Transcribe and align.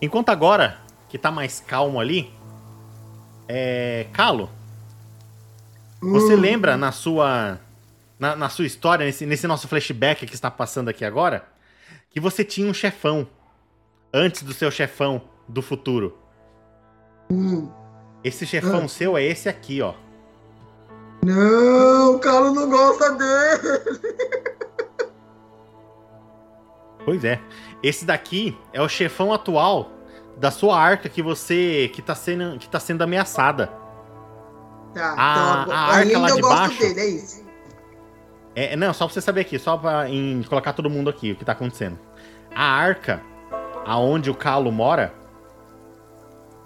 Enquanto 0.00 0.28
agora, 0.30 0.78
que 1.08 1.16
tá 1.18 1.30
mais 1.30 1.60
calmo 1.60 1.98
ali, 2.00 2.32
é. 3.48 4.06
Calo, 4.12 4.50
você 6.00 6.34
Hum. 6.34 6.40
lembra 6.40 6.76
na 6.76 6.92
sua. 6.92 7.58
Na, 8.18 8.36
na 8.36 8.48
sua 8.48 8.64
história, 8.64 9.04
nesse, 9.04 9.26
nesse 9.26 9.46
nosso 9.46 9.66
flashback 9.66 10.24
que 10.26 10.34
está 10.34 10.48
passando 10.50 10.88
aqui 10.88 11.04
agora, 11.04 11.44
que 12.10 12.20
você 12.20 12.44
tinha 12.44 12.68
um 12.68 12.74
chefão. 12.74 13.26
Antes 14.12 14.42
do 14.44 14.52
seu 14.54 14.70
chefão 14.70 15.22
do 15.48 15.60
futuro. 15.60 16.16
Hum. 17.30 17.68
Esse 18.22 18.46
chefão 18.46 18.84
Ah. 18.84 18.88
seu 18.88 19.16
é 19.18 19.24
esse 19.24 19.48
aqui, 19.48 19.82
ó. 19.82 19.94
Não, 21.24 22.14
o 22.14 22.18
Carlos 22.20 22.54
não 22.54 22.70
gosta 22.70 23.10
dele. 23.12 24.40
Pois 27.04 27.24
é. 27.24 27.40
Esse 27.82 28.04
daqui 28.04 28.56
é 28.72 28.80
o 28.80 28.88
chefão 28.88 29.32
atual 29.32 29.90
da 30.36 30.50
sua 30.50 30.78
arca 30.78 31.08
que 31.08 31.22
você. 31.22 31.90
que 31.92 32.00
tá 32.02 32.14
sendo, 32.14 32.58
que 32.58 32.68
tá 32.68 32.80
sendo 32.80 33.02
ameaçada. 33.02 33.66
Tá, 34.94 35.14
A- 35.16 35.62
então, 35.64 35.74
a 35.74 35.78
arca 35.80 36.18
lá 36.18 36.28
eu 36.30 36.34
de 36.36 36.40
gosto 36.40 36.56
baixo. 36.56 36.78
dele, 36.80 37.00
é 37.00 37.06
isso. 37.06 37.44
É, 38.56 38.76
não, 38.76 38.92
só 38.94 39.06
pra 39.06 39.14
você 39.14 39.20
saber 39.20 39.40
aqui, 39.40 39.58
só 39.58 39.76
pra 39.76 40.08
em, 40.08 40.42
colocar 40.44 40.72
todo 40.72 40.88
mundo 40.88 41.10
aqui, 41.10 41.32
o 41.32 41.36
que 41.36 41.44
tá 41.44 41.52
acontecendo. 41.52 41.98
A 42.54 42.64
arca, 42.64 43.20
aonde 43.84 44.30
o 44.30 44.34
Calo 44.34 44.70
mora, 44.70 45.12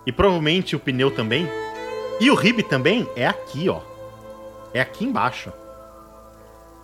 e 0.06 0.12
provavelmente 0.12 0.76
o 0.76 0.80
pneu 0.80 1.10
também, 1.10 1.48
e 2.20 2.30
o 2.30 2.34
Rib 2.34 2.62
também, 2.62 3.08
é 3.16 3.26
aqui, 3.26 3.70
ó. 3.70 3.80
É 4.74 4.82
aqui 4.82 5.06
embaixo. 5.06 5.50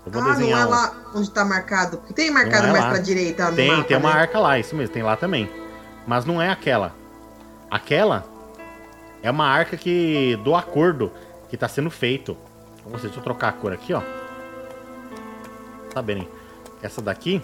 Eu 0.07 0.13
vou 0.13 0.21
Ah, 0.21 0.25
não 0.25 0.33
é 0.33 0.37
desenhar. 0.37 0.69
lá 0.69 0.95
onde 1.15 1.31
tá 1.31 1.45
marcado. 1.45 1.97
Tem 2.15 2.31
marcado 2.31 2.67
é 2.67 2.73
mais 2.73 2.85
lá. 2.85 2.91
pra 2.91 2.99
direita 2.99 3.51
Tem, 3.53 3.71
mapa, 3.71 3.85
tem 3.85 3.97
uma 3.97 4.13
né? 4.15 4.21
arca 4.21 4.39
lá, 4.39 4.59
isso 4.59 4.77
mesmo, 4.77 4.93
tem 4.93 5.03
lá 5.03 5.17
também. 5.17 5.51
Mas 6.07 6.25
não 6.25 6.41
é 6.43 6.51
aquela. 6.51 6.95
Aquela 7.71 8.25
é 9.23 9.31
uma 9.31 9.47
arca 9.47 9.77
que 9.77 10.37
do 10.45 10.55
acordo 10.55 11.11
que 11.49 11.57
tá 11.57 11.67
sendo 11.69 11.91
feito. 11.91 12.37
Ver, 12.87 13.01
deixa 13.01 13.19
eu 13.19 13.23
trocar 13.23 13.49
a 13.49 13.53
cor 13.53 13.73
aqui, 13.73 13.95
ó. 13.95 14.03
Tá 15.95 16.03
bem. 16.03 16.29
Essa 16.83 17.01
daqui. 17.01 17.41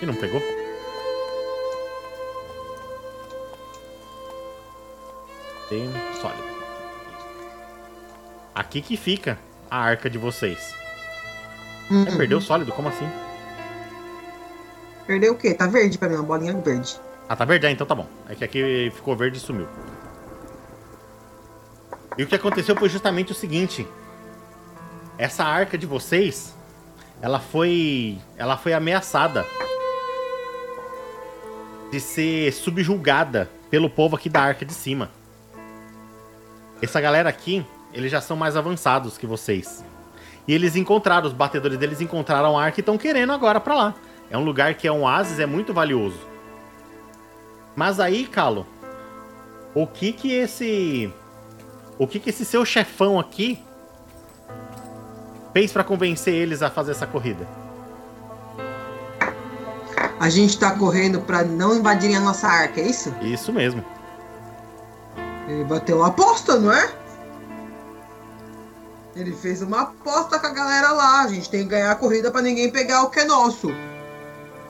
E 0.00 0.06
não 0.06 0.14
pegou? 0.14 0.40
Tem 5.68 5.90
sólido. 6.20 6.42
Aqui 8.54 8.80
que 8.80 8.96
fica 8.96 9.38
a 9.70 9.78
arca 9.78 10.08
de 10.08 10.16
vocês. 10.18 10.74
Hum, 11.90 12.04
É, 12.06 12.16
perdeu 12.16 12.38
o 12.38 12.40
sólido? 12.42 12.72
Como 12.72 12.88
assim? 12.88 13.08
Perdeu 15.06 15.32
o 15.32 15.36
quê? 15.36 15.54
Tá 15.54 15.66
verde 15.66 15.96
pra 15.98 16.08
mim, 16.08 16.16
uma 16.16 16.22
bolinha 16.24 16.54
verde. 16.60 17.00
Ah, 17.28 17.34
tá 17.36 17.44
verde? 17.44 17.66
Ah, 17.66 17.70
então 17.70 17.86
tá 17.86 17.94
bom. 17.94 18.06
É 18.28 18.34
que 18.34 18.44
aqui 18.44 18.92
ficou 18.94 19.16
verde 19.16 19.38
e 19.38 19.40
sumiu. 19.40 19.66
E 22.16 22.22
o 22.22 22.26
que 22.26 22.34
aconteceu 22.34 22.74
foi 22.76 22.88
justamente 22.88 23.32
o 23.32 23.34
seguinte. 23.34 23.86
Essa 25.16 25.44
arca 25.44 25.78
de 25.78 25.86
vocês, 25.86 26.54
ela 27.22 27.38
foi. 27.40 28.18
Ela 28.36 28.56
foi 28.56 28.72
ameaçada 28.72 29.44
de 31.90 32.00
ser 32.00 32.52
subjulgada 32.52 33.48
pelo 33.70 33.88
povo 33.88 34.16
aqui 34.16 34.28
da 34.28 34.40
arca 34.42 34.64
de 34.64 34.74
cima. 34.74 35.10
Essa 36.82 37.00
galera 37.00 37.28
aqui, 37.28 37.64
eles 37.92 38.10
já 38.12 38.20
são 38.20 38.36
mais 38.36 38.56
avançados 38.56 39.16
que 39.16 39.26
vocês. 39.26 39.84
E 40.48 40.54
eles 40.54 40.74
encontraram, 40.74 41.26
os 41.26 41.34
batedores 41.34 41.76
deles 41.76 42.00
encontraram 42.00 42.58
a 42.58 42.64
arca 42.64 42.80
e 42.80 42.82
estão 42.82 42.96
querendo 42.96 43.32
agora 43.34 43.60
pra 43.60 43.74
lá. 43.74 43.94
É 44.30 44.38
um 44.38 44.42
lugar 44.42 44.72
que 44.74 44.88
é 44.88 44.92
um 44.92 45.02
oásis, 45.02 45.38
é 45.38 45.44
muito 45.44 45.74
valioso. 45.74 46.18
Mas 47.76 48.00
aí, 48.00 48.26
Calo, 48.26 48.66
o 49.74 49.86
que 49.86 50.10
que 50.10 50.32
esse. 50.32 51.12
O 51.98 52.06
que 52.06 52.18
que 52.18 52.30
esse 52.30 52.46
seu 52.46 52.64
chefão 52.64 53.18
aqui 53.18 53.62
fez 55.52 55.70
pra 55.70 55.84
convencer 55.84 56.32
eles 56.32 56.62
a 56.62 56.70
fazer 56.70 56.92
essa 56.92 57.06
corrida? 57.06 57.46
A 60.18 60.30
gente 60.30 60.58
tá 60.58 60.70
correndo 60.70 61.20
pra 61.20 61.44
não 61.44 61.76
invadirem 61.76 62.16
a 62.16 62.20
nossa 62.20 62.48
arca, 62.48 62.80
é 62.80 62.86
isso? 62.86 63.14
Isso 63.20 63.52
mesmo. 63.52 63.84
Ele 65.46 65.64
bateu 65.64 65.98
uma 65.98 66.08
aposta, 66.08 66.58
não 66.58 66.72
é? 66.72 66.90
Ele 69.18 69.32
fez 69.32 69.62
uma 69.62 69.80
aposta 69.82 70.38
com 70.38 70.46
a 70.46 70.50
galera 70.50 70.92
lá. 70.92 71.22
A 71.22 71.28
gente 71.28 71.50
tem 71.50 71.64
que 71.64 71.70
ganhar 71.70 71.90
a 71.90 71.96
corrida 71.96 72.30
pra 72.30 72.40
ninguém 72.40 72.70
pegar 72.70 73.02
o 73.02 73.10
que 73.10 73.20
é 73.20 73.24
nosso. 73.24 73.68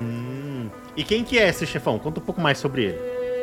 Hum. 0.00 0.70
E 0.97 1.04
quem 1.04 1.22
que 1.22 1.38
é 1.38 1.48
esse 1.48 1.66
chefão? 1.66 1.98
Conta 1.98 2.19
um 2.19 2.22
pouco 2.22 2.41
mais 2.41 2.56
sobre 2.56 2.84
ele. 2.84 2.98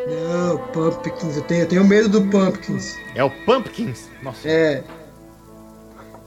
Não, 0.08 0.58
Pumpkins, 0.68 1.38
eu 1.38 1.44
tenho, 1.44 1.62
eu 1.62 1.68
tenho 1.68 1.84
medo 1.86 2.10
do 2.10 2.22
Pumpkins. 2.30 2.96
É 3.14 3.24
o 3.24 3.30
Pumpkins? 3.46 4.10
Nossa. 4.24 4.48
É. 4.48 4.84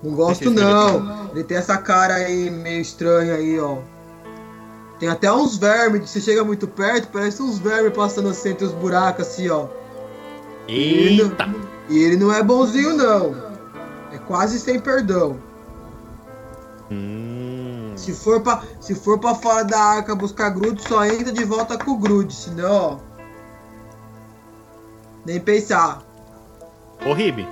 Não 0.03 0.15
gosto 0.15 0.51
não. 0.51 1.31
Ele 1.33 1.43
tem 1.43 1.57
essa 1.57 1.77
cara 1.79 2.15
aí 2.15 2.49
meio 2.49 2.81
estranha 2.81 3.35
aí, 3.35 3.59
ó. 3.59 3.79
Tem 5.01 5.09
até 5.09 5.31
uns 5.33 5.57
vermes, 5.57 6.11
você 6.11 6.21
chega 6.21 6.43
muito 6.43 6.67
perto, 6.67 7.09
parece 7.13 7.41
uns 7.41 7.59
vermes 7.59 7.93
passando 7.93 8.29
assim 8.29 8.51
entre 8.51 8.65
os 8.65 8.73
buracos 8.73 9.27
assim, 9.27 9.49
ó. 9.49 9.67
Eita! 10.67 11.49
E 11.89 11.99
ele 12.03 12.17
não 12.17 12.33
é 12.33 12.43
bonzinho 12.43 12.97
não. 12.97 13.48
É 14.13 14.19
quase 14.19 14.59
sem 14.59 14.81
perdão. 14.81 15.39
Hum. 16.91 17.93
Se 17.97 18.15
for 18.15 18.41
pra, 18.41 18.63
se 18.81 18.95
for 18.95 19.19
pra 19.19 19.35
fora 19.35 19.65
da 19.65 19.79
arca 19.79 20.15
buscar 20.15 20.51
grude, 20.51 20.83
só 20.83 21.05
entra 21.05 21.33
de 21.33 21.45
volta 21.45 21.77
com 21.77 21.93
o 21.93 21.99
grude, 21.99 22.35
senão, 22.35 22.73
ó. 22.73 22.97
Nem 25.27 25.39
pensar. 25.39 26.03
Ô, 27.05 27.13
Ribe, 27.13 27.47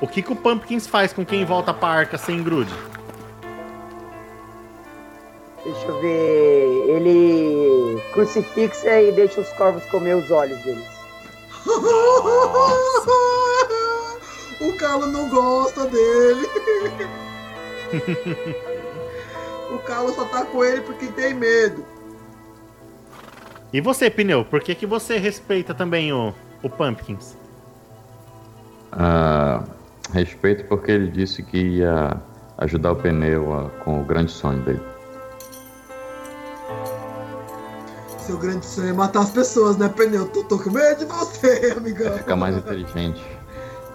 o 0.00 0.08
que 0.08 0.22
que 0.22 0.32
o 0.32 0.36
Pumpkins 0.36 0.86
faz 0.86 1.12
com 1.12 1.24
quem 1.24 1.44
volta 1.44 1.72
pra 1.72 1.88
arca 1.88 2.18
sem 2.18 2.42
grude? 2.42 2.74
Deixa 5.64 5.86
eu 5.86 6.00
ver. 6.00 6.88
Ele 6.88 8.02
crucifixa 8.12 9.00
e 9.00 9.12
deixa 9.12 9.40
os 9.40 9.48
corvos 9.50 9.84
comer 9.86 10.16
os 10.16 10.30
olhos 10.30 10.58
deles. 10.62 10.88
o 14.60 14.72
Carlo 14.76 15.06
não 15.06 15.28
gosta 15.28 15.86
dele. 15.86 16.46
o 19.72 19.78
Carlo 19.78 20.12
só 20.14 20.24
tá 20.26 20.44
com 20.44 20.64
ele 20.64 20.80
porque 20.82 21.06
tem 21.08 21.34
medo. 21.34 21.84
E 23.72 23.80
você, 23.80 24.10
Pneu, 24.10 24.44
por 24.44 24.60
que 24.60 24.74
que 24.74 24.86
você 24.86 25.16
respeita 25.16 25.72
também 25.74 26.12
o, 26.12 26.34
o 26.62 26.68
Pumpkins? 26.68 27.36
Ah, 28.92 29.62
respeito 30.12 30.64
porque 30.64 30.90
ele 30.90 31.08
disse 31.08 31.42
que 31.42 31.56
ia 31.78 32.16
ajudar 32.58 32.92
o 32.92 32.96
pneu 32.96 33.52
a- 33.52 33.70
com 33.84 34.00
o 34.00 34.04
grande 34.04 34.32
sonho 34.32 34.60
dele. 34.62 34.82
Seu 38.18 38.36
grande 38.36 38.66
sonho 38.66 38.90
é 38.90 38.92
matar 38.92 39.20
as 39.22 39.30
pessoas, 39.30 39.76
né, 39.76 39.88
Pneu? 39.88 40.28
Tô, 40.28 40.44
tô 40.44 40.58
com 40.58 40.70
medo 40.70 40.98
de 40.98 41.04
você, 41.06 41.72
amigão. 41.78 42.12
Ficar 42.18 42.36
mais 42.36 42.56
inteligente. 42.56 43.24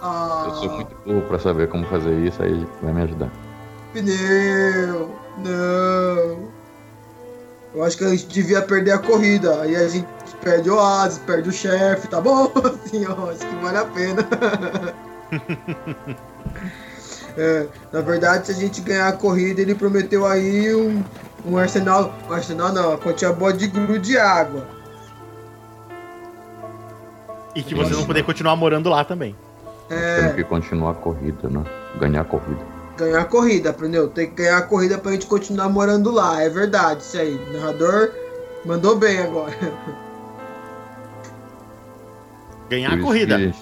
Ah, 0.02 0.44
Eu 0.48 0.54
sou 0.56 0.70
muito 0.70 0.94
burro 1.04 1.22
pra 1.22 1.38
saber 1.38 1.68
como 1.68 1.86
fazer 1.86 2.14
isso, 2.20 2.42
aí 2.42 2.66
vai 2.82 2.92
me 2.92 3.02
ajudar. 3.02 3.30
Pneu, 3.92 5.14
não. 5.38 6.56
Eu 7.74 7.84
acho 7.84 7.96
que 7.98 8.04
a 8.04 8.08
gente 8.08 8.26
devia 8.26 8.62
perder 8.62 8.92
a 8.92 8.98
corrida. 8.98 9.62
Aí 9.62 9.76
a 9.76 9.88
gente 9.88 10.06
perde 10.42 10.70
o 10.70 10.76
Oasis, 10.76 11.18
perde 11.18 11.48
o 11.48 11.52
chefe, 11.52 12.08
tá 12.08 12.20
bom? 12.20 12.50
Assim, 12.84 13.06
ó, 13.06 13.30
acho 13.30 13.40
que 13.40 13.56
vale 13.56 13.78
a 13.78 13.84
pena. 13.84 14.26
É, 17.38 17.66
na 17.92 18.00
verdade, 18.00 18.46
se 18.46 18.52
a 18.52 18.54
gente 18.54 18.80
ganhar 18.80 19.08
a 19.08 19.12
corrida, 19.12 19.60
ele 19.60 19.74
prometeu 19.74 20.24
aí 20.24 20.74
um, 20.74 21.04
um 21.44 21.58
arsenal. 21.58 22.14
Um 22.26 22.32
arsenal 22.32 22.72
não, 22.72 22.88
uma 22.88 22.98
quantia 22.98 23.30
boa 23.30 23.52
de 23.52 23.66
grude 23.66 23.98
de 24.08 24.18
água. 24.18 24.66
E 27.54 27.62
que 27.62 27.74
vocês 27.74 27.94
vão 27.94 28.06
poder 28.06 28.22
continuar 28.24 28.56
morando 28.56 28.88
lá 28.88 29.04
também. 29.04 29.36
É, 29.88 30.16
Temos 30.20 30.34
que 30.34 30.44
continuar 30.44 30.90
a 30.92 30.94
corrida, 30.94 31.48
né? 31.48 31.62
Ganhar 31.98 32.20
a 32.22 32.24
corrida. 32.24 32.60
ganhar 32.96 33.20
a 33.20 33.24
corrida, 33.24 33.72
Pneu. 33.72 34.08
Tem 34.08 34.28
que 34.28 34.34
ganhar 34.42 34.58
a 34.58 34.62
corrida 34.62 34.98
pra 34.98 35.12
gente 35.12 35.26
continuar 35.26 35.68
morando 35.68 36.10
lá. 36.10 36.42
É 36.42 36.48
verdade, 36.48 37.02
isso 37.02 37.16
aí. 37.18 37.36
O 37.36 37.52
narrador 37.52 38.10
mandou 38.64 38.96
bem 38.96 39.18
agora. 39.20 39.52
Ganhar 42.68 42.90
Por 42.90 42.98
a 42.98 43.02
corrida. 43.02 43.38
que- 43.38 43.54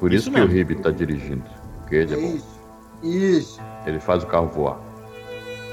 por 0.00 0.12
Isso 0.12 0.28
isso, 0.28 0.32
que 0.32 0.40
o. 0.40 0.46
Ribe 0.46 0.76
tá 0.76 0.90
dirigindo. 0.90 1.44
Porque 1.80 1.96
ele, 1.96 2.14
é 2.14 2.16
bom. 2.16 2.36
Isso. 2.36 2.56
Isso. 3.02 3.60
ele 3.86 4.00
faz 4.00 4.22
o 4.22 4.26
carro 4.26 4.46
voar. 4.48 4.78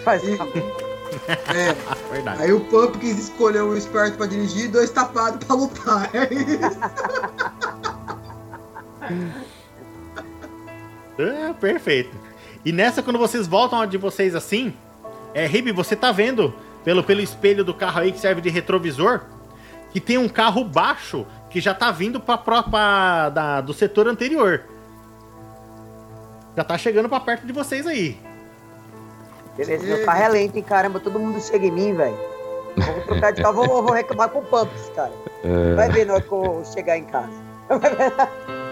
Faz 0.04 0.22
E- 0.24 0.36
rápido. 0.36 0.64
É. 1.30 1.76
Verdade. 2.12 2.42
Aí 2.42 2.52
o 2.52 2.60
Pumpkins 2.60 3.20
escolheu 3.20 3.68
um 3.68 3.78
esperto 3.78 4.18
pra 4.18 4.26
dirigir 4.26 4.66
e 4.66 4.68
dois 4.68 4.90
tapados 4.90 5.46
pra 5.46 5.56
lutar. 5.56 6.10
É 6.14 6.28
isso. 6.34 6.80
Ah, 11.19 11.54
perfeito. 11.60 12.15
E 12.65 12.71
nessa, 12.71 13.04
quando 13.04 13.19
vocês 13.19 13.45
voltam 13.48 13.86
de 13.86 13.98
vocês 13.98 14.33
assim, 14.36 14.74
é, 15.33 15.45
Ribe, 15.45 15.71
você 15.71 15.95
tá 15.95 16.12
vendo 16.12 16.54
pelo, 16.83 17.04
pelo 17.04 17.21
espelho 17.21 17.63
do 17.63 17.74
carro 17.74 18.00
aí 18.01 18.12
que 18.12 18.19
serve 18.19 18.42
de 18.42 18.50
retrovisor 18.50 19.21
que 19.92 20.00
tem 20.00 20.18
um 20.18 20.27
carro 20.27 20.63
baixo 20.63 21.25
que 21.51 21.62
já 21.62 21.71
tá 21.74 21.92
vindo 21.92 22.19
pra, 22.19 22.36
pra, 22.38 22.63
pra- 22.63 23.30
da, 23.30 23.62
do 23.62 23.74
setor 23.74 24.07
anterior. 24.07 24.63
Já 26.57 26.63
tá 26.63 26.77
chegando 26.80 27.07
pra 27.07 27.19
perto 27.19 27.45
de 27.45 27.54
vocês 27.54 27.86
aí. 27.86 28.18
Beleza, 29.56 29.86
meu 29.86 30.04
carro 30.04 30.24
é 30.24 30.27
lento, 30.30 30.56
hein, 30.57 30.63
caramba, 30.63 31.00
todo 31.00 31.19
mundo 31.19 31.39
chega 31.39 31.68
em 31.68 31.71
mim, 31.71 31.94
velho. 31.94 32.18
Vou 32.75 33.01
trocar 33.01 33.33
de 33.33 33.42
carro, 33.44 33.54
vou, 33.68 33.83
vou 33.83 33.92
reclamar 33.94 34.30
com 34.30 34.39
o 34.39 34.44
Pumps, 34.44 34.89
cara. 34.95 35.12
É, 35.44 35.75
Vai 35.75 35.92
ver 35.92 36.06
na 36.07 36.13
hora 36.16 36.24
que 36.24 36.31
eu 36.31 36.63
chegar 36.74 36.98
em 36.98 37.04
casa. 37.06 37.31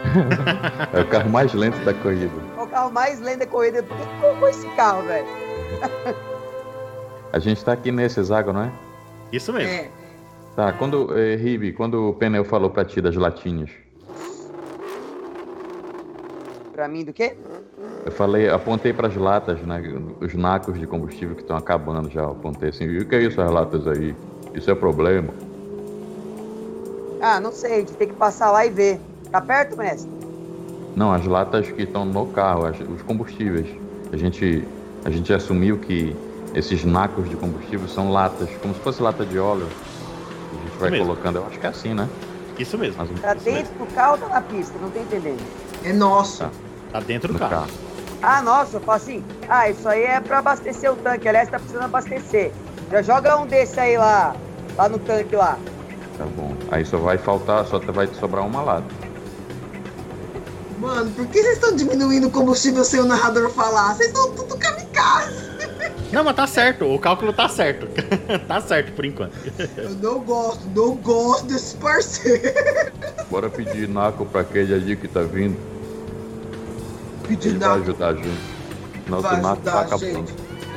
é 0.94 1.02
o 1.02 1.08
carro 1.08 1.30
mais 1.30 1.54
lento 1.54 1.78
da 1.84 1.94
corrida. 1.94 2.32
É 2.58 2.62
o 2.62 2.68
carro 2.68 2.92
mais 2.92 3.20
lento 3.20 3.40
da 3.40 3.46
corrida. 3.48 3.84
Por 3.84 3.96
que 3.98 4.04
que 4.06 4.20
colocou 4.22 4.50
esse 4.50 4.68
carro, 4.76 5.04
velho? 5.04 5.28
A 7.34 7.40
gente 7.40 7.64
tá 7.64 7.74
aqui 7.74 7.92
nesse 7.92 8.20
hexágono, 8.20 8.60
não 8.60 8.66
é? 8.66 8.72
Isso 9.32 9.54
mesmo. 9.54 9.72
É. 9.74 9.90
Tá, 10.56 10.74
quando, 10.74 11.18
eh, 11.18 11.36
Ribe, 11.38 11.72
quando 11.72 12.10
o 12.10 12.14
pneu 12.14 12.44
falou 12.44 12.70
pra 12.70 12.84
ti 12.84 13.00
das 13.02 13.16
latinhas, 13.16 13.70
Pra 16.74 16.88
mim, 16.88 17.04
do 17.06 17.14
quê? 17.14 17.36
eu 18.06 18.12
falei, 18.12 18.50
apontei 18.50 18.92
pras 18.92 19.16
latas, 19.16 19.60
né? 19.62 19.82
Os 20.20 20.34
nacos 20.34 20.80
de 20.80 20.88
combustível 20.88 21.36
que 21.36 21.42
estão 21.42 21.56
acabando 21.56 22.10
já. 22.10 22.22
eu 22.22 22.32
Apontei 22.32 22.70
assim, 22.70 22.86
e 22.86 23.00
o 23.00 23.06
que 23.06 23.16
é 23.16 23.22
isso, 23.22 23.40
as 23.40 23.52
latas 23.52 23.86
aí? 23.88 24.16
Isso 24.56 24.72
é 24.72 24.76
problema. 24.76 25.32
Ah, 27.22 27.40
não 27.40 27.52
sei, 27.52 27.74
a 27.74 27.80
gente 27.80 27.94
tem 27.94 28.08
que 28.08 28.16
passar 28.16 28.52
lá 28.52 28.66
e 28.66 28.70
ver. 28.72 29.00
Tá 29.32 29.42
perto, 29.42 29.78
mestre? 29.78 30.10
Não, 30.96 31.12
as 31.14 31.26
latas 31.26 31.70
que 31.72 31.84
estão 31.84 32.06
no 32.06 32.28
carro, 32.28 32.66
as- 32.66 32.80
os 32.82 33.02
combustíveis. 33.04 33.68
A 34.12 34.18
gente, 34.18 34.68
a 35.06 35.10
gente 35.10 35.32
assumiu 35.34 35.78
que 35.78 36.16
esses 36.54 36.84
nacos 36.84 37.30
de 37.30 37.36
combustível 37.38 37.88
são 37.88 38.12
latas, 38.12 38.50
como 38.62 38.74
se 38.74 38.80
fosse 38.82 39.02
lata 39.02 39.26
de 39.26 39.40
óleo. 39.40 39.68
A 40.52 40.68
gente 40.68 40.78
vai 40.80 40.90
mesmo. 40.92 41.06
colocando, 41.08 41.38
eu 41.38 41.48
acho 41.48 41.58
que 41.60 41.66
é 41.66 41.70
assim, 41.70 41.94
né? 41.94 42.10
Isso 42.60 42.78
mesmo. 42.78 42.98
Mais 42.98 43.10
ou 43.10 43.16
Tá 43.18 43.28
menos 43.30 43.44
dentro 43.44 43.74
do 43.80 43.86
carro 43.96 44.12
ou 44.14 44.18
tá 44.18 44.28
na 44.28 44.42
pista? 44.42 44.78
Não 44.82 44.90
tô 44.90 45.00
entendendo. 45.00 45.42
É 45.86 45.94
nosso. 45.94 46.40
Tá. 46.44 46.50
Tá 46.92 47.00
dentro 47.00 47.30
do 47.30 47.34
no 47.36 47.40
carro. 47.40 47.52
carro. 47.52 47.68
Ah, 48.22 48.42
nossa, 48.42 48.76
eu 48.78 48.82
falo 48.82 48.98
assim. 48.98 49.24
Ah, 49.48 49.70
isso 49.70 49.88
aí 49.88 50.04
é 50.04 50.20
pra 50.20 50.40
abastecer 50.40 50.92
o 50.92 50.96
tanque. 50.98 51.28
Aliás, 51.28 51.50
tá 51.50 51.58
precisando 51.58 51.86
abastecer. 51.86 52.52
Já 52.92 53.02
joga 53.02 53.38
um 53.38 53.48
desse 53.48 53.80
aí 53.80 53.98
lá. 53.98 54.36
Lá 54.78 54.90
no 54.90 55.00
tanque 55.00 55.36
lá. 55.36 55.58
Tá 56.18 56.26
bom. 56.36 56.54
Aí 56.70 56.86
só 56.86 56.98
vai 56.98 57.18
faltar, 57.18 57.66
só 57.66 57.80
vai 57.80 58.06
te 58.08 58.16
sobrar 58.18 58.46
uma 58.46 58.62
lata. 58.62 58.84
Mano, 60.82 61.12
por 61.12 61.28
que 61.28 61.40
vocês 61.44 61.54
estão 61.54 61.76
diminuindo 61.76 62.26
o 62.28 62.32
combustível 62.32 62.84
sem 62.84 63.00
o 63.00 63.06
narrador 63.06 63.52
falar? 63.52 63.94
Vocês 63.94 64.08
estão 64.10 64.32
tudo 64.32 64.58
kamikaze. 64.58 65.52
Não, 66.12 66.24
mas 66.24 66.36
tá 66.36 66.48
certo. 66.48 66.92
O 66.92 66.98
cálculo 66.98 67.32
tá 67.32 67.48
certo. 67.48 67.88
tá 68.48 68.60
certo 68.60 68.92
por 68.94 69.06
enquanto. 69.06 69.32
Eu 69.78 69.92
não 69.92 70.20
gosto, 70.22 70.68
não 70.76 70.96
gosto 70.96 71.46
desse 71.46 71.76
parceiro. 71.76 72.52
Bora 73.30 73.48
pedir 73.48 73.88
naco 73.88 74.26
pra 74.26 74.42
aquele 74.42 74.74
ali 74.74 74.96
que 74.96 75.08
tá 75.08 75.22
vindo. 75.22 75.56
Pedir 77.28 77.50
Ele 77.50 77.60
vai 77.60 77.80
ajudar 77.80 78.08
a 78.08 78.14
gente. 78.16 78.42
Nosso 79.08 79.22
Vai 79.22 79.40
naco 79.40 79.62
tá 79.62 79.82
acabando. 79.82 80.02
gente. 80.02 80.34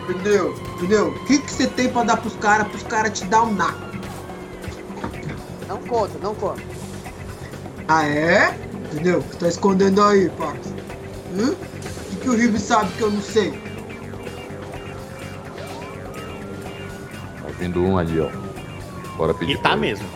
Entendeu? 0.06 0.54
Entendeu? 0.76 1.08
O 1.08 1.24
que 1.24 1.38
que 1.38 1.50
você 1.50 1.66
tem 1.66 1.88
pra 1.88 2.04
dar 2.04 2.18
pros 2.18 2.36
caras, 2.36 2.68
pros 2.68 2.82
caras 2.82 3.18
te 3.18 3.24
dar 3.24 3.42
um 3.44 3.54
naco? 3.54 3.80
Não 5.66 5.78
conta, 5.78 6.18
não 6.22 6.34
conta. 6.34 6.62
Ah, 7.88 8.06
é? 8.06 8.54
Entendeu? 8.94 9.18
O 9.18 9.22
que 9.24 9.36
tá 9.38 9.48
escondendo 9.48 10.00
aí, 10.02 10.30
parça? 10.30 10.72
Hã? 11.36 11.50
O 11.50 11.56
que, 12.10 12.16
que 12.22 12.28
o 12.30 12.36
Ribe 12.36 12.58
sabe 12.60 12.92
que 12.92 13.02
eu 13.02 13.10
não 13.10 13.20
sei? 13.20 13.50
Tá 17.42 17.48
vindo 17.58 17.82
um 17.82 17.98
ali, 17.98 18.20
ó. 18.20 18.28
Bora 19.16 19.34
pedir 19.34 19.54
E 19.54 19.58
tá 19.58 19.72
ele. 19.72 19.80
mesmo. 19.80 20.06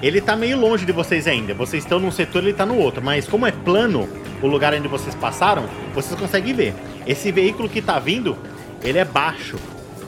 Ele 0.00 0.20
tá 0.20 0.36
meio 0.36 0.56
longe 0.56 0.86
de 0.86 0.92
vocês 0.92 1.26
ainda. 1.26 1.52
Vocês 1.54 1.82
estão 1.82 1.98
num 1.98 2.12
setor, 2.12 2.44
ele 2.44 2.52
tá 2.52 2.64
no 2.64 2.76
outro. 2.78 3.02
Mas 3.02 3.26
como 3.26 3.44
é 3.44 3.50
plano 3.50 4.08
o 4.40 4.46
lugar 4.46 4.72
onde 4.72 4.86
vocês 4.86 5.14
passaram, 5.16 5.64
vocês 5.92 6.18
conseguem 6.18 6.54
ver. 6.54 6.74
Esse 7.06 7.32
veículo 7.32 7.68
que 7.68 7.82
tá 7.82 7.98
vindo, 7.98 8.36
ele 8.84 8.98
é 8.98 9.04
baixo. 9.04 9.56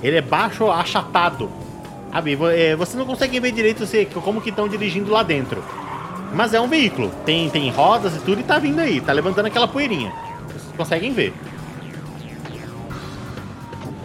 Ele 0.00 0.16
é 0.16 0.22
baixo 0.22 0.70
achatado. 0.70 1.50
Sabe? 2.12 2.38
é, 2.54 2.76
Vocês 2.76 2.96
não 2.96 3.04
conseguem 3.06 3.40
ver 3.40 3.50
direito 3.50 3.84
como 4.22 4.40
que 4.40 4.50
estão 4.50 4.68
dirigindo 4.68 5.10
lá 5.10 5.24
dentro. 5.24 5.64
Mas 6.32 6.54
é 6.54 6.60
um 6.60 6.68
veículo. 6.68 7.10
Tem, 7.24 7.50
tem 7.50 7.70
rodas 7.70 8.16
e 8.16 8.20
tudo 8.20 8.40
e 8.40 8.44
tá 8.44 8.58
vindo 8.58 8.80
aí. 8.80 9.00
Tá 9.00 9.12
levantando 9.12 9.46
aquela 9.46 9.66
poeirinha. 9.66 10.12
Vocês 10.46 10.76
conseguem 10.76 11.12
ver. 11.12 11.34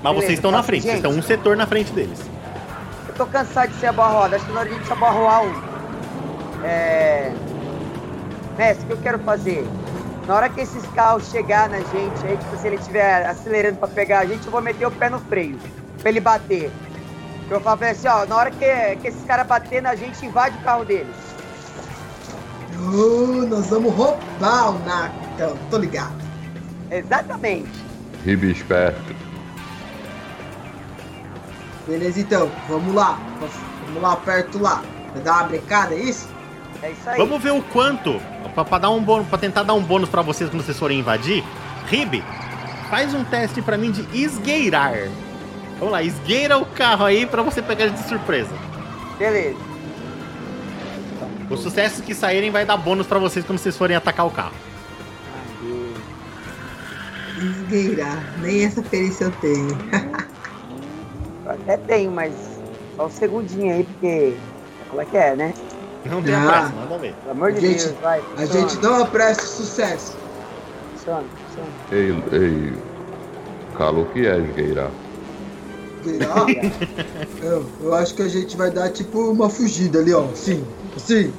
Mas 0.03 0.13
Beleza, 0.13 0.27
vocês 0.27 0.39
estão 0.39 0.51
na 0.51 0.57
passa, 0.57 0.67
frente. 0.67 0.81
Vocês 0.83 0.95
gente. 0.95 1.05
estão 1.05 1.19
um 1.19 1.21
setor 1.21 1.57
na 1.57 1.65
frente 1.65 1.91
deles. 1.91 2.19
Eu 3.07 3.15
tô 3.15 3.25
cansado 3.25 3.69
de 3.69 3.79
ser 3.79 3.87
abarroado. 3.87 4.35
Acho 4.35 4.45
que 4.45 4.51
na 4.51 4.59
hora 4.59 4.69
de 4.69 4.75
a 4.75 4.77
gente 4.77 4.91
abarroar 4.91 5.43
um. 5.43 5.53
É. 6.63 7.31
Mestre, 8.57 8.85
o 8.85 8.87
que 8.87 8.93
eu 8.93 8.97
quero 8.97 9.19
fazer? 9.19 9.67
Na 10.27 10.35
hora 10.35 10.49
que 10.49 10.61
esses 10.61 10.85
carros 10.87 11.29
chegar 11.29 11.69
na 11.69 11.77
gente, 11.77 12.25
aí, 12.25 12.37
tipo, 12.37 12.57
se 12.57 12.67
ele 12.67 12.77
estiver 12.77 13.25
acelerando 13.27 13.77
pra 13.77 13.87
pegar 13.87 14.19
a 14.19 14.25
gente, 14.25 14.45
eu 14.45 14.51
vou 14.51 14.61
meter 14.61 14.87
o 14.87 14.91
pé 14.91 15.09
no 15.09 15.19
freio. 15.19 15.59
Pra 15.99 16.09
ele 16.09 16.19
bater. 16.19 16.71
Eu 17.49 17.61
falo 17.61 17.83
assim, 17.83 18.07
ó, 18.07 18.25
na 18.25 18.35
hora 18.35 18.51
que, 18.51 18.95
que 19.01 19.07
esses 19.07 19.23
caras 19.25 19.45
bater 19.45 19.81
na 19.81 19.93
gente, 19.95 20.25
invade 20.25 20.57
o 20.57 20.61
carro 20.61 20.83
deles. 20.83 21.15
Oh, 22.85 23.45
nós 23.47 23.67
vamos 23.67 23.93
roubar 23.93 24.71
o 24.71 24.81
então. 25.33 25.57
Tô 25.69 25.77
ligado. 25.77 26.13
Exatamente. 26.91 27.69
Ribe 28.23 28.51
esperto. 28.51 29.15
Beleza, 31.87 32.19
então. 32.19 32.51
Vamos 32.69 32.93
lá. 32.93 33.19
Vamos 33.85 34.01
lá 34.01 34.15
perto 34.17 34.59
lá. 34.59 34.83
Vai 35.13 35.23
dar 35.23 35.33
uma 35.33 35.43
brecada, 35.43 35.95
é 35.95 35.99
isso? 35.99 36.27
É 36.81 36.91
isso 36.91 37.09
aí. 37.09 37.17
Vamos 37.17 37.41
ver 37.41 37.51
o 37.51 37.61
quanto, 37.61 38.21
pra, 38.53 38.65
pra 38.65 38.77
dar 38.77 38.89
um 38.89 39.01
bônus, 39.01 39.27
pra 39.27 39.37
tentar 39.37 39.63
dar 39.63 39.73
um 39.73 39.81
bônus 39.81 40.09
pra 40.09 40.21
vocês 40.21 40.49
quando 40.49 40.63
vocês 40.63 40.77
forem 40.77 40.99
invadir. 40.99 41.43
Ribe, 41.87 42.23
faz 42.89 43.13
um 43.13 43.23
teste 43.23 43.61
pra 43.61 43.77
mim 43.77 43.91
de 43.91 44.05
esgueirar. 44.13 44.93
Vamos 45.79 45.91
lá, 45.91 46.03
esgueira 46.03 46.57
o 46.57 46.65
carro 46.65 47.05
aí 47.05 47.25
pra 47.25 47.41
você 47.41 47.61
pegar 47.61 47.87
de 47.87 47.99
surpresa. 48.07 48.53
Beleza. 49.17 49.74
Os 51.49 51.59
sucessos 51.59 52.03
que 52.03 52.13
saírem 52.15 52.49
vai 52.51 52.65
dar 52.65 52.77
bônus 52.77 53.05
pra 53.07 53.19
vocês 53.19 53.45
quando 53.45 53.59
vocês 53.59 53.77
forem 53.77 53.95
atacar 53.95 54.25
o 54.25 54.31
carro. 54.31 54.53
Esgueirar. 57.37 58.23
Nem 58.41 58.65
essa 58.65 58.81
perícia 58.81 59.25
eu 59.25 59.31
tenho. 59.41 59.77
Eu 61.45 61.51
até 61.51 61.77
tenho, 61.77 62.11
mas 62.11 62.33
só 62.95 63.07
um 63.07 63.09
segundinho 63.11 63.73
aí, 63.75 63.83
porque. 63.83 64.35
Como 64.89 65.01
é 65.01 65.05
que 65.05 65.17
é, 65.17 65.35
né? 65.35 65.53
Não 66.05 66.21
tem 66.21 66.33
Ah. 66.35 66.45
pressa, 66.47 66.69
manda 66.69 66.97
ver. 66.99 67.13
Pelo 67.13 67.31
amor 67.31 67.51
de 67.51 67.61
Gente, 67.61 67.85
Deus, 67.85 67.99
vai. 68.01 68.21
A 68.37 68.45
gente 68.45 68.77
não 68.81 69.01
apressa 69.03 69.41
o 69.41 69.45
sucesso. 69.45 70.15
Funciona, 70.93 71.23
funciona. 71.47 71.69
Ei, 71.91 72.39
ei. 72.39 72.73
Calo 73.77 74.05
que 74.13 74.25
é? 74.25 74.37
Esgueirar? 74.39 74.89
eu, 77.41 77.65
eu 77.81 77.95
acho 77.95 78.13
que 78.13 78.21
a 78.21 78.27
gente 78.27 78.55
vai 78.55 78.69
dar 78.69 78.89
tipo 78.91 79.19
uma 79.31 79.49
fugida 79.49 79.99
ali, 79.99 80.13
ó. 80.13 80.25
Assim. 80.25 80.63
Assim. 80.95 81.33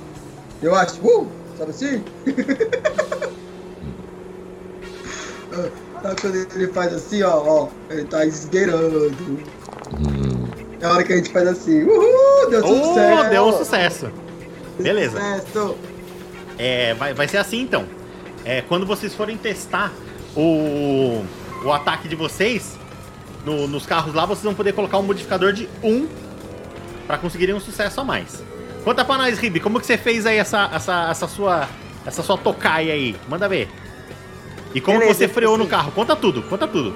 Eu 0.62 0.74
acho. 0.74 1.00
Uh! 1.06 1.26
Sabe 1.58 1.70
assim? 1.70 2.02
Sabe 6.02 6.20
quando 6.20 6.34
ele 6.54 6.68
faz 6.72 6.92
assim, 6.92 7.22
ó, 7.22 7.36
ó, 7.38 7.68
ele 7.90 8.04
tá 8.04 8.24
esgueirando. 8.26 9.06
Hum, 9.98 10.46
É 10.80 10.84
a 10.86 10.92
hora 10.92 11.02
que 11.02 11.12
a 11.12 11.16
gente 11.16 11.30
faz 11.30 11.48
assim, 11.48 11.82
uhul, 11.84 12.50
deu 12.50 12.62
Oh, 12.64 12.84
sucesso! 12.84 13.30
deu 13.30 13.44
um 13.46 13.52
sucesso. 13.52 14.10
Beleza. 14.78 15.18
Sucesso! 15.18 15.74
É, 16.58 16.94
vai, 16.94 17.14
vai 17.14 17.26
ser 17.28 17.38
assim 17.38 17.60
então. 17.62 17.86
É, 18.44 18.60
quando 18.62 18.86
vocês 18.86 19.14
forem 19.14 19.36
testar 19.36 19.92
o, 20.36 21.24
o 21.64 21.72
ataque 21.72 22.06
de 22.08 22.14
vocês 22.14 22.76
no- 23.44 23.66
nos 23.66 23.86
carros 23.86 24.14
lá, 24.14 24.26
vocês 24.26 24.44
vão 24.44 24.54
poder 24.54 24.72
colocar 24.74 24.98
um 24.98 25.02
modificador 25.02 25.52
de 25.52 25.68
1 25.82 26.06
pra 27.06 27.18
conseguirem 27.18 27.54
um 27.54 27.60
sucesso 27.60 28.00
a 28.00 28.04
mais. 28.04 28.42
Conta 28.86 29.04
pra 29.04 29.18
nós, 29.18 29.36
Ribe, 29.40 29.58
como 29.58 29.80
que 29.80 29.86
você 29.86 29.98
fez 29.98 30.24
aí 30.26 30.38
essa, 30.38 30.70
essa, 30.72 31.08
essa 31.10 31.26
sua 31.26 31.68
essa 32.06 32.22
sua 32.22 32.38
tocaia 32.38 32.92
aí? 32.92 33.16
Manda 33.28 33.48
ver. 33.48 33.68
E 34.72 34.80
como 34.80 35.00
Beleza, 35.00 35.18
você 35.18 35.26
freou 35.26 35.56
assim. 35.56 35.64
no 35.64 35.68
carro? 35.68 35.90
Conta 35.90 36.14
tudo, 36.14 36.40
conta 36.44 36.68
tudo. 36.68 36.94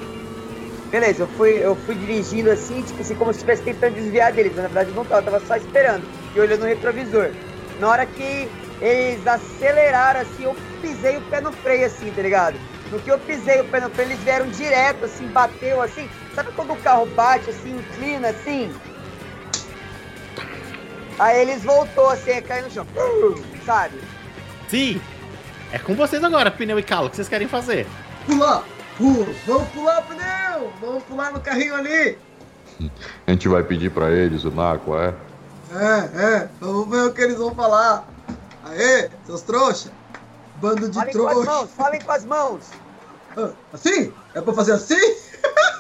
Beleza, 0.89 1.25
eu 1.25 1.27
fui, 1.27 1.51
eu 1.51 1.75
fui 1.75 1.97
dirigindo 1.97 2.49
assim, 2.49 2.81
tipo 2.83 3.01
assim, 3.01 3.17
como 3.17 3.33
se 3.33 3.39
estivesse 3.39 3.65
tentando 3.65 3.95
desviar 3.97 4.33
deles. 4.33 4.53
mas 4.55 4.63
Na 4.63 4.69
verdade, 4.69 4.93
não 4.95 5.05
tava, 5.05 5.21
eu 5.21 5.25
tava 5.33 5.41
só 5.45 5.57
esperando 5.57 6.05
e 6.33 6.39
olhando 6.39 6.61
no 6.61 6.67
retrovisor. 6.67 7.33
Na 7.81 7.89
hora 7.89 8.07
que 8.07 8.49
eles 8.81 9.27
aceleraram 9.27 10.21
assim, 10.21 10.45
eu 10.45 10.57
pisei 10.81 11.17
o 11.17 11.23
pé 11.23 11.41
no 11.41 11.51
freio, 11.51 11.87
assim, 11.87 12.13
tá 12.13 12.23
ligado? 12.23 12.55
No 12.93 13.01
que 13.01 13.11
eu 13.11 13.19
pisei 13.19 13.63
o 13.63 13.65
pé 13.65 13.81
no 13.81 13.91
freio, 13.91 14.11
eles 14.11 14.23
vieram 14.23 14.47
direto, 14.47 15.07
assim, 15.07 15.27
bateu 15.27 15.83
assim. 15.83 16.09
Sabe 16.37 16.53
quando 16.53 16.73
o 16.73 16.77
carro 16.77 17.07
bate, 17.07 17.51
assim, 17.51 17.77
inclina, 17.77 18.29
assim? 18.29 18.73
Aí 21.21 21.39
eles 21.43 21.63
voltou, 21.63 22.09
assim, 22.09 22.31
a 22.31 22.41
cair 22.41 22.63
no 22.65 22.71
chão. 22.71 22.87
Sabe? 23.67 24.01
Sim. 24.69 24.99
É 25.71 25.79
com 25.79 25.95
vocês 25.95 26.25
agora, 26.25 26.51
pneu 26.51 26.79
e 26.79 26.83
calo. 26.83 27.09
O 27.09 27.11
que 27.11 27.17
vocês 27.17 27.29
querem 27.29 27.47
fazer? 27.47 27.87
Pular! 28.25 28.65
Pula! 28.97 29.27
Vamos 29.47 29.69
pular 29.69 29.99
o 30.01 30.03
pneu! 30.05 30.73
Vamos 30.81 31.03
pular 31.05 31.31
no 31.31 31.41
carrinho 31.41 31.75
ali! 31.75 32.17
a 33.27 33.31
gente 33.33 33.49
vai 33.49 33.63
pedir 33.63 33.91
pra 33.91 34.11
eles 34.11 34.45
o 34.45 34.51
naco, 34.51 34.97
é? 34.97 35.13
É, 35.73 36.23
é, 36.25 36.49
vamos 36.59 36.89
ver 36.89 37.03
o 37.05 37.13
que 37.13 37.21
eles 37.21 37.37
vão 37.37 37.55
falar. 37.55 38.09
Aê, 38.65 39.11
seus 39.27 39.43
trouxa. 39.43 39.91
Bando 40.57 40.89
de 40.89 40.95
Falem 40.95 41.13
com 41.15 41.27
as 41.27 41.33
trouxa. 41.33 41.51
mãos, 41.51 41.71
falem 41.77 42.01
com 42.01 42.13
as 42.13 42.25
mãos. 42.25 42.61
Ah, 43.37 43.51
Assim? 43.75 44.11
É 44.35 44.41
pra 44.41 44.55
fazer 44.55 44.73
assim? 44.73 44.97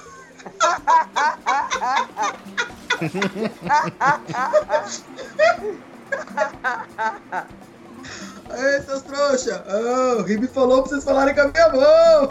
Aê, 8.50 8.82
seus 8.82 9.02
trouxa. 9.02 9.64
Ah, 9.66 10.16
o 10.18 10.22
Ribe 10.22 10.48
falou 10.48 10.82
pra 10.82 10.90
vocês 10.90 11.04
falarem 11.04 11.34
com 11.34 11.42
a 11.42 11.48
minha 11.48 11.68
mão. 11.68 12.28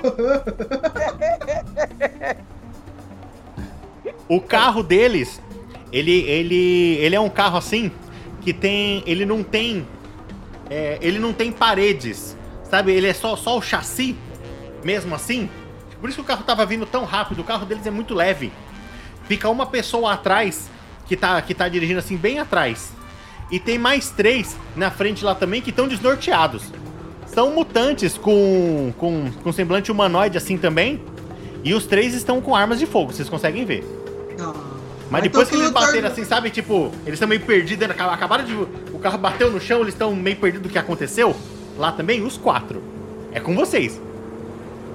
O 4.28 4.40
carro 4.40 4.84
deles, 4.84 5.42
ele, 5.92 6.22
ele, 6.22 6.98
ele 6.98 7.16
é 7.16 7.20
um 7.20 7.30
carro 7.30 7.58
assim 7.58 7.92
que 8.42 8.54
tem, 8.54 9.04
ele 9.08 9.26
não 9.26 9.44
tem, 9.44 9.88
é, 10.70 11.00
ele 11.02 11.18
não 11.18 11.34
tem 11.34 11.52
paredes, 11.52 12.38
sabe? 12.70 12.92
Ele 12.92 13.08
é 13.08 13.14
só, 13.14 13.36
só 13.36 13.58
o 13.58 13.62
chassi, 13.62 14.16
mesmo 14.84 15.16
assim. 15.16 15.50
Por 16.00 16.10
isso 16.10 16.18
que 16.18 16.22
o 16.22 16.26
carro 16.26 16.44
tava 16.44 16.66
vindo 16.66 16.86
tão 16.86 17.04
rápido. 17.06 17.40
O 17.40 17.44
carro 17.44 17.66
deles 17.66 17.86
é 17.86 17.92
muito 17.92 18.14
leve. 18.14 18.52
Fica 19.28 19.50
uma 19.50 19.66
pessoa 19.66 20.14
atrás 20.14 20.70
que 21.06 21.16
tá, 21.16 21.42
que 21.42 21.54
tá 21.54 21.68
dirigindo 21.68 22.00
assim 22.00 22.16
bem 22.18 22.40
atrás. 22.40 22.92
E 23.52 23.60
tem 23.60 23.78
mais 23.78 24.10
três 24.10 24.56
na 24.76 24.92
frente 24.92 25.26
lá 25.26 25.34
também 25.36 25.62
que 25.62 25.72
estão 25.72 25.88
desnorteados. 25.88 26.64
São 27.28 27.52
mutantes 27.52 28.18
com, 28.18 28.94
com, 28.98 29.32
com 29.44 29.52
semblante 29.52 29.92
humanoide 29.92 30.38
assim 30.38 30.58
também. 30.58 31.02
E 31.64 31.74
os 31.74 31.86
três 31.86 32.14
estão 32.14 32.40
com 32.42 32.56
armas 32.56 32.80
de 32.80 32.86
fogo, 32.86 33.12
vocês 33.12 33.28
conseguem 33.28 33.66
ver. 33.66 33.84
Ah, 34.40 34.54
Mas 35.12 35.26
então 35.26 35.42
depois 35.42 35.50
que 35.50 35.56
eles 35.56 35.72
tá- 35.72 35.80
bateram 35.82 36.08
assim, 36.08 36.24
sabe? 36.24 36.50
Tipo, 36.50 36.92
eles 37.06 37.16
estão 37.16 37.28
meio 37.28 37.42
perdidos. 37.42 37.88
né? 37.88 37.94
Acabaram 37.98 38.46
de. 38.46 38.54
O 38.54 39.00
carro 39.02 39.18
bateu 39.18 39.52
no 39.52 39.60
chão, 39.60 39.82
eles 39.82 39.94
estão 39.94 40.16
meio 40.16 40.38
perdidos 40.38 40.68
do 40.68 40.72
que 40.72 40.78
aconteceu. 40.80 41.36
Lá 41.78 41.92
também, 41.92 42.24
os 42.26 42.38
quatro. 42.38 42.82
É 43.32 43.40
com 43.40 43.54
vocês. 43.56 44.00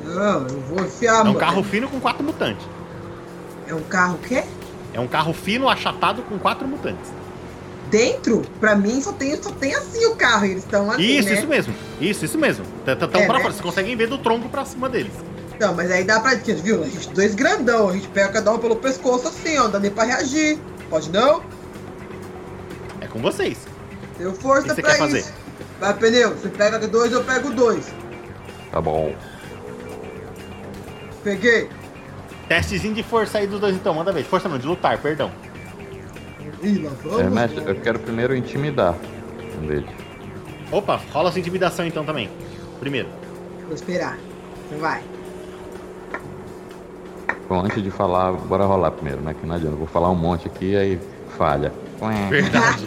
Não, 0.05 0.47
eu 0.47 0.61
vou 0.61 0.85
enfiar, 0.85 1.27
É 1.27 1.29
um 1.29 1.35
carro 1.35 1.63
fino 1.63 1.89
com 1.89 1.99
quatro 2.01 2.23
mutantes. 2.23 2.67
É 3.67 3.75
um 3.75 3.83
carro 3.83 4.15
o 4.15 4.19
quê? 4.19 4.45
É 4.93 5.01
um 5.01 5.07
carro 5.07 5.33
fino, 5.33 5.69
achatado 5.69 6.23
com 6.23 6.39
quatro 6.39 6.67
mutantes. 6.69 7.11
Dentro, 7.91 8.43
pra 8.61 8.75
mim, 8.75 9.01
só 9.01 9.13
tem, 9.13 9.41
só 9.43 9.51
tem 9.51 9.75
assim 9.75 10.05
o 10.07 10.17
carro. 10.17 10.45
Eles 10.47 10.65
estão 10.65 10.91
assim, 10.91 11.03
isso, 11.03 11.29
né? 11.29 11.35
isso 11.35 11.47
mesmo. 11.47 11.75
Isso, 12.01 12.25
isso 12.25 12.39
mesmo. 12.39 12.65
Estão 12.87 12.93
É, 12.95 12.97
pra 13.09 13.21
né? 13.21 13.27
fora. 13.27 13.43
Vocês 13.43 13.61
conseguem 13.61 13.97
ver 13.97 14.09
do 14.09 14.19
tronco 14.19 14.49
pra 14.49 14.65
cima 14.65 14.89
deles. 14.89 15.13
Não, 15.61 15.75
mas 15.75 15.91
aí 15.91 16.05
dá 16.05 16.19
pra. 16.21 16.35
Viu? 16.35 16.83
A 16.83 16.87
gente 16.87 17.09
dois 17.11 17.35
grandão. 17.35 17.89
A 17.89 17.93
gente 17.93 18.09
pega 18.09 18.29
cada 18.33 18.53
um 18.53 18.59
pelo 18.59 18.77
pescoço 18.77 19.29
assim, 19.29 19.57
ó. 19.59 19.65
Não 19.65 19.71
dá 19.73 19.79
nem 19.79 19.91
pra 19.91 20.05
reagir. 20.05 20.59
Pode 20.91 21.11
não? 21.11 21.43
É 23.01 23.07
com 23.07 23.21
vocês. 23.21 23.59
Tenho 24.17 24.31
O 24.31 24.33
que 24.33 24.43
força 24.43 24.75
você 24.75 24.83
pra 24.83 24.93
quer 24.93 24.99
fazer? 24.99 25.19
isso. 25.21 25.33
Vai, 25.81 25.95
pneu. 25.95 26.31
Você 26.35 26.49
pega 26.49 26.79
dois, 26.87 27.13
eu 27.13 27.23
pego 27.23 27.51
dois. 27.51 27.87
Tá 28.71 28.81
bom. 28.81 29.15
Peguei. 31.25 31.69
Testezinho 32.47 32.95
de 32.95 33.02
força 33.02 33.38
aí 33.38 33.47
dos 33.47 33.59
dois, 33.59 33.75
então. 33.75 33.95
Manda 33.95 34.12
ver. 34.12 34.23
Força 34.25 34.49
não, 34.49 34.59
de 34.59 34.66
lutar, 34.66 34.99
perdão. 34.99 35.33
Ih, 36.62 36.78
lá 36.78 36.90
vamos. 37.02 37.21
É, 37.21 37.31
mestre, 37.31 37.64
eu 37.66 37.75
quero 37.81 37.99
primeiro 37.99 38.37
intimidar 38.37 38.95
um 39.59 39.66
deles. 39.66 39.90
Opa, 40.71 41.00
rola 41.12 41.31
essa 41.31 41.38
intimidação 41.38 41.87
então 41.87 42.04
também. 42.04 42.31
Primeiro. 42.78 43.09
Vou 43.64 43.75
esperar. 43.75 44.19
Você 44.69 44.76
vai. 44.76 45.02
Bom, 47.49 47.64
antes 47.64 47.83
de 47.83 47.90
falar, 47.90 48.33
bora 48.33 48.64
rolar 48.64 48.90
primeiro, 48.90 49.21
né? 49.21 49.35
Que 49.35 49.47
não 49.47 49.54
adianta. 49.54 49.75
Eu 49.75 49.78
vou 49.78 49.87
falar 49.87 50.11
um 50.11 50.14
monte 50.14 50.47
aqui 50.47 50.76
aí 50.76 51.00
falha. 51.37 51.73
Verdade. 52.28 52.87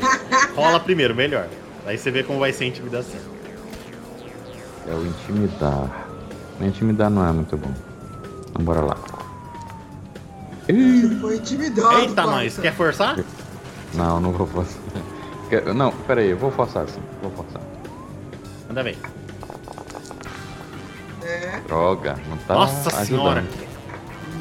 rola 0.56 0.80
primeiro, 0.80 1.16
melhor. 1.16 1.48
Aí 1.86 1.98
você 1.98 2.12
vê 2.12 2.24
como 2.24 2.40
vai 2.40 2.52
ser 2.52 2.66
a 2.66 2.68
intimidação. 2.68 3.20
É 4.88 4.94
o 4.94 5.06
intimidar. 5.06 6.08
Mas 6.60 6.70
intimidar 6.70 7.10
não 7.10 7.28
é 7.28 7.32
muito 7.32 7.56
bom. 7.58 7.72
Então 8.50 8.64
bora 8.66 8.82
lá. 8.82 8.98
Ih, 10.70 10.74
Ele 11.06 11.16
foi 11.20 11.38
intimidado. 11.38 11.98
Eita, 12.00 12.16
parça. 12.16 12.32
nós. 12.32 12.58
Quer 12.58 12.74
forçar? 12.74 13.18
Não, 13.94 14.20
não 14.20 14.32
vou 14.32 14.48
forçar. 14.48 14.78
Não, 15.74 15.92
pera 15.94 16.20
aí, 16.20 16.32
eu 16.32 16.38
vou 16.38 16.52
forçar 16.52 16.86
sim. 16.90 17.00
Vou 17.22 17.32
forçar. 17.32 17.62
Manda 18.68 18.84
ver. 18.84 18.98
É, 21.24 21.62
Droga, 21.68 22.18
não 22.30 22.38
tá 22.38 22.54
Nossa 22.54 22.90
ajudando. 22.90 23.06
senhora. 23.06 23.46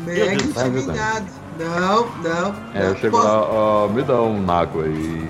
mega 0.04 0.26
tá 0.52 0.62
ajudando. 0.62 0.76
intimidado. 0.78 1.26
Não, 1.58 2.06
não. 2.22 2.54
É, 2.75 2.88
eu 2.88 2.96
chego 2.96 3.16
posso- 3.16 3.28
lá, 3.28 3.40
ó, 3.42 3.88
me 3.88 4.02
dá 4.02 4.20
um 4.20 4.42
naco 4.42 4.80
aí. 4.82 5.28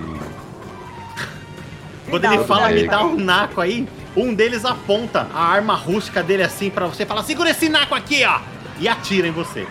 Quando 2.09 2.25
ele 2.25 2.37
me 2.37 2.43
fala 2.45 2.69
me 2.69 2.87
dá. 2.87 3.03
um 3.05 3.17
naco 3.17 3.61
aí, 3.61 3.87
um 4.15 4.33
deles 4.33 4.65
aponta 4.65 5.27
a 5.33 5.43
arma 5.43 5.75
rústica 5.75 6.23
dele 6.23 6.43
assim 6.43 6.69
pra 6.69 6.87
você 6.87 7.03
e 7.03 7.05
fala: 7.05 7.21
segura 7.23 7.49
esse 7.51 7.69
naco 7.69 7.93
aqui, 7.95 8.23
ó! 8.25 8.39
E 8.79 8.87
atira 8.87 9.27
em 9.27 9.31
você. 9.31 9.67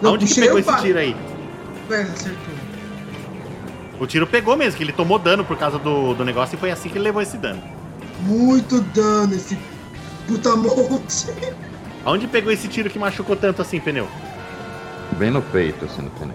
Não, 0.00 0.10
Aonde 0.10 0.26
que 0.26 0.40
pegou 0.40 0.58
esse 0.58 0.76
tiro 0.80 0.98
aí? 0.98 1.16
É, 1.90 2.02
acertou. 2.02 2.54
O 4.00 4.06
tiro 4.06 4.26
pegou 4.26 4.56
mesmo, 4.56 4.76
que 4.76 4.82
ele 4.82 4.92
tomou 4.92 5.18
dano 5.18 5.44
por 5.44 5.56
causa 5.56 5.78
do, 5.78 6.14
do 6.14 6.24
negócio 6.24 6.56
e 6.56 6.58
foi 6.58 6.70
assim 6.70 6.88
que 6.88 6.96
ele 6.98 7.04
levou 7.04 7.22
esse 7.22 7.36
dano. 7.36 7.62
Muito 8.20 8.80
dano 8.80 9.34
esse 9.34 9.56
puta 10.26 10.56
monte. 10.56 11.26
Aonde 12.04 12.26
pegou 12.26 12.52
esse 12.52 12.68
tiro 12.68 12.90
que 12.90 12.98
machucou 12.98 13.36
tanto 13.36 13.62
assim, 13.62 13.78
pneu? 13.80 14.08
Bem 15.12 15.30
no 15.30 15.40
peito, 15.40 15.84
assim, 15.84 16.02
no 16.02 16.10
pneu. 16.10 16.34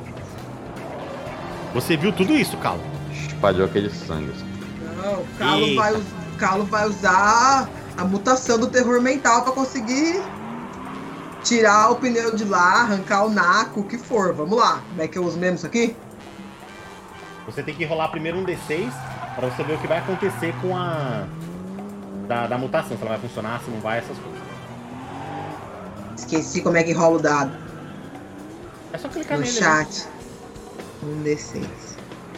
Você 1.74 1.98
viu 1.98 2.12
tudo 2.12 2.34
isso, 2.36 2.58
Cal? 2.58 2.80
Espalhou 3.12 3.66
aquele 3.66 3.90
sangue. 3.90 4.32
assim. 4.36 4.46
Não, 5.04 5.14
o 5.22 5.28
Calo 5.38 5.66
Eita. 5.66 5.82
vai, 5.82 5.94
o 5.94 6.04
Calo 6.38 6.66
vai 6.66 6.88
usar 6.88 7.70
a 7.98 8.06
mutação 8.06 8.58
do 8.58 8.68
terror 8.68 9.02
mental 9.02 9.44
pra 9.44 9.52
conseguir 9.52 10.22
tirar 11.44 11.92
o 11.92 11.96
pneu 11.96 12.36
de 12.36 12.44
lá, 12.46 12.82
arrancar 12.82 13.26
o 13.26 13.30
naco, 13.30 13.82
o 13.82 13.84
que 13.84 13.98
for. 13.98 14.34
Vamos 14.34 14.58
lá. 14.58 14.82
Como 14.90 15.02
é 15.02 15.08
que 15.08 15.18
eu 15.18 15.24
uso 15.24 15.38
mesmo 15.38 15.56
isso 15.56 15.66
aqui? 15.66 15.96
Você 17.46 17.64
tem 17.64 17.74
que 17.76 17.86
rolar 17.86 18.10
primeiro 18.10 18.38
um 18.38 18.46
D6 18.46 18.92
pra 19.36 19.50
você 19.50 19.64
ver 19.64 19.74
o 19.74 19.78
que 19.80 19.88
vai 19.88 20.00
acontecer 20.00 20.54
com 20.62 20.76
a. 20.76 21.26
Da, 22.28 22.46
da 22.46 22.58
mutação, 22.60 22.96
se 22.96 23.02
ela 23.02 23.12
vai 23.18 23.20
funcionar, 23.20 23.60
se 23.64 23.72
não 23.72 23.80
vai, 23.80 23.98
essas 23.98 24.16
coisas. 24.18 24.40
Esqueci 26.16 26.62
como 26.62 26.78
é 26.78 26.84
que 26.84 26.92
rola 26.94 27.16
o 27.18 27.20
dado 27.20 27.52
É 28.94 28.98
só 29.00 29.08
clicar 29.10 29.38
no 29.40 29.44
nele. 29.44 29.56
chat. 29.58 30.06
Um 31.02 31.24
D6. 31.24 31.66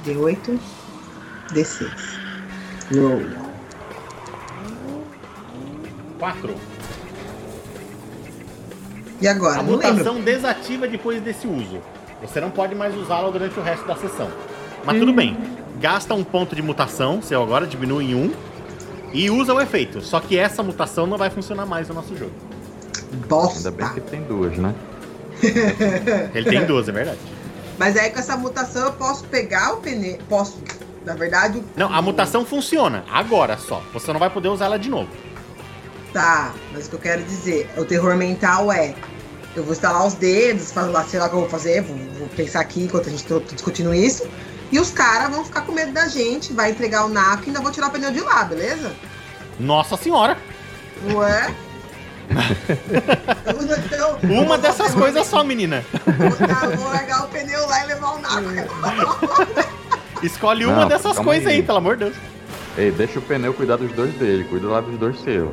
D8. 0.05 0.59
D6. 1.51 1.89
Roll. 2.95 3.25
4. 6.19 6.55
E 9.21 9.27
agora? 9.27 9.59
A 9.59 9.63
não 9.63 9.75
lembro. 9.75 9.91
mutação 9.93 10.19
desativa 10.21 10.87
depois 10.87 11.21
desse 11.21 11.47
uso. 11.47 11.79
Você 12.21 12.41
não 12.41 12.49
pode 12.49 12.75
mais 12.75 12.95
usá-la 12.95 13.29
durante 13.29 13.57
o 13.59 13.63
resto 13.63 13.85
da 13.87 13.95
sessão. 13.95 14.29
Mas 14.83 14.97
tudo 14.99 15.13
bem. 15.13 15.37
Gasta 15.79 16.13
um 16.13 16.23
ponto 16.23 16.55
de 16.55 16.61
mutação, 16.61 17.21
seu 17.21 17.41
agora 17.41 17.65
diminui 17.67 18.11
em 18.11 18.15
um. 18.15 18.31
E 19.13 19.29
usa 19.29 19.53
o 19.53 19.59
efeito. 19.61 20.01
Só 20.01 20.19
que 20.19 20.37
essa 20.37 20.63
mutação 20.63 21.05
não 21.05 21.17
vai 21.17 21.29
funcionar 21.29 21.65
mais 21.65 21.87
no 21.89 21.95
nosso 21.95 22.15
jogo. 22.17 22.31
Bosta. 23.27 23.69
Ainda 23.69 23.71
bem 23.71 23.93
que 23.93 24.01
tem 24.01 24.21
duas, 24.23 24.57
né? 24.57 24.73
Ele 26.33 26.49
tem 26.49 26.65
duas, 26.65 26.87
é 26.87 26.91
verdade. 26.91 27.19
Mas 27.77 27.97
aí 27.97 28.09
com 28.11 28.19
essa 28.19 28.37
mutação 28.37 28.85
eu 28.85 28.93
posso 28.93 29.23
pegar 29.25 29.73
o 29.73 29.77
pneu. 29.77 30.17
Posso. 30.29 30.59
Na 31.05 31.15
verdade, 31.15 31.57
o- 31.57 31.63
Não, 31.75 31.91
a 31.93 32.01
mutação 32.01 32.45
funciona. 32.45 33.03
Agora 33.11 33.57
só. 33.57 33.81
Você 33.93 34.13
não 34.13 34.19
vai 34.19 34.29
poder 34.29 34.49
usar 34.49 34.65
ela 34.65 34.77
de 34.79 34.89
novo. 34.89 35.09
Tá, 36.13 36.53
mas 36.73 36.87
o 36.87 36.89
que 36.89 36.95
eu 36.95 36.99
quero 36.99 37.23
dizer, 37.23 37.69
o 37.77 37.85
terror 37.85 38.15
mental 38.15 38.71
é. 38.71 38.93
Eu 39.55 39.63
vou 39.63 39.73
instalar 39.73 40.05
os 40.07 40.13
dedos, 40.13 40.71
fazer 40.71 40.89
lá, 40.91 41.03
sei 41.03 41.19
lá 41.19 41.25
o 41.25 41.29
que 41.29 41.35
eu 41.35 41.39
vou 41.41 41.49
fazer, 41.49 41.81
vou, 41.81 41.97
vou 42.17 42.27
pensar 42.29 42.61
aqui 42.61 42.83
enquanto 42.83 43.07
a 43.07 43.11
gente 43.11 43.25
tá 43.25 43.35
discutindo 43.51 43.93
isso. 43.93 44.25
E 44.71 44.79
os 44.79 44.91
caras 44.91 45.29
vão 45.29 45.43
ficar 45.43 45.61
com 45.61 45.73
medo 45.73 45.91
da 45.91 46.07
gente, 46.07 46.53
vai 46.53 46.71
entregar 46.71 47.05
o 47.05 47.09
naco 47.09 47.43
e 47.43 47.47
ainda 47.47 47.59
vou 47.59 47.69
tirar 47.71 47.87
o 47.87 47.91
pneu 47.91 48.11
de 48.11 48.21
lá, 48.21 48.45
beleza? 48.45 48.93
Nossa 49.59 49.97
senhora! 49.97 50.37
Não 51.03 51.21
é? 51.21 51.53
Eu- 53.45 53.77
então, 53.77 54.17
Uma 54.43 54.57
dessas 54.57 54.93
coisas 54.93 55.27
só, 55.27 55.43
menina. 55.43 55.83
eu 56.07 56.77
vou 56.77 56.87
largar 56.89 57.25
o 57.25 57.27
pneu 57.27 57.67
lá 57.67 57.83
e 57.83 57.87
levar 57.87 58.15
o 58.15 58.19
naco. 58.19 59.65
Escolhe 60.23 60.65
uma 60.65 60.81
Não, 60.81 60.87
dessas 60.87 61.13
calma 61.15 61.23
coisas 61.25 61.47
aí. 61.47 61.55
aí. 61.55 61.63
pelo 61.63 61.77
amor 61.79 61.97
de 61.97 62.05
Deus. 62.05 62.15
Ei, 62.77 62.91
deixa 62.91 63.19
o 63.19 63.21
pneu 63.21 63.53
cuidar 63.53 63.75
dos 63.75 63.91
dois 63.91 64.13
dele, 64.13 64.45
cuida 64.45 64.67
lá 64.67 64.79
dos 64.79 64.97
dois 64.97 65.19
seus. 65.21 65.49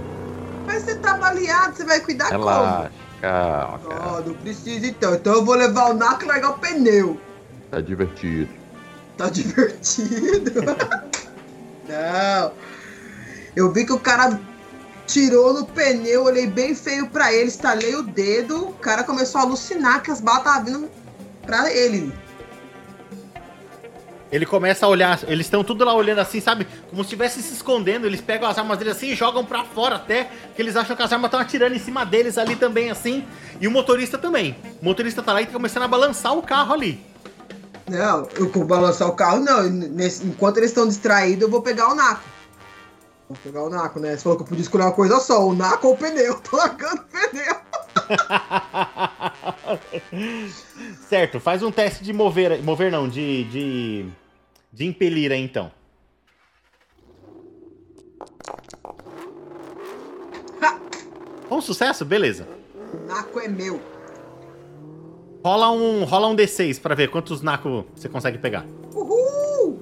Mas 0.68 0.82
você 0.82 0.96
tá 0.96 1.14
baleado, 1.16 1.74
você 1.74 1.84
vai 1.84 1.98
cuidar 2.00 2.28
Relaxa, 2.28 2.90
calma, 3.22 3.80
como? 3.80 3.94
cara. 3.94 4.12
Oh, 4.18 4.28
não 4.28 4.34
precisa 4.34 4.86
então. 4.86 5.14
Então 5.14 5.32
eu 5.32 5.44
vou 5.44 5.54
levar 5.54 5.90
o 5.90 5.94
naco 5.94 6.24
e 6.24 6.28
largar 6.28 6.50
o 6.50 6.58
pneu. 6.58 7.18
Tá 7.70 7.80
divertido. 7.80 8.50
Tá 9.16 9.30
divertido. 9.30 10.52
Não. 11.88 12.52
Eu 13.56 13.72
vi 13.72 13.86
que 13.86 13.92
o 13.94 13.98
cara 13.98 14.38
tirou 15.06 15.54
no 15.54 15.66
pneu, 15.66 16.24
olhei 16.24 16.46
bem 16.46 16.74
feio 16.74 17.08
pra 17.08 17.32
ele, 17.32 17.48
estalei 17.48 17.96
o 17.96 18.02
dedo, 18.02 18.68
o 18.68 18.74
cara 18.74 19.02
começou 19.02 19.40
a 19.40 19.44
alucinar 19.44 20.02
que 20.02 20.10
as 20.10 20.20
balas 20.20 20.40
estavam 20.40 20.64
vindo 20.64 20.90
pra 21.46 21.72
ele. 21.72 22.12
Ele 24.30 24.44
começa 24.44 24.84
a 24.84 24.88
olhar, 24.88 25.18
eles 25.26 25.46
estão 25.46 25.64
tudo 25.64 25.84
lá 25.84 25.94
olhando 25.94 26.18
assim, 26.18 26.40
sabe? 26.40 26.66
Como 26.90 26.96
se 27.02 27.06
estivessem 27.06 27.42
se 27.42 27.54
escondendo. 27.54 28.06
Eles 28.06 28.20
pegam 28.20 28.46
as 28.48 28.58
armas 28.58 28.76
deles 28.78 28.94
assim 28.96 29.08
e 29.08 29.14
jogam 29.14 29.44
pra 29.44 29.64
fora 29.64 29.96
até, 29.96 30.30
que 30.54 30.60
eles 30.60 30.76
acham 30.76 30.94
que 30.94 31.02
as 31.02 31.12
armas 31.12 31.28
estão 31.28 31.40
atirando 31.40 31.74
em 31.74 31.78
cima 31.78 32.04
deles 32.04 32.36
ali 32.36 32.54
também, 32.54 32.90
assim. 32.90 33.24
E 33.60 33.66
o 33.66 33.70
motorista 33.70 34.18
também. 34.18 34.54
O 34.82 34.84
motorista 34.84 35.22
tá 35.22 35.32
lá 35.32 35.40
e 35.40 35.46
tá 35.46 35.52
começando 35.52 35.84
a 35.84 35.88
balançar 35.88 36.36
o 36.36 36.42
carro 36.42 36.74
ali. 36.74 37.02
Não, 37.88 38.28
eu 38.36 38.50
vou 38.50 38.64
balançar 38.66 39.08
o 39.08 39.12
carro, 39.12 39.40
não. 39.40 39.62
Nesse- 39.62 40.26
enquanto 40.26 40.58
eles 40.58 40.70
estão 40.70 40.86
distraídos, 40.86 41.42
eu 41.42 41.50
vou 41.50 41.62
pegar 41.62 41.88
o 41.90 41.94
Naco. 41.94 42.22
Vou 43.30 43.38
pegar 43.42 43.62
o 43.62 43.70
Naco, 43.70 43.98
né? 43.98 44.10
Você 44.14 44.22
falou 44.24 44.36
que 44.36 44.44
eu 44.44 44.46
podia 44.48 44.62
escolher 44.62 44.84
uma 44.84 44.92
coisa 44.92 45.18
só, 45.20 45.46
o 45.46 45.54
Naco 45.54 45.86
ou 45.88 45.94
o 45.94 45.96
pneu. 45.96 46.34
Tô 46.50 46.56
largando 46.58 47.00
o 47.00 47.04
pneu. 47.04 47.56
certo, 51.08 51.40
faz 51.40 51.62
um 51.62 51.70
teste 51.70 52.02
de 52.02 52.12
mover, 52.12 52.62
mover 52.62 52.90
não, 52.90 53.08
de, 53.08 53.44
de, 53.44 54.06
de 54.72 54.86
impelir 54.86 55.32
aí 55.32 55.42
então. 55.42 55.70
Ha! 60.62 60.78
Um 61.50 61.60
sucesso? 61.60 62.04
Beleza. 62.04 62.46
O 62.92 63.06
Naco 63.06 63.40
é 63.40 63.48
meu. 63.48 63.80
Rola 65.44 65.70
um, 65.70 66.04
rola 66.04 66.26
um 66.26 66.36
D6 66.36 66.80
pra 66.80 66.94
ver 66.94 67.10
quantos 67.10 67.42
Naco 67.42 67.84
você 67.94 68.08
consegue 68.08 68.38
pegar. 68.38 68.66
Uhul! 68.94 69.78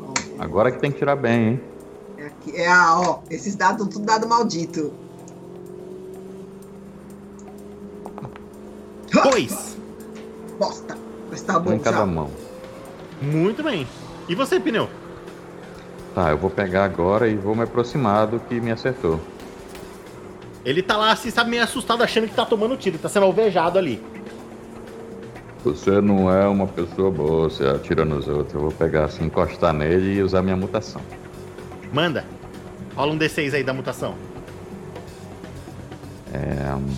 Ó. 0.00 0.42
Agora 0.42 0.72
que 0.72 0.80
tem 0.80 0.90
que 0.90 0.98
tirar 0.98 1.16
bem, 1.16 1.48
hein? 1.48 1.60
É, 2.18 2.26
aqui, 2.26 2.56
é 2.56 2.68
a, 2.68 3.00
ó. 3.00 3.20
Esses 3.30 3.54
dados 3.54 3.82
são 3.82 3.88
tudo 3.88 4.04
dado 4.04 4.28
maldito. 4.28 4.92
Dois. 9.32 9.78
Bosta. 10.58 10.96
Mas 11.30 11.40
tá 11.40 11.58
bom 11.58 11.72
em 11.72 11.78
cada 11.78 11.98
já. 11.98 12.06
mão. 12.06 12.30
Muito 13.20 13.62
bem. 13.62 13.86
E 14.28 14.34
você, 14.34 14.60
Pneu? 14.60 14.90
Tá, 16.14 16.30
eu 16.30 16.36
vou 16.36 16.50
pegar 16.50 16.84
agora 16.84 17.26
e 17.26 17.34
vou 17.34 17.54
me 17.54 17.62
aproximar 17.62 18.26
do 18.26 18.38
que 18.38 18.60
me 18.60 18.70
acertou. 18.70 19.18
Ele 20.64 20.82
tá 20.82 20.96
lá, 20.98 21.12
assim, 21.12 21.30
sabe, 21.30 21.50
meio 21.50 21.62
assustado, 21.62 22.02
achando 22.02 22.28
que 22.28 22.34
tá 22.34 22.44
tomando 22.44 22.76
tiro, 22.76 22.98
tá 22.98 23.08
sendo 23.08 23.24
alvejado 23.24 23.78
ali. 23.78 24.02
Você 25.64 26.00
não 26.00 26.30
é 26.30 26.46
uma 26.46 26.66
pessoa 26.66 27.10
boa, 27.10 27.48
você 27.48 27.64
atira 27.64 28.04
nos 28.04 28.28
outros. 28.28 28.54
Eu 28.54 28.60
vou 28.60 28.72
pegar 28.72 29.04
assim, 29.04 29.24
encostar 29.24 29.72
nele 29.72 30.16
e 30.18 30.22
usar 30.22 30.42
minha 30.42 30.56
mutação. 30.56 31.00
Manda. 31.92 32.24
Rola 32.94 33.12
um 33.12 33.18
D6 33.18 33.54
aí 33.54 33.64
da 33.64 33.72
mutação. 33.72 34.14
É, 36.32 36.74
hum, 36.74 36.94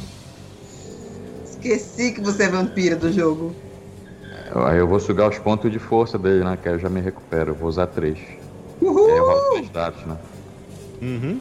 Esqueci 1.65 2.13
que 2.13 2.21
você 2.21 2.43
é 2.43 2.49
vampira 2.51 2.95
do 2.95 3.11
jogo. 3.11 3.55
aí 4.67 4.77
eu 4.77 4.87
vou 4.87 5.01
sugar 5.01 5.31
os 5.31 5.39
pontos 5.39 5.73
de 5.73 5.79
força 5.79 6.19
dele, 6.19 6.45
né? 6.45 6.59
Que 6.61 6.69
aí 6.69 6.75
eu 6.75 6.79
já 6.79 6.91
me 6.91 7.01
recupero. 7.01 7.53
Eu 7.53 7.55
vou 7.55 7.69
usar 7.71 7.87
três. 7.87 8.19
E 8.19 8.23
aí 8.85 8.89
Uhul! 8.91 9.09
eu 9.09 9.25
rolo 9.25 9.51
três 9.53 9.71
dados, 9.71 10.05
né? 10.05 10.19
Uhum. 11.01 11.41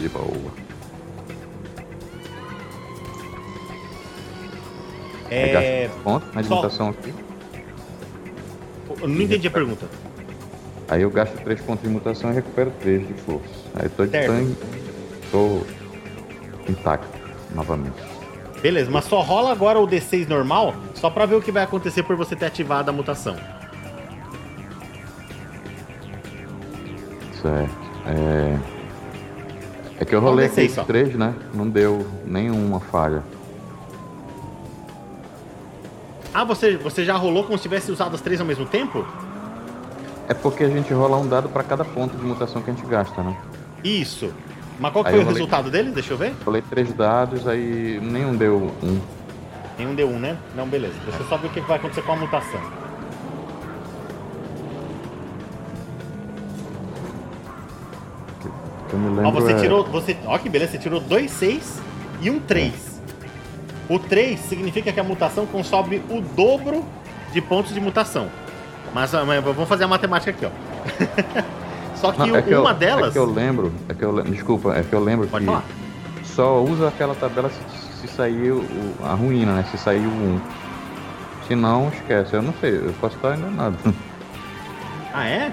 De 0.00 0.08
boa. 0.08 0.64
É. 5.30 5.90
pontos 6.02 6.34
na 6.34 6.42
só- 6.42 6.56
mutação 6.56 6.88
aqui. 6.88 7.12
Eu 9.02 9.08
não 9.08 9.20
entendi 9.20 9.46
a 9.46 9.50
pergunta. 9.50 9.86
Aí 10.88 11.02
eu 11.02 11.10
gasto 11.10 11.34
três 11.44 11.60
pontos 11.60 11.82
de 11.82 11.90
mutação 11.90 12.30
e 12.30 12.34
recupero 12.34 12.72
três 12.80 13.06
de 13.06 13.12
força. 13.12 13.44
Aí 13.74 13.90
tô 13.90 14.06
de 14.06 14.12
Certo. 14.12 14.26
tanque. 14.32 14.56
Tô 15.30 15.83
intacto 16.68 17.18
novamente. 17.54 17.96
Beleza, 18.60 18.90
mas 18.90 19.04
só 19.04 19.20
rola 19.20 19.52
agora 19.52 19.78
o 19.78 19.86
D6 19.86 20.26
normal, 20.28 20.74
só 20.94 21.10
pra 21.10 21.26
ver 21.26 21.34
o 21.34 21.42
que 21.42 21.52
vai 21.52 21.62
acontecer 21.62 22.02
por 22.02 22.16
você 22.16 22.34
ter 22.34 22.46
ativado 22.46 22.88
a 22.88 22.92
mutação. 22.92 23.36
Certo. 27.42 27.74
É. 28.06 28.58
É 30.00 30.04
que 30.04 30.14
eu 30.14 30.20
rolei 30.20 30.46
Vamos 30.48 30.56
descer 30.56 30.64
aqui 30.64 30.74
só. 30.74 30.84
três, 30.84 31.14
né? 31.14 31.34
Não 31.52 31.68
deu 31.68 32.06
nenhuma 32.24 32.80
falha. 32.80 33.22
Ah, 36.32 36.42
você, 36.44 36.76
você 36.76 37.04
já 37.04 37.14
rolou 37.16 37.44
como 37.44 37.56
se 37.56 37.62
tivesse 37.62 37.92
usado 37.92 38.14
as 38.14 38.20
três 38.20 38.40
ao 38.40 38.46
mesmo 38.46 38.66
tempo? 38.66 39.06
É 40.26 40.34
porque 40.34 40.64
a 40.64 40.68
gente 40.68 40.92
rola 40.92 41.16
um 41.16 41.28
dado 41.28 41.48
pra 41.48 41.62
cada 41.62 41.84
ponto 41.84 42.16
de 42.16 42.24
mutação 42.24 42.60
que 42.60 42.70
a 42.70 42.74
gente 42.74 42.84
gasta, 42.86 43.22
né? 43.22 43.36
Isso. 43.84 44.32
Mas 44.78 44.92
qual 44.92 45.04
foi 45.04 45.12
o 45.14 45.16
rolei. 45.18 45.32
resultado 45.34 45.70
dele? 45.70 45.90
Deixa 45.92 46.12
eu 46.12 46.16
ver. 46.18 46.34
Rolei 46.44 46.62
três 46.62 46.92
dados, 46.92 47.46
aí 47.46 47.98
nenhum 48.02 48.34
deu 48.36 48.72
um. 48.82 49.00
Nenhum 49.78 49.94
deu 49.94 50.08
um, 50.08 50.18
né? 50.18 50.36
Não, 50.56 50.66
beleza. 50.66 50.94
Deixa 51.04 51.20
eu 51.22 51.26
só 51.28 51.36
ver 51.36 51.46
o 51.46 51.50
que 51.50 51.60
vai 51.60 51.76
acontecer 51.76 52.02
com 52.02 52.12
a 52.12 52.16
mutação. 52.16 52.60
Eu 58.92 58.98
me 58.98 59.08
Ó, 59.08 59.22
lembro. 59.22 59.32
você 59.40 59.52
é- 59.52 59.60
tirou. 59.60 59.84
Você, 59.86 60.16
ó, 60.26 60.38
que 60.38 60.48
beleza, 60.48 60.72
você 60.72 60.78
tirou 60.78 61.00
dois 61.00 61.30
6 61.30 61.80
e 62.20 62.30
um 62.30 62.38
3. 62.38 63.00
O 63.88 63.98
3 63.98 64.40
significa 64.40 64.92
que 64.92 65.00
a 65.00 65.04
mutação 65.04 65.46
consome 65.46 66.02
o 66.08 66.20
dobro 66.20 66.84
de 67.32 67.40
pontos 67.40 67.74
de 67.74 67.80
mutação. 67.80 68.28
Mas, 68.94 69.12
mas 69.12 69.42
vamos 69.44 69.68
fazer 69.68 69.84
a 69.84 69.88
matemática 69.88 70.30
aqui, 70.30 70.46
ó. 70.46 70.50
Só 72.04 72.12
que, 72.12 72.18
Não, 72.18 72.36
é 72.36 72.42
que 72.42 72.54
uma 72.54 72.70
eu, 72.70 72.74
delas. 72.74 73.08
É 73.08 73.12
que 73.12 73.18
eu 73.18 73.32
lembro. 73.32 73.72
É 73.88 73.94
que 73.94 74.04
eu, 74.04 74.22
desculpa, 74.24 74.74
é 74.74 74.82
que 74.82 74.92
eu 74.92 75.02
lembro 75.02 75.26
Pode 75.26 75.46
que 75.46 75.50
falar. 75.50 75.64
só 76.22 76.62
usa 76.62 76.88
aquela 76.88 77.14
tabela 77.14 77.48
se, 77.48 78.00
se 78.00 78.14
sair 78.14 78.52
o, 78.52 78.62
a 79.02 79.14
ruína, 79.14 79.54
né? 79.54 79.64
Se 79.70 79.78
sair 79.78 80.06
o 80.06 80.10
1. 80.10 80.40
Se 81.48 81.54
não, 81.54 81.88
esquece. 81.88 82.34
Eu 82.34 82.42
não 82.42 82.52
sei, 82.60 82.76
eu 82.76 82.92
posso 83.00 83.16
estar 83.16 83.36
enganado. 83.36 83.76
Ah, 85.16 85.28
é? 85.28 85.52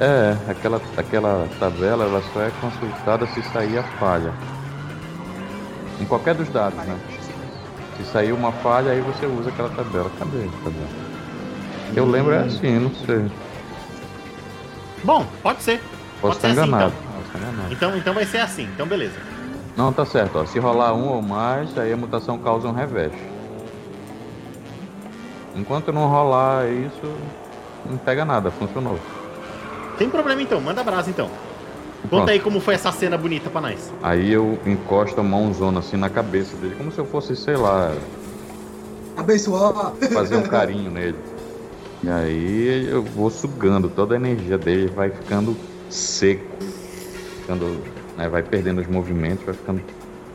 É, 0.00 0.36
aquela, 0.50 0.82
aquela 0.96 1.48
tabela 1.60 2.04
ela 2.04 2.20
só 2.32 2.42
é 2.42 2.50
consultada 2.60 3.28
se 3.28 3.40
sair 3.52 3.78
a 3.78 3.84
falha. 3.84 4.32
Em 6.00 6.04
qualquer 6.04 6.34
dos 6.34 6.48
dados, 6.48 6.84
né? 6.84 6.98
Se 7.96 8.04
sair 8.06 8.32
uma 8.32 8.50
falha, 8.50 8.90
aí 8.90 9.00
você 9.00 9.24
usa 9.24 9.50
aquela 9.50 9.68
tabela. 9.68 10.10
Cadê 10.18 10.48
tabela? 10.64 10.88
Eu 11.94 12.06
lembro 12.06 12.32
é 12.32 12.38
assim, 12.38 12.76
não 12.80 12.90
sei. 13.06 13.30
Bom, 15.04 15.26
pode 15.42 15.62
ser. 15.62 15.80
Posso 16.20 16.20
Pode 16.20 16.36
estar 16.36 16.48
ser 16.54 16.60
assim, 16.60 16.68
enganado. 16.68 16.92
então. 16.96 17.12
Posso 17.12 17.26
estar 17.26 17.38
enganado. 17.38 17.72
Então, 17.72 17.96
então 17.96 18.14
vai 18.14 18.24
ser 18.26 18.38
assim. 18.38 18.64
Então, 18.74 18.86
beleza. 18.86 19.14
Não, 19.76 19.92
tá 19.92 20.04
certo. 20.04 20.38
Ó. 20.38 20.44
Se 20.46 20.58
rolar 20.58 20.92
um 20.94 21.08
ou 21.08 21.22
mais, 21.22 21.76
aí 21.78 21.92
a 21.92 21.96
mutação 21.96 22.38
causa 22.38 22.66
um 22.68 22.72
revés. 22.72 23.12
Enquanto 25.54 25.92
não 25.92 26.06
rolar 26.08 26.68
isso, 26.68 27.12
não 27.88 27.96
pega 27.96 28.24
nada, 28.24 28.50
funcionou. 28.50 28.98
Tem 29.96 30.08
problema 30.08 30.40
então, 30.42 30.60
manda 30.60 30.82
brasa 30.84 31.10
então. 31.10 31.28
Conta 32.02 32.08
Pronto. 32.08 32.30
aí 32.30 32.38
como 32.38 32.60
foi 32.60 32.74
essa 32.74 32.92
cena 32.92 33.18
bonita 33.18 33.50
pra 33.50 33.60
nós. 33.60 33.92
Aí 34.02 34.32
eu 34.32 34.56
encosto 34.64 35.20
a 35.20 35.24
mãozona 35.24 35.80
assim 35.80 35.96
na 35.96 36.08
cabeça 36.08 36.56
dele, 36.56 36.76
como 36.76 36.92
se 36.92 36.98
eu 36.98 37.04
fosse, 37.04 37.34
sei 37.34 37.56
lá, 37.56 37.92
Abençoar. 39.16 39.92
fazer 40.12 40.36
um 40.36 40.42
carinho 40.46 40.90
nele. 40.92 41.18
E 42.02 42.08
aí 42.08 42.88
eu 42.88 43.02
vou 43.02 43.28
sugando 43.30 43.88
toda 43.88 44.14
a 44.14 44.16
energia 44.16 44.56
dele, 44.56 44.86
vai 44.88 45.10
ficando 45.10 45.56
seco, 45.90 46.44
ficando, 47.40 47.82
né, 48.16 48.28
vai 48.28 48.42
perdendo 48.42 48.80
os 48.80 48.86
movimentos, 48.86 49.44
vai 49.44 49.54
ficando. 49.54 49.82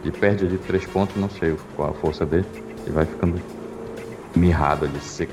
Ele 0.04 0.12
perde 0.12 0.46
ali 0.46 0.58
três 0.58 0.86
pontos, 0.86 1.16
não 1.16 1.30
sei 1.30 1.56
qual 1.76 1.92
a 1.92 1.94
força 1.94 2.26
dele, 2.26 2.46
e 2.86 2.90
vai 2.90 3.06
ficando 3.06 3.42
mirrado 4.36 4.86
ali, 4.86 5.00
seco. 5.00 5.32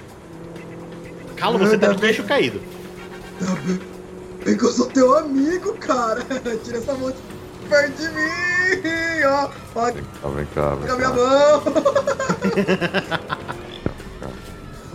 Calo, 1.37 1.59
você 1.59 1.77
tá 1.77 1.93
de 1.93 2.01
queixo 2.01 2.23
caído. 2.25 2.61
Bem. 3.67 3.81
É 4.47 4.55
que 4.57 4.65
eu 4.65 4.71
sou 4.73 4.87
teu 4.87 5.19
amigo, 5.19 5.75
cara. 5.75 6.23
Tira 6.65 6.79
essa 6.79 6.95
mão 6.95 7.11
de 7.11 7.17
perto 7.69 7.97
de 7.97 8.09
mim. 8.09 8.31
Ó, 9.27 9.51
ó, 10.23 10.29
vem 10.31 10.47
cá, 10.55 10.75
vem 10.77 10.83
Pega 10.83 10.97
minha 10.97 11.11
cá. 11.11 11.17
mão! 11.17 11.63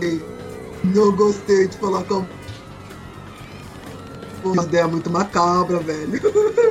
Ei, 0.00 0.22
Não 0.94 1.12
gostei 1.14 1.68
de 1.68 1.76
falar 1.78 2.02
com. 2.04 2.24
Uma 4.44 4.62
ideia 4.62 4.86
muito 4.86 5.10
macabra, 5.10 5.78
velho. 5.80 6.06
Deixa 6.08 6.26
eu 6.28 6.68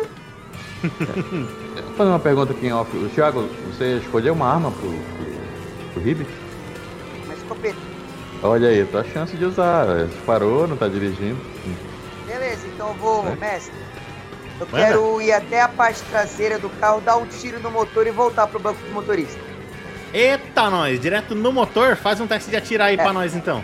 fazer 1.98 2.10
uma 2.10 2.20
pergunta 2.20 2.54
aqui 2.54 2.68
em 2.68 2.74
off. 2.74 2.96
O 2.96 3.10
Thiago, 3.10 3.50
você 3.68 3.98
escolheu 3.98 4.34
uma 4.34 4.48
arma 4.48 4.72
pro, 4.72 4.88
pro, 4.90 5.94
pro 5.94 6.02
Ribe? 6.04 6.26
Uma 7.26 7.34
escopeta. 7.34 7.78
Olha 8.44 8.70
aí, 8.70 8.86
tua 8.86 9.04
chance 9.04 9.36
de 9.36 9.44
usar. 9.44 9.88
Parou, 10.26 10.68
não 10.68 10.78
tá 10.78 10.88
dirigindo. 10.88 11.38
Beleza, 12.26 12.66
então 12.74 12.90
eu 12.90 12.94
vou, 12.96 13.28
É. 13.28 13.36
mestre. 13.36 13.74
Eu 14.60 14.68
Manda. 14.72 14.86
quero 14.86 15.22
ir 15.22 15.34
até 15.34 15.62
a 15.62 15.68
parte 15.68 16.02
traseira 16.04 16.58
do 16.58 16.70
carro, 16.70 17.02
dar 17.02 17.18
um 17.18 17.26
tiro 17.26 17.60
no 17.60 17.70
motor 17.70 18.08
e 18.08 18.12
voltar 18.12 18.48
pro 18.48 18.58
banco 18.60 18.80
do 18.86 18.94
motorista. 18.94 19.38
Eita, 20.14 20.70
nós, 20.70 20.98
direto 21.02 21.36
no 21.36 21.52
motor, 21.52 21.98
faz 21.98 22.22
um 22.22 22.28
teste 22.28 22.50
de 22.50 22.56
atirar 22.56 22.88
aí 22.88 22.96
É. 22.96 23.04
pra 23.04 23.12
nós 23.12 23.36
então. 23.36 23.62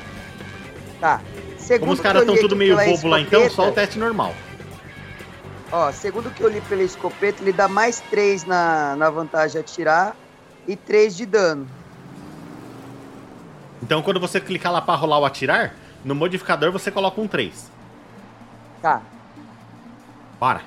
Tá. 1.01 1.19
Segundo 1.57 1.81
Como 1.81 1.93
os 1.93 1.99
caras 1.99 2.21
eu 2.21 2.27
estão 2.27 2.47
tudo 2.47 2.55
meio 2.55 2.77
bobo 2.77 3.07
lá 3.07 3.19
então, 3.19 3.49
só 3.49 3.69
o 3.69 3.71
teste 3.71 3.97
normal. 3.97 4.35
Ó, 5.71 5.91
segundo 5.91 6.29
que 6.29 6.43
eu 6.43 6.49
li 6.49 6.61
pela 6.61 6.83
escopeta, 6.83 7.41
ele 7.41 7.51
dá 7.51 7.67
mais 7.67 7.99
3 8.01 8.45
na, 8.45 8.95
na 8.95 9.09
vantagem 9.09 9.57
a 9.57 9.61
atirar 9.61 10.15
e 10.67 10.75
3 10.75 11.17
de 11.17 11.25
dano. 11.25 11.67
Então 13.81 14.03
quando 14.03 14.19
você 14.19 14.39
clicar 14.39 14.71
lá 14.71 14.81
pra 14.81 14.93
rolar 14.93 15.19
o 15.19 15.25
atirar, 15.25 15.73
no 16.05 16.13
modificador 16.13 16.71
você 16.71 16.91
coloca 16.91 17.19
um 17.19 17.27
3. 17.27 17.71
Tá. 18.79 19.01
Bora. 20.39 20.61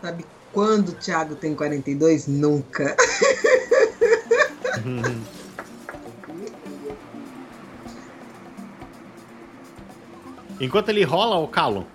Sabe 0.00 0.24
quando 0.52 0.90
o 0.90 0.92
Thiago 0.92 1.34
tem 1.34 1.56
42? 1.56 2.28
Nunca. 2.28 2.96
Enquanto 10.60 10.88
ele 10.88 11.04
rola 11.04 11.36
o 11.36 11.46
calo, 11.48 11.86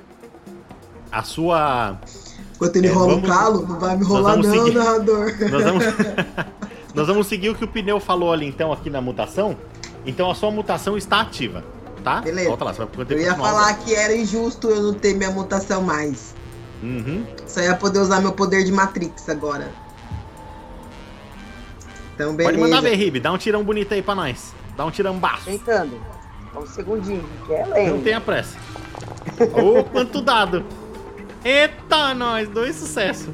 a 1.11 1.23
sua. 1.23 1.97
Enquanto 2.55 2.75
ele 2.77 2.87
É, 2.87 2.91
rola 2.91 3.07
vamos- 3.15 3.29
o 3.29 3.31
calo, 3.33 3.67
não 3.67 3.79
vai 3.79 3.97
me 3.97 4.03
rolar 4.05 4.31
vamos 4.31 4.47
não, 4.47 4.65
seguir. 4.65 4.77
narrador. 4.77 5.33
Nós 5.51 5.63
vamos, 5.63 5.83
nós 6.95 7.07
vamos 7.07 7.27
seguir 7.27 7.49
o 7.49 7.55
que 7.55 7.63
o 7.65 7.67
pneu 7.67 7.99
falou 7.99 8.31
ali 8.31 8.45
então 8.47 8.71
aqui 8.71 8.89
na 8.89 9.01
mutação. 9.01 9.57
Então 10.05 10.29
a 10.29 10.35
sua 10.35 10.51
mutação 10.51 10.97
está 10.97 11.21
ativa, 11.21 11.63
tá? 12.03 12.21
Beleza. 12.21 12.49
Volta 12.49 12.65
lá, 12.65 12.73
você 12.73 12.77
vai 12.79 12.87
poder 12.87 13.15
Eu 13.15 13.19
ia 13.19 13.29
continuar 13.33 13.49
falar 13.51 13.73
que 13.79 13.93
era 13.95 14.15
injusto 14.15 14.69
eu 14.69 14.81
não 14.83 14.93
ter 14.93 15.13
minha 15.15 15.31
mutação 15.31 15.81
mais. 15.81 16.33
Uhum. 16.81 17.25
Só 17.47 17.61
ia 17.61 17.75
poder 17.75 17.99
usar 17.99 18.21
meu 18.21 18.31
poder 18.33 18.63
de 18.63 18.71
Matrix 18.71 19.27
agora. 19.29 19.71
Então, 22.15 22.35
beleza. 22.35 22.57
Pode 22.57 22.69
mandar 22.71 22.81
ver, 22.81 22.95
Ribe. 22.95 23.19
Dá 23.19 23.31
um 23.31 23.37
tirão 23.37 23.63
bonito 23.63 23.93
aí 23.93 24.01
pra 24.01 24.13
nós. 24.13 24.53
Dá 24.77 24.85
um 24.85 24.91
tirambaço. 24.91 25.45
Tentando. 25.45 25.99
Só 26.53 26.59
um 26.59 26.67
segundinho, 26.67 27.23
que 27.45 27.53
é 27.53 27.65
Não 27.65 27.73
lento. 27.73 28.03
tenha 28.03 28.21
pressa. 28.21 28.57
Ô, 29.53 29.83
quanto 29.91 30.21
dado. 30.21 30.63
Eita, 31.43 32.13
nós. 32.13 32.47
Dois 32.47 32.75
sucessos. 32.75 33.33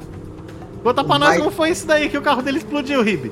Conta 0.82 1.04
pra 1.04 1.18
nós 1.18 1.36
como 1.36 1.50
foi 1.50 1.70
isso 1.70 1.86
daí 1.86 2.08
que 2.08 2.16
o 2.16 2.22
carro 2.22 2.40
dele 2.40 2.58
explodiu, 2.58 3.02
Ribe. 3.02 3.30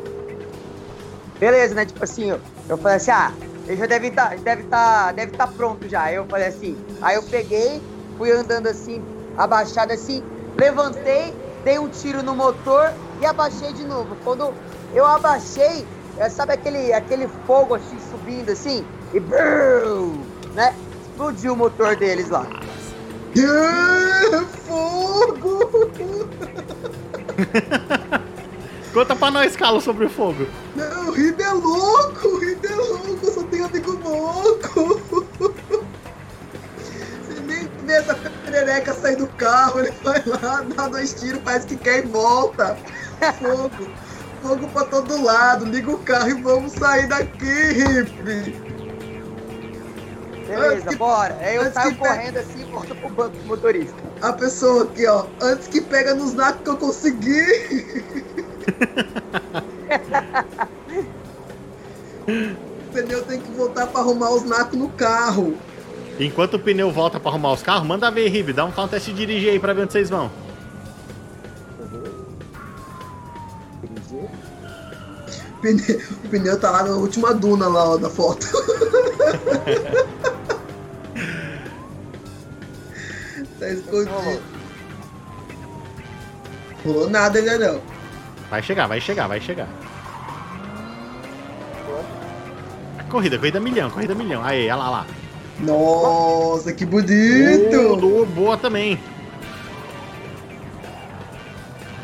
Beleza, 1.41 1.75
né? 1.75 1.87
Tipo 1.87 2.05
assim, 2.05 2.31
eu, 2.31 2.41
eu 2.69 2.77
falei 2.77 2.97
assim, 2.99 3.11
ah, 3.11 3.33
ele 3.67 3.77
já 3.77 3.87
deve 3.87 4.09
estar, 4.09 4.37
deve 4.37 4.63
tá, 4.65 5.13
deve 5.13 5.33
tá 5.33 5.47
pronto 5.47 5.89
já. 5.89 6.03
Aí 6.03 6.17
eu 6.17 6.27
falei 6.27 6.49
assim, 6.49 6.77
aí 7.01 7.17
eu 7.17 7.23
peguei, 7.23 7.81
fui 8.19 8.31
andando 8.31 8.67
assim, 8.67 9.03
abaixado 9.37 9.93
assim, 9.93 10.23
levantei, 10.59 11.35
dei 11.65 11.79
um 11.79 11.89
tiro 11.89 12.23
no 12.23 12.35
motor 12.35 12.93
e 13.21 13.27
abaixei 13.27 13.73
de 13.73 13.85
novo. 13.85 14.17
Quando 14.25 14.53
eu 14.95 15.07
abaixei, 15.07 15.87
é, 16.19 16.29
sabe 16.29 16.53
aquele, 16.53 16.93
aquele 16.93 17.29
fogo 17.47 17.75
assim 17.75 17.97
subindo 18.11 18.51
assim? 18.51 18.85
E 19.13 19.21
brrr, 19.21 20.13
né? 20.55 20.75
Explodiu 21.03 21.55
o 21.55 21.57
motor 21.57 21.97
deles 21.97 22.29
lá. 22.29 22.47
Fogo! 24.67 25.71
Conta 28.93 29.15
pra 29.15 29.31
nós, 29.31 29.57
Carlos, 29.57 29.85
sobre 29.85 30.07
o 30.07 30.11
fogo. 30.11 30.47
Não, 30.75 31.09
o 31.09 31.13
Ribe 31.13 31.43
é 31.43 31.53
louco! 31.53 32.29
O 32.29 32.39
Ribe 32.39 32.67
é 32.67 32.75
louco! 32.75 33.31
Só 33.33 33.43
tenho 33.45 33.67
amigo 33.67 33.93
louco! 33.93 35.01
Você 37.23 37.41
nem 37.47 37.69
vê 37.87 37.93
essa 37.93 38.15
perereca 38.45 38.93
sair 38.95 39.17
do 39.17 39.27
carro, 39.29 39.81
ele 39.81 39.93
vai 40.03 40.23
lá, 40.27 40.65
dá 40.75 40.89
dois 40.89 41.15
tiros, 41.15 41.41
parece 41.45 41.67
que 41.69 41.77
quer 41.77 42.05
e 42.05 42.09
volta. 42.09 42.77
Fogo! 43.39 43.89
Fogo 44.43 44.69
pra 44.69 44.85
todo 44.85 45.23
lado, 45.23 45.65
liga 45.65 45.91
o 45.91 45.99
carro 45.99 46.29
e 46.31 46.43
vamos 46.43 46.73
sair 46.73 47.07
daqui, 47.07 47.73
Ribe! 47.73 48.68
Beleza, 50.49 50.73
Antes 50.75 50.85
que- 50.89 50.97
bora. 50.97 51.37
Aí 51.41 51.57
eu 51.57 51.63
antes 51.63 51.75
saio 51.75 51.97
correndo 51.97 52.39
assim 52.39 52.63
e 52.63 52.65
volto 52.65 52.95
pro 52.97 53.09
banco 53.11 53.37
do 53.37 53.45
motorista. 53.47 53.95
A 54.23 54.33
pessoa 54.33 54.85
aqui, 54.85 55.07
ó, 55.07 55.27
antes 55.43 55.69
que 55.69 55.81
pega 55.81 56.15
nos 56.15 56.33
nacos 56.33 56.63
que 56.63 56.71
eu 56.71 56.77
consegui. 56.77 58.25
o 62.27 62.93
pneu 62.93 63.23
tem 63.25 63.41
que 63.41 63.51
voltar 63.53 63.87
pra 63.87 64.01
arrumar 64.01 64.31
os 64.31 64.43
nacos 64.45 64.79
no 64.79 64.89
carro. 64.91 65.57
Enquanto 66.19 66.55
o 66.55 66.59
pneu 66.59 66.91
volta 66.91 67.21
pra 67.21 67.31
arrumar 67.31 67.53
os 67.53 67.63
carros, 67.63 67.87
manda 67.87 68.11
ver, 68.11 68.29
Ribe. 68.29 68.53
Dá 68.53 68.65
um, 68.65 68.73
um 68.77 68.89
teste 68.89 69.13
de 69.13 69.19
dirigir 69.27 69.51
aí 69.51 69.59
pra 69.61 69.73
ver 69.73 69.83
onde 69.83 69.93
vocês 69.93 70.11
vão. 70.11 70.31
O 75.53 75.61
pneu, 75.61 76.01
o 76.25 76.29
pneu 76.29 76.59
tá 76.61 76.71
lá 76.71 76.83
na 76.85 76.95
última 76.97 77.35
duna 77.35 77.69
lá, 77.69 77.91
ó, 77.91 77.97
da 77.97 78.09
foto. 78.09 78.47
tá 83.59 83.69
escondido. 83.69 84.43
Rolou 86.85 87.11
nada 87.11 87.39
ainda 87.39 87.59
não. 87.59 87.81
Vai 88.51 88.63
chegar, 88.63 88.87
vai 88.87 89.01
chegar, 89.01 89.27
vai 89.27 89.41
chegar. 89.41 89.69
Corrida, 93.11 93.39
corrida 93.39 93.59
milhão, 93.59 93.91
corrida 93.91 94.15
milhão. 94.15 94.45
Aí, 94.45 94.65
olha 94.67 94.77
lá, 94.77 94.91
lá. 94.91 95.07
Nossa, 95.61 96.73
que 96.73 96.85
bonito! 96.85 97.97
Boa, 97.97 98.27
boa 98.27 98.57
também. 98.57 98.99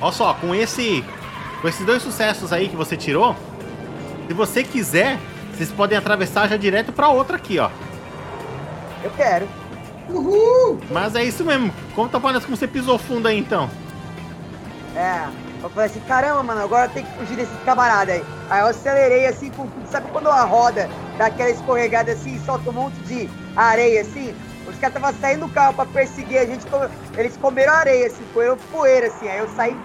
Olha 0.00 0.12
só, 0.12 0.34
com 0.34 0.54
esse. 0.54 1.04
Com 1.60 1.68
esses 1.68 1.86
dois 1.86 2.02
sucessos 2.02 2.52
aí 2.52 2.68
que 2.68 2.76
você 2.76 2.96
tirou, 2.96 3.34
se 4.26 4.34
você 4.34 4.62
quiser, 4.62 5.18
vocês 5.52 5.70
podem 5.70 5.96
atravessar 5.96 6.48
já 6.48 6.56
direto 6.56 6.92
pra 6.92 7.08
outra 7.08 7.36
aqui, 7.36 7.58
ó. 7.58 7.70
Eu 9.02 9.10
quero. 9.10 9.48
Uhul! 10.08 10.78
Mas 10.90 11.14
é 11.14 11.24
isso 11.24 11.44
mesmo. 11.44 11.72
Conta 11.94 12.20
pra 12.20 12.32
nós 12.32 12.44
como 12.44 12.56
você 12.56 12.66
pisou 12.68 12.98
fundo 12.98 13.26
aí 13.28 13.38
então. 13.38 13.70
É, 14.94 15.26
eu 15.62 15.70
falei 15.70 15.88
assim, 15.90 16.00
caramba, 16.00 16.42
mano, 16.42 16.60
agora 16.62 16.88
tem 16.88 17.04
que 17.04 17.10
fugir 17.18 17.36
desses 17.36 17.58
camaradas 17.64 18.16
aí. 18.16 18.24
Aí 18.50 18.60
eu 18.60 18.66
acelerei 18.66 19.26
assim 19.26 19.50
com. 19.50 19.68
Sabe 19.90 20.10
quando 20.12 20.28
a 20.28 20.44
roda 20.44 20.88
dá 21.18 21.26
aquela 21.26 21.50
escorregada 21.50 22.12
assim 22.12 22.36
e 22.36 22.40
solta 22.40 22.70
um 22.70 22.74
monte 22.74 22.94
de 23.06 23.28
areia 23.56 24.02
assim? 24.02 24.34
Os 24.68 24.76
caras 24.78 24.96
estavam 24.96 25.20
saindo 25.20 25.46
do 25.46 25.52
carro 25.52 25.74
pra 25.74 25.84
perseguir 25.86 26.38
a 26.38 26.46
gente, 26.46 26.64
eles 27.18 27.36
comeram 27.36 27.72
areia 27.74 28.06
assim, 28.06 28.22
comeram 28.32 28.56
poeira 28.72 29.08
assim. 29.08 29.28
Aí 29.28 29.38
eu 29.38 29.48
saí 29.48 29.76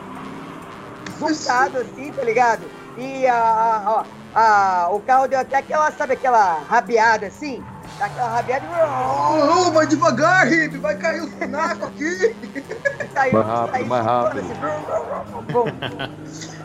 zultado 1.19 1.79
assim, 1.79 2.11
tá 2.11 2.23
ligado? 2.23 2.61
E 2.97 3.25
a- 3.27 4.03
a- 4.35 4.39
a- 4.39 4.89
o 4.91 4.99
carro 5.01 5.27
deu 5.27 5.39
até 5.39 5.57
aquela, 5.57 5.91
sabe 5.91 6.13
aquela 6.13 6.59
rabiada 6.69 7.27
assim? 7.27 7.63
Aquela 7.99 8.29
rabiada. 8.29 8.65
Oh, 9.67 9.71
vai 9.71 9.85
devagar, 9.85 10.51
Hip, 10.51 10.77
vai 10.77 10.95
cair 10.97 11.21
o 11.21 11.47
naco 11.47 11.85
aqui. 11.87 12.35
Saiu, 13.13 13.33
Mais 13.33 13.47
rápido, 13.47 13.71
saiu 13.73 13.85
mais 13.87 14.05
rápido. 14.05 14.39
assim, 14.39 14.53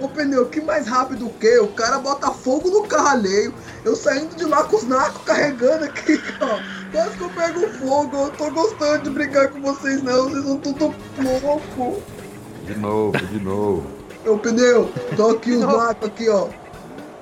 Ô, 0.00 0.04
ô, 0.04 0.08
pneu, 0.08 0.46
que 0.46 0.60
mais 0.60 0.86
rápido 0.86 1.30
que? 1.40 1.58
O 1.60 1.68
cara 1.68 1.98
bota 1.98 2.30
fogo 2.32 2.68
no 2.70 2.82
carro 2.86 3.08
alheio. 3.08 3.54
Eu 3.84 3.94
saindo 3.94 4.34
de 4.36 4.44
lá 4.44 4.64
com 4.64 4.76
os 4.76 4.82
nacos 4.82 5.22
carregando 5.24 5.84
aqui, 5.84 6.20
ó. 6.42 6.58
Quase 6.90 7.16
que 7.16 7.22
eu 7.22 7.30
pego 7.30 7.60
fogo. 7.78 8.16
Eu 8.16 8.30
tô 8.32 8.50
gostando 8.50 9.04
de 9.04 9.10
brincar 9.10 9.48
com 9.48 9.60
vocês, 9.62 10.02
não. 10.02 10.28
Vocês 10.28 10.44
são 10.44 10.58
tudo 10.58 10.94
louco. 11.18 12.02
De 12.66 12.74
novo, 12.76 13.16
de 13.18 13.40
novo. 13.40 13.86
Ô, 14.26 14.36
pneu, 14.38 14.92
tô 15.16 15.30
aqui 15.30 15.52
os 15.52 15.60
nacos 15.64 16.08
aqui, 16.08 16.28
ó. 16.28 16.48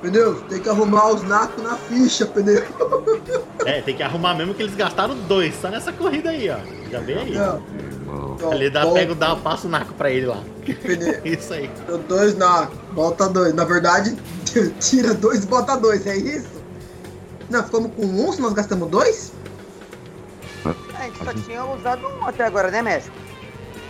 Pneu, 0.03 0.41
tem 0.43 0.59
que 0.61 0.69
arrumar 0.69 1.11
os 1.11 1.23
nacos 1.23 1.63
na 1.63 1.77
ficha, 1.77 2.27
pneu. 2.27 2.63
É, 3.65 3.81
tem 3.81 3.95
que 3.97 4.03
arrumar 4.03 4.35
mesmo 4.35 4.53
que 4.55 4.63
eles 4.65 4.75
gastaram 4.75 5.15
dois 5.29 5.55
só 5.61 5.69
nessa 5.69 5.93
corrida 5.93 6.31
aí, 6.31 6.51
ó. 6.51 6.57
Já 6.91 6.99
vem 6.99 7.17
aí. 7.17 7.31
Não, 7.33 7.63
Irmão. 7.79 8.37
ó, 8.43 8.53
Ele 8.53 8.69
dá, 8.69 8.85
pega, 8.91 9.15
dá, 9.15 9.37
passa 9.37 9.69
o 9.69 9.71
naco 9.71 9.95
pra 9.95 10.11
ele 10.11 10.27
lá. 10.27 10.43
pneu. 10.83 11.21
Isso 11.25 11.55
aí. 11.55 11.71
Deu 11.87 11.99
dois 11.99 12.37
nacos, 12.37 12.77
bota 12.93 13.29
dois. 13.29 13.55
Na 13.55 13.65
verdade, 13.65 14.17
tira 14.81 15.15
dois 15.15 15.45
e 15.45 15.47
bota 15.47 15.77
dois, 15.77 16.05
é 16.09 16.17
isso? 16.17 16.49
Não, 17.49 17.63
ficamos 17.63 17.93
com 17.95 18.03
um 18.05 18.33
se 18.33 18.41
nós 18.43 18.53
gastamos 18.53 18.91
dois? 18.91 19.33
A 20.99 21.05
gente 21.05 21.25
só 21.25 21.33
tinha 21.33 21.65
usado 21.65 22.05
um 22.07 22.27
até 22.27 22.45
agora, 22.45 22.71
né, 22.73 22.83
mestre? 22.83 23.13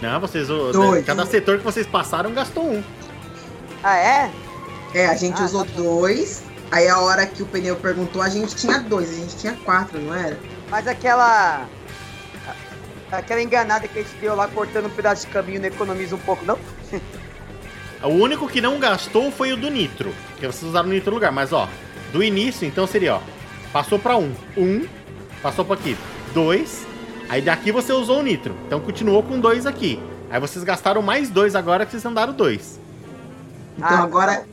Não, 0.02 0.20
vocês. 0.20 0.50
o- 0.50 0.70
Dois. 0.72 1.04
Cada 1.06 1.24
setor 1.24 1.58
que 1.58 1.64
vocês 1.64 1.86
passaram 1.86 2.32
gastou 2.34 2.64
um. 2.64 2.82
Ah, 3.82 3.96
é? 3.96 4.30
É, 4.94 5.06
a 5.06 5.14
gente 5.16 5.40
Ah, 5.40 5.44
usou 5.44 5.64
tá 5.64 5.70
dois. 5.76 6.42
Aí 6.70 6.88
a 6.88 6.98
hora 7.00 7.26
que 7.26 7.42
o 7.42 7.46
pneu 7.46 7.76
perguntou, 7.76 8.22
a 8.22 8.28
gente 8.28 8.54
tinha 8.56 8.78
dois, 8.80 9.10
a 9.10 9.14
gente 9.14 9.36
tinha 9.36 9.52
quatro, 9.64 10.00
não 10.00 10.14
era? 10.14 10.38
Mas 10.70 10.86
aquela. 10.86 11.66
Aquela 13.10 13.42
enganada 13.42 13.86
que 13.86 13.98
a 13.98 14.02
gente 14.02 14.14
deu 14.16 14.34
lá 14.34 14.48
cortando 14.48 14.86
um 14.86 14.90
pedaço 14.90 15.26
de 15.26 15.32
caminho 15.32 15.60
não 15.60 15.68
economiza 15.68 16.14
um 16.14 16.18
pouco, 16.20 16.44
não? 16.44 16.58
O 18.02 18.08
único 18.08 18.48
que 18.48 18.60
não 18.60 18.80
gastou 18.80 19.30
foi 19.30 19.52
o 19.52 19.56
do 19.56 19.70
nitro. 19.70 20.12
Que 20.36 20.44
vocês 20.48 20.64
usaram 20.64 20.88
o 20.88 20.92
nitro 20.92 21.10
no 21.10 21.14
lugar. 21.18 21.30
Mas, 21.30 21.52
ó, 21.52 21.68
do 22.12 22.20
início, 22.20 22.66
então 22.66 22.84
seria, 22.84 23.14
ó. 23.14 23.20
Passou 23.72 23.96
pra 23.96 24.16
um. 24.16 24.34
Um. 24.56 24.88
Passou 25.40 25.64
pra 25.64 25.74
aqui. 25.74 25.96
Dois. 26.34 26.84
Aí 27.28 27.40
daqui 27.40 27.70
você 27.70 27.92
usou 27.92 28.18
o 28.18 28.22
nitro. 28.24 28.56
Então 28.66 28.80
continuou 28.80 29.22
com 29.22 29.38
dois 29.38 29.66
aqui. 29.66 30.02
Aí 30.30 30.40
vocês 30.40 30.64
gastaram 30.64 31.00
mais 31.00 31.30
dois 31.30 31.54
agora 31.54 31.84
que 31.86 31.92
vocês 31.92 32.04
andaram 32.04 32.32
dois. 32.32 32.80
Então 33.78 33.88
Ah, 33.88 34.02
agora. 34.02 34.44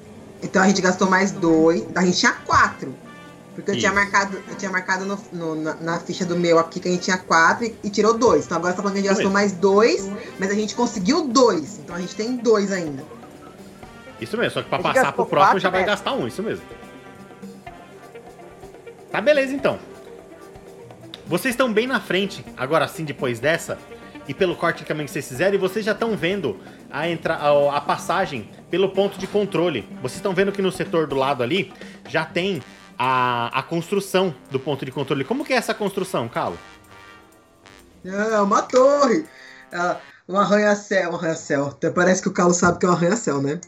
Então 0.42 0.62
a 0.64 0.68
gente 0.68 0.82
gastou 0.82 1.10
mais 1.10 1.32
dois. 1.32 1.86
A 1.96 2.04
gente 2.04 2.18
tinha 2.18 2.32
quatro. 2.34 2.96
Porque 3.56 3.72
eu 3.72 3.78
tinha 3.78 3.92
marcado, 3.92 4.42
eu 4.48 4.56
tinha 4.56 4.72
marcado 4.72 5.04
no- 5.06 5.20
no- 5.34 5.56
na, 5.56 5.74
na 5.76 6.00
ficha 6.00 6.24
do 6.24 6.36
meu 6.38 6.58
aqui 6.60 6.80
que 6.80 6.88
a 6.88 6.92
gente 6.92 7.02
tinha 7.04 7.18
quatro 7.18 7.66
e, 7.66 7.76
e 7.84 7.90
tirou 7.90 8.18
dois. 8.18 8.46
Então 8.46 8.58
agora 8.58 8.72
você 8.72 8.78
tá 8.78 8.84
falando 8.84 8.94
que 8.94 9.00
a 9.00 9.02
gente 9.04 9.12
gastou 9.16 9.32
mais 9.32 9.52
dois, 9.52 10.10
mas 10.40 10.50
a 10.50 10.54
gente 10.54 10.74
conseguiu 10.76 11.28
dois. 11.28 11.78
Então 11.80 11.96
a 11.96 12.00
gente 12.00 12.16
tem 12.16 12.38
dois 12.38 12.72
ainda. 12.72 13.04
Isso 14.22 14.38
mesmo, 14.38 14.52
só 14.54 14.62
que 14.64 14.70
pra 14.70 14.80
passar 14.80 15.12
pro 15.14 15.26
próximo 15.26 15.40
quatro, 15.40 15.60
já 15.60 15.70
vai 15.70 15.82
né? 15.82 15.88
gastar 15.88 16.14
um, 16.14 16.26
isso 16.28 16.42
mesmo. 16.42 16.64
Tá, 19.12 19.20
beleza 19.20 19.54
então. 19.54 19.80
Vocês 21.26 21.54
estão 21.54 21.72
bem 21.72 21.86
na 21.88 22.00
frente, 22.00 22.46
agora 22.58 22.88
sim, 22.88 23.04
depois 23.04 23.40
dessa, 23.40 23.78
e 24.28 24.34
pelo 24.34 24.56
corte 24.56 24.80
de 24.80 24.86
caminho 24.86 25.06
que 25.06 25.12
vocês 25.12 25.28
fizeram, 25.28 25.56
e 25.56 25.58
vocês 25.58 25.86
já 25.86 25.92
estão 25.92 26.16
vendo 26.16 26.58
a, 26.90 27.08
entra, 27.08 27.36
a, 27.36 27.78
a 27.78 27.82
passagem 27.82 28.50
pelo 28.70 28.90
ponto 28.90 29.18
de 29.18 29.28
controle. 29.28 29.88
Vocês 30.02 30.16
estão 30.16 30.34
vendo 30.34 30.52
que 30.52 30.62
no 30.62 30.72
setor 30.72 31.08
do 31.08 31.16
lado 31.16 31.44
ali 31.44 31.74
já 32.08 32.26
tem 32.26 32.62
a, 32.98 33.60
a 33.60 33.64
construção 33.64 34.34
do 34.52 34.60
ponto 34.60 34.86
de 34.86 34.92
controle. 34.92 35.24
Como 35.24 35.46
que 35.46 35.54
é 35.54 35.56
essa 35.56 35.74
construção, 35.74 36.28
Calo? 36.28 36.58
É 38.04 38.40
uma 38.40 38.62
torre. 38.62 39.26
É 39.72 39.98
um 40.28 40.38
arranha-céu. 40.38 41.12
Um 41.12 41.16
arranha-céu. 41.16 41.68
Até 41.68 41.90
parece 41.90 42.22
que 42.22 42.30
o 42.30 42.34
Calo 42.34 42.54
sabe 42.54 42.80
que 42.80 42.86
é 42.86 42.90
um 42.90 42.94
arranha-céu, 42.94 43.42
né? 43.42 43.60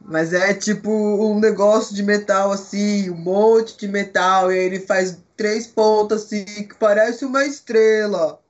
Mas 0.00 0.32
é 0.32 0.54
tipo 0.54 0.90
um 0.90 1.38
negócio 1.38 1.94
de 1.94 2.02
metal 2.02 2.50
assim, 2.50 3.10
um 3.10 3.16
monte 3.16 3.76
de 3.76 3.88
metal, 3.88 4.50
e 4.50 4.56
ele 4.56 4.80
faz 4.80 5.18
três 5.36 5.66
pontas 5.66 6.24
assim, 6.24 6.44
que 6.44 6.74
parece 6.78 7.26
uma 7.26 7.44
estrela. 7.44 8.40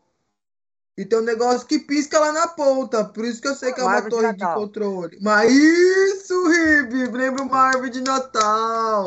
E 0.98 1.04
tem 1.04 1.16
um 1.16 1.22
negócio 1.22 1.64
que 1.64 1.78
pisca 1.78 2.18
lá 2.18 2.32
na 2.32 2.48
ponta, 2.48 3.04
por 3.04 3.24
isso 3.24 3.40
que 3.40 3.46
eu 3.46 3.54
sei 3.54 3.72
que 3.72 3.80
é 3.80 3.84
uma, 3.84 4.00
de 4.00 4.08
torre 4.08 4.32
de, 4.32 4.38
Natal. 4.40 4.54
controle. 4.56 5.16
Mas 5.22 5.52
isso, 5.52 6.34
Ribe, 6.48 7.16
lembra 7.16 7.44
uma 7.44 7.56
árvore 7.56 7.90
de 7.90 8.00
Natal. 8.00 9.04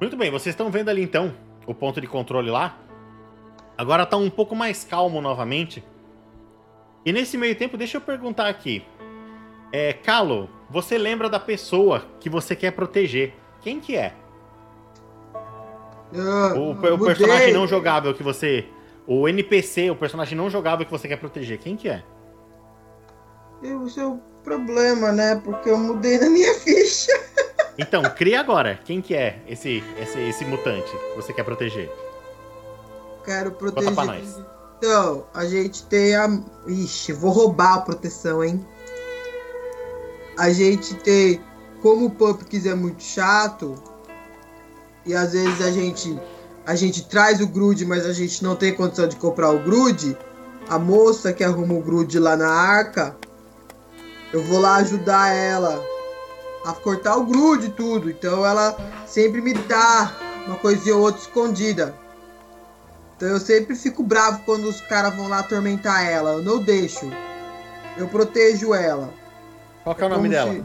Muito 0.00 0.16
bem, 0.16 0.30
vocês 0.30 0.52
estão 0.52 0.70
vendo 0.70 0.88
ali 0.88 1.02
então 1.02 1.34
o 1.66 1.74
ponto 1.74 2.00
de 2.00 2.06
controle 2.06 2.48
lá. 2.48 2.78
Agora 3.76 4.06
tá 4.06 4.16
um 4.16 4.30
pouco 4.30 4.54
mais 4.54 4.84
calmo 4.84 5.20
novamente. 5.20 5.84
E 7.04 7.12
nesse 7.12 7.36
meio 7.36 7.56
tempo, 7.56 7.76
deixa 7.76 7.96
eu 7.96 8.00
perguntar 8.00 8.48
aqui. 8.48 8.86
É, 9.72 9.92
Calo, 9.94 10.48
você 10.70 10.96
lembra 10.96 11.28
da 11.28 11.40
pessoa 11.40 12.06
que 12.20 12.30
você 12.30 12.54
quer 12.54 12.70
proteger? 12.70 13.34
Quem 13.62 13.80
que 13.80 13.96
é? 13.96 14.14
Ah, 16.14 16.54
O, 16.56 16.72
o 16.72 16.98
personagem 17.04 17.52
não 17.52 17.66
jogável 17.66 18.12
que 18.14 18.22
você. 18.22 18.66
O 19.06 19.28
NPC, 19.28 19.90
o 19.90 19.96
personagem 19.96 20.36
não 20.36 20.50
jogável 20.50 20.84
que 20.84 20.92
você 20.92 21.08
quer 21.08 21.16
proteger. 21.16 21.58
Quem 21.58 21.76
que 21.76 21.88
é? 21.88 22.02
Eu- 23.62 23.86
Esse 23.86 24.00
é 24.00 24.06
o 24.06 24.18
problema, 24.44 25.12
né? 25.12 25.40
Porque 25.44 25.68
eu 25.70 25.76
mudei 25.78 26.18
na 26.18 26.28
minha 26.30 26.54
ficha. 26.60 27.12
Então, 27.78 28.02
cria 28.16 28.40
agora. 28.40 28.78
Quem 28.84 29.00
que 29.00 29.14
é 29.14 29.40
esse, 29.48 29.82
esse, 30.00 30.18
esse 30.20 30.44
mutante 30.44 30.90
que 30.90 31.16
você 31.16 31.32
quer 31.32 31.44
proteger? 31.44 31.90
Quero 33.24 33.50
Conta 33.52 33.72
proteger. 33.72 33.94
pra 33.94 34.04
nós. 34.04 34.40
Então, 34.78 35.26
a 35.34 35.44
gente 35.44 35.84
tem 35.86 36.14
a. 36.16 36.26
Ixi, 36.66 37.12
vou 37.12 37.30
roubar 37.30 37.74
a 37.74 37.80
proteção, 37.82 38.42
hein? 38.42 38.64
A 40.38 40.50
gente 40.50 40.94
tem. 40.96 41.40
Como 41.82 42.06
o 42.06 42.10
Pumpkins 42.10 42.66
é 42.66 42.74
muito 42.74 43.02
chato, 43.02 43.74
e 45.06 45.14
às 45.14 45.32
vezes 45.32 45.60
a 45.62 45.70
gente. 45.70 46.18
A 46.66 46.74
gente 46.76 47.02
traz 47.08 47.40
o 47.40 47.46
grude, 47.48 47.84
mas 47.86 48.04
a 48.06 48.12
gente 48.12 48.44
não 48.44 48.54
tem 48.54 48.72
condição 48.74 49.08
de 49.08 49.16
comprar 49.16 49.50
o 49.50 49.58
grude. 49.58 50.16
A 50.68 50.78
moça 50.78 51.32
que 51.32 51.42
arruma 51.42 51.74
o 51.74 51.80
grude 51.82 52.18
lá 52.18 52.36
na 52.36 52.48
arca, 52.48 53.16
eu 54.32 54.42
vou 54.44 54.60
lá 54.60 54.76
ajudar 54.76 55.34
ela 55.34 55.82
a 56.64 56.72
cortar 56.72 57.16
o 57.16 57.24
grude 57.24 57.66
e 57.66 57.70
tudo. 57.70 58.08
Então 58.10 58.44
ela 58.46 58.76
sempre 59.06 59.40
me 59.40 59.54
dá 59.54 60.12
uma 60.46 60.56
coisinha 60.56 60.94
ou 60.94 61.02
outra 61.02 61.20
escondida. 61.20 61.94
Então 63.16 63.28
eu 63.30 63.40
sempre 63.40 63.74
fico 63.74 64.02
bravo 64.02 64.42
quando 64.44 64.68
os 64.68 64.80
caras 64.82 65.16
vão 65.16 65.28
lá 65.28 65.40
atormentar 65.40 66.06
ela. 66.06 66.32
Eu 66.32 66.42
não 66.42 66.58
deixo. 66.58 67.10
Eu 67.96 68.06
protejo 68.06 68.74
ela. 68.74 69.12
Qual 69.82 69.96
que 69.96 70.02
é 70.02 70.06
o 70.06 70.10
nome 70.10 70.28
dela? 70.28 70.52
se- 70.52 70.62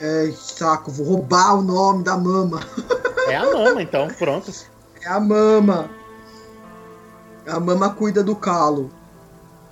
É, 0.00 0.30
saco, 0.36 0.90
vou 0.92 1.06
roubar 1.06 1.56
o 1.58 1.62
nome 1.62 2.04
da 2.04 2.16
mama. 2.16 2.60
É 3.32 3.36
a 3.36 3.44
Mama, 3.44 3.82
então, 3.82 4.08
pronto. 4.08 4.52
É 5.02 5.08
a 5.08 5.20
mama. 5.20 5.90
A 7.46 7.58
mama 7.58 7.94
cuida 7.94 8.22
do 8.22 8.36
calo. 8.36 8.90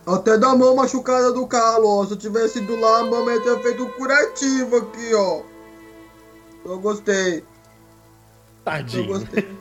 Até 0.07 0.39
da 0.39 0.55
mão 0.57 0.75
machucada 0.75 1.33
do 1.33 1.47
calo, 1.47 2.01
ó. 2.01 2.07
Se 2.07 2.13
eu 2.13 2.17
tivesse 2.17 2.59
ido 2.61 2.77
lá, 2.81 3.01
a 3.01 3.05
mama 3.05 3.33
ia 3.33 3.41
ter 3.43 3.63
feito 3.63 3.85
um 3.85 3.91
curativo 3.91 4.77
aqui, 4.77 5.15
ó. 5.15 5.43
Eu 6.65 6.79
gostei. 6.79 7.39
Eu 7.39 7.45
Tadinho. 8.65 9.07
gostei. 9.07 9.57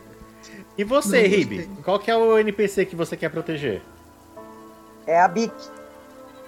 E 0.78 0.84
você, 0.84 1.22
Não, 1.24 1.30
Ribe? 1.30 1.70
Qual 1.84 2.00
que 2.00 2.10
é 2.12 2.16
o 2.16 2.38
NPC 2.38 2.86
que 2.86 2.96
você 2.96 3.18
quer 3.18 3.30
proteger? 3.30 3.82
É 5.06 5.20
a 5.20 5.28
Bic. 5.28 5.54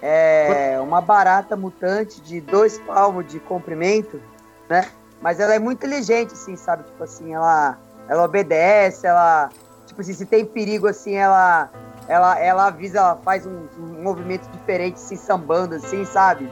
É 0.02 0.80
uma 0.82 1.02
barata 1.02 1.58
mutante 1.58 2.22
de 2.22 2.40
dois 2.40 2.78
palmos 2.80 3.28
de 3.28 3.40
comprimento, 3.40 4.22
né? 4.70 4.90
Mas 5.22 5.40
ela 5.40 5.54
é 5.54 5.60
muito 5.60 5.80
inteligente, 5.80 6.34
assim, 6.34 6.56
sabe? 6.56 6.84
Tipo 6.84 7.04
assim, 7.04 7.34
ela, 7.34 7.78
ela 8.08 8.24
obedece, 8.24 9.06
ela. 9.06 9.50
Tipo 9.86 10.02
assim, 10.02 10.14
se 10.14 10.26
tem 10.26 10.46
perigo, 10.46 10.88
assim, 10.88 11.16
ela. 11.16 11.70
Ela, 12.08 12.40
ela 12.40 12.68
avisa, 12.68 12.98
ela 12.98 13.16
faz 13.18 13.46
um, 13.46 13.68
um 13.78 14.02
movimento 14.02 14.50
diferente, 14.50 14.96
assim, 14.96 15.16
sambando, 15.16 15.76
assim, 15.76 16.04
sabe? 16.06 16.52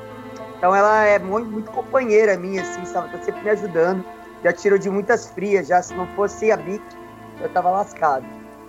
Então 0.58 0.76
ela 0.76 1.04
é 1.04 1.18
muito, 1.18 1.50
muito 1.50 1.72
companheira 1.72 2.38
minha, 2.38 2.62
assim, 2.62 2.86
sabe? 2.86 3.10
Tá 3.12 3.24
sempre 3.24 3.42
me 3.44 3.50
ajudando. 3.50 4.06
Já 4.44 4.54
tirou 4.54 4.78
de 4.78 4.90
muitas 4.90 5.32
frias, 5.32 5.68
já. 5.68 5.82
Se 5.82 5.96
não 5.96 6.06
fosse 6.16 6.52
a 6.52 6.58
Bic, 6.58 6.84
eu 7.42 7.50
tava 7.50 7.72
lascado. 7.72 8.26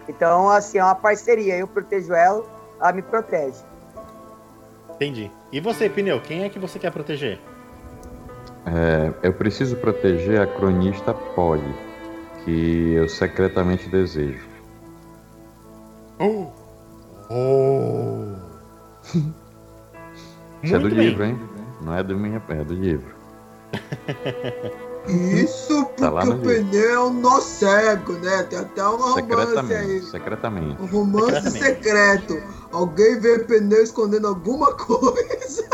Então, 0.08 0.48
assim, 0.48 0.78
é 0.78 0.84
uma 0.84 0.94
parceria. 0.94 1.56
Eu 1.56 1.68
protejo 1.68 2.14
ela, 2.14 2.42
ela 2.80 2.92
me 2.92 3.02
protege. 3.02 3.58
Entendi. 4.94 5.30
E 5.52 5.60
você, 5.60 5.88
Pneu, 5.88 6.20
quem 6.20 6.44
é 6.44 6.48
que 6.48 6.58
você 6.58 6.78
quer 6.78 6.90
proteger? 6.90 7.38
É, 8.66 9.12
eu 9.22 9.32
preciso 9.32 9.76
proteger 9.76 10.40
a 10.40 10.46
cronista 10.46 11.14
Polly, 11.14 11.74
que 12.44 12.92
eu 12.94 13.08
secretamente 13.08 13.88
desejo. 13.88 14.46
Oh! 16.18 16.46
Oh! 17.30 18.24
Isso 20.62 20.74
é 20.74 20.78
do 20.78 20.90
bem. 20.90 20.98
livro, 20.98 21.24
hein? 21.24 21.38
Não 21.80 21.94
é 21.94 22.02
do 22.02 22.16
minha, 22.16 22.42
é 22.48 22.64
do 22.64 22.74
livro. 22.74 23.14
Isso 25.08 25.84
porque 25.86 26.02
Tá 26.02 26.10
no 26.24 26.34
o 26.34 26.38
pneu 26.40 26.90
é 26.90 27.00
um 27.00 27.12
nó 27.14 27.40
cego, 27.40 28.12
né? 28.14 28.42
Tem 28.42 28.58
até 28.58 28.86
um 28.86 28.96
romance 28.96 29.74
aí. 29.74 30.02
secretamente. 30.02 30.82
Um 30.82 30.86
romance 30.86 31.50
Secretamente. 31.50 31.58
secreto. 31.64 32.42
Alguém 32.72 33.18
vê 33.20 33.38
pneu 33.38 33.82
escondendo 33.82 34.26
alguma 34.28 34.72
coisa. 34.76 35.66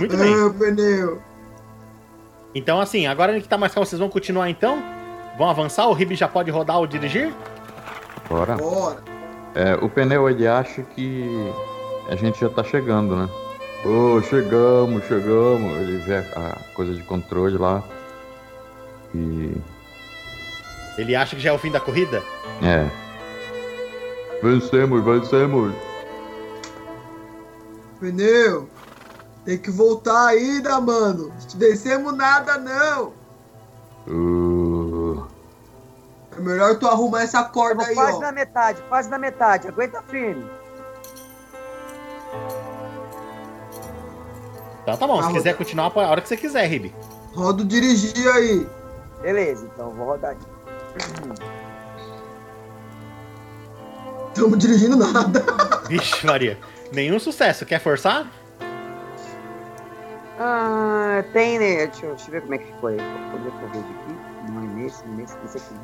Muito 0.00 0.16
bem. 0.16 0.34
Ah, 0.34 0.50
pneu. 0.58 1.20
Então, 2.54 2.80
assim, 2.80 3.06
agora 3.06 3.38
que 3.38 3.46
tá 3.46 3.58
mais 3.58 3.72
calmo, 3.72 3.86
vocês 3.86 4.00
vão 4.00 4.08
continuar 4.08 4.48
então? 4.48 4.82
Vão 5.36 5.48
avançar? 5.48 5.86
O 5.88 5.92
Ribe 5.92 6.16
já 6.16 6.26
pode 6.26 6.50
rodar 6.50 6.78
ou 6.78 6.86
dirigir? 6.86 7.32
Bora. 8.28 8.56
Bora. 8.56 9.02
É, 9.54 9.74
o 9.74 9.88
pneu 9.88 10.28
ele 10.28 10.46
acha 10.46 10.82
que 10.82 11.52
a 12.08 12.16
gente 12.16 12.40
já 12.40 12.48
tá 12.48 12.64
chegando, 12.64 13.14
né? 13.14 13.28
Ô, 13.84 14.22
chegamos, 14.22 15.04
chegamos. 15.06 15.80
Ele 15.80 15.98
vê 15.98 16.16
a 16.16 16.56
coisa 16.74 16.94
de 16.94 17.02
controle 17.02 17.58
lá. 17.58 17.82
E. 19.14 19.52
Ele 20.96 21.14
acha 21.14 21.36
que 21.36 21.42
já 21.42 21.50
é 21.50 21.52
o 21.52 21.58
fim 21.58 21.70
da 21.70 21.80
corrida? 21.80 22.22
É. 22.62 22.88
Vencemos, 24.42 25.04
vencemos. 25.04 25.74
Pneu. 28.00 28.68
Tem 29.50 29.58
que 29.58 29.68
voltar 29.72 30.28
ainda, 30.28 30.80
mano. 30.80 31.32
Se 31.40 31.56
vencemos 31.56 32.16
nada, 32.16 32.56
não. 32.56 33.12
Uh, 34.06 35.26
É 36.38 36.40
melhor 36.40 36.78
tu 36.78 36.86
arrumar 36.86 37.22
essa 37.22 37.42
corda 37.42 37.84
aí, 37.84 37.96
quase 37.96 38.18
ó. 38.18 38.20
na 38.20 38.30
metade, 38.30 38.80
quase 38.88 39.10
na 39.10 39.18
metade. 39.18 39.66
Aguenta 39.66 40.00
firme. 40.02 40.48
Então 44.84 44.96
tá 44.96 45.04
bom, 45.04 45.14
Ah, 45.18 45.22
se 45.22 45.26
roda. 45.26 45.38
quiser 45.40 45.56
continuar, 45.56 45.90
a 45.96 45.98
hora 46.10 46.20
que 46.20 46.28
você 46.28 46.36
quiser, 46.36 46.64
Ribe. 46.68 46.94
Roda 47.34 47.64
o 47.64 47.66
dirigir 47.66 48.28
aí. 48.32 48.64
Beleza, 49.20 49.68
então 49.74 49.90
vou 49.90 50.06
rodar 50.06 50.30
aqui. 50.30 50.46
Tamo 54.32 54.56
dirigindo 54.56 54.96
nada. 54.96 55.42
Vixe, 55.88 56.24
Maria. 56.24 56.56
Nenhum 56.92 57.18
sucesso. 57.18 57.66
Quer 57.66 57.80
forçar? 57.80 58.30
Ah, 60.42 61.22
tem, 61.34 61.58
né? 61.58 61.86
Deixa 61.86 62.06
eu, 62.06 62.14
deixa 62.14 62.28
eu 62.28 62.32
ver 62.32 62.40
como 62.40 62.54
é 62.54 62.58
que 62.58 62.64
ficou 62.64 62.88
aí. 62.88 62.96
Vou 62.96 63.38
poder 63.38 63.50
correr 63.60 63.78
aqui. 63.78 64.50
Não 64.50 64.62
é 64.62 64.66
nesse, 64.74 65.06
nesse, 65.08 65.36
nesse 65.36 65.58
aqui. 65.58 65.74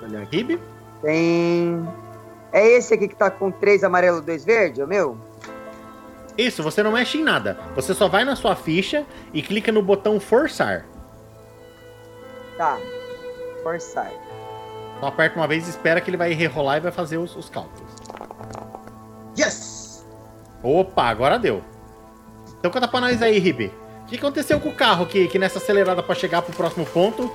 Olha 0.00 0.22
aqui. 0.22 0.36
Ribe? 0.36 0.60
Tem. 1.02 1.88
É 2.52 2.68
esse 2.68 2.94
aqui 2.94 3.08
que 3.08 3.16
tá 3.16 3.28
com 3.28 3.50
três 3.50 3.82
amarelo, 3.82 4.22
dois 4.22 4.44
verde, 4.44 4.80
é 4.80 4.84
o 4.84 4.88
meu? 4.88 5.18
Isso, 6.38 6.62
você 6.62 6.84
não 6.84 6.92
mexe 6.92 7.18
em 7.18 7.24
nada. 7.24 7.58
Você 7.74 7.92
só 7.92 8.06
vai 8.06 8.24
na 8.24 8.36
sua 8.36 8.54
ficha 8.54 9.04
e 9.34 9.42
clica 9.42 9.72
no 9.72 9.82
botão 9.82 10.20
forçar. 10.20 10.86
Tá. 12.56 12.78
Forçar. 13.64 14.12
Então 14.96 15.08
aperta 15.08 15.38
uma 15.38 15.46
vez 15.46 15.66
e 15.66 15.70
espera 15.70 16.00
que 16.00 16.10
ele 16.10 16.16
vai 16.16 16.32
rerolar 16.32 16.78
e 16.78 16.80
vai 16.80 16.92
fazer 16.92 17.18
os, 17.18 17.36
os 17.36 17.48
cálculos. 17.50 17.92
Yes! 19.38 20.06
Opa, 20.62 21.04
agora 21.04 21.38
deu. 21.38 21.62
Então 22.58 22.70
conta 22.70 22.88
pra 22.88 23.00
nós 23.00 23.20
aí, 23.22 23.38
Ribe. 23.38 23.72
O 24.02 24.06
que 24.06 24.16
aconteceu 24.16 24.58
com 24.60 24.68
o 24.68 24.74
carro 24.74 25.06
que, 25.06 25.28
que 25.28 25.38
nessa 25.38 25.58
acelerada 25.58 26.02
pra 26.02 26.14
chegar 26.14 26.40
pro 26.42 26.54
próximo 26.54 26.86
ponto, 26.86 27.30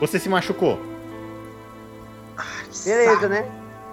você 0.00 0.18
se 0.18 0.28
machucou? 0.28 0.78
Beleza, 2.84 3.28
né? 3.28 3.44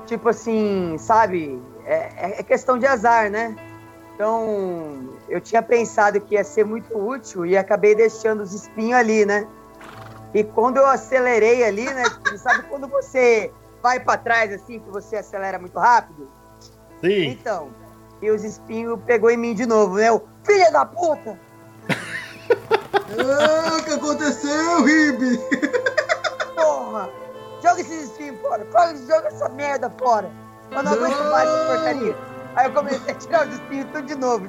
Tipo 0.05 0.29
assim, 0.29 0.95
sabe? 0.97 1.61
É, 1.85 2.39
é 2.39 2.43
questão 2.43 2.77
de 2.77 2.85
azar, 2.85 3.29
né? 3.29 3.55
Então, 4.15 5.17
eu 5.29 5.39
tinha 5.39 5.61
pensado 5.61 6.19
que 6.19 6.35
ia 6.35 6.43
ser 6.43 6.65
muito 6.65 6.97
útil 6.97 7.45
e 7.45 7.57
acabei 7.57 7.95
deixando 7.95 8.41
os 8.41 8.53
espinhos 8.53 8.99
ali, 8.99 9.25
né? 9.25 9.47
E 10.33 10.43
quando 10.43 10.77
eu 10.77 10.85
acelerei 10.85 11.63
ali, 11.63 11.85
né? 11.85 12.03
Tipo, 12.03 12.37
sabe 12.37 12.63
quando 12.63 12.87
você 12.87 13.51
vai 13.81 13.99
para 13.99 14.17
trás 14.17 14.53
assim, 14.53 14.79
que 14.79 14.89
você 14.89 15.17
acelera 15.17 15.57
muito 15.57 15.77
rápido? 15.79 16.29
Sim. 17.01 17.29
Então, 17.29 17.69
e 18.21 18.29
os 18.29 18.43
espinhos 18.43 18.99
pegou 19.05 19.29
em 19.29 19.37
mim 19.37 19.53
de 19.55 19.65
novo, 19.65 19.95
né? 19.95 20.11
O 20.11 20.21
filho 20.43 20.71
da 20.71 20.85
puta! 20.85 21.39
Ah, 23.11 23.77
o 23.77 23.83
que 23.83 23.91
aconteceu, 23.91 24.83
Ribe? 24.83 25.39
Porra! 26.55 27.09
Joga 27.61 27.81
esses 27.81 28.03
espinhos 28.03 28.39
fora! 28.39 28.65
Joga 29.07 29.27
essa 29.27 29.49
merda 29.49 29.89
fora! 29.99 30.31
Eu 30.71 30.83
não 30.83 30.93
aguento 30.93 31.17
Não. 31.17 31.31
mais 31.31 31.49
essa 31.49 31.65
porcaria! 31.65 32.15
Aí 32.55 32.65
eu 32.67 32.73
comecei 32.73 33.11
a 33.11 33.15
tirar 33.15 33.47
os 33.47 33.53
espinhos 33.53 33.87
tudo 33.91 34.05
de 34.05 34.15
novo. 34.15 34.47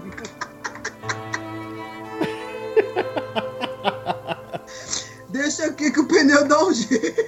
Deixa 5.40 5.64
aqui 5.64 5.90
que 5.90 6.00
o 6.00 6.06
pneu 6.06 6.46
dá 6.46 6.62
um 6.62 6.70
jeito. 6.70 7.24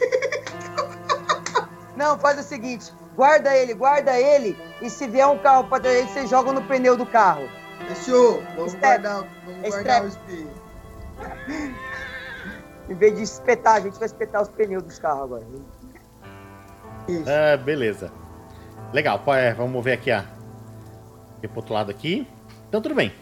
Não, 1.97 2.19
faz 2.19 2.39
o 2.39 2.43
seguinte: 2.43 2.93
guarda 3.17 3.57
ele, 3.57 3.73
guarda 3.73 4.21
ele, 4.21 4.55
e 4.83 4.91
se 4.91 5.09
vier 5.09 5.27
um 5.27 5.39
carro 5.39 5.65
pra 5.65 5.81
trás, 5.81 6.11
você 6.11 6.27
joga 6.27 6.53
no 6.53 6.61
pneu 6.63 6.95
do 6.95 7.07
carro. 7.07 7.49
Fechou? 7.89 8.43
Vamos 8.55 8.73
Step. 8.73 9.03
guardar, 9.03 9.27
vamos 9.47 9.59
Step. 9.61 9.71
guardar 9.71 10.05
o 10.05 10.09
espinho. 10.09 10.51
Em 12.91 12.95
vez 12.95 13.17
de 13.17 13.23
espetar, 13.23 13.77
a 13.77 13.81
gente 13.81 13.99
vai 13.99 14.05
espetar 14.05 14.43
os 14.43 14.49
pneus 14.51 14.83
dos 14.83 14.99
carros 14.99 15.23
agora. 15.23 15.47
Isso. 17.09 17.25
Ah, 17.27 17.57
beleza. 17.57 18.13
Legal, 18.93 19.23
é, 19.29 19.55
vamos 19.55 19.83
ver 19.83 19.93
aqui 19.93 20.11
a. 20.11 20.27
Ir 21.43 21.49
pro 21.49 21.61
outro 21.61 21.73
lado 21.73 21.91
aqui. 21.91 22.29
Então 22.69 22.83
tudo 22.83 22.95
bem. 22.95 23.15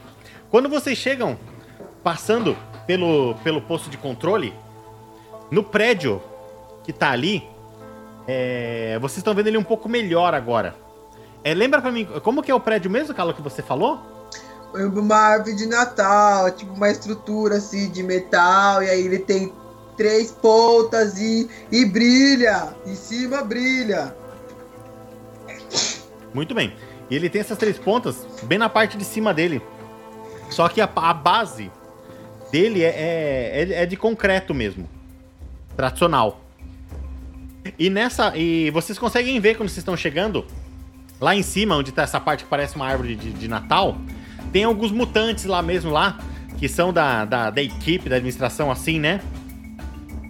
Quando 0.51 0.69
vocês 0.69 0.99
chegam 0.99 1.39
passando 2.03 2.57
pelo, 2.89 3.37
pelo 3.37 3.63
posto 3.63 3.89
de 3.89 3.97
controle, 3.97 4.53
no 5.51 5.63
prédio 5.63 6.23
que 6.85 6.93
tá 6.93 7.11
ali, 7.11 7.47
é, 8.27 8.99
vocês 9.01 9.19
estão 9.19 9.35
vendo 9.35 9.49
ele 9.49 9.59
um 9.59 9.65
pouco 9.65 9.89
melhor 9.89 10.35
agora. 10.35 10.75
É, 11.43 11.55
lembra 11.55 11.81
pra 11.81 11.91
mim, 11.91 12.07
como 12.23 12.43
que 12.43 12.51
é 12.51 12.55
o 12.55 12.61
prédio 12.61 12.91
mesmo, 12.91 13.15
Carlos, 13.15 13.35
que 13.35 13.43
você 13.43 13.63
falou? 13.63 13.99
Uma 14.75 15.17
árvore 15.17 15.57
de 15.57 15.67
Natal, 15.67 16.51
tipo 16.53 16.73
uma 16.73 16.91
estrutura 16.91 17.57
assim 17.57 17.91
de 17.91 18.03
metal, 18.03 18.83
e 18.83 18.89
aí 18.89 19.05
ele 19.05 19.19
tem 19.19 19.53
três 19.97 20.31
pontas 20.31 21.19
e, 21.19 21.49
e 21.73 21.85
brilha. 21.85 22.69
Em 22.87 22.95
cima 22.95 23.43
brilha. 23.43 24.15
Muito 26.33 26.55
bem. 26.55 26.75
E 27.11 27.17
ele 27.17 27.29
tem 27.29 27.41
essas 27.41 27.59
três 27.59 27.77
pontas 27.79 28.25
bem 28.45 28.59
na 28.59 28.69
parte 28.69 28.97
de 28.97 29.05
cima 29.05 29.35
dele. 29.35 29.61
Só 30.49 30.69
que 30.69 30.81
a, 30.81 30.89
a 30.95 31.13
base 31.13 31.71
dele 32.53 32.83
é, 32.85 32.89
é, 32.89 33.63
é- 33.63 33.83
é 33.83 33.87
de 33.87 33.97
concreto 33.97 34.55
mesmo. 34.55 34.89
Tradicional. 35.81 36.45
E 37.79 37.89
nessa. 37.89 38.37
E 38.37 38.71
vocês 38.71 38.99
conseguem 38.99 39.41
ver 39.41 39.57
quando 39.57 39.71
vocês 39.71 39.79
estão 39.79 39.97
chegando. 39.97 40.45
Lá 41.19 41.35
em 41.35 41.43
cima, 41.43 41.75
onde 41.75 41.91
tá 41.91 42.03
essa 42.03 42.21
parte 42.21 42.45
que 42.45 42.51
parece 42.51 42.77
uma 42.77 42.87
árvore 42.87 43.17
de, 43.17 43.33
de 43.33 43.49
Natal. 43.49 43.97
Tem 44.53 44.65
alguns 44.65 44.93
mutantes 44.93 45.47
lá 45.47 45.63
mesmo 45.63 45.91
lá. 45.91 46.19
Que 46.59 46.69
são 46.69 46.93
da, 46.93 47.25
da, 47.25 47.49
da 47.49 47.63
equipe, 47.63 48.11
da 48.11 48.17
administração, 48.17 48.71
assim, 48.71 49.01
né? 49.01 49.23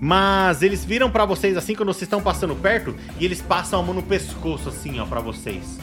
Mas 0.00 0.62
eles 0.62 0.84
viram 0.84 1.10
pra 1.10 1.24
vocês 1.24 1.56
assim 1.56 1.74
quando 1.74 1.88
vocês 1.92 2.02
estão 2.04 2.22
passando 2.22 2.54
perto 2.54 2.94
e 3.18 3.24
eles 3.24 3.42
passam 3.42 3.80
a 3.80 3.82
mão 3.82 3.92
no 3.92 4.02
pescoço 4.04 4.68
assim, 4.68 5.00
ó, 5.00 5.04
pra 5.04 5.20
vocês. 5.20 5.78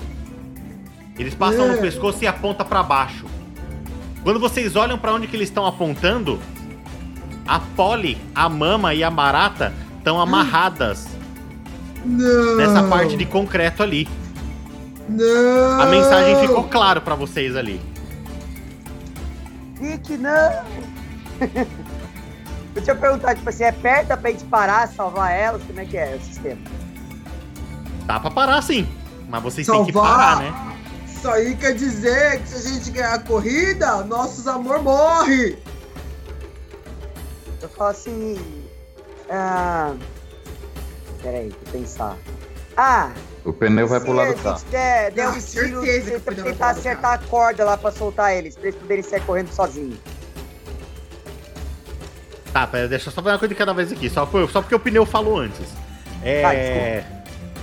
Eles 1.20 1.36
passam 1.36 1.68
no 1.68 1.74
É. 1.74 1.78
pescoço 1.78 2.24
e 2.24 2.28
aponta 2.28 2.64
pra 2.64 2.82
baixo. 2.82 3.26
Quando 4.24 4.40
vocês 4.40 4.78
olham 4.78 4.98
pra 4.98 5.14
onde 5.14 5.28
que 5.28 5.36
eles 5.36 5.50
estão 5.50 5.66
apontando, 5.66 6.40
a 7.48 7.60
Polly, 7.60 8.18
a 8.36 8.50
Mama 8.50 8.94
e 8.94 9.04
a 9.04 9.10
Barata 9.10 9.74
estão 9.98 10.20
amarradas 10.20 11.08
Não. 12.06 12.56
nessa 12.58 12.84
parte 12.84 13.16
de 13.16 13.26
concreto 13.26 13.82
ali. 13.84 14.08
Não. 15.10 15.82
A 15.82 15.86
mensagem 15.86 16.40
ficou 16.40 16.66
claro 16.66 17.02
pra 17.02 17.16
vocês 17.16 17.56
ali. 17.56 17.80
Rick, 19.80 20.18
não! 20.18 20.32
Eu 22.76 22.84
tinha 22.84 22.96
perguntado, 22.96 23.36
tipo 23.36 23.50
assim, 23.50 23.64
é 23.64 23.72
perto 23.72 24.16
pra 24.18 24.30
gente 24.30 24.44
parar, 24.46 24.88
salvar 24.88 25.32
elas? 25.32 25.64
Como 25.64 25.80
é 25.80 25.86
que 25.86 25.98
é 25.98 26.16
o 26.16 26.24
sistema? 26.24 26.62
Dá 28.06 28.20
pra 28.20 28.30
parar 28.30 28.62
sim, 28.62 28.88
mas 29.28 29.42
vocês 29.42 29.66
têm 29.66 29.84
que 29.86 29.92
Salvar? 29.92 30.12
parar, 30.18 30.36
né? 30.42 30.54
Isso 31.08 31.28
aí 31.28 31.56
quer 31.56 31.74
dizer 31.74 32.40
que 32.42 32.48
se 32.50 32.56
a 32.68 32.72
gente 32.74 32.92
ganhar 32.92 33.14
a 33.16 33.20
corrida, 33.20 34.04
nossos 34.04 34.48
amor 34.48 34.84
morre. 34.84 35.58
Eu 37.62 37.70
falo 37.70 37.90
assim. 37.92 38.38
Ah. 39.30 39.94
Peraí, 41.22 41.50
deixa 41.50 41.58
eu 41.66 41.72
pensar. 41.72 42.18
Ah, 42.76 43.12
O 43.44 43.52
pneu 43.52 43.88
vai 43.88 44.00
pro 44.00 44.12
lado 44.14 44.36
do 44.36 44.42
carro. 44.44 44.62
der, 44.70 45.12
der 45.12 45.30
um 45.30 45.40
tiro, 45.40 45.82
vai 45.82 46.20
pro 46.20 46.36
tentar 46.36 46.70
acertar 46.70 47.14
a 47.14 47.18
corda 47.18 47.66
lá 47.66 47.76
pra 47.76 47.92
soltar 47.92 48.36
eles, 48.36 48.56
pra 48.56 48.68
eles 48.68 48.80
poderem 48.80 49.04
sair 49.04 49.22
correndo 49.22 49.52
sozinhos. 49.52 49.98
Tá, 52.54 52.66
pera, 52.68 52.88
deixa 52.88 53.10
eu 53.10 53.14
só 53.14 53.22
fazer 53.22 53.34
uma 53.34 53.40
coisa 53.40 53.54
de 53.54 53.58
cada 53.58 53.74
vez 53.74 53.92
aqui, 53.92 54.10
só, 54.10 54.26
por- 54.26 54.50
só 54.50 54.62
porque 54.62 54.76
o 54.76 54.80
pneu 54.80 55.06
falou 55.06 55.38
antes. 55.40 55.68
É. 56.24 57.04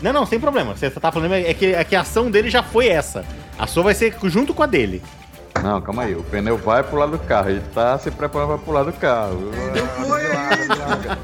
não, 0.02 0.12
não, 0.12 0.26
sem 0.26 0.38
problema. 0.40 0.76
Você 0.76 0.90
tá 0.90 1.10
falando 1.12 1.34
é 1.34 1.54
que, 1.54 1.66
é 1.74 1.84
que 1.84 1.96
a 1.96 2.00
ação 2.00 2.30
dele 2.30 2.50
já 2.50 2.62
foi 2.62 2.88
essa. 2.88 3.24
A 3.58 3.66
sua 3.66 3.84
vai 3.84 3.94
ser 3.94 4.14
junto 4.24 4.52
com 4.52 4.62
a 4.62 4.66
dele. 4.66 5.02
Não, 5.62 5.80
calma 5.80 6.02
aí. 6.04 6.14
O 6.14 6.22
pneu 6.22 6.58
vai 6.58 6.82
pro 6.82 6.98
lado 6.98 7.12
do 7.12 7.18
carro. 7.18 7.50
Ele 7.50 7.62
tá 7.74 7.98
se 7.98 8.10
preparando 8.10 8.48
pra 8.48 8.58
pular 8.58 8.82
do 8.82 8.92
carro. 8.92 9.50
Não 9.74 10.06
foi 10.06 10.26
ainda. 10.26 11.18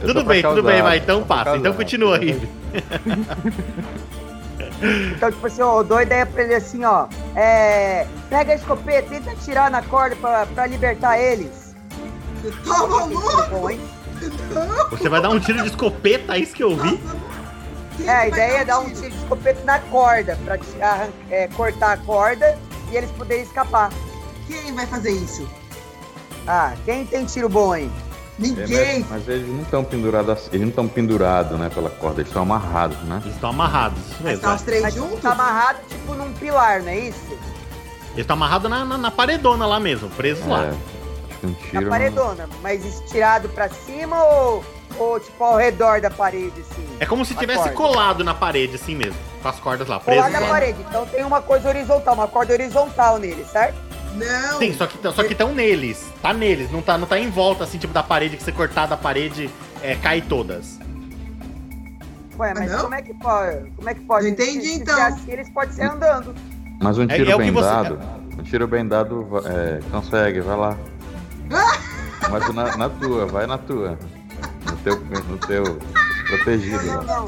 Tudo 0.00 0.24
bem, 0.24 0.42
tudo 0.42 0.62
bem, 0.62 0.82
vai. 0.82 0.98
Então 0.98 1.22
passa. 1.22 1.50
Então 1.50 1.72
causar. 1.72 1.76
continua 1.78 2.18
aí. 2.18 2.48
Então, 5.14 5.30
tipo 5.30 5.46
assim, 5.46 5.62
ó, 5.62 5.78
eu 5.78 5.84
dou 5.84 5.96
a 5.98 6.02
ideia 6.02 6.26
pra 6.26 6.42
ele 6.42 6.54
assim, 6.54 6.84
ó. 6.84 7.06
É. 7.36 8.06
Pega 8.28 8.52
a 8.52 8.56
escopeta, 8.56 9.08
tenta 9.08 9.30
atirar 9.30 9.70
na 9.70 9.80
corda 9.82 10.16
pra, 10.16 10.46
pra 10.46 10.66
libertar 10.66 11.18
eles. 11.18 11.74
Você 12.42 12.50
tá 12.68 12.86
maluco? 12.86 13.50
Bom, 13.50 13.70
hein? 13.70 13.80
Você 14.90 15.08
vai 15.08 15.20
dar 15.20 15.30
um 15.30 15.40
tiro 15.40 15.62
de 15.62 15.68
escopeta, 15.68 16.36
é 16.36 16.40
isso 16.40 16.54
que 16.54 16.62
eu 16.62 16.76
vi? 16.76 16.96
Quem 16.96 17.21
É, 18.00 18.10
a 18.10 18.28
ideia 18.28 18.58
é 18.58 18.64
dar 18.64 18.78
um 18.80 18.86
tiro? 18.90 19.10
de 19.10 19.16
escopeta 19.16 19.62
na 19.64 19.78
corda, 19.78 20.38
pra 20.44 20.58
é, 21.30 21.48
cortar 21.48 21.92
a 21.92 21.96
corda 21.98 22.58
e 22.90 22.96
eles 22.96 23.10
poderem 23.12 23.42
escapar. 23.42 23.90
Quem 24.46 24.74
vai 24.74 24.86
fazer 24.86 25.10
isso? 25.12 25.48
Ah, 26.46 26.74
quem 26.84 27.04
tem 27.06 27.24
tiro 27.24 27.48
bom 27.48 27.72
aí? 27.72 27.84
É, 27.86 28.42
Ninguém. 28.42 29.00
mas, 29.00 29.10
mas 29.10 29.28
eles 29.28 29.48
não 29.48 29.62
estão 29.62 29.84
pendurados 29.84 30.30
assim, 30.30 30.48
eles 30.52 30.62
não 30.62 30.68
estão 30.70 30.88
pendurados, 30.88 31.58
né, 31.58 31.68
pela 31.68 31.90
corda, 31.90 32.20
eles 32.20 32.28
estão 32.28 32.42
amarrados, 32.42 32.98
né? 33.04 33.20
Eles 33.22 33.34
estão 33.34 33.50
amarrados, 33.50 33.98
isso 34.10 34.22
mesmo. 34.22 34.40
tá 34.40 34.52
é. 34.52 34.54
os 34.54 34.62
três 34.62 34.82
Mas 34.82 34.94
juntos? 34.94 35.20
tá 35.20 35.32
amarrado 35.32 35.78
tipo 35.88 36.14
num 36.14 36.32
pilar, 36.32 36.80
não 36.82 36.88
é 36.88 36.98
isso? 36.98 37.18
Eles 37.30 38.18
estão 38.18 38.34
amarrados 38.34 38.68
na, 38.70 38.84
na, 38.84 38.98
na 38.98 39.10
paredona 39.10 39.64
lá 39.66 39.78
mesmo, 39.78 40.08
presos 40.10 40.46
lá. 40.46 40.64
É, 40.64 40.68
acho 40.68 41.38
que 41.40 41.46
um 41.46 41.50
Na 41.50 41.56
tiro. 41.80 41.90
paredona, 41.90 42.48
mas 42.62 42.84
estirado 42.84 43.48
pra 43.50 43.68
cima 43.68 44.22
ou, 44.24 44.64
ou 44.98 45.18
tipo 45.20 45.42
ao 45.42 45.56
redor 45.56 46.00
da 46.00 46.10
parede, 46.10 46.52
assim? 46.60 46.86
É 47.00 47.06
como 47.06 47.24
se 47.24 47.34
tivesse 47.34 47.60
corda. 47.70 47.74
colado 47.76 48.24
na 48.24 48.34
parede, 48.34 48.76
assim 48.76 48.94
mesmo. 48.94 49.16
Com 49.42 49.48
as 49.48 49.58
cordas 49.58 49.88
lá, 49.88 49.98
Colar 49.98 50.24
presos 50.28 50.40
na 50.40 50.46
parede, 50.48 50.78
então 50.88 51.04
tem 51.06 51.24
uma 51.24 51.42
coisa 51.42 51.68
horizontal, 51.68 52.14
uma 52.14 52.28
corda 52.28 52.52
horizontal 52.52 53.18
nele, 53.18 53.44
certo? 53.44 53.76
Não. 54.14 54.58
Sim, 54.58 54.72
só 54.74 54.86
que 54.86 54.98
só 55.02 55.24
que 55.24 55.32
estão 55.32 55.54
neles. 55.54 56.06
Tá 56.20 56.32
neles, 56.32 56.70
não 56.70 56.82
tá, 56.82 56.96
não 56.98 57.06
tá 57.06 57.18
em 57.18 57.30
volta, 57.30 57.64
assim, 57.64 57.78
tipo 57.78 57.92
da 57.94 58.02
parede, 58.02 58.36
que 58.36 58.42
você 58.42 58.52
cortar 58.52 58.86
da 58.86 58.96
parede, 58.96 59.48
é, 59.82 59.96
cai 59.96 60.20
todas. 60.20 60.78
Ué, 62.38 62.52
mas 62.54 62.70
Ah, 62.70 62.76
não? 62.76 62.82
como 62.84 62.94
é 62.94 63.02
que 63.02 63.14
pode? 63.14 63.70
Como 63.76 63.88
é 63.88 63.94
que 63.94 64.00
pode? 64.00 64.24
Não 64.26 64.32
entendi, 64.32 64.60
se, 64.62 64.68
se 64.74 64.80
então. 64.82 65.02
assim, 65.02 65.30
eles 65.32 65.48
podem 65.50 65.72
ser 65.72 65.82
andando. 65.90 66.34
Mas 66.80 66.98
um 66.98 67.04
É- 67.04 67.06
tiro 67.08 67.30
é 67.30 67.32
que 67.32 67.38
bem 67.38 67.52
você- 67.52 67.68
dado. 67.68 67.98
Um 68.38 68.42
tiro 68.42 68.66
bem 68.68 68.86
dado 68.86 69.28
é, 69.46 69.80
consegue, 69.90 70.40
vai 70.40 70.56
lá. 70.56 70.76
Mas 72.30 72.54
na, 72.54 72.76
na 72.76 72.88
tua, 72.88 73.26
vai 73.26 73.46
na 73.46 73.58
tua. 73.58 73.98
No 74.84 74.96
teu, 74.96 75.22
no 75.28 75.38
teu 75.38 75.78
protegido 76.26 76.82
Não, 76.84 76.96
lá. 76.96 77.04
não. 77.04 77.26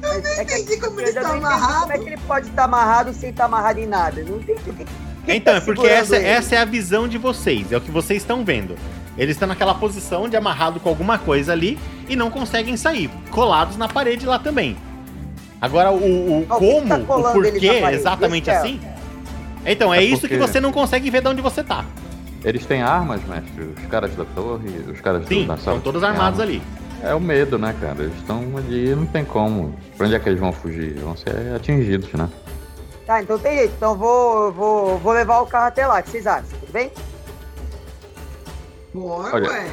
Mas 0.00 0.24
é 0.38 0.44
que 0.44 0.54
entendi 0.54 0.80
como 0.80 1.00
eu 1.00 1.04
ele 1.06 1.12
já 1.12 1.22
tá 1.22 1.28
não 1.28 1.36
entendi 1.36 1.52
amarrado. 1.54 1.80
Como 1.82 1.92
é 1.92 1.98
que 1.98 2.08
ele 2.08 2.16
pode 2.26 2.48
estar 2.48 2.64
amarrado 2.64 3.12
sem 3.12 3.30
estar 3.30 3.44
amarrado 3.44 3.78
em 3.80 3.86
nada? 3.86 4.22
Não 4.24 4.36
entendi. 4.38 4.60
Quem- 4.64 4.86
quem 5.26 5.36
então, 5.36 5.54
tá 5.54 5.58
é 5.58 5.60
porque 5.60 5.86
essa, 5.86 6.16
ele? 6.16 6.24
essa 6.26 6.54
é 6.54 6.58
a 6.58 6.64
visão 6.64 7.06
de 7.06 7.18
vocês, 7.18 7.70
é 7.72 7.76
o 7.76 7.80
que 7.80 7.90
vocês 7.90 8.22
estão 8.22 8.44
vendo. 8.44 8.76
Eles 9.16 9.34
estão 9.36 9.48
naquela 9.48 9.74
posição 9.74 10.28
de 10.28 10.36
amarrado 10.36 10.78
com 10.80 10.88
alguma 10.88 11.18
coisa 11.18 11.52
ali 11.52 11.78
e 12.08 12.14
não 12.16 12.30
conseguem 12.30 12.76
sair, 12.76 13.10
colados 13.30 13.76
na 13.76 13.88
parede 13.88 14.24
lá 14.24 14.38
também. 14.38 14.76
Agora, 15.60 15.90
o, 15.90 15.96
o 15.96 16.46
que 16.46 16.54
que 16.54 16.58
como, 16.58 16.88
tá 16.88 16.96
o 17.16 17.32
porquê 17.32 17.66
exatamente 17.92 18.48
é- 18.48 18.56
assim. 18.56 18.80
Então, 19.66 19.92
é, 19.92 19.98
É 19.98 20.04
isso 20.04 20.28
que 20.28 20.36
você 20.38 20.60
não 20.60 20.70
consegue 20.72 21.10
ver 21.10 21.20
de 21.20 21.28
onde 21.28 21.42
você 21.42 21.62
tá. 21.64 21.84
Eles 22.44 22.64
têm 22.64 22.80
armas, 22.80 23.20
mestre? 23.24 23.74
Os 23.76 23.86
caras 23.90 24.14
da 24.14 24.24
torre, 24.24 24.68
os 24.88 25.00
caras 25.00 25.22
do- 25.22 25.28
Sim, 25.28 25.40
da 25.48 25.56
sala. 25.56 25.76
estão 25.76 25.80
todos 25.80 26.02
armados 26.04 26.38
arma. 26.38 26.52
ali. 26.52 26.62
É 27.02 27.14
o 27.14 27.20
medo, 27.20 27.58
né, 27.58 27.74
cara? 27.80 28.02
Eles 28.02 28.16
estão 28.16 28.56
ali, 28.56 28.94
não 28.94 29.06
tem 29.06 29.24
como. 29.24 29.74
Pra 29.96 30.06
onde 30.06 30.16
é 30.16 30.18
que 30.18 30.28
eles 30.28 30.40
vão 30.40 30.52
fugir? 30.52 30.94
Vão 30.98 31.16
ser 31.16 31.54
atingidos, 31.54 32.12
né? 32.12 32.28
Tá, 33.06 33.22
então 33.22 33.38
tem 33.38 33.56
jeito. 33.58 33.74
Então 33.76 33.92
eu 33.92 33.96
vou, 33.96 34.52
vou, 34.52 34.98
vou 34.98 35.12
levar 35.12 35.40
o 35.40 35.46
carro 35.46 35.66
até 35.66 35.86
lá. 35.86 36.00
O 36.00 36.02
que 36.02 36.10
vocês 36.10 36.26
acham? 36.26 36.58
Tudo 36.60 36.72
bem? 36.72 36.90
Bora, 38.92 39.34
Olha. 39.34 39.50
ué. 39.50 39.66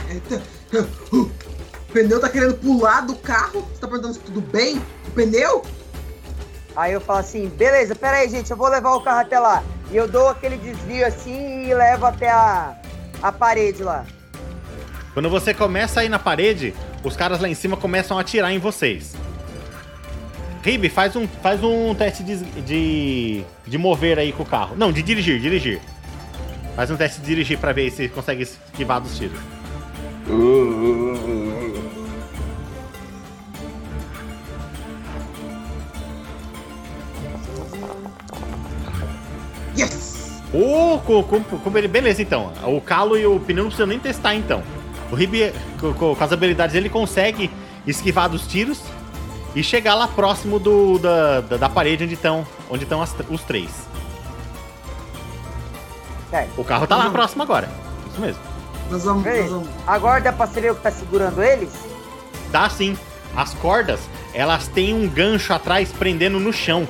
O 1.11 1.97
pneu 1.97 2.19
tá 2.19 2.29
querendo 2.29 2.55
pular 2.55 3.01
do 3.01 3.15
carro? 3.15 3.65
Você 3.73 3.79
tá 3.79 3.87
perguntando 3.87 4.13
se 4.13 4.19
tudo 4.19 4.41
bem? 4.41 4.81
O 5.07 5.11
pneu? 5.11 5.63
Aí 6.75 6.91
eu 6.91 6.99
falo 6.99 7.19
assim, 7.19 7.47
beleza, 7.47 7.95
pera 7.95 8.17
aí, 8.17 8.29
gente, 8.29 8.51
eu 8.51 8.57
vou 8.57 8.67
levar 8.67 8.93
o 8.95 9.01
carro 9.01 9.21
até 9.21 9.39
lá. 9.39 9.63
E 9.89 9.95
eu 9.95 10.07
dou 10.07 10.27
aquele 10.27 10.57
desvio 10.57 11.07
assim 11.07 11.69
e 11.69 11.73
levo 11.73 12.05
até 12.05 12.29
a, 12.29 12.75
a 13.21 13.31
parede 13.31 13.81
lá. 13.81 14.05
Quando 15.13 15.29
você 15.29 15.53
começa 15.53 16.01
a 16.01 16.03
ir 16.03 16.09
na 16.09 16.19
parede, 16.19 16.73
os 17.05 17.15
caras 17.15 17.39
lá 17.39 17.47
em 17.47 17.53
cima 17.55 17.77
começam 17.77 18.17
a 18.17 18.21
atirar 18.21 18.51
em 18.51 18.59
vocês. 18.59 19.13
Ribe, 20.63 20.89
faz 20.89 21.15
um, 21.15 21.27
faz 21.27 21.63
um 21.63 21.93
teste 21.93 22.23
de, 22.23 22.37
de, 22.61 23.43
de 23.67 23.77
mover 23.77 24.17
aí 24.17 24.31
com 24.31 24.41
o 24.43 24.45
carro. 24.45 24.75
Não, 24.75 24.91
de 24.91 25.03
dirigir, 25.03 25.39
dirigir. 25.39 25.79
Faz 26.75 26.89
um 26.89 26.97
teste 26.97 27.21
de 27.21 27.27
dirigir 27.27 27.57
pra 27.59 27.71
ver 27.71 27.91
se 27.91 28.09
consegue 28.09 28.43
esquivar 28.43 28.99
dos 28.99 29.15
tiros. 29.17 29.39
Yes! 39.77 40.41
Ô, 40.53 40.99
com, 40.99 41.21
com, 41.23 41.41
com 41.43 41.77
ele- 41.77 41.87
beleza 41.87 42.21
então. 42.21 42.53
O 42.63 42.79
calo 42.79 43.17
e 43.17 43.25
o 43.25 43.39
pneu 43.39 43.63
não 43.63 43.69
precisam 43.69 43.87
nem 43.87 43.99
testar 43.99 44.35
então. 44.35 44.63
O 45.11 45.15
Ribe, 45.15 45.53
com, 45.79 45.93
com- 45.93 46.17
as 46.23 46.31
habilidades 46.31 46.73
dele, 46.73 46.89
consegue 46.89 47.49
esquivar 47.85 48.27
dos 48.29 48.47
tiros 48.47 48.79
e 49.55 49.63
chegar 49.63 49.95
lá 49.95 50.07
próximo 50.07 50.59
do, 50.59 50.97
da, 50.99 51.41
da, 51.41 51.57
da 51.57 51.69
parede 51.69 52.03
onde 52.03 52.13
estão 52.15 52.45
onde 52.69 52.83
estão 52.83 53.03
os 53.29 53.41
três. 53.43 53.69
Certo. 56.29 56.49
O 56.59 56.63
carro 56.63 56.87
tá 56.87 56.95
lá 56.97 57.05
Uhum. 57.05 57.11
próximo 57.11 57.43
agora. 57.43 57.69
Isso 58.11 58.19
mesmo. 58.19 58.41
Nós 58.89 59.03
vamos, 59.03 59.23
nós 59.25 59.49
vamos. 59.49 59.69
Agora 59.87 60.21
dá 60.21 60.31
pra 60.33 60.47
saber 60.47 60.71
o 60.71 60.75
que 60.75 60.81
tá 60.81 60.91
segurando 60.91 61.41
eles? 61.43 61.69
Dá 62.51 62.69
sim. 62.69 62.97
As 63.35 63.53
cordas, 63.55 63.99
elas 64.33 64.67
têm 64.67 64.93
um 64.93 65.07
gancho 65.07 65.53
atrás 65.53 65.91
prendendo 65.91 66.39
no 66.39 66.51
chão. 66.53 66.87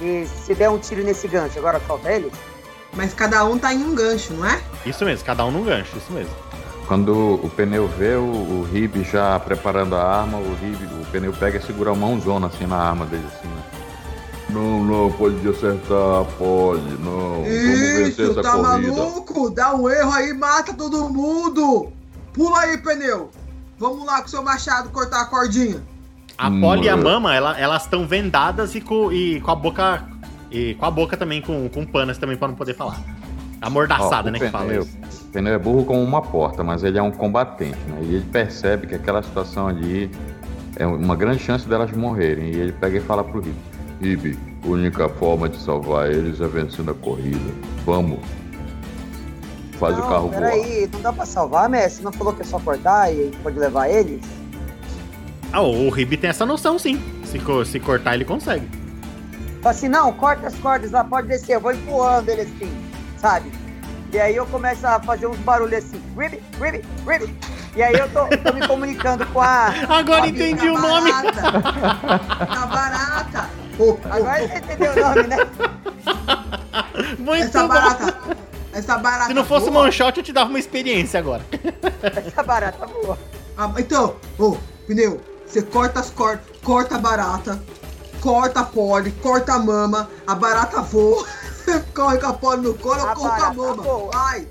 E 0.00 0.26
se 0.26 0.54
der 0.54 0.68
um 0.70 0.78
tiro 0.78 1.02
nesse 1.04 1.26
gancho, 1.28 1.58
agora 1.58 1.78
falta 1.80 2.10
eles? 2.12 2.32
Mas 2.96 3.12
cada 3.12 3.44
um 3.44 3.58
tá 3.58 3.72
em 3.74 3.82
um 3.84 3.94
gancho, 3.94 4.32
não 4.34 4.46
é? 4.46 4.60
Isso 4.86 5.04
mesmo, 5.04 5.24
cada 5.24 5.44
um 5.44 5.50
num 5.50 5.64
gancho, 5.64 5.96
isso 5.96 6.12
mesmo. 6.12 6.32
Quando 6.86 7.40
o 7.42 7.50
pneu 7.56 7.88
vê 7.88 8.14
o, 8.14 8.22
o 8.22 8.68
Rib 8.70 9.02
já 9.04 9.38
preparando 9.40 9.96
a 9.96 10.02
arma, 10.20 10.36
o 10.38 10.54
Rib, 10.60 10.76
o 11.00 11.04
pneu 11.06 11.32
pega 11.32 11.58
e 11.58 11.62
segura 11.62 11.90
a 11.92 11.94
mãozona 11.94 12.46
assim 12.48 12.66
na 12.66 12.76
arma 12.76 13.06
dele, 13.06 13.26
assim, 13.36 13.48
né? 13.48 13.62
Não, 14.50 14.84
não, 14.84 15.10
pode 15.12 15.36
acertar, 15.48 16.24
pode, 16.38 16.82
não. 17.00 17.42
Vamos 17.42 17.46
vencer 17.48 18.26
Isso, 18.30 18.34
tá 18.42 18.52
corrida. 18.52 18.92
maluco? 18.92 19.50
Dá 19.50 19.74
um 19.74 19.88
erro 19.88 20.12
aí, 20.12 20.32
mata 20.34 20.74
todo 20.74 21.08
mundo! 21.08 21.88
Pula 22.32 22.60
aí, 22.60 22.76
pneu! 22.78 23.30
Vamos 23.78 24.04
lá 24.06 24.20
com 24.22 24.28
seu 24.28 24.42
machado 24.42 24.90
cortar 24.90 25.22
a 25.22 25.24
cordinha. 25.24 25.82
A 26.36 26.48
Hum, 26.48 26.60
Polly 26.60 26.84
e 26.86 26.88
a 26.88 26.92
é. 26.92 26.96
Mama, 26.96 27.34
ela- 27.34 27.58
elas 27.58 27.84
estão 27.84 28.06
vendadas 28.06 28.74
e 28.74 28.80
com, 28.80 29.10
e 29.10 29.40
com 29.40 29.50
a 29.50 29.54
boca. 29.54 30.04
E 30.54 30.74
com 30.74 30.86
a 30.86 30.90
boca 30.90 31.16
também, 31.16 31.42
com, 31.42 31.68
com 31.68 31.84
panas 31.84 32.16
também, 32.16 32.36
pra 32.36 32.46
não 32.46 32.54
poder 32.54 32.74
falar. 32.74 33.02
Amordaçada, 33.60 34.28
Ó, 34.28 34.28
o 34.28 34.32
né? 34.32 34.38
Que 34.38 34.48
fala 34.50 34.72
isso. 34.76 34.96
o 35.24 35.32
pneu 35.32 35.52
é 35.52 35.58
burro 35.58 35.84
como 35.84 36.00
uma 36.00 36.22
porta, 36.22 36.62
mas 36.62 36.84
ele 36.84 36.96
é 36.96 37.02
um 37.02 37.10
combatente, 37.10 37.78
né? 37.88 37.98
E 38.02 38.14
ele 38.14 38.24
percebe 38.30 38.86
que 38.86 38.94
aquela 38.94 39.20
situação 39.20 39.66
ali 39.66 40.08
é 40.76 40.86
uma 40.86 41.16
grande 41.16 41.40
chance 41.40 41.68
delas 41.68 41.90
morrerem. 41.90 42.50
E 42.50 42.56
ele 42.60 42.70
pega 42.70 42.98
e 42.98 43.00
fala 43.00 43.24
pro 43.24 43.40
Rib: 43.40 43.56
Rib, 44.00 44.38
a 44.64 44.68
única 44.68 45.08
forma 45.08 45.48
de 45.48 45.56
salvar 45.56 46.08
eles 46.08 46.40
é 46.40 46.46
vencendo 46.46 46.92
a 46.92 46.94
corrida. 46.94 47.52
Vamos. 47.84 48.20
Faz 49.72 49.98
o 49.98 50.02
não, 50.02 50.08
carro 50.08 50.28
voar. 50.28 50.40
peraí, 50.40 50.88
não 50.92 51.00
dá 51.00 51.12
pra 51.12 51.26
salvar, 51.26 51.68
Messi? 51.68 52.00
Não 52.00 52.12
falou 52.12 52.32
que 52.32 52.42
é 52.42 52.44
só 52.44 52.60
cortar 52.60 53.12
e 53.12 53.32
pode 53.42 53.58
levar 53.58 53.88
eles? 53.88 54.20
Ah, 55.52 55.62
o 55.62 55.90
Ribi 55.90 56.16
tem 56.16 56.30
essa 56.30 56.46
noção, 56.46 56.78
sim. 56.78 57.02
Se, 57.24 57.40
se 57.66 57.80
cortar, 57.80 58.14
ele 58.14 58.24
consegue. 58.24 58.83
Fala 59.64 59.74
assim, 59.74 59.88
não, 59.88 60.12
corta 60.12 60.46
as 60.46 60.54
cordas 60.56 60.90
lá, 60.90 61.02
pode 61.02 61.26
descer, 61.26 61.54
eu 61.54 61.60
vou 61.60 61.72
empurrando 61.72 62.28
ele 62.28 62.42
assim, 62.42 62.70
sabe? 63.16 63.50
E 64.12 64.20
aí 64.20 64.36
eu 64.36 64.44
começo 64.44 64.86
a 64.86 65.00
fazer 65.00 65.26
uns 65.26 65.38
barulhos 65.38 65.78
assim, 65.78 66.02
ribbit, 66.18 66.42
ribbit, 66.60 66.86
ribbit. 67.06 67.34
E 67.74 67.82
aí 67.82 67.94
eu 67.94 68.06
tô, 68.10 68.26
tô 68.26 68.52
me 68.52 68.68
comunicando 68.68 69.24
com 69.24 69.40
a... 69.40 69.68
Agora 69.88 70.20
com 70.20 70.24
a 70.24 70.28
entendi 70.28 70.68
o 70.68 70.78
nome. 70.78 71.10
Barata. 71.10 71.42
tá 72.46 72.66
barata! 72.66 73.50
Agora 74.10 74.48
você 74.48 74.58
entendeu 74.58 74.92
o 74.92 75.00
nome, 75.00 75.22
né? 75.28 75.36
Muito 77.18 77.44
essa 77.44 77.66
barata. 77.66 78.36
Essa 78.70 78.98
barata. 78.98 79.28
Se 79.28 79.32
não 79.32 79.46
fosse 79.46 79.70
one 79.70 79.90
shot, 79.90 80.18
eu 80.18 80.22
te 80.22 80.32
dava 80.34 80.50
uma 80.50 80.58
experiência 80.58 81.18
agora. 81.18 81.42
Essa 82.02 82.42
barata 82.42 82.84
boa. 82.86 83.18
Ah, 83.56 83.72
então, 83.78 84.16
ô, 84.38 84.58
pneu, 84.86 85.22
você 85.46 85.62
corta 85.62 86.00
as 86.00 86.10
cordas, 86.10 86.44
corta 86.62 86.96
a 86.96 86.98
barata, 86.98 87.58
corta 88.24 88.60
a 88.60 88.64
pole, 88.64 89.10
corta 89.22 89.52
a 89.52 89.58
mama, 89.58 90.08
a 90.26 90.34
barata 90.34 90.80
voa, 90.80 91.26
corre 91.94 92.16
com 92.16 92.26
a 92.26 92.32
pole 92.32 92.62
no 92.62 92.72
colo, 92.72 92.98
eu 93.00 93.08
A 93.10 93.14
corto 93.14 93.44
a 93.44 93.52
mama. 93.52 93.82
voa. 93.82 94.10
Vai! 94.12 94.48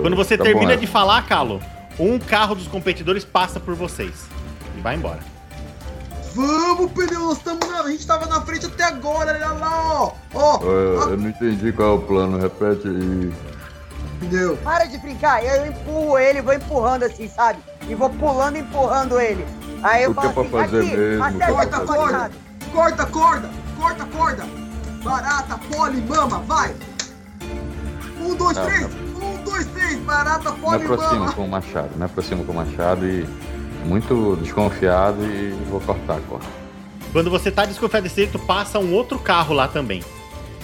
Quando 0.00 0.16
você 0.16 0.38
Tá 0.38 0.44
termina 0.44 0.72
bom, 0.74 0.80
de 0.80 0.86
falar, 0.86 1.26
Calo, 1.28 1.60
um 1.98 2.18
carro 2.18 2.54
dos 2.54 2.66
competidores 2.66 3.22
passa 3.22 3.60
por 3.60 3.74
vocês. 3.74 4.24
E 4.76 4.80
vai 4.80 4.96
embora. 4.96 5.18
Vamos, 6.34 6.90
pneu, 6.92 7.20
nós 7.20 7.36
estamos 7.36 7.68
na. 7.68 7.82
A 7.82 7.90
gente 7.90 8.06
tava 8.06 8.24
na 8.24 8.40
frente 8.40 8.64
até 8.64 8.84
agora, 8.84 9.32
olha 9.34 9.48
lá, 9.52 9.92
ó! 10.02 10.12
Ó, 10.32 10.56
É, 10.62 10.96
ó, 10.96 11.08
eu 11.10 11.16
não 11.18 11.28
entendi 11.28 11.70
qual 11.72 11.90
é 11.90 11.92
o 11.96 11.98
plano, 12.00 12.38
repete 12.38 12.88
aí. 12.88 13.30
Pneu. 14.22 14.56
Para 14.58 14.86
de 14.86 14.98
brincar, 14.98 15.44
eu 15.44 15.66
empurro 15.66 16.18
ele, 16.18 16.40
vou 16.40 16.54
empurrando 16.54 17.04
assim, 17.04 17.28
sabe? 17.28 17.58
E 17.88 17.94
vou 17.94 18.10
pulando, 18.10 18.56
empurrando 18.56 19.20
ele. 19.20 19.44
Aí 19.82 20.04
eu 20.04 20.10
O 20.10 20.14
que 20.14 20.22
falo 20.22 20.36
é 20.36 20.40
assim, 20.40 20.50
fazer 20.50 20.78
aqui, 20.78 20.96
mesmo, 20.96 21.24
acerta 21.24 21.52
Corta 21.52 21.76
a 21.76 21.82
essa 21.82 21.94
corda, 21.94 22.30
corta 22.72 23.02
a 23.02 23.06
corda, 23.06 23.50
corta 23.78 24.02
a 24.02 24.06
corda. 24.06 24.44
Barata, 25.02 25.58
pole, 25.70 26.00
mama, 26.02 26.38
vai! 26.46 26.74
Um, 28.20 28.34
dois, 28.36 28.56
Não, 28.56 28.64
três! 28.66 28.86
Um, 29.20 29.42
dois, 29.42 29.66
três! 29.66 29.98
Barata, 30.00 30.52
Me 30.52 30.60
pole, 30.60 30.84
aproxima 30.84 31.14
mama! 31.14 31.32
com 31.32 31.44
o 31.44 31.48
machado, 31.48 31.90
me 31.96 32.04
aproxima 32.04 32.44
com 32.44 32.52
o 32.52 32.54
machado 32.54 33.04
e 33.04 33.26
muito 33.84 34.36
desconfiado 34.40 35.24
e 35.24 35.50
vou 35.68 35.80
cortar 35.80 36.18
a 36.18 36.20
corda. 36.20 36.46
Quando 37.10 37.30
você 37.30 37.50
tá 37.50 37.66
desconfiado 37.66 38.04
desse 38.04 38.16
jeito, 38.16 38.38
passa 38.38 38.78
um 38.78 38.94
outro 38.94 39.18
carro 39.18 39.52
lá 39.52 39.66
também. 39.66 40.04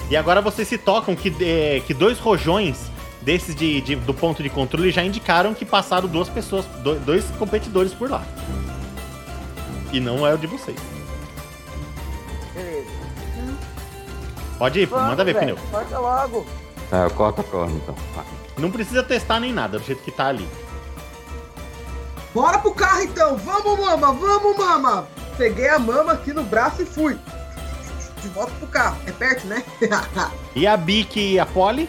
E 0.08 0.16
agora 0.16 0.40
vocês 0.40 0.66
se 0.68 0.78
tocam 0.78 1.14
que, 1.16 1.34
é, 1.44 1.82
que 1.84 1.92
dois 1.92 2.18
rojões 2.18 2.87
desses 3.22 3.54
de, 3.54 3.80
de- 3.80 3.96
do 3.96 4.14
ponto 4.14 4.42
de 4.42 4.48
controle 4.50 4.90
já 4.90 5.02
indicaram 5.04 5.54
que 5.54 5.64
passaram 5.64 6.08
duas 6.08 6.28
pessoas, 6.28 6.64
do- 6.82 6.98
dois 7.00 7.24
competidores 7.38 7.92
por 7.94 8.10
lá. 8.10 8.22
E 9.92 10.00
não 10.00 10.26
é 10.26 10.34
o 10.34 10.38
de 10.38 10.46
vocês. 10.46 10.78
Beleza. 12.54 12.88
Pode 14.58 14.80
ir, 14.80 14.86
Vamos, 14.86 15.08
manda 15.08 15.24
ver, 15.24 15.34
velho, 15.34 15.56
pneu. 15.56 15.70
Corta 15.70 15.98
logo. 15.98 16.46
Tá, 16.90 16.98
eu 17.04 17.10
corto 17.10 17.40
a 17.40 17.44
corda 17.44 17.72
então. 17.72 17.94
Vai. 18.14 18.24
Não 18.58 18.70
precisa 18.70 19.02
testar 19.02 19.38
nem 19.40 19.52
nada, 19.52 19.78
do 19.78 19.84
jeito 19.84 20.02
que 20.02 20.10
tá 20.10 20.26
ali. 20.26 20.48
Bora 22.34 22.58
pro 22.58 22.72
carro 22.74 23.02
então! 23.02 23.36
Vamos, 23.36 23.78
mama! 23.78 24.12
Vamos, 24.12 24.56
mama! 24.56 25.08
Peguei 25.36 25.68
a 25.68 25.78
mama 25.78 26.12
aqui 26.12 26.32
no 26.32 26.42
braço 26.42 26.82
e 26.82 26.84
fui. 26.86 27.18
De 28.20 28.28
volta 28.28 28.50
pro 28.58 28.66
carro. 28.66 28.98
É 29.06 29.12
perto, 29.12 29.46
né? 29.46 29.62
E 30.54 30.66
a 30.66 30.76
Bic 30.76 31.18
e 31.20 31.38
a 31.38 31.46
Polly? 31.46 31.88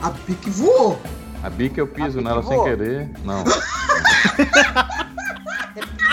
A 0.00 0.10
pique 0.10 0.50
voou. 0.50 1.00
A 1.42 1.50
bica 1.50 1.80
eu 1.80 1.86
piso 1.86 2.18
A 2.18 2.22
nela 2.22 2.42
sem 2.42 2.56
voa. 2.56 2.68
querer. 2.68 3.10
Não. 3.24 3.44
Você 3.44 3.54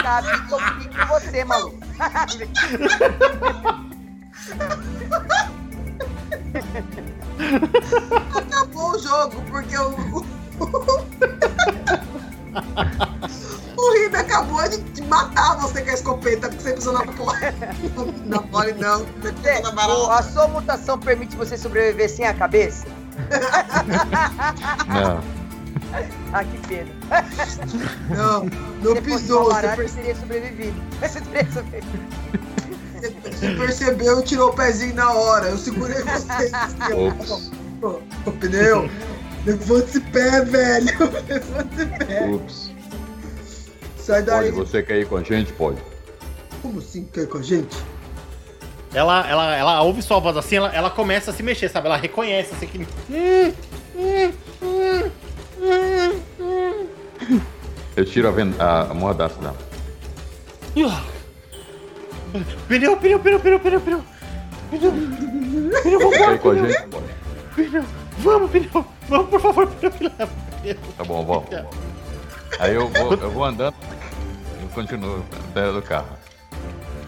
sabe 0.01 0.47
que 0.47 0.53
eu 0.53 0.59
fico 0.59 0.95
com 0.97 1.05
você, 1.07 1.45
maluco. 1.45 1.77
Acabou 8.35 8.91
o 8.91 8.99
jogo, 8.99 9.41
porque 9.49 9.77
o. 9.77 10.23
O 13.75 13.93
Ribe 13.95 14.15
acabou 14.15 14.61
de 14.69 15.01
matar 15.03 15.57
você 15.57 15.81
com 15.81 15.89
a 15.89 15.93
escopeta 15.93 16.49
que 16.49 16.61
você 16.61 16.73
pisou 16.73 16.93
na 16.93 17.05
pole. 17.05 17.39
Na 18.25 18.39
pole 18.41 18.73
não. 18.73 19.05
Você 19.21 19.59
na 19.61 19.71
barata. 19.71 20.13
a 20.13 20.23
sua 20.23 20.47
mutação 20.47 20.97
permite 20.99 21.35
você 21.35 21.57
sobreviver 21.57 22.09
sem 22.09 22.25
a 22.25 22.33
cabeça? 22.33 22.85
Não. 24.87 25.21
Ah, 26.33 26.43
que 26.43 26.57
pena. 26.67 26.89
Não, 28.09 28.45
não 28.81 28.95
fosse 28.95 29.01
pisou. 29.01 29.53
Você, 29.53 29.67
perce- 29.75 29.95
teria 29.97 30.15
sobrevivido. 30.15 30.81
Você 30.99 31.21
teria 31.21 31.51
sobrevivido. 31.51 32.03
você 33.29 33.55
percebeu 33.55 34.19
e 34.19 34.23
tirou 34.23 34.49
o 34.49 34.53
pezinho 34.55 34.95
na 34.95 35.11
hora. 35.13 35.49
Eu 35.49 35.57
segurei 35.59 36.01
você. 36.01 36.51
Ô, 37.83 37.99
ô, 38.25 38.31
pneu, 38.31 38.89
levanta 39.45 39.85
esse 39.85 39.99
pé, 39.99 40.41
velho. 40.43 40.87
Levanta 40.99 41.33
esse 41.83 41.85
pé. 42.05 42.25
Ups. 42.25 42.71
Sai 43.99 44.23
daí. 44.23 44.51
Pode, 44.51 44.69
você 44.69 44.81
quer 44.81 44.99
ir 45.01 45.07
com 45.07 45.17
a 45.17 45.23
gente? 45.23 45.53
Pode. 45.53 45.77
Como 46.63 46.79
assim 46.79 47.07
quer 47.13 47.27
com 47.27 47.37
a 47.37 47.43
gente? 47.43 47.77
Ela, 48.93 49.27
ela, 49.27 49.55
ela 49.55 49.81
ouve 49.81 50.01
sua 50.01 50.19
voz 50.19 50.37
assim, 50.37 50.57
ela, 50.57 50.71
ela 50.73 50.89
começa 50.89 51.31
a 51.31 51.33
se 51.33 51.41
mexer, 51.41 51.67
sabe? 51.69 51.87
Ela 51.87 51.97
reconhece 51.97 52.53
assim 52.53 52.67
que. 52.67 52.85
Eu 57.95 58.05
tiro 58.05 58.27
a, 58.27 58.31
ven- 58.31 58.55
a, 58.59 58.81
a 58.83 58.93
mordaça 58.93 59.39
dela. 59.39 59.57
Pneu, 62.67 62.97
pneu, 62.97 63.19
pneu, 63.19 63.39
pneu, 63.39 63.59
pneu, 63.59 63.79
pneu. 63.81 64.03
Pneu, 64.71 64.91
pneu, 65.83 65.99
vambora, 65.99 66.37
com 66.39 66.49
a 66.49 66.53
pneu, 66.53 66.69
gente? 66.71 66.87
Pode. 66.87 67.05
pneu. 67.55 67.83
Vamos, 68.19 68.51
pneu. 68.51 68.85
Vamos, 69.07 69.29
por 69.29 69.39
favor, 69.39 69.67
pneu, 69.67 69.91
pneu. 69.91 70.11
pneu. 70.11 70.75
Tá 70.97 71.03
bom, 71.03 71.23
vamos. 71.25 71.45
Aí 72.59 72.73
eu 72.73 72.87
vou, 72.89 73.13
eu 73.13 73.31
vou 73.31 73.43
andando. 73.43 73.75
Eu 74.61 74.69
continuo 74.69 75.23
dentro 75.53 75.73
do 75.73 75.81
carro. 75.81 76.07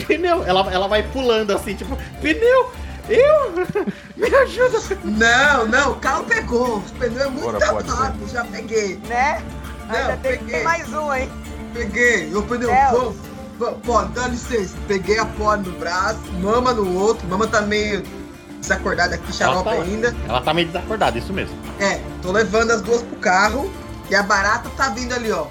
Pneu. 0.08 0.44
Ela, 0.44 0.72
ela 0.72 0.88
vai 0.88 1.04
pulando 1.04 1.52
assim, 1.52 1.76
tipo, 1.76 1.98
pneu, 2.22 2.72
eu? 3.10 3.52
Me 4.16 4.28
ajuda. 4.36 4.80
Não, 5.04 5.68
não, 5.68 5.92
o 5.92 5.96
carro 5.96 6.24
pegou. 6.26 6.78
Os 6.78 6.92
pneus 6.92 7.22
é 7.22 7.30
muito 7.30 7.58
rápido. 7.92 8.28
Já 8.32 8.44
peguei. 8.46 8.98
Né? 9.08 9.42
Não, 9.88 9.96
Ainda 9.96 10.18
tem, 10.18 10.38
peguei. 10.38 10.56
tem 10.56 10.64
mais 10.64 10.94
um, 10.94 11.14
hein? 11.14 11.30
Peguei. 11.74 12.34
O 12.36 12.42
pneu. 12.44 12.70
Vamos. 12.92 13.16
vamos, 13.60 13.80
Pô, 13.84 14.02
dá 14.04 14.28
licença. 14.28 14.76
Peguei 14.88 15.20
a 15.20 15.26
pó 15.26 15.56
no 15.58 15.72
braço, 15.74 16.20
mama 16.42 16.74
no 16.74 16.98
outro. 17.00 17.28
Mama 17.28 17.48
tá 17.48 17.62
meio 17.62 18.04
desacordada 18.60 19.16
aqui, 19.16 19.32
xarope 19.34 19.64
tá- 19.64 19.72
ainda. 19.72 20.16
Ela 20.28 20.42
tá 20.42 20.54
meio 20.54 20.68
desacordada, 20.68 21.18
isso 21.18 21.32
mesmo. 21.34 21.56
É, 21.80 22.02
tô 22.22 22.32
levando 22.32 22.72
as 22.72 22.82
duas 22.82 23.02
pro 23.02 23.18
carro. 23.18 23.72
E 24.10 24.16
a 24.16 24.22
barata 24.24 24.70
tá 24.78 24.90
vindo 24.90 25.14
ali, 25.14 25.32
ó. 25.32 25.48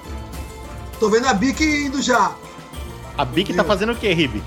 Tô 1.01 1.11
vendo 1.11 1.27
a 1.27 1.35
Bic 1.35 1.63
indo 1.65 2.01
já. 2.01 2.33
A 3.17 3.25
Bic 3.25 3.53
tá 3.55 3.63
fazendo 3.65 3.93
o 3.93 3.97
quê, 3.97 4.13
Ribe? 4.13 4.43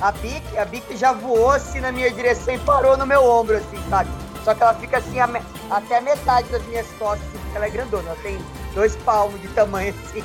A 0.00 0.12
Bic, 0.12 0.58
a 0.58 0.64
Bic 0.64 0.96
já 0.96 1.12
voou 1.12 1.50
assim 1.50 1.80
na 1.80 1.90
minha 1.92 2.10
direção 2.10 2.54
e 2.54 2.58
parou 2.58 2.96
no 2.96 3.06
meu 3.06 3.24
ombro, 3.24 3.56
assim, 3.56 3.78
sabe? 3.88 4.10
Só 4.44 4.54
que 4.54 4.62
ela 4.62 4.74
fica 4.74 4.98
assim 4.98 5.18
a 5.18 5.26
me- 5.26 5.42
até 5.70 5.98
a 5.98 6.00
metade 6.00 6.48
das 6.48 6.64
minhas 6.66 6.86
costas, 6.98 7.26
assim, 7.28 7.38
porque 7.38 7.56
ela 7.56 7.66
é 7.66 7.70
grandona. 7.70 8.08
Ela 8.10 8.18
tem 8.22 8.38
dois 8.74 8.94
palmos 8.96 9.40
de 9.40 9.48
tamanho, 9.48 9.94
assim. 10.06 10.22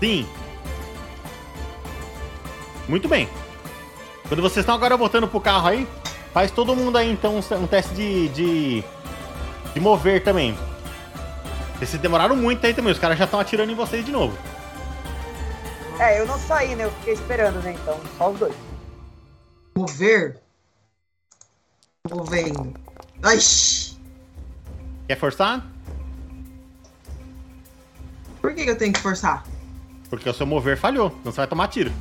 Sim. 0.00 0.26
Muito 2.88 3.08
bem. 3.08 3.28
Quando 4.28 4.40
vocês 4.42 4.58
estão 4.62 4.74
agora 4.74 4.96
voltando 4.96 5.28
pro 5.28 5.40
carro 5.40 5.68
aí, 5.68 5.86
faz 6.32 6.50
todo 6.50 6.74
mundo 6.74 6.96
aí 6.98 7.10
então 7.10 7.34
um 7.36 7.56
um 7.56 7.66
teste 7.66 7.94
de, 7.94 8.28
de, 8.28 8.84
de 9.74 9.80
mover 9.80 10.22
também. 10.22 10.56
Vocês 11.78 12.00
demoraram 12.00 12.34
muito 12.34 12.64
aí 12.66 12.72
também, 12.72 12.92
os 12.92 12.98
caras 12.98 13.18
já 13.18 13.24
estão 13.24 13.38
atirando 13.38 13.70
em 13.70 13.74
vocês 13.74 14.04
de 14.04 14.10
novo. 14.12 14.36
É, 15.98 16.20
eu 16.20 16.26
não 16.26 16.38
saí, 16.38 16.74
né? 16.74 16.84
Eu 16.84 16.90
fiquei 16.92 17.14
esperando, 17.14 17.62
né? 17.62 17.72
Então, 17.72 17.98
só 18.18 18.30
os 18.30 18.38
dois. 18.38 18.54
Mover. 19.76 20.40
Movendo. 22.10 22.74
Ai, 23.22 23.40
shh. 23.40 23.96
Quer 25.08 25.18
forçar? 25.18 25.66
Por 28.40 28.54
que, 28.54 28.64
que 28.64 28.70
eu 28.70 28.78
tenho 28.78 28.92
que 28.92 29.00
forçar? 29.00 29.44
Porque 30.08 30.28
o 30.28 30.34
seu 30.34 30.46
mover 30.46 30.76
falhou, 30.76 31.08
então 31.20 31.32
você 31.32 31.38
vai 31.38 31.46
tomar 31.46 31.68
tiro. 31.68 31.92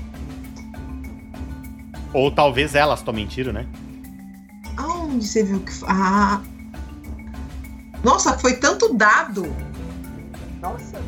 Ou 2.14 2.32
talvez 2.32 2.76
elas 2.76 3.02
tomem 3.02 3.26
tiro, 3.26 3.52
né? 3.52 3.68
Aonde 4.78 5.26
você 5.26 5.44
viu 5.44 5.60
que. 5.60 5.72
Ah. 5.88 6.42
Nossa, 8.04 8.38
foi 8.38 8.58
tanto 8.58 8.94
dado. 8.94 9.44
Nossa. 10.62 11.02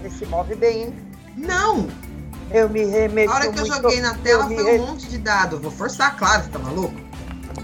Ele 0.00 0.10
se 0.10 0.26
move 0.26 0.54
bem, 0.54 0.82
hein? 0.84 1.03
Não. 1.46 1.88
Eu 2.50 2.68
me 2.68 2.84
remexo 2.84 3.32
A 3.32 3.36
hora 3.36 3.52
que 3.52 3.58
eu 3.58 3.66
muito- 3.66 3.82
joguei 3.82 4.00
na 4.00 4.14
tela 4.14 4.46
foi 4.46 4.56
re- 4.62 4.78
um 4.78 4.86
monte 4.86 5.08
de 5.08 5.18
dado. 5.18 5.58
Vou 5.60 5.70
forçar, 5.70 6.16
claro, 6.16 6.42
você 6.44 6.50
tá 6.50 6.58
maluco? 6.58 6.94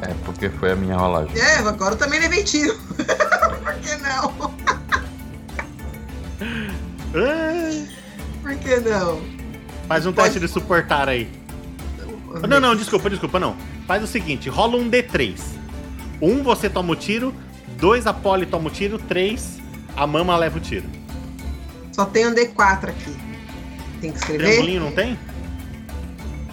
É, 0.03 0.15
porque 0.25 0.49
foi 0.49 0.73
a 0.73 0.77
minha 0.77 0.97
rolagem. 0.97 1.37
É, 1.39 1.57
agora 1.59 1.95
eu 1.95 1.99
também 1.99 2.21
levei 2.21 2.43
tiro. 2.45 2.77
Por 3.63 3.75
que 3.75 3.97
não? 3.97 4.33
Por 8.43 8.55
que 8.57 8.77
não? 8.81 9.21
Faz 9.87 10.07
um 10.07 10.13
teste 10.13 10.41
de 10.41 10.49
suportar 10.49 11.09
aí. 11.09 11.29
Não, 12.49 12.61
não, 12.61 12.77
desculpa, 12.77 13.11
desculpa, 13.11 13.39
não. 13.41 13.57
Faz 13.87 14.03
o 14.03 14.07
seguinte, 14.07 14.49
rola 14.49 14.77
um 14.77 14.89
D3. 14.89 15.35
Um 16.23 16.43
você 16.43 16.71
toma 16.71 16.93
o 16.93 16.97
tiro, 16.97 17.35
dois 17.79 18.07
a 18.07 18.13
Polly 18.13 18.47
toma 18.47 18.69
o 18.69 18.71
tiro, 18.71 18.99
três 18.99 19.59
a 19.97 20.07
Mama 20.07 20.37
leva 20.37 20.59
o 20.59 20.61
tiro. 20.61 20.87
Só 21.93 22.05
tem 22.05 22.27
um 22.27 22.35
D4 22.35 22.91
aqui. 22.91 23.17
Tem 24.01 24.13
que 24.13 24.19
escrever? 24.19 24.45
Triangulinho 24.45 24.81
não 24.81 24.93
tem? 24.93 25.19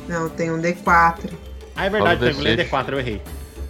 Não, 0.07 0.29
tem 0.29 0.51
um 0.51 0.61
D4. 0.61 1.29
Ah, 1.75 1.85
é 1.85 1.89
verdade, 1.89 2.15
o 2.15 2.19
triangulinho 2.19 2.59
é 2.59 2.63
D6. 2.65 2.69
D4, 2.69 2.91
eu 2.91 2.99
errei. 2.99 3.21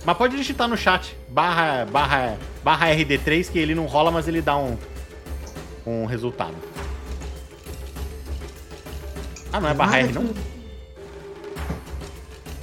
Mas 0.06 0.18
pode 0.18 0.38
digitar 0.38 0.68
no 0.68 0.78
chat, 0.78 1.18
barra, 1.30 1.86
barra, 1.86 2.38
barra 2.64 2.88
RD3, 2.88 3.52
que 3.52 3.60
ele 3.60 3.76
não 3.76 3.86
rola, 3.86 4.10
mas 4.10 4.28
ele 4.28 4.42
dá 4.42 4.56
um, 4.58 4.78
um 5.86 6.06
resultado. 6.06 6.56
Ah, 9.52 9.60
não 9.60 9.70
é 9.70 9.74
barra 9.74 10.00
R, 10.00 10.14
não? 10.14 10.24
Não 10.24 10.34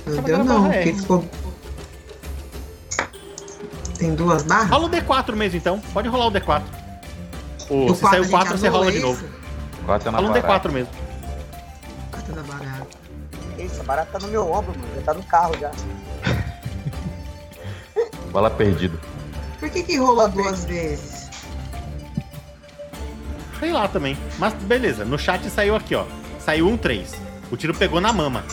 Achava 0.06 0.22
que 0.22 0.22
deu 0.22 0.44
não, 0.44 0.70
porque 0.70 0.92
ficou... 0.94 1.24
Tem 3.98 4.14
duas 4.14 4.42
barras? 4.42 4.70
Rola 4.70 4.86
o 4.86 4.90
D4 4.90 5.34
mesmo, 5.34 5.56
então. 5.58 5.80
Pode 5.92 6.08
rolar 6.08 6.26
o 6.26 6.32
D4. 6.32 6.62
O, 7.70 7.86
Do 7.86 7.94
se 7.94 8.06
a 8.06 8.20
gente 8.20 8.30
4, 8.30 8.58
você 8.58 8.68
rola 8.68 8.90
de 8.90 8.98
isso? 8.98 9.06
novo. 9.06 9.24
Quatro 9.86 10.08
é 10.08 10.12
na 10.12 10.18
Rola 10.18 10.30
um 10.30 10.32
barata. 10.40 10.68
D4 10.68 10.72
mesmo. 10.72 10.92
Na 12.29 12.43
barata. 12.43 12.97
Isso, 13.59 13.81
a 13.81 13.85
barata 13.85 14.18
tá 14.18 14.27
no 14.27 14.29
meu 14.29 14.51
ombro, 14.51 14.72
mano. 14.79 14.95
Já 14.97 15.03
tá 15.03 15.14
no 15.14 15.22
carro 15.25 15.55
já. 15.59 15.70
Bala 18.33 18.51
perdida. 18.51 18.99
Por 19.61 19.70
que 19.70 19.83
que 19.83 19.97
rolou 19.97 20.29
duas 20.29 20.64
vezes? 20.64 21.31
Sei 23.61 23.72
lá 23.72 23.87
também. 23.89 24.18
Mas 24.39 24.53
beleza, 24.55 25.05
no 25.05 25.18
chat 25.18 25.49
saiu 25.49 25.77
aqui, 25.77 25.95
ó. 25.95 26.05
Saiu 26.39 26.68
um 26.68 26.77
3. 26.77 27.14
O 27.51 27.57
tiro 27.57 27.75
pegou 27.75 28.01
na 28.01 28.12
mama. 28.12 28.45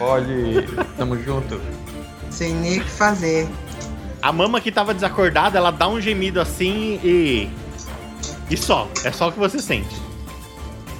Olha, 0.00 0.66
tamo 0.96 1.20
junto. 1.22 1.60
Sem 2.30 2.54
nem 2.54 2.78
o 2.78 2.84
que 2.84 2.90
fazer. 2.90 3.48
A 4.20 4.32
mama 4.32 4.60
que 4.60 4.70
tava 4.70 4.92
desacordada, 4.92 5.58
ela 5.58 5.70
dá 5.70 5.88
um 5.88 6.00
gemido 6.00 6.40
assim 6.40 7.00
e. 7.02 7.48
E 8.50 8.56
só. 8.56 8.88
É 9.04 9.12
só 9.12 9.28
o 9.28 9.32
que 9.32 9.38
você 9.38 9.58
sente. 9.58 9.94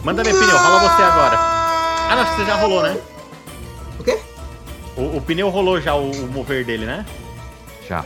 Manda 0.04 0.22
ver, 0.22 0.32
pneu, 0.32 0.56
rola 0.56 0.80
você 0.80 1.02
agora. 1.02 1.36
Ah, 1.38 2.12
não, 2.14 2.22
acho 2.22 2.30
que 2.32 2.36
você 2.40 2.46
já 2.46 2.56
rolou, 2.56 2.82
né? 2.82 2.96
O 3.98 4.04
quê? 4.04 4.18
O, 4.96 5.16
o 5.16 5.20
pneu 5.20 5.48
rolou 5.50 5.80
já 5.80 5.94
o, 5.94 6.10
o 6.10 6.26
mover 6.28 6.64
dele, 6.64 6.86
né? 6.86 7.04
Já. 7.88 8.04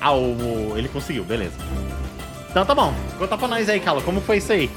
Ah, 0.00 0.12
o, 0.12 0.32
o- 0.72 0.74
ele 0.78 0.88
conseguiu, 0.88 1.24
beleza. 1.24 1.54
Então 2.50 2.64
tá 2.66 2.74
bom. 2.74 2.92
Conta 3.18 3.36
pra 3.38 3.46
nós 3.48 3.68
aí, 3.68 3.78
Carla, 3.80 4.02
como 4.02 4.20
foi 4.20 4.38
isso 4.38 4.52
aí? 4.52 4.70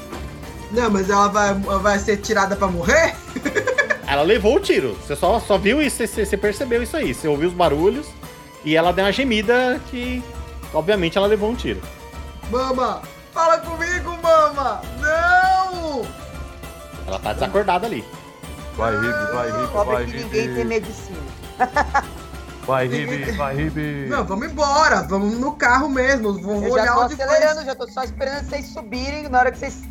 Não, 0.70 0.90
mas 0.90 1.08
ela 1.10 1.28
vai, 1.28 1.50
ela 1.50 1.78
vai 1.78 1.98
ser 1.98 2.18
tirada 2.18 2.54
pra 2.56 2.66
morrer? 2.68 3.14
Ela 4.06 4.22
levou 4.22 4.56
o 4.56 4.60
tiro. 4.60 4.96
Você 5.04 5.16
só, 5.16 5.40
só 5.40 5.56
viu 5.56 5.80
isso, 5.82 5.96
você, 6.06 6.26
você 6.26 6.36
percebeu 6.36 6.82
isso 6.82 6.94
aí. 6.96 7.14
Você 7.14 7.26
ouviu 7.26 7.48
os 7.48 7.54
barulhos 7.54 8.06
e 8.62 8.76
ela 8.76 8.92
deu 8.92 9.04
uma 9.04 9.10
gemida 9.10 9.80
que, 9.90 10.22
obviamente, 10.74 11.16
ela 11.16 11.26
levou 11.26 11.50
um 11.50 11.54
tiro. 11.54 11.80
Mama, 12.50 13.00
fala 13.34 13.58
comigo, 13.58 14.16
mama! 14.22 14.80
Não! 15.00 16.02
Ela 17.06 17.18
tá 17.18 17.32
desacordada 17.34 17.86
ali. 17.86 18.04
Vai, 18.76 18.94
Ribe, 18.96 19.32
vai, 19.34 19.50
Ribe, 19.50 19.72
Pobre 19.72 19.94
vai, 19.94 20.06
que 20.06 20.12
ninguém 20.12 20.30
tem 20.30 20.48
Ribe. 20.56 20.64
medicina. 20.64 21.18
Vai, 22.66 22.86
Ribe, 22.88 23.30
vai, 23.32 23.54
Ribe. 23.54 24.06
Não, 24.08 24.24
vamos 24.24 24.46
embora, 24.50 25.02
vamos 25.02 25.34
no 25.38 25.52
carro 25.52 25.86
mesmo. 25.86 26.32
Vamos 26.32 26.62
Eu 26.62 26.68
já 26.70 26.74
olhar 26.82 26.94
tô 26.94 27.02
onde 27.02 27.12
acelerando, 27.22 27.56
foi. 27.56 27.64
já 27.66 27.74
tô 27.74 27.88
só 27.88 28.02
esperando 28.02 28.48
vocês 28.48 28.68
subirem. 28.72 29.28
Na 29.28 29.38
hora 29.40 29.52
que 29.52 29.58
vocês 29.58 29.82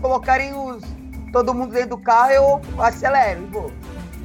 colocarem 0.00 0.54
os. 0.54 0.80
Todo 1.32 1.52
mundo 1.52 1.72
dentro 1.72 1.90
do 1.90 1.98
carro, 1.98 2.30
eu 2.30 2.60
acelero 2.78 3.42
e 3.42 3.46
vou. 3.46 3.72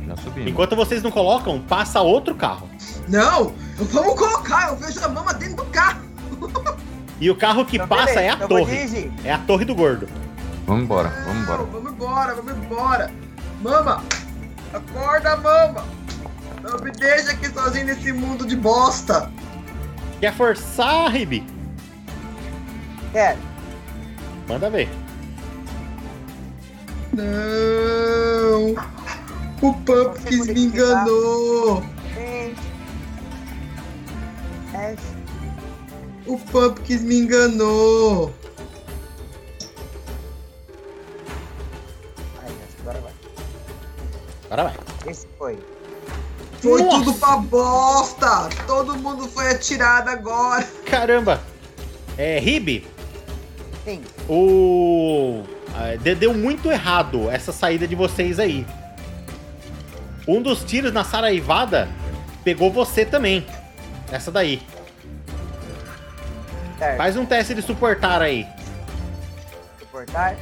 Já 0.07 0.16
subimos. 0.18 0.51
Enquanto 0.51 0.76
vocês 0.76 1.01
não 1.01 1.10
colocam, 1.10 1.60
passa 1.62 1.99
outro 2.01 2.36
carro. 2.36 2.70
Não, 3.07 3.55
vamos 3.76 4.14
colocar, 4.20 4.68
eu 4.70 4.76
vejo 4.76 5.03
a 5.03 5.07
mama 5.10 5.34
dentro 5.34 5.55
do 5.55 5.66
carro. 5.72 6.01
E 7.20 7.30
o 7.30 7.36
carro 7.36 7.66
que 7.66 7.76
Então, 7.76 7.88
passa 7.88 8.16
beleza, 8.16 8.22
é 8.22 8.30
a 8.30 8.36
vou 8.36 8.48
torre. 8.48 9.12
É 9.24 9.34
a 9.34 9.38
torre 9.40 9.66
do 9.66 9.76
gordo. 9.76 10.08
Vamos 10.66 10.84
embora, 10.84 11.10
vamos 11.26 11.44
embora. 11.44 11.64
Vamos 11.64 11.92
embora, 11.92 12.36
vamos 12.36 12.66
embora. 12.66 13.12
Mama, 13.62 14.04
acorda, 14.74 15.36
mama. 15.38 15.84
Não 16.62 16.80
me 16.80 16.92
deixa 16.92 17.32
aqui 17.32 17.50
sozinho 17.50 17.88
nesse 17.88 18.14
mundo 18.14 18.46
de 18.46 18.56
bosta. 18.56 19.32
Quer 20.20 20.34
forçar, 20.34 21.12
Ribi? 21.12 21.46
Quero. 23.12 23.40
Manda 24.48 24.70
ver. 24.70 24.90
Não. 27.14 28.76
O 29.62 29.74
Pumpkins 29.74 30.48
me 30.48 30.66
enganou. 30.66 31.84
Gente. 32.14 32.62
É. 34.74 35.19
O 36.30 36.38
Pumpkins 36.38 37.02
me 37.02 37.16
enganou. 37.20 38.32
Aí, 42.44 42.54
acho 42.66 42.76
que 42.76 42.82
agora 42.82 43.00
vai. 43.02 43.12
Agora 44.52 44.64
vai. 44.66 45.12
Esse 45.12 45.28
foi. 45.38 45.58
Foi 46.62 46.84
Nossa. 46.84 46.98
tudo 47.06 47.14
pra 47.16 47.38
bosta. 47.38 48.50
Todo 48.68 48.96
mundo 48.98 49.28
foi 49.28 49.50
atirado 49.52 50.10
agora. 50.10 50.68
Caramba! 50.86 51.42
É, 52.18 52.38
Ribi, 52.40 52.86
Sim. 53.86 54.02
o. 54.28 55.44
de- 56.04 56.16
Deu 56.16 56.34
muito 56.34 56.70
errado 56.70 57.30
essa 57.30 57.52
saída 57.52 57.88
de 57.88 57.96
vocês 57.96 58.38
aí. 58.40 58.68
Um 60.28 60.42
dos 60.42 60.64
tiros 60.64 60.92
na 60.94 61.04
Saraivada 61.04 61.88
pegou 62.44 62.72
você 62.72 63.04
também. 63.06 63.46
Essa 64.12 64.30
daí. 64.30 64.62
Certo. 66.80 66.98
Faz 66.98 67.18
um 67.18 67.26
teste 67.26 67.54
de 67.54 67.62
suportar 67.62 68.22
aí. 68.22 68.48
Suportar. 69.80 70.38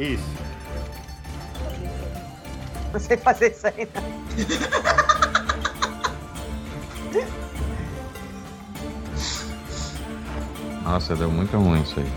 Isso. 0.00 0.28
Não 2.92 3.00
sei 3.00 3.16
fazer 3.16 3.52
isso 3.52 3.66
aí, 3.68 3.88
não. 3.94 4.02
Nossa, 10.82 11.14
deu 11.14 11.30
muito 11.30 11.56
ruim 11.56 11.82
isso 11.82 12.00
aí. 12.00 12.12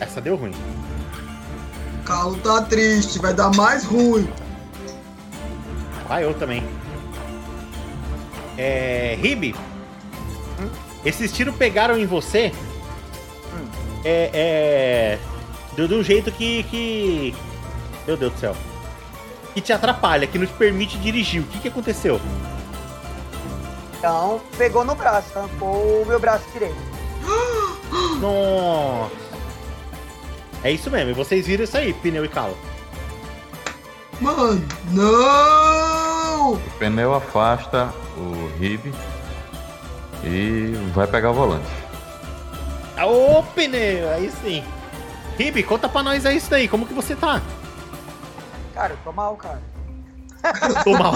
Essa 0.00 0.20
deu 0.20 0.36
ruim. 0.36 0.52
Calo 2.04 2.36
tá 2.38 2.62
triste, 2.62 3.18
vai 3.18 3.32
dar 3.32 3.50
mais 3.56 3.84
ruim. 3.84 4.28
Vai 6.06 6.24
eu 6.24 6.34
também. 6.34 6.62
É. 8.58 9.16
Ribi, 9.20 9.54
esses 11.04 11.32
tiros 11.32 11.56
pegaram 11.56 11.98
em 11.98 12.06
você. 12.06 12.52
É. 14.04 14.30
é 14.32 15.18
de, 15.74 15.88
de 15.88 15.94
um 15.94 16.02
jeito 16.02 16.30
que, 16.30 16.62
que. 16.64 17.34
Meu 18.06 18.16
Deus 18.16 18.32
do 18.32 18.38
céu. 18.38 18.56
Que 19.52 19.60
te 19.60 19.72
atrapalha, 19.72 20.26
que 20.26 20.38
não 20.38 20.46
te 20.46 20.52
permite 20.52 20.96
dirigir. 20.98 21.42
O 21.42 21.44
que, 21.44 21.58
que 21.60 21.68
aconteceu? 21.68 22.20
Então, 23.98 24.40
pegou 24.58 24.84
no 24.84 24.94
braço, 24.94 25.36
arrancou 25.38 26.02
o 26.02 26.06
meu 26.06 26.20
braço 26.20 26.44
direito. 26.52 26.76
Nossa. 28.20 29.10
É 30.62 30.70
isso 30.70 30.90
mesmo, 30.90 31.10
e 31.10 31.14
vocês 31.14 31.46
viram 31.46 31.64
isso 31.64 31.76
aí, 31.76 31.92
pneu 31.92 32.24
e 32.24 32.28
calo. 32.28 32.56
Mano, 34.20 34.66
não! 34.90 36.54
O 36.54 36.60
pneu 36.78 37.14
afasta 37.14 37.92
o 38.16 38.58
rib 38.58 38.92
e 40.22 40.72
vai 40.94 41.06
pegar 41.06 41.30
o 41.30 41.34
volante. 41.34 41.83
Ô, 43.06 43.42
pneu, 43.42 44.10
aí 44.10 44.30
sim. 44.42 44.64
Ribi, 45.36 45.62
conta 45.62 45.88
pra 45.88 46.02
nós 46.02 46.24
aí 46.24 46.36
isso 46.36 46.50
daí, 46.50 46.68
como 46.68 46.86
que 46.86 46.94
você 46.94 47.16
tá? 47.16 47.42
Cara, 48.74 48.92
eu 48.92 48.98
tô 49.04 49.12
mal, 49.12 49.36
cara. 49.36 49.60
Tô 50.84 50.92
mal. 50.92 51.14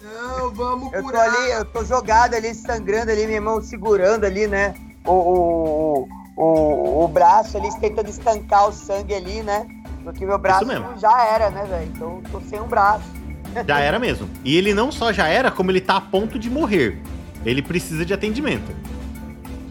Não, 0.00 0.54
vamos 0.54 0.92
Eu 0.92 1.02
tô 1.02 1.16
ali, 1.18 1.50
eu 1.50 1.64
tô 1.64 1.84
jogado 1.84 2.34
ali, 2.34 2.54
sangrando 2.54 3.10
ali, 3.10 3.26
minha 3.26 3.40
mão 3.40 3.60
segurando 3.60 4.24
ali, 4.24 4.46
né? 4.46 4.74
O, 5.04 5.12
o, 5.12 6.08
o, 6.36 7.04
o 7.04 7.08
braço 7.08 7.56
ali, 7.56 7.68
tentando 7.80 8.08
estancar 8.08 8.68
o 8.68 8.72
sangue 8.72 9.14
ali, 9.14 9.42
né? 9.42 9.66
Porque 10.04 10.24
meu 10.24 10.38
braço 10.38 10.66
mesmo. 10.66 10.96
já 10.98 11.24
era, 11.26 11.50
né, 11.50 11.64
velho? 11.64 11.90
Então 11.94 12.22
eu 12.24 12.30
tô 12.30 12.40
sem 12.48 12.60
um 12.60 12.68
braço. 12.68 13.04
Já 13.66 13.80
era 13.80 13.98
mesmo. 13.98 14.28
E 14.44 14.56
ele 14.56 14.74
não 14.74 14.90
só 14.90 15.12
já 15.12 15.28
era, 15.28 15.50
como 15.50 15.70
ele 15.70 15.80
tá 15.80 15.96
a 15.96 16.00
ponto 16.00 16.38
de 16.38 16.50
morrer. 16.50 17.00
Ele 17.44 17.62
precisa 17.62 18.04
de 18.04 18.12
atendimento. 18.12 18.74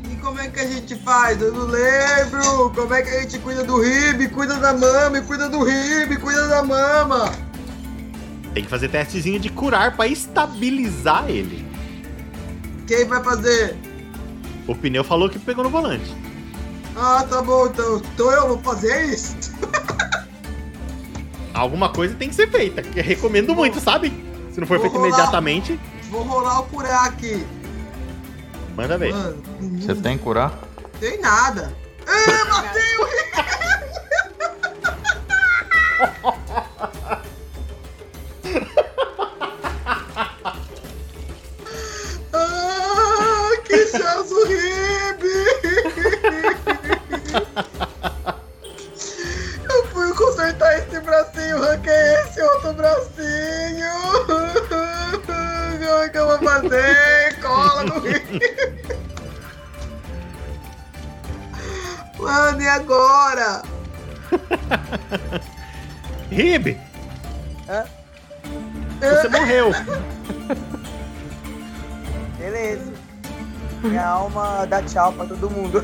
E 0.10 0.16
como 0.18 0.40
é 0.40 0.48
que 0.48 0.60
a 0.60 0.68
gente 0.68 0.96
faz? 0.96 1.42
Eu 1.42 1.52
não 1.54 1.66
lembro. 1.66 2.70
Como 2.72 2.94
é 2.94 3.02
que 3.02 3.10
a 3.10 3.22
gente 3.22 3.40
cuida 3.40 3.64
do 3.64 3.82
Ribe, 3.82 4.30
cuida 4.30 4.56
da 4.56 4.74
mama, 4.74 5.22
cuida 5.22 5.50
do 5.50 5.64
Ribe, 5.64 6.18
cuida 6.18 6.48
da 6.48 6.64
mama? 6.64 7.32
Tem 8.54 8.64
que 8.64 8.70
fazer 8.70 8.88
testezinho 8.88 9.40
de 9.40 9.50
curar 9.50 9.96
pra 9.96 10.08
estabilizar 10.08 11.30
ele. 11.30 11.66
Quem 12.88 13.06
vai 13.06 13.22
fazer? 13.22 13.76
O 14.66 14.74
pneu 14.74 15.04
falou 15.04 15.30
que 15.30 15.38
pegou 15.38 15.64
no 15.64 15.70
volante. 15.70 16.16
Ah, 16.96 17.26
tá 17.30 17.42
bom, 17.42 17.68
então, 17.68 17.98
então 17.98 18.32
eu 18.32 18.48
vou 18.48 18.60
fazer 18.60 19.14
isso. 19.14 19.36
Alguma 21.56 21.90
coisa 21.90 22.14
tem 22.16 22.30
que 22.30 22.36
ser 22.36 22.50
feita. 22.50 22.82
que 22.82 23.00
eu 23.00 23.04
recomendo 23.04 23.56
muito, 23.56 23.80
sabe? 23.80 24.10
Se 24.52 24.60
não 24.60 24.68
for 24.68 24.78
Vou 24.78 24.82
feito 24.90 24.98
rolar. 24.98 25.08
imediatamente, 25.10 25.80
Vou 26.10 26.22
rolar 26.24 26.60
o 26.60 26.64
curar 26.66 27.06
aqui. 27.08 27.46
manda 28.76 28.98
ver. 28.98 29.14
Mano, 29.14 29.42
Você 29.82 29.96
tem 29.96 30.18
que 30.18 30.24
curar? 30.24 30.54
tem 31.00 31.20
nada. 31.20 31.76
Ah, 32.08 32.46
matei 32.50 32.98
o 32.98 33.04
Ribe! 33.06 33.36
Ah, 42.34 43.52
que 43.66 43.86
chance 43.88 44.34
o 44.34 44.46
esse 52.46 52.54
outro 52.54 52.74
bracinho! 52.74 53.96
Como 55.26 56.04
é 56.04 56.10
que 56.10 56.18
eu 56.18 56.28
vou 56.28 56.40
fazer? 56.40 57.40
Cola 57.42 57.84
no! 57.84 57.96
Mano, 62.22 62.62
e 62.62 62.68
agora? 62.68 63.64
Ribe, 66.32 66.80
Hã? 67.70 67.86
você 69.00 69.28
morreu. 69.30 69.72
Beleza. 72.38 72.94
Minha 73.84 74.06
alma 74.06 74.66
dá 74.66 74.82
tchau 74.82 75.14
pra 75.14 75.26
todo 75.26 75.50
mundo. 75.50 75.84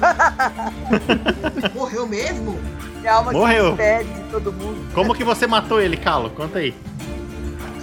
Morreu 1.76 2.07
mesmo? 2.07 2.59
Minha 3.01 3.13
alma 3.13 3.31
Morreu. 3.33 3.71
se 3.71 3.77
despede 3.77 4.13
de 4.13 4.29
todo 4.29 4.53
mundo. 4.53 4.93
Como 4.93 5.13
que 5.15 5.23
você 5.23 5.45
matou 5.47 5.81
ele, 5.81 5.97
Calo? 5.97 6.29
Conta 6.29 6.59
aí. 6.59 6.73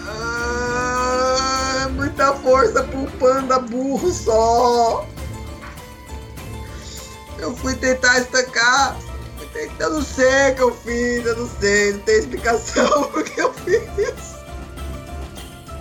Ah, 0.06 1.88
muita 1.92 2.32
força 2.34 2.84
pro 2.84 3.06
panda 3.18 3.58
burro 3.58 4.10
só. 4.10 5.06
Eu 7.38 7.54
fui 7.56 7.74
tentar 7.74 8.18
estancar. 8.18 8.96
Eu 9.80 9.90
não 9.90 10.02
sei 10.02 10.52
o 10.52 10.54
que 10.54 10.62
eu 10.62 10.72
fiz, 10.72 11.26
eu 11.26 11.36
não 11.36 11.48
sei, 11.48 11.92
não 11.94 12.00
tem 12.00 12.18
explicação 12.18 13.02
o 13.14 13.24
que 13.24 13.40
eu 13.40 13.52
fiz. 13.54 14.36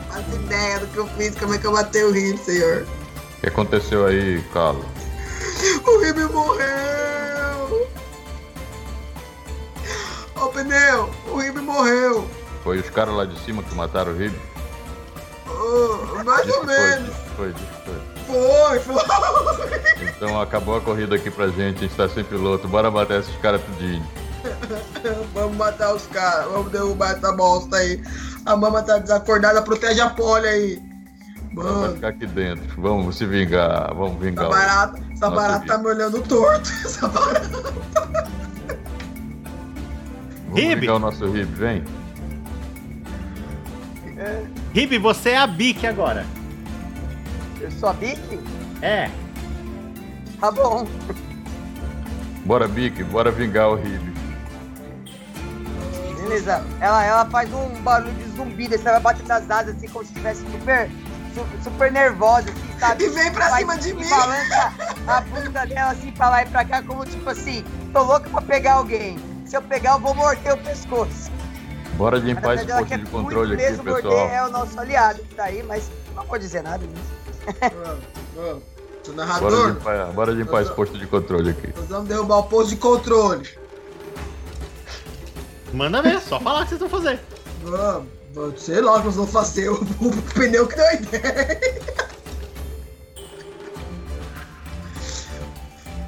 Faço 0.07 0.35
ideia 0.35 0.79
do 0.79 0.87
que 0.87 0.97
eu 0.97 1.07
fiz, 1.09 1.35
como 1.35 1.53
é 1.53 1.57
que 1.59 1.67
eu 1.67 1.71
matei 1.73 2.03
o 2.03 2.11
Rib, 2.11 2.37
senhor. 2.39 2.87
O 3.37 3.41
que 3.41 3.49
aconteceu 3.49 4.07
aí, 4.07 4.41
Carlos? 4.51 4.85
O 5.85 5.99
Rib 5.99 6.17
morreu! 6.33 7.46
Ô 10.41 10.47
pneu, 10.49 11.09
o 11.27 11.37
Rib 11.37 11.57
morreu! 11.57 12.27
Foi 12.63 12.77
os 12.79 12.89
caras 12.89 13.15
lá 13.15 13.25
de 13.25 13.37
cima 13.39 13.63
que 13.63 13.73
mataram 13.75 14.11
o 14.11 14.17
rib? 14.17 14.33
Ô, 15.47 16.23
mais 16.23 16.45
Diz 16.45 16.55
ou 16.55 16.65
menos! 16.65 17.15
Foi, 17.35 17.53
diz 17.53 17.63
que 17.63 17.85
foi. 17.85 18.17
Foi, 18.27 18.79
foi! 18.79 20.07
Então 20.17 20.39
acabou 20.41 20.75
a 20.77 20.81
corrida 20.81 21.15
aqui 21.15 21.31
pra 21.31 21.47
gente, 21.47 21.77
a 21.77 21.81
gente 21.87 21.95
tá 21.95 22.09
sem 22.09 22.23
piloto. 22.23 22.67
Bora 22.67 22.91
matar 22.91 23.19
esses 23.19 23.35
caras 23.37 23.61
tudinho. 23.63 24.05
Vamos 25.33 25.57
matar 25.57 25.93
os 25.93 26.05
caras, 26.07 26.45
vamos 26.51 26.71
derrubar 26.71 27.11
essa 27.11 27.31
bosta 27.33 27.75
aí. 27.77 28.01
A 28.45 28.55
mama 28.55 28.81
tá 28.81 28.97
desacordada, 28.97 29.61
protege 29.61 29.99
a 30.01 30.09
pole 30.09 30.47
aí. 30.47 30.81
Vai 31.53 31.65
Mano, 31.65 31.93
ficar 31.95 32.07
aqui 32.09 32.25
dentro. 32.27 32.81
Vamos 32.81 33.17
se 33.17 33.25
vingar. 33.25 33.93
Vamos 33.93 34.13
essa 34.13 34.19
vingar. 34.25 34.45
o- 34.47 34.49
barata, 34.49 35.01
essa 35.13 35.29
barata 35.29 35.65
tá 35.65 35.77
me 35.79 35.87
olhando 35.87 36.21
torto. 36.21 36.69
Essa 36.85 37.07
barata. 37.07 37.73
Vamos 40.57 40.69
Rib. 40.71 40.79
vingar 40.81 40.95
o 40.95 40.99
nosso 40.99 41.25
rib, 41.31 41.45
vem. 41.53 41.83
Ribe, 44.73 44.97
você 44.97 45.29
é 45.31 45.37
a 45.37 45.47
Bic 45.47 45.85
agora. 45.85 46.25
Eu 47.61 47.69
sou 47.71 47.89
a 47.89 47.93
Bic? 47.93 48.19
É. 48.81 49.09
Tá 50.39 50.51
bom. 50.51 50.87
Bora, 52.45 52.67
Bic, 52.67 53.03
bora 53.03 53.31
vingar 53.31 53.69
o 53.69 53.75
rib. 53.75 54.01
Beleza. 56.21 56.63
Ela, 56.81 57.03
ela 57.05 57.25
faz 57.29 57.51
um 57.53 57.69
barulho 57.81 58.13
de 58.13 58.35
zumbi, 58.35 58.67
daí 58.67 58.77
você 58.77 58.83
vai 58.85 58.99
bater 58.99 59.25
nas 59.27 59.49
asas 59.49 59.75
assim 59.75 59.87
como 59.87 60.03
se 60.05 60.11
estivesse 60.11 60.43
super, 60.51 60.89
su- 61.33 61.63
super 61.63 61.91
nervosa, 61.91 62.49
assim, 62.49 62.79
sabe? 62.79 63.03
E 63.05 63.09
vem 63.09 63.31
pra 63.31 63.49
Vai 63.49 63.59
cima 63.61 63.77
de 63.77 63.93
mim. 63.93 64.09
balança 64.09 64.73
a 65.07 65.21
bunda 65.21 65.65
dela 65.65 65.91
assim 65.91 66.11
pra 66.11 66.29
lá 66.29 66.41
e 66.43 66.45
pra 66.47 66.65
cá, 66.65 66.81
como 66.81 67.05
tipo 67.05 67.29
assim, 67.29 67.63
tô 67.93 68.03
louco 68.03 68.29
pra 68.29 68.41
pegar 68.41 68.73
alguém. 68.73 69.17
Se 69.47 69.55
eu 69.55 69.61
pegar, 69.61 69.93
eu 69.93 69.99
vou 69.99 70.13
morder 70.13 70.53
o 70.53 70.57
pescoço. 70.57 71.31
Bora 71.95 72.17
limpar 72.17 72.55
esse 72.55 72.65
posto 72.65 72.85
de 72.85 72.97
muito 72.97 73.11
controle 73.11 73.53
aqui, 73.53 73.63
mesmo 73.63 73.83
morder, 73.85 74.03
pessoal. 74.03 74.29
é 74.29 74.45
o 74.45 74.51
nosso 74.51 74.79
aliado 74.79 75.19
que 75.23 75.35
tá 75.35 75.45
aí, 75.45 75.63
mas 75.63 75.89
não 76.13 76.25
vou 76.25 76.37
dizer 76.37 76.61
nada 76.61 76.85
disso. 76.85 77.17
Vamos, 77.61 78.03
vamos. 78.35 78.63
Sou 79.03 79.15
Bora 79.15 79.25
narrador. 79.25 79.67
limpar, 79.69 80.05
bora 80.07 80.31
limpar 80.33 80.61
esse 80.63 80.73
posto 80.73 80.97
de 80.97 81.07
controle 81.07 81.51
aqui. 81.51 81.73
Nós 81.77 81.87
vamos 81.87 82.09
derrubar 82.09 82.39
o 82.39 82.43
posto 82.43 82.71
de 82.71 82.75
controle. 82.75 83.49
Manda 85.73 86.01
ver, 86.01 86.19
só 86.19 86.39
falar 86.41 86.59
o 86.59 86.63
que 86.63 86.69
vocês 86.69 86.79
vão 86.81 86.89
fazer. 86.89 87.19
Vamos. 87.63 88.09
vamos. 88.33 88.61
Sei 88.61 88.81
lá 88.81 88.95
o 88.95 88.99
que 88.99 89.05
nós 89.05 89.15
vamos 89.15 89.31
fazer. 89.31 89.69
O, 89.69 89.75
o 90.05 90.21
pneu 90.33 90.67
que 90.67 90.75
deu 90.75 90.85
a 90.85 90.93
ideia. 90.93 91.59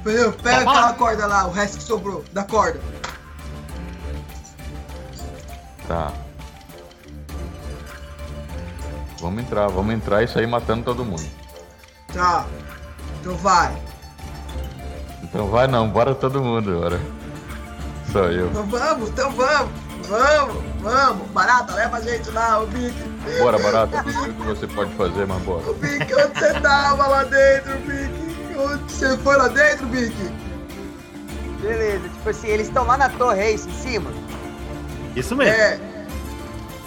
Pneu, 0.04 0.32
pega 0.34 0.58
aquela 0.58 0.92
corda 0.92 1.26
lá, 1.26 1.46
o 1.46 1.50
resto 1.50 1.78
que 1.78 1.84
sobrou, 1.84 2.22
da 2.32 2.44
corda. 2.44 2.80
Tá. 5.90 6.12
Vamos 9.18 9.42
entrar, 9.42 9.66
vamos 9.66 9.92
entrar 9.92 10.22
e 10.22 10.28
sair 10.28 10.46
matando 10.46 10.84
todo 10.84 11.04
mundo. 11.04 11.28
Tá. 12.14 12.46
Então 13.18 13.34
vai. 13.38 13.76
Então 15.20 15.48
vai 15.48 15.66
não, 15.66 15.88
bora 15.88 16.14
todo 16.14 16.40
mundo 16.40 16.70
agora. 16.70 17.00
Só 18.12 18.20
eu. 18.26 18.46
Então 18.50 18.66
vamos, 18.66 19.08
então 19.08 19.32
vamos. 19.32 19.72
Vamos, 20.08 20.62
vamos. 20.80 21.28
Barata, 21.30 21.74
leva 21.74 21.96
a 21.96 22.00
gente 22.00 22.30
lá, 22.30 22.60
o 22.60 22.68
Bic. 22.68 22.94
Bora, 23.40 23.58
barata, 23.58 24.04
sei 24.04 24.30
o 24.30 24.34
que 24.34 24.42
você 24.46 24.66
pode 24.68 24.94
fazer, 24.94 25.26
mas 25.26 25.42
bora. 25.42 25.70
O 25.72 25.74
Bic, 25.74 26.04
onde 26.14 26.38
você 26.38 26.60
tava 26.60 27.08
lá 27.08 27.24
dentro, 27.24 27.76
Bic? 27.80 28.56
Onde 28.56 28.92
você 28.92 29.18
foi 29.18 29.36
lá 29.36 29.48
dentro, 29.48 29.88
Bic? 29.88 30.14
Beleza, 31.60 32.08
tipo 32.08 32.30
assim, 32.30 32.46
eles 32.46 32.68
estão 32.68 32.86
lá 32.86 32.96
na 32.96 33.08
torre, 33.08 33.40
é 33.40 33.50
isso, 33.50 33.68
em 33.68 33.72
cima. 33.72 34.29
Isso 35.16 35.34
mesmo. 35.36 35.54
É, 35.54 35.78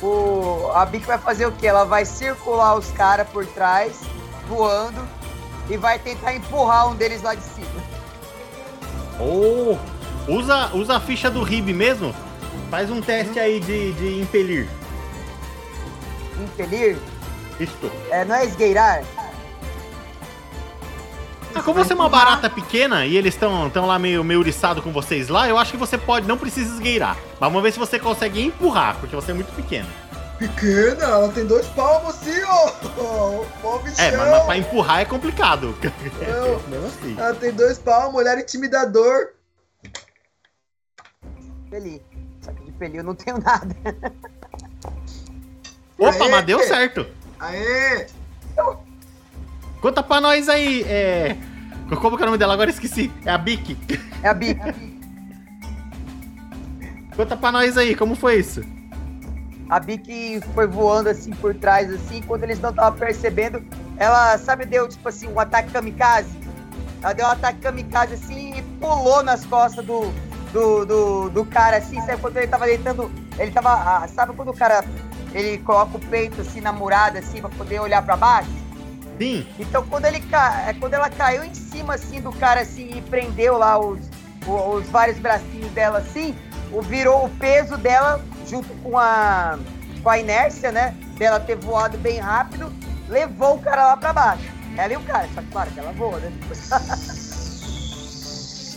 O, 0.01 0.69
a 0.74 0.86
Bic 0.86 1.05
vai 1.05 1.17
fazer 1.17 1.45
o 1.45 1.51
quê? 1.51 1.67
Ela 1.67 1.86
vai 1.86 2.05
circular 2.05 2.76
os 2.78 2.89
caras 2.91 3.28
por 3.30 3.45
trás, 3.45 4.01
voando, 4.47 5.01
e 5.69 5.78
vai 5.78 5.97
tentar 5.99 6.34
empurrar 6.36 6.89
um 6.89 6.95
deles 6.95 7.21
lá 7.21 7.36
de 7.36 7.43
cima. 7.43 7.67
Ou 9.19 9.80
usa, 10.28 10.71
usa 10.74 10.97
a 10.97 10.99
ficha 10.99 11.30
do 11.30 11.43
RIB 11.43 11.74
mesmo. 11.74 12.13
Faz 12.69 12.89
um 12.89 13.01
teste 13.01 13.39
aí 13.39 13.59
de, 13.59 13.93
de 13.93 14.21
impelir. 14.21 14.67
Impelir? 16.39 16.97
Isto. 17.59 17.91
É, 18.09 18.26
não 18.26 18.36
é 18.36 18.45
esgueirar? 18.45 19.03
Ah, 21.56 21.62
como 21.62 21.84
você 21.84 21.93
é 21.93 21.95
uma 21.95 22.10
barata 22.10 22.49
pequena 22.49 23.06
e 23.06 23.16
eles 23.16 23.34
estão 23.36 23.70
tão 23.70 23.86
lá 23.86 23.99
meio, 23.99 24.24
meio 24.24 24.39
uriçado 24.39 24.82
com 24.82 24.91
vocês 24.91 25.30
lá, 25.30 25.47
eu 25.47 25.58
acho 25.58 25.72
que 25.72 25.78
você 25.78 25.97
pode, 25.97 26.28
não 26.28 26.38
precisa 26.38 26.74
esgueirar. 26.74 27.16
Mas 27.39 27.49
vamos 27.49 27.62
ver 27.62 27.72
se 27.72 27.80
você 27.80 27.99
consegue 27.99 28.41
empurrar, 28.41 28.97
porque 28.99 29.16
você 29.16 29.32
é 29.32 29.34
muito 29.34 29.54
pequeno. 29.56 29.88
pequena, 30.39 31.04
ela 31.04 31.30
tem 31.30 31.45
dois 31.45 31.68
palmos 31.68 32.16
assim, 32.16 32.41
ó. 32.43 32.72
Ó, 32.97 33.45
o 33.76 33.80
bichão. 33.80 34.04
É, 34.04 34.18
mas, 34.18 34.30
mas 34.30 34.43
pra 34.45 34.58
empurrar 34.58 34.99
é 35.01 35.06
complicado. 35.06 35.76
Não. 36.28 36.60
Mesmo 36.70 36.88
assim. 36.88 37.16
Ela 37.18 37.36
tem 37.36 37.51
dois 37.51 37.78
palmos, 37.78 38.14
mulher 38.14 38.38
intimidador. 38.39 39.30
Feli. 41.70 42.01
Só 42.41 42.51
que 42.51 42.64
de 42.64 42.72
Feli 42.78 42.97
eu 42.97 43.04
não 43.04 43.16
tenho 43.16 43.38
nada. 43.39 43.76
Opa, 45.97 46.24
Aê! 46.26 46.30
mas 46.32 46.45
deu 46.45 46.60
certo. 46.60 47.08
Aê! 47.39 48.08
Conta 49.84 50.01
pra 50.01 50.21
nós 50.21 50.47
aí, 50.47 50.81
é. 50.84 51.36
Como 51.99 52.15
que 52.15 52.23
é 52.23 52.25
o 52.25 52.27
nome 52.27 52.38
dela? 52.38 52.53
Agora 52.53 52.69
esqueci. 52.69 53.11
É 53.25 53.31
a 53.31 53.38
Bic. 53.38 53.77
É 54.23 54.29
a 54.29 54.34
Bic. 54.34 54.57
Conta 57.17 57.36
pra 57.36 57.51
nós 57.51 57.77
aí, 57.77 57.93
como 57.93 58.15
foi 58.15 58.39
isso? 58.39 58.63
A 59.69 59.81
Bic 59.81 60.39
foi 60.55 60.67
voando 60.67 61.09
assim 61.09 61.31
por 61.31 61.53
trás, 61.53 61.93
assim, 61.93 62.21
quando 62.21 62.43
eles 62.43 62.61
não 62.61 62.69
estavam 62.69 62.97
percebendo, 62.97 63.61
ela, 63.97 64.38
sabe, 64.38 64.63
deu 64.65 64.88
tipo 64.88 65.09
assim, 65.09 65.27
um 65.27 65.38
ataque 65.38 65.69
kamikaze. 65.71 66.39
Ela 67.01 67.11
deu 67.11 67.25
um 67.25 67.31
ataque 67.31 67.59
kamikaze 67.59 68.13
assim 68.13 68.59
e 68.59 68.61
pulou 68.79 69.21
nas 69.21 69.45
costas 69.45 69.86
do, 69.86 70.13
do, 70.53 70.86
do, 70.86 71.29
do 71.29 71.45
cara, 71.45 71.75
assim, 71.75 71.99
sabe 72.05 72.21
quando 72.21 72.38
ele 72.38 72.47
tava 72.47 72.67
deitando. 72.67 73.11
Ele 73.38 73.51
tava. 73.51 73.73
ah, 73.73 74.07
sabe 74.07 74.34
quando 74.34 74.47
o 74.47 74.55
cara 74.55 74.81
ele 75.34 75.57
coloca 75.57 75.97
o 75.97 75.99
peito 75.99 76.39
assim 76.39 76.61
na 76.61 76.71
murada, 76.71 77.19
assim, 77.19 77.41
pra 77.41 77.49
poder 77.49 77.81
olhar 77.81 78.01
pra 78.01 78.15
baixo? 78.15 78.62
Sim. 79.20 79.47
Então 79.59 79.86
quando 79.88 80.05
ele 80.05 80.20
ca... 80.22 80.64
é, 80.68 80.74
quando 80.74 80.93
ela 80.93 81.09
caiu 81.09 81.43
em 81.43 81.53
cima 81.53 81.95
assim 81.95 82.22
do 82.22 82.32
cara 82.32 82.61
assim 82.61 82.97
e 82.97 83.01
prendeu 83.01 83.57
lá 83.57 83.80
os, 83.80 83.99
os 84.47 84.88
vários 84.89 85.20
bracinhos 85.20 85.72
dela 85.72 85.99
assim, 85.99 86.36
o 86.72 86.82
virou 86.82 87.26
o 87.26 87.30
peso 87.30 87.78
dela 87.78 88.24
junto 88.47 88.74
com 88.76 88.97
a 88.97 89.57
com 90.01 90.09
a 90.09 90.20
inércia, 90.20 90.72
né? 90.72 90.95
Dela 91.18 91.39
ter 91.39 91.55
voado 91.55 91.97
bem 91.97 92.20
rápido, 92.20 92.72
levou 93.07 93.55
o 93.55 93.61
cara 93.61 93.88
lá 93.88 93.97
pra 93.97 94.11
baixo. 94.11 94.51
Ela 94.76 94.93
e 94.93 94.97
o 94.97 95.01
cara, 95.01 95.30
só 95.34 95.41
que 95.41 95.47
claro 95.47 95.72
que 95.72 95.80
ela 95.80 95.93
voa, 95.93 96.20
né? 96.20 96.32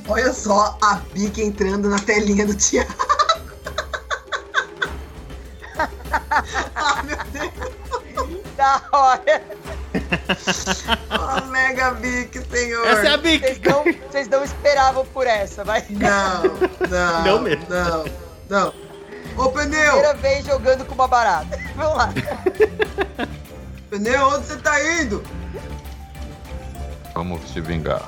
Olha 0.09 0.33
só 0.33 0.79
a 0.81 1.01
Bic 1.13 1.43
entrando 1.43 1.89
na 1.89 1.99
telinha 1.99 2.47
do 2.47 2.55
Thiago. 2.55 2.95
ah, 6.77 7.03
meu 7.03 7.17
Deus. 7.33 7.86
Da 8.57 8.83
hora! 8.93 9.43
Mega 11.51 11.93
Bic, 11.93 12.39
senhor. 12.51 12.87
Essa 12.87 13.07
é 13.07 13.15
a 13.15 13.17
Bic. 13.17 13.41
Vocês 13.41 13.61
não, 13.61 13.85
vocês 13.85 14.29
não 14.29 14.45
esperavam 14.45 15.07
por 15.07 15.27
essa, 15.27 15.65
vai. 15.65 15.85
Não, 15.91 16.43
não. 16.89 17.25
Não 17.25 17.43
mesmo. 17.43 17.67
Não, 17.69 18.05
não. 18.49 18.75
Ô, 19.37 19.51
pneu! 19.51 19.93
Primeira 19.93 20.15
vez 20.15 20.47
jogando 20.47 20.85
com 20.85 20.95
uma 20.95 21.09
barata. 21.09 21.59
Vamos 21.77 21.97
lá. 21.97 22.13
Pneu, 23.91 24.29
onde 24.29 24.47
você 24.47 24.57
tá 24.57 24.83
indo? 25.01 25.23
Vamos 27.15 27.51
se 27.51 27.61
vingar. 27.61 28.03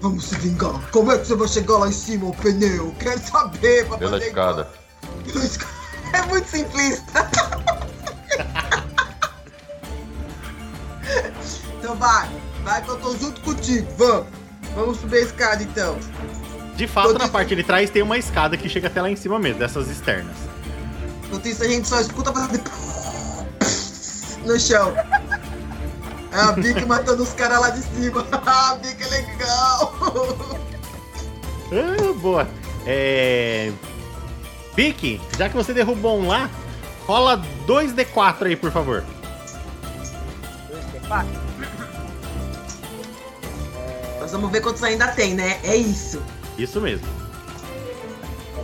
Vamos 0.00 0.24
se 0.24 0.34
vingar. 0.36 0.80
Como 0.90 1.12
é 1.12 1.18
que 1.18 1.26
você 1.26 1.36
vai 1.36 1.48
chegar 1.48 1.78
lá 1.78 1.88
em 1.88 1.92
cima, 1.92 2.26
ô 2.26 2.32
pneu? 2.32 2.94
Quero 2.98 3.20
saber, 3.20 3.86
pra 3.86 3.98
Pela 3.98 4.18
escada. 4.18 4.68
Pela 5.24 5.44
escada. 5.44 5.72
É 6.12 6.22
muito 6.22 6.48
simplista. 6.48 7.28
então 11.84 11.96
vai, 11.96 12.30
vai 12.62 12.82
que 12.82 12.88
eu 12.88 12.96
tô 12.96 13.14
junto 13.16 13.40
contigo. 13.42 13.86
Vamos. 13.98 14.26
Vamos 14.74 14.98
subir 14.98 15.18
a 15.18 15.20
escada 15.20 15.62
então. 15.62 15.98
De 16.74 16.88
fato, 16.88 17.12
na 17.12 17.26
de- 17.26 17.30
parte 17.30 17.54
de 17.54 17.62
trás 17.62 17.90
tem 17.90 18.02
uma 18.02 18.16
escada 18.16 18.56
que 18.56 18.68
chega 18.68 18.88
até 18.88 19.02
lá 19.02 19.10
em 19.10 19.14
cima 19.16 19.38
mesmo, 19.38 19.58
dessas 19.58 19.88
externas. 19.88 20.34
Enquanto 21.26 21.46
isso 21.46 21.62
a 21.62 21.68
gente 21.68 21.86
só 21.86 22.00
escuta 22.00 22.32
fazer 22.32 22.62
no 24.44 24.58
chão. 24.58 24.94
É 26.32 26.40
a 26.40 26.52
Bic 26.52 26.84
matando 26.88 27.22
os 27.22 27.32
caras 27.34 27.60
lá 27.60 27.70
de 27.70 27.82
cima. 27.82 28.26
a 28.32 28.74
Bic 28.76 29.02
é 29.02 29.06
legal. 29.08 29.94
Ah, 31.70 32.12
boa. 32.20 32.48
É. 32.86 33.70
Bic, 34.74 35.20
já 35.38 35.48
que 35.48 35.54
você 35.54 35.72
derrubou 35.72 36.18
um 36.18 36.26
lá, 36.28 36.50
rola 37.06 37.40
2d4 37.66 38.46
aí, 38.46 38.56
por 38.56 38.72
favor. 38.72 39.04
Quatro. 41.08 41.44
Nós 44.20 44.30
vamos 44.32 44.50
ver 44.50 44.60
quantos 44.60 44.82
ainda 44.82 45.08
tem, 45.08 45.34
né? 45.34 45.60
É 45.62 45.76
isso. 45.76 46.22
Isso 46.56 46.80
mesmo. 46.80 47.06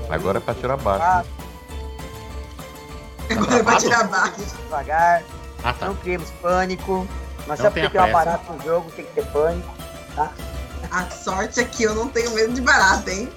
Agora 0.09 0.39
é 0.39 0.41
pra 0.41 0.55
tirar 0.55 0.77
baixo. 0.77 1.03
Ah, 1.05 1.25
Agora 3.31 3.63
vai 3.63 3.63
travado? 3.63 3.81
tirar 3.81 4.05
baixo. 4.09 4.57
devagar. 4.65 5.23
Ah, 5.63 5.73
tá. 5.73 5.87
Não 5.87 5.95
criemos 5.97 6.31
pânico. 6.43 7.07
Mas 7.47 7.59
Não 7.59 7.67
só 7.67 7.71
porque 7.71 7.89
tem 7.89 8.01
uma 8.01 8.09
pressa. 8.09 8.13
barata 8.13 8.53
no 8.53 8.63
jogo, 8.63 8.91
tem 8.93 9.05
que 9.05 9.13
ter 9.13 9.27
pânico. 9.27 9.69
A 10.91 11.11
sorte 11.11 11.61
é 11.61 11.65
que 11.65 11.83
eu 11.85 11.95
não 11.95 12.09
tenho 12.09 12.31
medo 12.33 12.53
de 12.55 12.61
barata, 12.61 13.11
hein? 13.13 13.29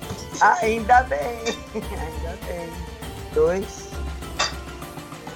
Ainda 0.61 1.03
bem. 1.03 1.19
Ainda 1.75 2.37
bem. 2.47 2.69
Dois. 3.33 3.89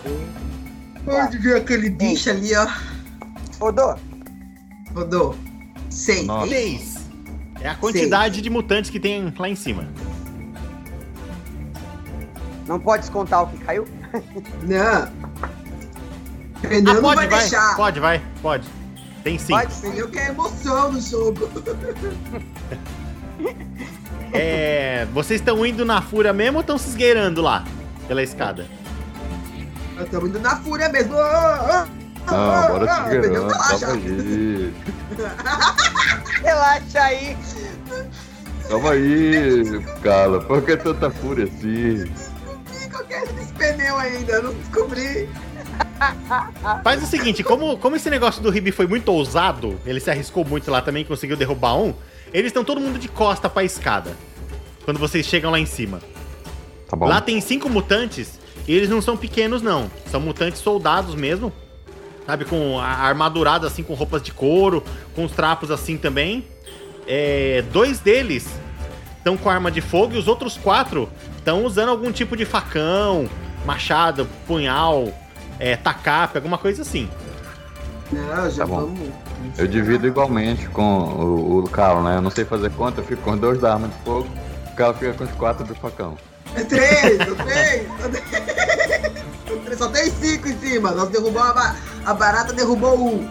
Três. 0.03 0.29
Pode 1.05 1.37
ver 1.37 1.57
aquele 1.57 1.89
bicho 1.89 2.29
ali, 2.29 2.55
ó. 2.55 2.67
Rodou. 3.59 3.95
Rodou. 4.93 5.35
Seis. 5.89 6.25
Nossa. 6.25 6.47
6. 6.49 6.97
É 7.61 7.69
a 7.69 7.75
quantidade 7.75 8.41
de 8.41 8.49
mutantes 8.49 8.89
que 8.91 8.99
tem 8.99 9.33
lá 9.37 9.49
em 9.49 9.55
cima. 9.55 9.87
Não 12.67 12.79
pode 12.79 13.01
descontar 13.01 13.43
o 13.43 13.47
que 13.47 13.57
caiu? 13.59 13.87
Não. 14.63 15.07
Pneu 16.61 16.91
Ah, 16.91 16.93
não 16.95 17.01
pode, 17.01 17.15
vai, 17.15 17.27
vai. 17.27 17.39
deixar. 17.39 17.75
Pode, 17.75 17.99
vai. 17.99 18.21
Pode. 18.41 18.67
Tem 19.23 19.37
sim. 19.39 19.53
Pode. 19.53 19.73
Pneu 19.75 20.09
quer 20.09 20.29
emoção 20.29 20.91
no 20.91 21.01
jogo. 21.01 21.49
É, 24.33 25.05
vocês 25.13 25.39
estão 25.39 25.65
indo 25.65 25.85
na 25.85 26.01
fúria 26.01 26.33
mesmo 26.33 26.57
ou 26.57 26.61
estão 26.61 26.77
se 26.77 26.89
esgueirando 26.89 27.41
lá? 27.41 27.63
pela 28.07 28.21
escada. 28.23 28.65
Estamos 30.01 30.29
indo 30.29 30.39
na 30.39 30.55
fúria 30.57 30.89
mesmo. 30.89 31.15
Ah, 31.17 31.85
ah, 31.85 31.87
Não, 32.31 32.67
bora 32.67 33.09
segurando, 33.09 33.33
relaxa. 33.33 33.79
calma 33.85 34.01
aí. 34.03 34.73
Relaxa 36.43 36.99
aí. 37.01 37.37
Calma 38.67 38.91
aí, 38.91 39.85
Carla. 40.01 40.41
Por 40.41 40.61
que 40.61 40.77
tanta 40.77 41.09
fúria 41.09 41.45
assim? 41.45 42.11
Qual 42.91 43.03
que 43.05 43.13
é 43.13 43.23
esse 43.23 43.53
pneu 43.53 43.97
ainda? 43.97 44.41
Não 44.41 44.53
descobri. 44.53 45.29
Faz 46.83 47.03
o 47.03 47.05
seguinte, 47.05 47.43
como, 47.43 47.77
como 47.77 47.95
esse 47.95 48.09
negócio 48.09 48.41
do 48.41 48.49
Ribi 48.49 48.71
foi 48.71 48.87
muito 48.87 49.09
ousado, 49.09 49.79
ele 49.85 49.99
se 49.99 50.09
arriscou 50.09 50.43
muito 50.43 50.69
lá 50.69 50.81
também, 50.81 51.05
conseguiu 51.05 51.37
derrubar 51.37 51.77
um, 51.77 51.93
eles 52.33 52.47
estão 52.47 52.63
todo 52.63 52.81
mundo 52.81 52.99
de 52.99 53.07
costa 53.07 53.49
pra 53.49 53.63
escada. 53.63 54.11
Quando 54.83 54.99
vocês 54.99 55.25
chegam 55.25 55.51
lá 55.51 55.59
em 55.59 55.65
cima. 55.65 55.99
Tá 56.87 56.95
bom. 56.95 57.07
Lá 57.07 57.19
tem 57.19 57.39
cinco 57.41 57.69
mutantes 57.69 58.39
e 58.67 58.73
eles 58.73 58.89
não 58.89 59.01
são 59.01 59.17
pequenos, 59.17 59.61
não. 59.61 59.89
São 60.09 60.19
mutantes 60.19 60.61
soldados 60.61 61.15
mesmo. 61.15 61.51
Sabe, 62.27 62.43
com 62.45 62.77
a- 62.79 62.85
armadurados 62.85 63.65
assim, 63.65 63.81
com 63.81 63.93
roupas 63.95 64.21
de 64.21 64.31
couro, 64.31 64.83
com 65.15 65.23
os 65.25 65.31
trapos 65.31 65.71
assim 65.71 65.97
também. 65.97 66.45
É, 67.07 67.63
dois 67.71 67.99
deles 67.99 68.45
estão 69.17 69.37
com 69.37 69.49
arma 69.49 69.71
de 69.71 69.79
fogo 69.81 70.13
e 70.13 70.17
os 70.17 70.27
outros 70.27 70.57
quatro 70.57 71.09
estão 71.37 71.63
usando 71.65 71.87
algum 71.89 72.11
tipo 72.11 72.35
de 72.35 72.43
facão, 72.45 73.29
machado, 73.65 74.27
punhal, 74.45 75.07
é, 75.57 75.77
tacape, 75.77 76.37
alguma 76.37 76.57
coisa 76.57 76.81
assim. 76.81 77.09
Não, 78.11 78.49
já 78.51 78.63
Tá 78.63 78.65
bom. 78.67 78.75
vamos. 78.81 79.09
Eu 79.57 79.67
divido 79.67 80.05
igualmente 80.07 80.67
com 80.67 80.81
o, 80.83 81.59
o 81.63 81.69
Carl, 81.69 82.03
né? 82.03 82.17
Eu 82.17 82.21
não 82.21 82.29
sei 82.29 82.43
fazer 82.43 82.69
conta, 82.71 82.99
eu 83.01 83.05
fico 83.05 83.21
com 83.21 83.37
dois 83.37 83.59
da 83.61 83.73
arma 83.73 83.87
de 83.87 83.95
fogo, 84.03 84.27
o 84.71 84.75
Carl 84.75 84.93
fica 84.93 85.13
com 85.13 85.23
os 85.23 85.31
quatro 85.31 85.65
do 85.65 85.75
facão. 85.75 86.17
É 86.55 86.63
três, 86.63 87.19
eu 87.25 87.35
três, 87.35 87.87
eu 88.01 88.09
três. 88.11 88.96
Só 89.77 89.87
tem 89.89 90.09
cinco 90.11 90.47
em 90.47 90.57
cima. 90.59 90.91
Nós 90.91 91.09
derrubamos 91.09 91.49
a, 91.49 91.53
ba- 91.53 91.75
a 92.05 92.13
barata, 92.13 92.53
derrubou 92.53 92.97
um. 92.97 93.29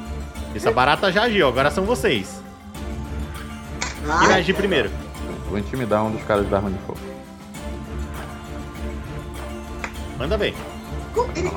Essa 0.55 0.71
barata 0.73 1.13
já 1.13 1.25
agiu, 1.25 1.49
agora 1.49 1.71
são 1.71 1.85
vocês. 1.85 2.41
Quem 4.21 4.29
vai 4.29 4.41
agir 4.41 4.55
primeiro? 4.55 4.91
Vou 5.49 5.59
intimidar 5.59 6.03
um 6.05 6.11
dos 6.13 6.23
caras 6.25 6.49
da 6.49 6.57
arma 6.57 6.71
de 6.71 6.79
fogo. 6.87 6.99
Manda 10.19 10.39
como- 11.15 11.31
ele- 11.37 11.51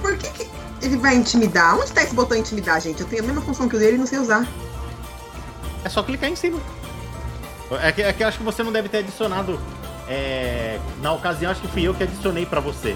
por 0.00 0.16
que, 0.16 0.30
que 0.30 0.50
ele 0.82 0.96
vai 0.96 1.14
intimidar? 1.14 1.76
Onde 1.78 1.92
tá 1.92 2.02
esse 2.02 2.14
botão 2.14 2.36
intimidar, 2.36 2.80
gente? 2.80 3.00
Eu 3.02 3.06
tenho 3.08 3.22
a 3.22 3.26
mesma 3.26 3.42
função 3.42 3.68
que 3.68 3.76
o 3.76 3.78
dele 3.78 3.96
e 3.96 3.98
não 3.98 4.06
sei 4.06 4.18
usar. 4.18 4.46
É 5.84 5.88
só 5.88 6.02
clicar 6.02 6.30
em 6.30 6.36
cima. 6.36 6.58
É 7.82 7.92
que, 7.92 8.02
é 8.02 8.12
que 8.12 8.22
eu 8.22 8.28
acho 8.28 8.38
que 8.38 8.44
você 8.44 8.62
não 8.62 8.72
deve 8.72 8.88
ter 8.88 8.98
adicionado. 8.98 9.58
é, 10.08 10.78
na 11.00 11.12
ocasião, 11.12 11.50
acho 11.50 11.62
que 11.62 11.68
fui 11.68 11.82
eu 11.82 11.94
que 11.94 12.02
adicionei 12.02 12.44
pra 12.46 12.60
você. 12.60 12.94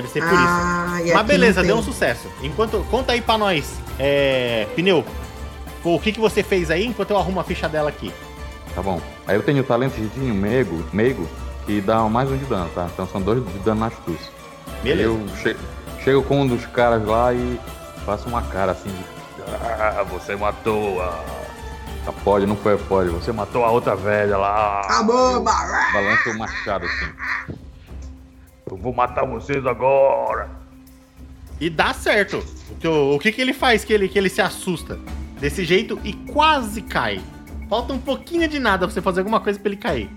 Deve 0.00 0.08
ser 0.12 0.20
por 0.20 0.32
isso. 0.32 0.36
ah, 0.38 0.98
e 1.04 1.12
Mas 1.12 1.26
beleza, 1.26 1.60
deu 1.62 1.76
um 1.76 1.82
sucesso. 1.82 2.28
Enquanto. 2.40 2.86
Conta 2.88 3.12
aí 3.12 3.20
pra 3.20 3.36
nós, 3.36 3.64
é, 3.98 4.66
Pneu. 4.76 5.04
O 5.82 5.98
que, 5.98 6.12
que 6.12 6.20
você 6.20 6.40
fez 6.42 6.70
aí 6.70 6.86
enquanto 6.86 7.10
eu 7.10 7.18
arrumo 7.18 7.40
a 7.40 7.44
ficha 7.44 7.68
dela 7.68 7.88
aqui? 7.88 8.12
Tá 8.76 8.80
bom. 8.82 9.00
Aí 9.26 9.34
eu 9.34 9.42
tenho 9.42 9.60
o 9.60 9.64
talento 9.64 9.94
de 10.00 10.20
meigo, 10.20 10.84
meigo, 10.92 11.28
que 11.66 11.80
dá 11.80 12.00
mais 12.04 12.30
um 12.30 12.36
de 12.36 12.44
dano, 12.44 12.70
tá? 12.74 12.86
Então 12.92 13.08
são 13.08 13.20
dois 13.20 13.44
de 13.44 13.58
dano 13.60 13.80
na 13.80 13.86
astúcia. 13.86 14.30
Beleza. 14.84 15.02
Eu 15.08 15.26
che- 15.42 15.56
chego 16.04 16.22
com 16.22 16.42
um 16.42 16.46
dos 16.46 16.64
caras 16.66 17.04
lá 17.04 17.32
e 17.34 17.58
faço 18.06 18.28
uma 18.28 18.42
cara 18.42 18.70
assim 18.72 18.88
de. 18.90 19.04
Ah, 19.64 20.04
você 20.08 20.36
matou 20.36 21.00
a. 21.02 21.24
a 22.06 22.12
pode, 22.12 22.46
não 22.46 22.54
foi 22.56 22.74
a 22.74 22.78
pode, 22.78 23.08
você 23.10 23.32
matou 23.32 23.64
a 23.64 23.70
outra 23.70 23.96
velha 23.96 24.36
lá. 24.36 24.82
A 24.88 25.02
bomba! 25.02 25.50
Eu 25.50 25.92
Balanço 25.92 26.30
o 26.30 26.38
machado 26.38 26.84
assim. 26.86 27.58
Eu 28.70 28.76
vou 28.76 28.92
matar 28.92 29.24
vocês 29.26 29.64
agora. 29.66 30.50
E 31.60 31.68
dá 31.68 31.92
certo. 31.92 32.38
O 32.70 32.74
que, 32.76 32.88
o 32.88 33.18
que, 33.18 33.32
que 33.32 33.40
ele 33.40 33.52
faz 33.52 33.84
que 33.84 33.92
ele, 33.92 34.08
que 34.08 34.18
ele 34.18 34.28
se 34.28 34.40
assusta? 34.40 34.98
Desse 35.40 35.64
jeito 35.64 35.98
e 36.04 36.12
quase 36.12 36.82
cai. 36.82 37.20
Falta 37.68 37.92
um 37.92 37.98
pouquinho 37.98 38.48
de 38.48 38.58
nada 38.58 38.86
pra 38.86 38.94
você 38.94 39.02
fazer 39.02 39.20
alguma 39.20 39.40
coisa 39.40 39.58
pra 39.58 39.68
ele 39.68 39.76
cair. 39.76 40.10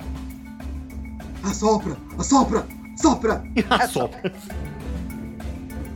Assopra! 1.43 1.97
Assopra! 2.17 2.65
Sopra! 2.97 3.43
E 3.55 3.65
assopra. 3.69 4.33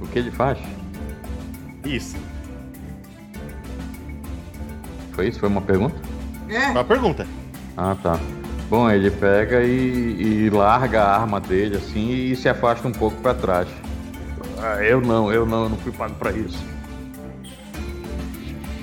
O 0.01 0.07
que 0.07 0.19
ele 0.19 0.31
faz? 0.31 0.57
Isso. 1.85 2.15
Foi 5.13 5.27
isso? 5.27 5.39
Foi 5.39 5.47
uma 5.49 5.61
pergunta? 5.61 5.95
É, 6.49 6.67
Uma 6.69 6.83
pergunta. 6.83 7.27
Ah, 7.77 7.95
tá. 8.01 8.19
Bom, 8.69 8.89
ele 8.89 9.11
pega 9.11 9.61
e, 9.63 10.45
e 10.45 10.49
larga 10.49 11.03
a 11.03 11.21
arma 11.21 11.39
dele 11.39 11.77
assim 11.77 12.09
e 12.11 12.35
se 12.35 12.49
afasta 12.49 12.87
um 12.87 12.91
pouco 12.91 13.15
pra 13.21 13.33
trás. 13.33 13.67
Ah, 14.59 14.83
eu 14.83 14.99
não, 15.01 15.31
eu 15.31 15.45
não, 15.45 15.63
eu 15.63 15.69
não 15.69 15.77
fui 15.77 15.91
pago 15.91 16.15
pra 16.15 16.31
isso. 16.31 16.57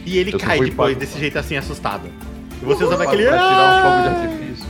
E 0.04 0.18
ele 0.18 0.32
Eu 0.34 0.38
cai 0.38 0.58
depois 0.60 0.92
pago. 0.94 1.00
desse 1.00 1.18
jeito 1.18 1.38
assim, 1.38 1.56
assustado. 1.56 2.08
E 2.60 2.64
você 2.64 2.84
usa 2.84 2.96
Pra 2.96 3.06
aquele. 3.06 3.22
tirar 3.24 3.36
um 3.36 3.82
fogo 3.82 4.02
de 4.02 4.08
"Ah!" 4.08 4.22
artifício. 4.22 4.66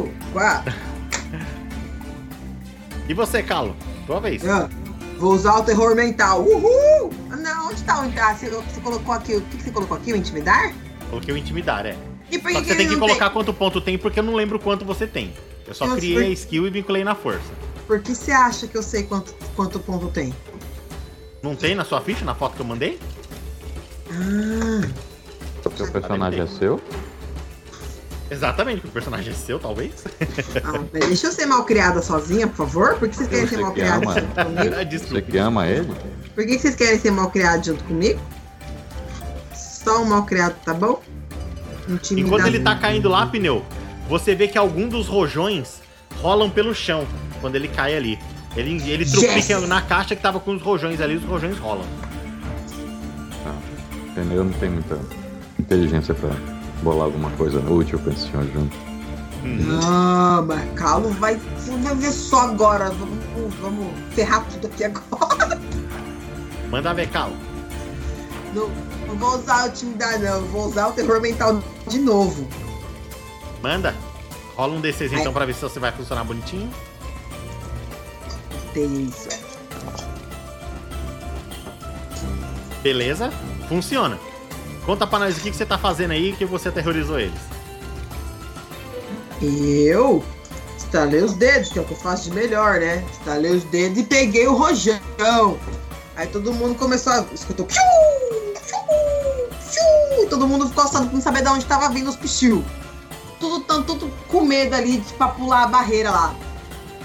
um. 0.00 0.32
Quatro. 0.32 0.74
E 3.08 3.14
você, 3.14 3.42
Calo? 3.42 3.74
Tua 4.06 4.20
vez. 4.20 4.48
Ah, 4.48 4.68
Vou 5.18 5.34
usar 5.34 5.56
o 5.58 5.62
terror 5.64 5.94
mental. 5.94 6.42
Uhul! 6.42 7.10
Ah, 7.30 7.36
Não, 7.36 7.68
onde 7.68 7.82
tá 7.82 8.00
o 8.00 8.12
ah, 8.20 8.34
você, 8.34 8.48
você 8.48 8.80
colocou 8.80 9.14
aqui? 9.14 9.34
O 9.36 9.40
que, 9.40 9.56
que 9.56 9.62
você 9.64 9.70
colocou 9.70 9.96
aqui? 9.96 10.12
O 10.12 10.16
intimidar? 10.16 10.72
Coloquei 11.10 11.34
o 11.34 11.36
intimidar, 11.36 11.84
é. 11.86 11.96
E 12.32 12.38
por 12.38 12.50
que, 12.50 12.60
que 12.62 12.64
você 12.68 12.74
tem 12.74 12.86
ele 12.86 12.94
que 12.94 13.00
colocar 13.00 13.30
quanto 13.30 13.52
ponto 13.52 13.80
tem, 13.80 13.98
porque 13.98 14.18
eu 14.20 14.24
não 14.24 14.34
lembro 14.34 14.58
quanto 14.58 14.84
você 14.84 15.06
tem. 15.06 15.32
Eu 15.66 15.74
só 15.74 15.86
Eu 15.86 15.96
criei 15.96 16.18
sei. 16.18 16.26
a 16.28 16.30
skill 16.30 16.66
e 16.66 16.70
vinculei 16.70 17.04
na 17.04 17.14
força. 17.14 17.52
Por 17.86 18.00
que 18.00 18.14
você 18.14 18.32
acha 18.32 18.66
que 18.66 18.76
eu 18.76 18.82
sei 18.82 19.02
quanto, 19.04 19.34
quanto 19.54 19.78
ponto 19.78 20.08
tem? 20.08 20.34
Não 21.42 21.54
tem 21.54 21.74
na 21.74 21.84
sua 21.84 22.00
ficha, 22.00 22.24
na 22.24 22.34
foto 22.34 22.54
que 22.56 22.60
eu 22.62 22.66
mandei? 22.66 22.98
Ah, 24.10 24.88
O 25.64 25.76
seu 25.76 25.90
personagem 25.92 26.40
é 26.40 26.46
seu? 26.46 26.80
Exatamente, 28.30 28.76
porque 28.80 28.88
o 28.88 28.92
personagem 28.92 29.30
é 29.32 29.36
seu, 29.36 29.58
talvez. 29.58 29.92
ah, 30.64 30.78
deixa 31.06 31.26
eu 31.26 31.32
ser 31.32 31.44
mal 31.46 31.64
criada 31.64 32.00
sozinha, 32.00 32.46
por 32.46 32.56
favor? 32.56 32.94
Por 32.94 33.08
que 33.08 33.16
vocês 33.16 33.28
querem 33.28 33.46
Você 33.46 33.56
ser 33.56 33.60
mal 33.62 33.72
que 33.72 33.80
criada 33.80 34.04
junto 34.06 34.34
comigo? 34.34 34.74
Você 35.08 35.22
que 35.22 35.38
ama 35.38 35.66
ele? 35.66 35.92
Por 36.34 36.46
que 36.46 36.58
vocês 36.58 36.74
querem 36.74 36.98
ser 36.98 37.10
mal 37.10 37.30
criados 37.30 37.66
junto 37.66 37.84
comigo? 37.84 38.18
Só 39.54 40.00
um 40.00 40.06
mal 40.06 40.24
criado, 40.24 40.54
tá 40.64 40.72
bom? 40.72 41.02
Intimidade. 41.88 42.20
Enquanto 42.20 42.46
ele 42.46 42.60
tá 42.60 42.74
caindo 42.76 43.08
lá, 43.08 43.26
pneu, 43.26 43.64
você 44.08 44.34
vê 44.34 44.48
que 44.48 44.58
algum 44.58 44.88
dos 44.88 45.06
rojões 45.08 45.80
rolam 46.20 46.48
pelo 46.50 46.74
chão 46.74 47.06
quando 47.40 47.56
ele 47.56 47.68
cai 47.68 47.96
ali. 47.96 48.18
Ele, 48.56 48.82
ele 48.90 49.04
trupica 49.06 49.54
Yes! 49.54 49.68
na 49.68 49.80
caixa 49.80 50.14
que 50.14 50.22
tava 50.22 50.38
com 50.38 50.54
os 50.54 50.60
rojões 50.62 51.00
ali, 51.00 51.16
os 51.16 51.24
rojões 51.24 51.58
rolam. 51.58 51.86
O 54.10 54.14
pneu 54.14 54.44
não 54.44 54.52
tem 54.52 54.70
muita 54.70 54.98
inteligência 55.58 56.12
pra 56.14 56.30
bolar 56.82 57.04
alguma 57.06 57.30
coisa 57.30 57.58
útil 57.60 57.98
pra 57.98 58.12
esse 58.12 58.30
senhor 58.30 58.46
junto. 58.52 58.76
Não, 59.42 60.46
mas 60.46 60.70
Calo 60.74 61.08
vai. 61.10 61.40
Você 61.56 61.72
vai 61.78 61.94
ver 61.96 62.12
só 62.12 62.42
agora. 62.42 62.90
Vamos, 62.90 63.54
vamos 63.60 63.86
ferrar 64.14 64.44
tudo 64.50 64.66
aqui 64.68 64.84
agora. 64.84 65.60
Manda 66.70 66.94
ver, 66.94 67.08
Calo. 67.08 67.34
Não, 68.54 68.70
não 69.12 69.18
vou 69.18 69.38
usar 69.38 69.64
a 69.64 69.68
intimidade, 69.68 70.22
não. 70.22 70.42
Vou 70.46 70.66
usar 70.66 70.88
o 70.88 70.92
terror 70.92 71.20
mental 71.20 71.62
de 71.86 71.98
novo. 71.98 72.46
Manda. 73.62 73.94
Rola 74.56 74.74
um 74.74 74.82
D6 74.82 75.12
então 75.12 75.32
pra 75.32 75.44
ver 75.44 75.54
se 75.54 75.62
você 75.62 75.78
vai 75.78 75.92
funcionar 75.92 76.24
bonitinho. 76.24 76.70
Tem 78.74 79.04
isso. 79.04 79.28
Beleza, 82.82 83.32
funciona. 83.68 84.18
Conta 84.84 85.06
pra 85.06 85.20
nós 85.20 85.36
o 85.36 85.40
que, 85.40 85.50
que 85.50 85.56
você 85.56 85.64
tá 85.64 85.78
fazendo 85.78 86.10
aí 86.10 86.32
que 86.32 86.44
você 86.44 86.68
aterrorizou 86.68 87.18
eles. 87.18 87.40
Eu 89.40 90.24
estalei 90.76 91.22
os 91.22 91.34
dedos, 91.34 91.70
que 91.70 91.78
é 91.78 91.82
o 91.82 91.84
que 91.84 91.92
eu 91.92 91.96
faço 91.96 92.24
de 92.24 92.32
melhor, 92.32 92.80
né? 92.80 93.04
Estalei 93.12 93.52
os 93.52 93.64
dedos 93.64 93.98
e 93.98 94.02
peguei 94.02 94.46
o 94.46 94.54
rojão. 94.54 95.58
Aí 96.16 96.26
todo 96.26 96.52
mundo 96.52 96.76
começou 96.76 97.12
a. 97.12 97.24
Escutou. 97.32 97.66
Piu, 97.66 97.76
e 100.20 100.26
todo 100.26 100.46
mundo 100.46 100.68
ficou 100.68 100.84
assado 100.84 101.06
pra 101.06 101.14
não 101.14 101.20
saber 101.22 101.42
de 101.42 101.48
onde 101.48 101.64
tava 101.64 101.88
vindo 101.88 102.08
os 102.10 102.16
pichiu. 102.16 102.64
Tudo, 103.40 103.60
tão- 103.64 103.82
tudo 103.82 104.10
com 104.28 104.42
medo 104.42 104.74
ali 104.74 104.98
de 104.98 105.12
pra 105.14 105.28
pular 105.28 105.64
a 105.64 105.66
barreira 105.66 106.10
lá. 106.10 106.34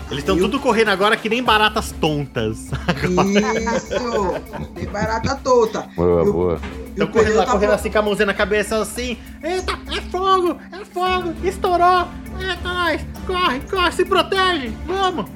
Eles 0.10 0.20
estão 0.24 0.38
tudo 0.38 0.58
correndo 0.60 0.90
agora 0.90 1.18
que 1.18 1.28
nem 1.28 1.44
baratas 1.44 1.92
tontas. 2.00 2.70
Isso! 3.12 4.74
Tem 4.74 4.86
barata 4.86 5.36
tota. 5.44 5.90
Boa, 5.96 6.24
Eu- 6.24 6.34
boa. 6.34 6.62
Estão 6.90 7.08
correndo 7.08 7.36
lá, 7.36 7.46
tá 7.46 7.52
correndo 7.52 7.70
vo- 7.70 7.76
assim 7.76 7.92
com 7.92 8.00
a 8.00 8.02
mãozinha 8.02 8.26
na 8.26 8.34
cabeça, 8.34 8.78
assim. 8.78 9.18
Eita, 9.44 9.74
é 9.96 10.02
fogo, 10.10 10.58
é 10.72 10.86
fogo, 10.86 11.34
estourou. 11.44 12.08
É 12.40 12.56
nóis, 12.64 13.02
corre, 13.26 13.60
corre, 13.70 13.92
se 13.92 14.06
protege, 14.06 14.72
vamos. 14.86 15.30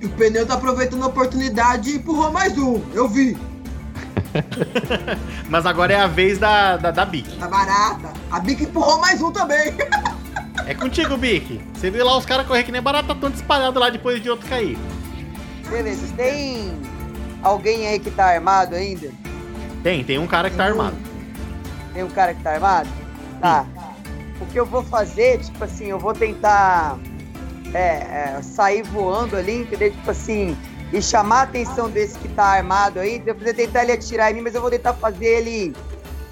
E 0.00 0.06
o 0.06 0.10
pneu 0.10 0.44
tá 0.46 0.54
aproveitando 0.54 1.04
a 1.04 1.06
oportunidade 1.06 1.90
e 1.90 1.96
empurrou 1.96 2.30
mais 2.32 2.56
um. 2.58 2.82
Eu 2.92 3.08
vi. 3.08 3.36
Mas 5.48 5.66
agora 5.66 5.92
é 5.92 6.00
a 6.00 6.06
vez 6.06 6.38
da, 6.38 6.76
da, 6.76 6.90
da 6.90 7.04
Bic. 7.04 7.36
Tá 7.38 7.48
barata. 7.48 8.12
A 8.30 8.40
Bica 8.40 8.64
empurrou 8.64 8.98
mais 9.00 9.20
um 9.22 9.30
também. 9.30 9.74
É 10.66 10.74
contigo, 10.74 11.16
Bic. 11.16 11.60
Você 11.74 11.90
viu 11.90 12.04
lá 12.04 12.16
os 12.16 12.26
caras 12.26 12.46
correr 12.46 12.64
que 12.64 12.72
nem 12.72 12.82
barata 12.82 13.14
tonta 13.14 13.36
espalhado 13.36 13.78
lá 13.78 13.90
depois 13.90 14.22
de 14.22 14.28
outro 14.28 14.48
cair. 14.48 14.76
Beleza, 15.68 16.12
tem 16.16 16.72
alguém 17.42 17.86
aí 17.88 17.98
que 17.98 18.10
tá 18.10 18.26
armado 18.26 18.74
ainda? 18.74 19.10
Tem, 19.82 20.02
tem 20.02 20.18
um 20.18 20.26
cara 20.26 20.50
que 20.50 20.56
tá 20.56 20.64
armado. 20.64 20.96
Tem 21.92 22.02
um 22.02 22.10
cara 22.10 22.34
que 22.34 22.42
tá 22.42 22.52
armado? 22.52 22.88
Tá. 23.40 23.66
O 24.40 24.46
que 24.46 24.58
eu 24.58 24.66
vou 24.66 24.82
fazer, 24.82 25.38
tipo 25.40 25.62
assim, 25.64 25.86
eu 25.86 25.98
vou 25.98 26.12
tentar 26.12 26.98
é, 27.72 27.78
é, 27.78 28.40
sair 28.42 28.82
voando 28.82 29.36
ali, 29.36 29.62
entendeu? 29.62 29.90
Tipo 29.90 30.10
assim, 30.10 30.56
e 30.96 31.02
chamar 31.02 31.40
a 31.40 31.42
atenção 31.42 31.90
desse 31.90 32.18
que 32.18 32.28
tá 32.28 32.44
armado 32.44 32.98
aí, 32.98 33.22
eu 33.26 33.34
vou 33.34 33.52
tentar 33.52 33.82
ele 33.82 33.92
atirar 33.92 34.30
em 34.30 34.36
mim, 34.36 34.40
mas 34.40 34.54
eu 34.54 34.62
vou 34.62 34.70
tentar 34.70 34.94
fazer 34.94 35.26
ele. 35.26 35.76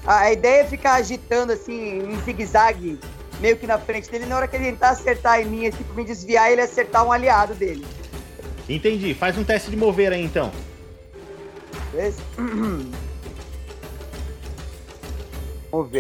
A 0.07 0.33
ideia 0.33 0.63
é 0.63 0.67
ficar 0.67 0.95
agitando 0.95 1.53
assim, 1.53 1.99
em 1.99 2.19
zigue-zague, 2.23 2.99
meio 3.41 3.57
que 3.59 3.67
na 3.67 3.79
frente 3.79 4.11
dele, 4.11 4.25
na 4.27 4.37
hora 4.37 4.49
que 4.49 4.57
ele 4.57 4.65
tentar 4.65 4.91
acertar 4.91 5.41
em 5.41 5.45
mim, 5.45 5.67
assim, 5.67 5.83
pra 5.83 5.95
me 5.95 6.05
desviar, 6.05 6.51
ele 6.51 6.63
acertar 6.63 7.07
um 7.07 7.13
aliado 7.13 7.55
dele. 7.55 7.87
Entendi. 8.69 9.13
Faz 9.13 9.37
um 9.37 9.45
teste 9.45 9.71
de 9.71 9.77
mover 9.77 10.13
aí 10.13 10.25
então. 10.25 10.51
Beleza? 11.93 12.23
Vamos 15.71 15.91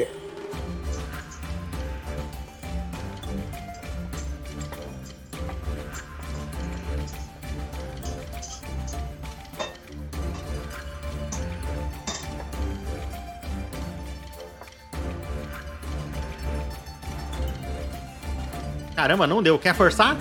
Caramba, 18.95 19.27
não 19.27 19.43
deu. 19.43 19.59
Quer 19.59 19.75
forçar? 19.75 20.17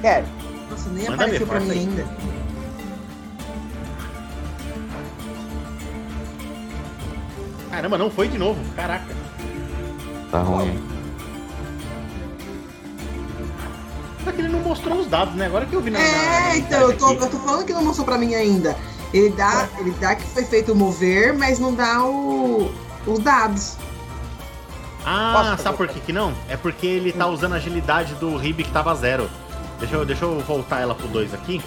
Quero. 0.00 0.26
Nossa, 0.70 0.88
nem 0.90 1.04
Manda 1.04 1.14
apareceu 1.24 1.46
ver, 1.46 1.50
pra 1.52 1.60
mim 1.60 1.70
aí. 1.70 1.78
ainda. 1.78 2.06
Caramba, 7.70 7.96
não 7.98 8.10
foi 8.10 8.28
de 8.28 8.36
novo. 8.38 8.60
Caraca. 8.74 9.14
Tá 10.30 10.40
ruim. 10.40 10.78
Só 14.24 14.32
que 14.32 14.40
ele 14.40 14.48
não 14.48 14.60
mostrou 14.60 14.98
os 14.98 15.06
dados, 15.06 15.34
né? 15.34 15.46
Agora 15.46 15.66
que 15.66 15.74
eu 15.74 15.80
vi 15.80 15.90
na. 15.90 15.98
na- 15.98 16.04
na 16.04 16.50
É, 16.52 16.58
então, 16.58 16.80
eu 16.90 16.96
tô, 16.96 17.12
eu 17.12 17.30
tô 17.30 17.38
falando 17.38 17.64
que 17.64 17.72
não 17.72 17.84
mostrou 17.84 18.04
pra 18.04 18.18
mim 18.18 18.34
ainda. 18.34 18.76
Ele 19.14 19.30
dá, 19.30 19.68
ele 19.78 19.90
dá 20.00 20.14
que 20.14 20.22
foi 20.26 20.44
feito 20.44 20.72
o 20.72 20.76
mover, 20.76 21.32
mas 21.36 21.58
não 21.58 21.74
dá 21.74 22.02
o, 22.04 22.70
os 23.06 23.18
dados. 23.20 23.76
Ah, 25.04 25.32
Posso 25.50 25.62
sabe 25.62 25.76
por 25.76 25.88
que 25.88 26.00
que 26.00 26.12
não? 26.12 26.34
É 26.48 26.56
porque 26.56 26.86
ele 26.86 27.12
tá 27.12 27.26
usando 27.26 27.54
a 27.54 27.56
agilidade 27.56 28.14
do 28.14 28.36
Rib 28.36 28.58
que 28.58 28.70
tava 28.70 28.94
zero. 28.94 29.30
Deixa 29.78 29.94
eu, 29.94 30.04
deixa 30.04 30.24
eu 30.24 30.40
voltar 30.40 30.80
ela 30.80 30.94
pro 30.94 31.08
2 31.08 31.32
aqui. 31.32 31.62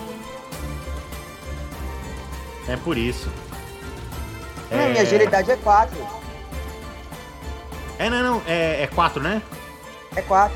É 2.67 2.77
por 2.77 2.97
isso. 2.97 3.29
Hum, 4.71 4.89
minha 4.91 5.01
agilidade 5.01 5.51
é 5.51 5.57
4. 5.57 5.97
É, 7.97 8.09
não, 8.09 8.23
não. 8.23 8.41
É 8.45 8.87
4, 8.93 9.21
né? 9.21 9.41
É 10.15 10.21
4. 10.21 10.55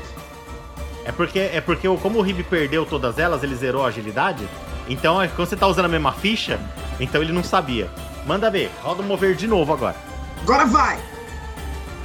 É 1.04 1.12
porque, 1.12 1.38
é 1.38 1.60
porque 1.60 1.88
como 1.98 2.18
o 2.18 2.22
Rib 2.22 2.42
perdeu 2.44 2.84
todas 2.84 3.18
elas, 3.18 3.42
ele 3.42 3.54
zerou 3.54 3.84
a 3.84 3.88
agilidade. 3.88 4.48
Então, 4.88 5.20
é, 5.20 5.28
quando 5.28 5.48
você 5.48 5.56
tá 5.56 5.66
usando 5.66 5.86
a 5.86 5.88
mesma 5.88 6.12
ficha, 6.12 6.60
então 7.00 7.22
ele 7.22 7.32
não 7.32 7.42
sabia. 7.42 7.90
Manda 8.26 8.50
ver. 8.50 8.70
Roda 8.82 9.02
o 9.02 9.04
mover 9.04 9.34
de 9.34 9.46
novo 9.46 9.72
agora. 9.72 9.96
Agora 10.42 10.66
vai! 10.66 11.17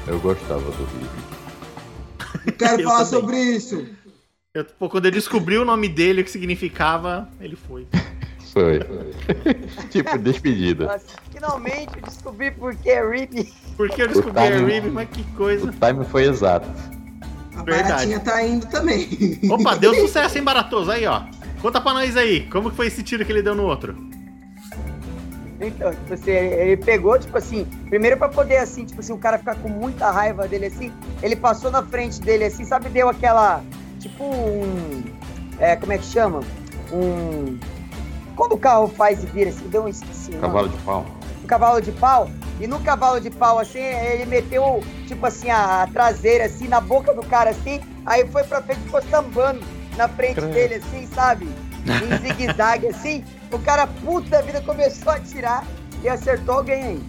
Eu 0.08 0.20
gostava 0.20 0.60
do 0.62 0.84
Ribe. 0.86 1.10
Eu 2.48 2.54
quero 2.54 2.82
Eu 2.82 2.90
falar 2.90 3.06
também. 3.06 3.22
sobre 3.22 3.38
isso. 3.42 3.88
Eu, 4.54 4.66
pô, 4.66 4.90
quando 4.90 5.06
eu 5.06 5.12
descobri 5.12 5.58
o 5.58 5.66
nome 5.66 5.88
dele, 5.90 6.22
o 6.22 6.24
que 6.24 6.30
significava, 6.32 7.28
ele 7.42 7.56
foi. 7.56 7.88
Foi. 8.52 8.80
tipo, 9.90 10.16
despedida. 10.20 10.86
Nossa, 10.86 11.06
finalmente 11.32 11.90
eu 11.96 12.04
descobri 12.04 12.52
por 12.52 12.76
que 12.76 12.90
é 12.92 13.10
Rip. 13.10 13.52
Porque 13.76 14.02
eu 14.04 14.08
descobri 14.08 14.40
a 14.44 14.52
timing. 14.52 14.66
Rib, 14.72 14.86
mas 14.92 15.10
que 15.10 15.24
coisa. 15.36 15.70
O 15.70 15.72
time 15.72 16.06
foi 16.06 16.26
exato. 16.26 16.70
A 17.56 17.64
Verdade. 17.64 17.88
baratinha 17.90 18.20
tá 18.20 18.44
indo 18.46 18.68
também. 18.68 19.40
Opa, 19.50 19.76
deu 19.76 19.96
sucesso, 19.96 20.38
hein, 20.38 20.44
Baratoso? 20.44 20.92
Aí, 20.92 21.06
ó. 21.08 21.24
Conta 21.62 21.80
pra 21.82 21.94
nós 21.94 22.16
aí, 22.18 22.42
como 22.50 22.70
que 22.70 22.76
foi 22.76 22.88
esse 22.88 23.02
tiro 23.02 23.26
que 23.26 23.32
ele 23.32 23.42
deu 23.42 23.56
no 23.56 23.64
outro? 23.64 23.96
Então, 25.68 25.92
tipo 25.92 26.14
assim, 26.14 26.32
ele, 26.32 26.78
pegou, 26.78 27.18
tipo 27.18 27.38
assim, 27.38 27.66
primeiro 27.90 28.18
pra 28.18 28.30
poder, 28.30 28.58
assim, 28.58 28.86
tipo 28.86 29.00
assim, 29.00 29.14
o 29.14 29.18
cara 29.18 29.38
ficar 29.38 29.56
com 29.56 29.70
muita 29.70 30.10
raiva 30.12 30.48
dele, 30.48 30.68
assim, 30.68 30.92
ele 31.22 31.36
passou 31.36 31.72
na 31.72 31.84
frente 31.84 32.22
dele, 32.22 32.46
assim, 32.46 32.66
sabe, 32.66 32.90
deu 32.90 33.10
aquela, 33.10 33.64
tipo 34.00 34.24
um, 34.24 35.04
é, 35.60 35.76
como 35.76 35.94
é 35.94 35.98
que 35.98 36.06
chama? 36.06 36.42
Um, 36.92 37.58
quando 38.36 38.54
o 38.54 38.58
carro 38.58 38.88
faz 38.88 39.24
e 39.24 39.28
vira, 39.28 39.50
assim, 39.50 39.68
deu 39.68 39.82
um, 39.82 39.86
nome. 39.86 40.42
Cavalo 40.42 40.70
de 40.70 40.78
pau. 40.78 41.06
um 41.44 41.48
cavalo 41.48 41.82
de 41.82 41.92
pau, 41.92 42.30
e 42.60 42.68
no 42.68 42.80
cavalo 42.80 43.20
de 43.20 43.30
pau, 43.30 43.60
assim, 43.60 43.80
ele 43.80 44.26
meteu, 44.26 44.84
tipo 45.08 45.26
assim, 45.26 45.50
a 45.50 45.88
traseira, 45.92 46.46
assim, 46.46 46.68
na 46.68 46.80
boca 46.82 47.14
do 47.14 47.24
cara, 47.24 47.52
assim, 47.52 47.82
aí 48.06 48.28
foi 48.28 48.44
pra 48.44 48.62
frente 48.62 48.80
e 48.80 48.84
ficou 48.84 49.02
sambando 49.04 49.62
na 49.98 50.08
frente 50.08 50.36
Credo. 50.36 50.54
dele, 50.54 50.76
assim, 50.76 51.08
sabe? 51.08 51.48
Em 51.86 52.18
zigue-zague, 52.28 52.88
assim, 52.88 53.24
o 53.52 53.60
cara, 53.60 53.86
puta 53.88 54.30
da 54.30 54.42
vida, 54.42 54.62
começou 54.62 55.12
a 55.12 55.16
atirar 55.16 55.66
e 56.02 56.08
acertou 56.10 56.56
alguém 56.56 56.84
aí. 56.84 57.04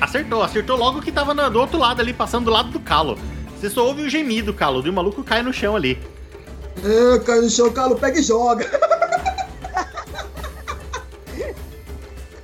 Acertou, 0.00 0.42
acertou 0.42 0.76
logo 0.76 1.00
que 1.02 1.10
tava 1.10 1.34
do 1.50 1.58
outro 1.58 1.78
lado 1.78 2.00
ali, 2.00 2.12
passando 2.12 2.44
do 2.44 2.50
lado 2.50 2.70
do 2.70 2.78
calo. 2.78 3.18
Você 3.58 3.68
só 3.68 3.84
ouve 3.84 4.02
o 4.02 4.08
gemido, 4.08 4.54
calo, 4.54 4.86
e 4.86 4.90
o 4.90 4.92
maluco 4.92 5.24
cai 5.24 5.42
no 5.42 5.52
chão 5.52 5.74
ali. 5.74 5.98
É, 6.84 7.18
cai 7.20 7.40
no 7.40 7.50
chão, 7.50 7.72
calo, 7.72 7.96
pega 7.96 8.18
e 8.18 8.22
joga. 8.22 8.70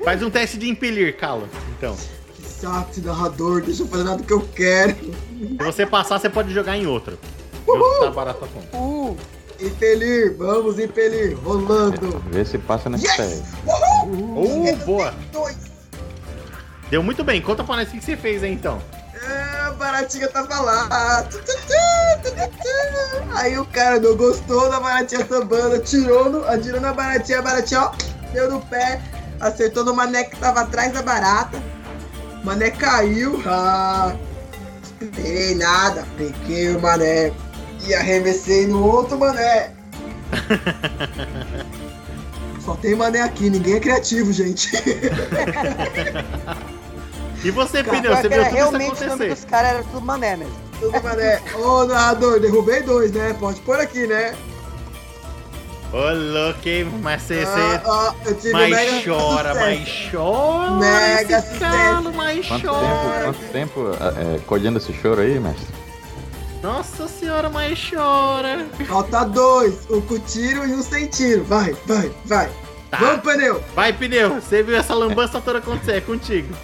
Faz 0.02 0.22
um 0.22 0.30
teste 0.30 0.58
de 0.58 0.68
impelir, 0.68 1.16
calo. 1.16 1.48
Então, 1.78 1.96
Que 2.34 2.42
saco, 2.42 2.90
esse 2.90 3.00
narrador, 3.00 3.62
deixa 3.62 3.82
eu 3.82 3.86
fazer 3.86 4.04
nada 4.04 4.22
que 4.22 4.32
eu 4.32 4.40
quero. 4.40 4.94
se 4.94 5.56
você 5.58 5.86
passar, 5.86 6.18
você 6.18 6.28
pode 6.28 6.52
jogar 6.52 6.76
em 6.76 6.86
outro. 6.86 7.18
Eu 7.66 8.00
tá 8.00 8.10
barato 8.10 8.44
a 8.44 8.48
conta. 8.48 8.76
Uh, 8.76 9.16
Impelir, 9.60 10.36
vamos 10.36 10.78
impelir, 10.78 11.36
rolando. 11.38 12.22
Vê 12.30 12.44
se 12.44 12.58
passa 12.58 12.90
nesse 12.90 13.06
Yes! 13.06 13.16
teste. 13.16 13.42
Uh, 14.06 14.76
boa. 14.84 15.14
Deu 16.90 17.02
muito 17.02 17.24
bem. 17.24 17.40
Conta 17.40 17.64
pra 17.64 17.76
nós 17.76 17.88
o 17.88 17.92
que 17.92 18.00
você 18.04 18.16
fez 18.16 18.42
aí, 18.42 18.52
então. 18.52 18.80
É, 19.14 19.60
a 19.66 19.70
baratinha 19.72 20.28
tava 20.28 20.60
lá. 20.60 21.26
Aí 23.36 23.58
o 23.58 23.64
cara 23.66 23.98
não 24.00 24.16
gostou 24.16 24.68
da 24.70 24.80
baratinha 24.80 25.26
sambando, 25.26 25.76
atirou, 25.76 26.30
no, 26.30 26.48
atirou 26.48 26.80
na 26.80 26.92
baratinha, 26.92 27.38
a 27.38 27.42
baratinha, 27.42 27.80
ó, 27.80 27.92
deu 28.32 28.50
no 28.50 28.60
pé, 28.66 29.00
acertou 29.40 29.84
no 29.84 29.94
mané 29.94 30.24
que 30.24 30.36
tava 30.36 30.60
atrás 30.60 30.92
da 30.92 31.02
barata. 31.02 31.60
O 32.42 32.46
mané 32.46 32.70
caiu. 32.70 33.42
Ah, 33.46 34.14
não 35.00 35.08
peguei 35.08 35.54
nada, 35.54 36.04
peguei 36.16 36.76
o 36.76 36.80
mané 36.80 37.32
e 37.86 37.94
arremessei 37.94 38.66
no 38.66 38.84
outro 38.84 39.18
mané. 39.18 39.70
Só 42.64 42.74
tem 42.76 42.94
mané 42.94 43.20
aqui, 43.20 43.50
ninguém 43.50 43.74
é 43.74 43.80
criativo, 43.80 44.32
gente. 44.32 44.70
E 47.44 47.50
você, 47.50 47.84
Cara, 47.84 47.98
Pneu, 47.98 48.16
você 48.16 48.22
que 48.22 48.28
viu 48.28 48.40
era 48.40 48.44
tudo 48.48 48.56
isso 48.56 48.56
realmente 48.56 48.90
o 48.90 48.94
nome 48.94 49.04
acontecer. 49.06 49.28
dos 49.34 49.44
caras 49.44 49.70
era 49.72 49.82
tudo 49.84 50.00
mané 50.00 50.36
mesmo. 50.36 50.54
Tudo 50.80 51.02
mané. 51.02 51.42
Ô, 51.62 51.84
narrador, 51.84 52.40
derrubei 52.40 52.82
dois, 52.82 53.12
né? 53.12 53.34
Pode 53.38 53.60
pôr 53.60 53.78
aqui, 53.78 54.06
né? 54.06 54.34
Ô, 55.92 56.10
louco, 56.12 56.66
hein? 56.66 56.90
Mas 57.02 57.22
você... 57.22 57.44
Ah, 57.46 57.82
ah, 57.84 58.14
eu 58.24 58.34
tive 58.34 58.52
Mas 58.52 58.70
mega 58.70 59.02
chora, 59.04 59.48
sucesso. 59.54 59.60
mas 59.60 60.10
chora. 60.10 60.70
Mega 60.80 61.42
calo, 61.58 62.12
mas 62.14 62.48
Quanto 62.48 62.66
chora. 62.66 62.80
tempo, 62.82 63.24
quanto 63.24 63.52
tempo 63.52 63.90
é, 63.92 64.38
colhendo 64.46 64.78
esse 64.78 64.92
choro 64.94 65.20
aí, 65.20 65.38
mestre? 65.38 65.66
Nossa 66.64 67.06
senhora, 67.06 67.50
mas 67.50 67.78
chora. 67.90 68.66
Falta 68.88 69.22
dois, 69.26 69.74
um 69.90 70.00
com 70.00 70.18
tiro 70.20 70.66
e 70.66 70.72
um 70.72 70.82
sem 70.82 71.06
tiro. 71.08 71.44
Vai, 71.44 71.76
vai, 71.86 72.10
vai. 72.24 72.50
Tá. 72.90 72.96
Vamos, 72.96 73.20
pneu. 73.20 73.62
Vai, 73.74 73.92
Pneu. 73.92 74.36
Você 74.40 74.62
viu 74.62 74.74
essa 74.74 74.94
lambança 74.94 75.42
toda 75.42 75.58
acontecer. 75.58 75.92
É 75.96 76.00
contigo. 76.00 76.54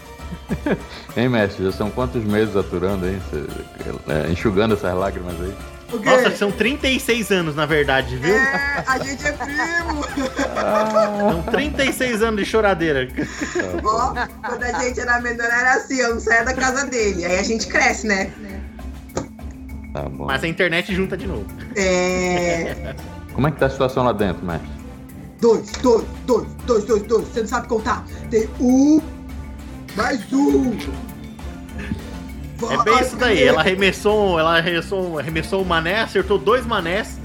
Hein, 1.15 1.29
mestre? 1.29 1.67
Já 1.67 1.73
são 1.73 1.91
quantos 1.91 2.25
meses 2.25 2.57
aturando 2.57 3.05
aí? 3.05 3.21
Cê- 3.31 3.45
é, 4.11 4.31
enxugando 4.33 4.73
essas 4.73 4.95
lágrimas 4.95 5.35
aí? 5.39 5.55
Nossa, 6.03 6.35
são 6.35 6.51
36 6.51 7.31
anos, 7.31 7.55
na 7.55 7.67
verdade, 7.67 8.17
viu? 8.17 8.35
É, 8.35 8.85
a 8.87 8.99
gente 9.01 9.27
é 9.27 9.33
primo. 9.33 10.05
São 11.31 11.43
36 11.51 12.23
anos 12.23 12.41
de 12.43 12.47
choradeira. 12.51 13.07
Ó, 13.85 14.15
quando 14.49 14.63
a 14.63 14.73
gente 14.81 14.99
era 14.99 15.21
menor 15.21 15.45
era 15.45 15.75
assim, 15.75 15.97
eu 15.99 16.15
não 16.15 16.21
saía 16.21 16.45
da 16.45 16.55
casa 16.55 16.87
dele. 16.87 17.25
Aí 17.27 17.39
a 17.39 17.43
gente 17.43 17.67
cresce, 17.67 18.07
né? 18.07 18.33
Tá 19.93 20.03
bom. 20.09 20.27
Mas 20.27 20.45
a 20.45 20.49
internet 20.49 20.95
junta 20.95 21.17
de 21.17 21.27
novo. 21.27 21.47
É. 21.77 22.95
Como 23.35 23.47
é 23.47 23.51
que 23.51 23.59
tá 23.59 23.67
a 23.67 23.71
situação 23.71 24.05
lá 24.05 24.13
dentro, 24.13 24.45
mestre? 24.45 24.69
Dois, 25.41 25.73
dois, 25.83 26.05
dois, 26.27 26.47
dois, 26.67 26.85
dois, 26.85 27.03
dois. 27.05 27.29
Você 27.29 27.41
não 27.41 27.49
sabe 27.49 27.69
contar. 27.69 28.05
Tem 28.31 28.49
um, 28.61 29.01
mais 29.97 30.33
um. 30.33 30.77
É 32.69 32.85
bem 32.85 33.01
isso 33.01 33.17
daí. 33.17 33.43
Ela 33.43 33.61
arremessou, 33.61 34.39
ela 34.39 34.59
arremessou, 34.59 35.19
arremessou 35.19 35.63
um 35.63 35.65
mané, 35.65 36.03
acertou 36.03 36.39
dois 36.39 36.67
manés 36.67 37.19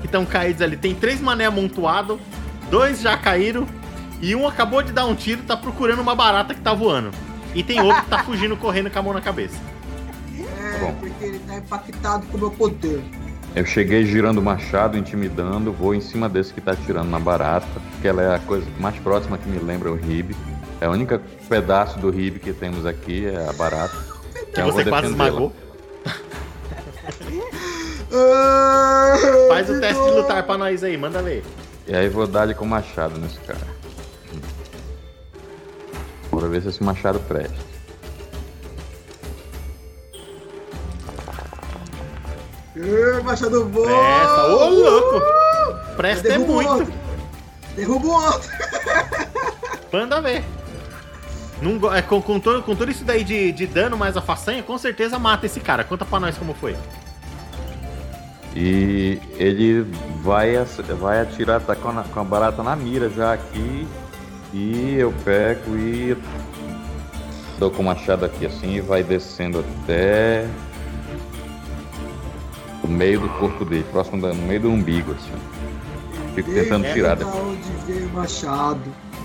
que 0.00 0.06
estão 0.06 0.26
caídos 0.26 0.60
ali. 0.60 0.76
Tem 0.76 0.94
três 0.94 1.20
mané 1.20 1.46
amontoados, 1.46 2.18
dois 2.70 3.00
já 3.00 3.16
caíram 3.16 3.66
e 4.20 4.34
um 4.34 4.46
acabou 4.46 4.82
de 4.82 4.92
dar 4.92 5.06
um 5.06 5.14
tiro, 5.14 5.42
tá 5.42 5.56
procurando 5.56 6.00
uma 6.00 6.14
barata 6.14 6.54
que 6.54 6.60
tá 6.60 6.74
voando. 6.74 7.10
E 7.54 7.62
tem 7.62 7.80
outro 7.80 8.02
que 8.02 8.10
tá 8.10 8.18
fugindo 8.24 8.56
correndo 8.56 8.90
com 8.90 8.98
a 8.98 9.02
mão 9.02 9.14
na 9.14 9.22
cabeça. 9.22 9.56
Bom. 10.86 10.94
porque 11.00 11.24
ele 11.24 11.38
tá 11.40 11.56
impactado 11.56 12.26
com 12.26 12.36
o 12.36 12.40
meu 12.40 12.50
poder. 12.50 13.02
Eu 13.54 13.64
cheguei 13.64 14.04
girando 14.04 14.38
o 14.38 14.42
machado, 14.42 14.98
intimidando, 14.98 15.72
vou 15.72 15.94
em 15.94 16.00
cima 16.00 16.28
desse 16.28 16.52
que 16.52 16.60
tá 16.60 16.72
atirando 16.72 17.08
na 17.08 17.20
barata, 17.20 17.66
porque 17.92 18.08
ela 18.08 18.20
é 18.20 18.34
a 18.34 18.38
coisa 18.40 18.66
mais 18.80 18.96
próxima 18.98 19.38
que 19.38 19.48
me 19.48 19.58
lembra 19.58 19.92
o 19.92 19.94
ribe. 19.94 20.34
É 20.80 20.88
o 20.88 20.92
único 20.92 21.18
pedaço 21.48 21.98
do 22.00 22.10
ribe 22.10 22.40
que 22.40 22.52
temos 22.52 22.84
aqui, 22.84 23.26
é 23.26 23.48
a 23.48 23.52
barata. 23.52 23.94
Então 24.48 24.64
vou 24.64 24.72
Você 24.72 24.84
quase 24.90 25.06
esmagou. 25.06 25.52
Ah, 28.16 29.14
Faz 29.48 29.68
o 29.68 29.74
que 29.74 29.80
teste 29.80 30.02
de 30.02 30.10
lutar 30.10 30.42
pra 30.44 30.56
nós 30.58 30.84
aí, 30.84 30.96
manda 30.96 31.22
ver. 31.22 31.44
E 31.86 31.94
aí 31.94 32.08
vou 32.08 32.26
dar-lhe 32.26 32.54
com 32.54 32.64
o 32.64 32.68
machado 32.68 33.18
nesse 33.18 33.38
cara. 33.40 33.66
Bora 36.30 36.48
ver 36.48 36.62
se 36.62 36.68
esse 36.68 36.82
machado 36.82 37.20
presta. 37.20 37.73
Ê, 42.76 43.22
Machado 43.22 43.66
voa! 43.68 43.86
Presta, 43.86 44.46
ô 44.46 44.68
louco! 44.68 45.22
Presta 45.96 46.28
é 46.28 46.38
muito. 46.38 46.70
outro. 46.70 46.92
Derruba 47.76 48.06
o 48.06 48.10
outro! 48.10 48.50
Manda 49.92 50.20
ver. 50.20 50.44
Não 51.62 51.78
go- 51.78 51.92
é, 51.92 52.02
com, 52.02 52.20
com 52.20 52.40
todo, 52.40 52.62
com 52.62 52.74
todo 52.74 52.90
isso 52.90 53.04
daí 53.04 53.22
de, 53.22 53.52
de 53.52 53.66
dano 53.66 53.96
mais 53.96 54.16
a 54.16 54.20
façanha, 54.20 54.62
com 54.62 54.76
certeza 54.76 55.18
mata 55.18 55.46
esse 55.46 55.60
cara. 55.60 55.84
Conta 55.84 56.04
pra 56.04 56.18
nós 56.18 56.36
como 56.36 56.52
foi. 56.54 56.76
E 58.56 59.20
ele 59.36 59.82
vai, 60.22 60.54
vai 61.00 61.20
atirar, 61.20 61.60
tá 61.60 61.74
com 61.74 61.88
a, 61.90 62.02
com 62.04 62.20
a 62.20 62.24
barata 62.24 62.62
na 62.62 62.74
mira 62.76 63.08
já 63.08 63.32
aqui. 63.32 63.86
E 64.52 64.94
eu 64.98 65.12
pego 65.24 65.76
e 65.76 66.16
dou 67.58 67.70
com 67.70 67.82
o 67.82 67.84
machado 67.84 68.24
aqui 68.24 68.46
assim 68.46 68.74
e 68.74 68.80
vai 68.80 69.02
descendo 69.02 69.64
até 69.82 70.46
o 72.84 72.88
meio 72.88 73.20
do 73.20 73.28
corpo 73.30 73.64
dele, 73.64 73.84
próximo 73.90 74.20
da, 74.20 74.28
no 74.28 74.42
meio 74.42 74.60
do 74.60 74.70
umbigo, 74.70 75.12
assim. 75.12 75.32
Fico 76.34 76.50
tentando 76.52 76.84
É, 76.86 76.92
tirar. 76.92 77.16
Da 77.16 77.24
depois. 77.24 77.44
onde 77.44 77.70
veio 77.92 78.08
machado? 78.10 78.82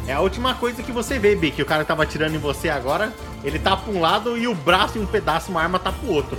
É 0.07 0.13
a 0.13 0.19
última 0.21 0.55
coisa 0.55 0.81
que 0.81 0.91
você 0.91 1.19
vê, 1.19 1.35
Bi, 1.35 1.51
que 1.51 1.61
o 1.61 1.65
cara 1.65 1.83
tava 1.85 2.03
atirando 2.03 2.35
em 2.35 2.39
você 2.39 2.69
agora. 2.69 3.13
Ele 3.43 3.59
tá 3.59 3.75
pra 3.77 3.91
um 3.91 3.99
lado 4.01 4.37
e 4.37 4.47
o 4.47 4.55
braço 4.55 4.97
e 4.97 5.01
um 5.01 5.05
pedaço, 5.05 5.51
uma 5.51 5.61
arma 5.61 5.77
tá 5.79 5.91
pro 5.91 6.09
outro. 6.11 6.37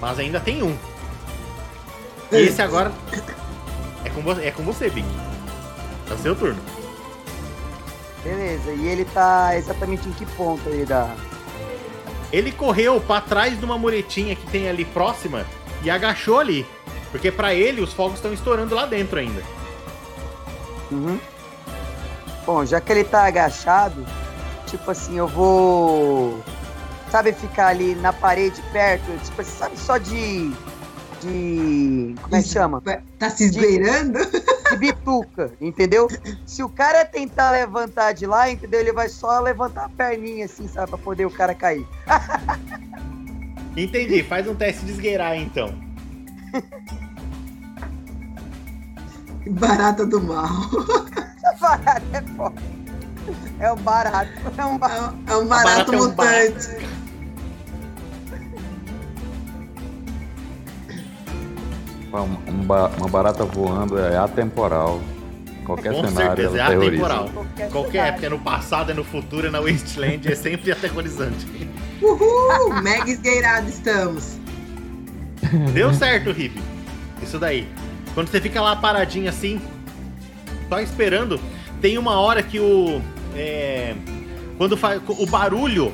Mas 0.00 0.18
ainda 0.18 0.38
tem 0.40 0.62
um. 0.62 0.76
E 2.30 2.36
esse 2.36 2.60
agora 2.60 2.92
é 4.04 4.10
com, 4.10 4.20
vo- 4.20 4.40
é 4.40 4.50
com 4.50 4.62
você, 4.62 4.90
Bi. 4.90 5.04
É 6.10 6.14
o 6.14 6.18
seu 6.18 6.34
turno. 6.36 6.60
Beleza, 8.22 8.72
e 8.72 8.86
ele 8.88 9.04
tá 9.06 9.56
exatamente 9.56 10.08
em 10.08 10.12
que 10.12 10.26
ponto 10.26 10.68
aí 10.68 10.84
da. 10.84 11.08
Ele 12.32 12.52
correu 12.52 13.00
pra 13.00 13.20
trás 13.22 13.58
de 13.58 13.64
uma 13.64 13.78
muretinha 13.78 14.34
que 14.36 14.46
tem 14.48 14.68
ali 14.68 14.84
próxima 14.84 15.46
e 15.82 15.90
agachou 15.90 16.38
ali. 16.38 16.66
Porque 17.10 17.32
pra 17.32 17.54
ele 17.54 17.80
os 17.80 17.92
fogos 17.92 18.16
estão 18.16 18.32
estourando 18.32 18.74
lá 18.74 18.86
dentro 18.86 19.18
ainda. 19.18 19.42
Uhum. 20.90 21.18
Bom, 22.44 22.64
já 22.64 22.80
que 22.80 22.92
ele 22.92 23.04
tá 23.04 23.24
agachado, 23.24 24.06
tipo 24.66 24.90
assim, 24.90 25.18
eu 25.18 25.28
vou. 25.28 26.42
Sabe, 27.10 27.32
ficar 27.32 27.68
ali 27.68 27.94
na 27.94 28.12
parede 28.12 28.62
perto, 28.72 29.04
tipo 29.24 29.40
assim, 29.40 29.58
sabe, 29.58 29.78
só 29.78 29.98
de. 29.98 30.50
De. 31.20 32.14
Como 32.22 32.36
é 32.36 32.42
que 32.42 32.48
chama? 32.48 32.82
Tá 33.18 33.30
se 33.30 33.44
esbeirando? 33.44 34.18
De 34.70 34.76
bituca, 34.76 35.50
entendeu? 35.60 36.08
Se 36.46 36.62
o 36.62 36.68
cara 36.68 37.04
tentar 37.04 37.50
levantar 37.50 38.12
de 38.12 38.26
lá, 38.26 38.50
entendeu? 38.50 38.80
Ele 38.80 38.92
vai 38.92 39.08
só 39.08 39.40
levantar 39.40 39.86
a 39.86 39.88
perninha 39.88 40.44
assim, 40.44 40.68
sabe, 40.68 40.90
pra 40.90 40.98
poder 40.98 41.26
o 41.26 41.30
cara 41.30 41.54
cair. 41.54 41.86
Entendi, 43.82 44.22
faz 44.22 44.46
um 44.48 44.54
teste 44.54 44.84
de 44.84 44.92
esgueirar 44.92 45.36
então. 45.36 45.72
Barata 49.50 50.04
do 50.04 50.20
mal. 50.20 50.48
Barato 51.60 52.06
é 52.12 52.22
foda. 52.36 52.62
É 53.60 53.72
um 53.72 53.76
barato, 53.76 54.30
é 54.56 54.64
um 54.64 54.74
É 54.74 54.78
barato. 54.78 55.14
um- 55.16 55.30
É 55.32 55.36
um 55.36 55.46
barata 55.46 55.68
barato 55.74 55.92
é 55.92 55.96
um 55.96 56.06
mutante. 56.08 56.88
Uma, 62.08 62.22
um 62.22 62.62
ba- 62.64 62.90
uma 62.96 63.08
barata 63.08 63.44
voando 63.44 63.98
é 63.98 64.16
atemporal. 64.16 65.00
Qualquer 65.64 65.92
Com 65.92 66.06
cenário 66.08 66.36
certeza, 66.50 66.58
é 66.58 66.62
atemporal. 66.76 67.28
Qualquer 67.28 67.70
Qualquer 67.70 68.06
época, 68.08 68.26
é 68.26 68.28
no 68.30 68.38
passado, 68.38 68.90
é 68.90 68.94
no 68.94 69.04
futuro, 69.04 69.46
é 69.46 69.50
na 69.50 69.60
Wasteland, 69.60 70.26
é 70.30 70.34
sempre 70.34 70.72
aterrorizante. 70.72 71.46
Uhul! 72.02 72.74
Mega 72.82 73.10
esgueirado 73.10 73.68
estamos. 73.68 74.38
Deu 75.72 75.92
certo, 75.94 76.30
Hip. 76.30 76.60
Isso 77.22 77.38
daí. 77.38 77.66
Quando 78.14 78.28
você 78.28 78.40
fica 78.40 78.60
lá 78.60 78.74
paradinho 78.76 79.28
assim, 79.28 79.60
só 80.68 80.80
esperando, 80.80 81.40
tem 81.80 81.98
uma 81.98 82.18
hora 82.18 82.42
que 82.42 82.58
o. 82.58 83.00
É, 83.34 83.94
quando 84.56 84.76
faz. 84.76 85.00
O 85.06 85.26
barulho 85.26 85.92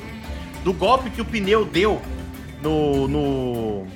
do 0.63 0.73
golpe 0.73 1.09
que 1.09 1.21
o 1.21 1.25
pneu 1.25 1.65
deu 1.65 2.01
no. 2.61 3.07
no. 3.07 3.87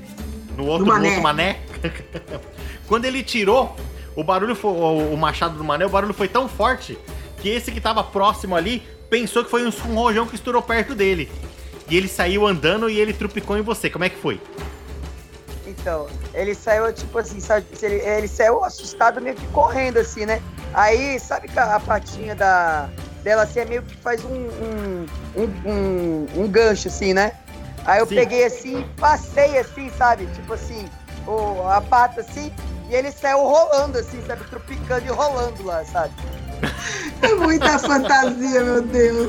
no 0.57 0.65
outro, 0.65 0.85
No 0.85 0.85
no 0.85 0.85
mané. 0.87 1.07
outro 1.09 1.23
mané. 1.23 1.59
quando 2.87 3.05
ele 3.05 3.23
tirou 3.23 3.75
o 4.19 4.23
barulho 4.23 4.53
foi, 4.53 4.71
o, 4.71 5.15
machado 5.15 5.57
do 5.57 5.63
mané, 5.63 5.85
o 5.85 5.89
barulho 5.89 6.13
foi 6.13 6.27
tão 6.27 6.49
forte 6.49 6.97
que 7.41 7.47
esse 7.47 7.71
que 7.71 7.79
tava 7.79 8.03
próximo 8.03 8.53
ali 8.53 8.83
pensou 9.09 9.45
que 9.45 9.49
foi 9.49 9.65
um, 9.65 9.71
um 9.87 9.95
rojão 9.95 10.27
que 10.27 10.35
estourou 10.35 10.61
perto 10.61 10.93
dele. 10.93 11.31
E 11.89 11.97
ele 11.97 12.07
saiu 12.07 12.45
andando 12.45 12.89
e 12.89 12.99
ele 12.99 13.13
trupicou 13.13 13.57
em 13.57 13.61
você. 13.61 13.89
Como 13.89 14.05
é 14.05 14.09
que 14.09 14.17
foi? 14.17 14.39
Então, 15.65 16.07
ele 16.33 16.55
saiu, 16.55 16.91
tipo 16.93 17.17
assim, 17.17 17.39
sabe, 17.39 17.65
ele, 17.81 17.95
ele 17.95 18.27
saiu 18.27 18.63
assustado, 18.63 19.21
meio 19.21 19.35
que 19.35 19.45
correndo, 19.47 19.97
assim, 19.97 20.25
né? 20.25 20.41
Aí, 20.73 21.19
sabe 21.19 21.47
que 21.47 21.57
a, 21.59 21.75
a 21.75 21.79
patinha 21.79 22.35
da, 22.35 22.89
dela, 23.23 23.43
assim, 23.43 23.59
é 23.59 23.65
meio 23.65 23.83
que 23.83 23.95
faz 23.97 24.23
um, 24.25 24.29
um, 24.33 25.05
um, 25.35 25.69
um- 25.71 26.27
um 26.43 26.47
gancho, 26.47 26.87
assim, 26.87 27.13
né? 27.13 27.33
Aí 27.85 27.99
eu 27.99 28.07
Sim. 28.07 28.15
peguei, 28.15 28.43
assim, 28.45 28.85
passei, 28.97 29.57
assim, 29.59 29.91
sabe? 29.97 30.25
Tipo 30.33 30.53
assim, 30.53 30.85
o, 31.27 31.67
a 31.67 31.81
pata, 31.81 32.21
assim, 32.21 32.51
e 32.89 32.95
ele 32.95 33.11
saiu 33.11 33.37
rolando, 33.39 33.99
assim, 33.99 34.21
sabe? 34.25 34.43
Tropicando 34.45 35.05
e 35.05 35.09
rolando 35.09 35.63
lá, 35.63 35.83
sabe? 35.85 36.13
É 37.21 37.33
muita 37.35 37.77
fantasia, 37.79 38.63
meu 38.63 38.81
Deus. 38.81 39.27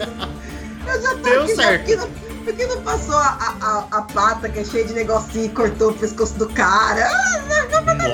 Eu 0.86 1.02
já 1.02 1.10
tô 1.10 1.16
Deu 1.22 1.42
aqui, 1.42 1.54
já, 1.56 1.62
certo. 1.62 1.84
que 1.84 1.96
não- 1.96 2.08
por 2.44 2.54
que 2.54 2.66
não 2.66 2.80
passou 2.82 3.16
a, 3.16 3.54
a, 3.60 3.98
a 3.98 4.02
pata 4.02 4.48
que 4.48 4.60
é 4.60 4.64
cheia 4.64 4.84
de 4.84 4.92
negocinho 4.94 5.46
e 5.46 5.48
cortou 5.50 5.90
o 5.90 5.94
pescoço 5.94 6.34
do 6.34 6.48
cara? 6.48 7.08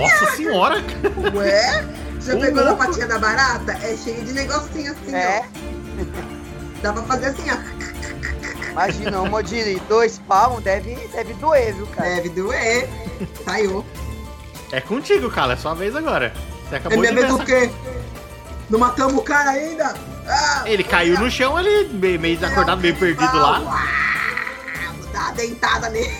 Nossa 0.00 0.32
senhora! 0.36 0.76
Ué? 1.34 1.84
Já 2.20 2.32
pegou 2.36 2.64
na 2.64 2.70
louco. 2.72 2.84
patinha 2.86 3.06
da 3.06 3.18
barata? 3.18 3.72
É 3.82 3.96
cheio 3.96 4.24
de 4.24 4.32
negocinho 4.32 4.92
assim, 4.92 5.14
É. 5.14 5.42
ó. 5.42 6.82
Dá 6.82 6.92
pra 6.92 7.02
fazer 7.04 7.26
assim, 7.26 7.44
ó. 7.50 8.70
Imagina, 8.70 9.20
uma 9.22 9.42
de 9.42 9.76
dois 9.88 10.18
palmos 10.26 10.62
deve, 10.62 10.94
deve 11.08 11.32
doer, 11.34 11.74
viu, 11.74 11.86
cara? 11.86 12.16
Deve 12.16 12.28
doer. 12.30 12.88
Saiu. 13.44 13.84
É 14.72 14.80
contigo, 14.80 15.30
cara. 15.30 15.54
É 15.54 15.56
sua 15.56 15.74
vez 15.74 15.94
agora. 15.96 16.32
Você 16.68 16.74
É 16.74 16.78
acabou 16.78 16.98
minha 16.98 17.12
de 17.14 17.20
vez 17.20 17.32
o 17.32 17.38
quê? 17.44 17.70
Não 18.68 18.78
matamos 18.80 19.14
o 19.14 19.22
cara 19.22 19.50
ainda? 19.50 19.94
Ele 20.64 20.82
caiu 20.84 21.18
no 21.20 21.30
chão 21.30 21.56
ali, 21.56 21.88
meio, 21.92 22.18
meio 22.18 22.36
desacordado, 22.36 22.80
meio 22.80 22.96
perdido 22.96 23.36
lá. 23.36 23.60
Vou 23.60 25.06
dar 25.12 25.20
uma 25.20 25.32
dentada 25.32 25.88
nele. 25.90 26.14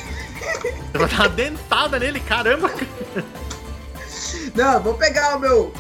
Vai 0.95 1.09
dar 1.09 1.17
uma 1.21 1.29
dentada 1.29 1.99
nele, 1.99 2.21
caramba. 2.21 2.71
Não, 4.55 4.81
vou 4.81 4.95
pegar 4.95 5.37
o 5.37 5.41
meu, 5.41 5.75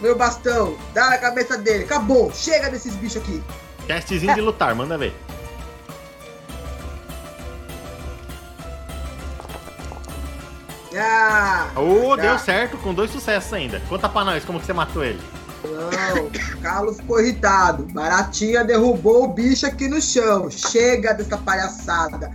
meu 0.00 0.16
bastão, 0.16 0.76
dar 0.94 1.10
na 1.10 1.18
cabeça 1.18 1.56
dele. 1.58 1.84
Acabou. 1.84 2.32
Chega 2.34 2.70
desses 2.70 2.94
bichos 2.96 3.22
aqui. 3.22 3.42
Testezinho 3.86 4.34
de 4.34 4.40
lutar, 4.40 4.74
manda 4.74 4.96
ver. 4.98 5.14
Ah, 10.96 11.68
Ô, 11.76 12.16
Tá. 12.16 12.22
deu 12.22 12.38
certo, 12.38 12.76
com 12.78 12.92
dois 12.92 13.10
sucessos 13.10 13.52
ainda. 13.52 13.80
Conta 13.88 14.08
pra 14.08 14.24
nós 14.24 14.44
como 14.44 14.58
que 14.58 14.66
você 14.66 14.72
matou 14.72 15.04
ele. 15.04 15.20
Não. 15.64 16.60
Carlos 16.62 16.96
ficou 16.96 17.20
irritado. 17.20 17.86
Baratinha 17.92 18.64
derrubou 18.64 19.24
o 19.24 19.28
bicho 19.28 19.66
aqui 19.66 19.88
no 19.88 20.00
chão. 20.00 20.50
Chega 20.50 21.12
dessa 21.14 21.36
palhaçada. 21.38 22.30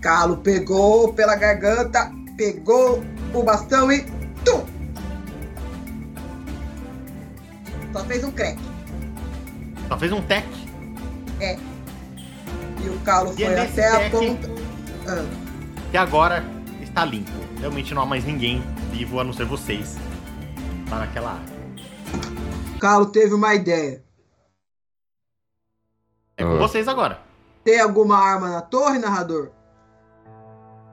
Carlos 0.00 0.38
pegou 0.42 1.12
pela 1.12 1.34
garganta, 1.34 2.12
pegou 2.36 3.02
o 3.34 3.42
bastão 3.42 3.90
e. 3.90 4.02
Tum! 4.44 4.64
Só 7.92 8.04
fez 8.04 8.22
um 8.24 8.30
crack. 8.30 8.58
Só 9.88 9.98
fez 9.98 10.12
um 10.12 10.22
tech. 10.22 10.46
E 11.40 12.88
o 12.88 12.98
Carlos 13.00 13.36
E 13.38 13.44
é 13.44 13.46
foi 13.46 13.56
nesse 13.56 13.80
até 13.80 14.06
a 14.06 14.10
tec- 14.10 14.12
ponta. 14.12 14.48
Ah, 15.08 15.24
que 15.90 15.96
agora 15.96 16.44
está 16.82 17.04
limpo. 17.04 17.32
Realmente 17.58 17.92
não 17.94 18.02
há 18.02 18.06
mais 18.06 18.24
ninguém 18.24 18.62
vivo 18.92 19.18
a 19.18 19.24
não 19.24 19.32
ser 19.32 19.46
vocês 19.46 19.96
lá 20.90 21.00
naquela 21.00 21.32
área. 21.32 21.57
Carlo 22.78 23.06
teve 23.06 23.34
uma 23.34 23.54
ideia. 23.54 24.02
É 26.36 26.44
com 26.44 26.54
Ah. 26.54 26.58
vocês 26.58 26.86
agora. 26.88 27.20
Tem 27.64 27.80
alguma 27.80 28.16
arma 28.16 28.48
na 28.48 28.62
torre, 28.62 28.98
narrador? 28.98 29.50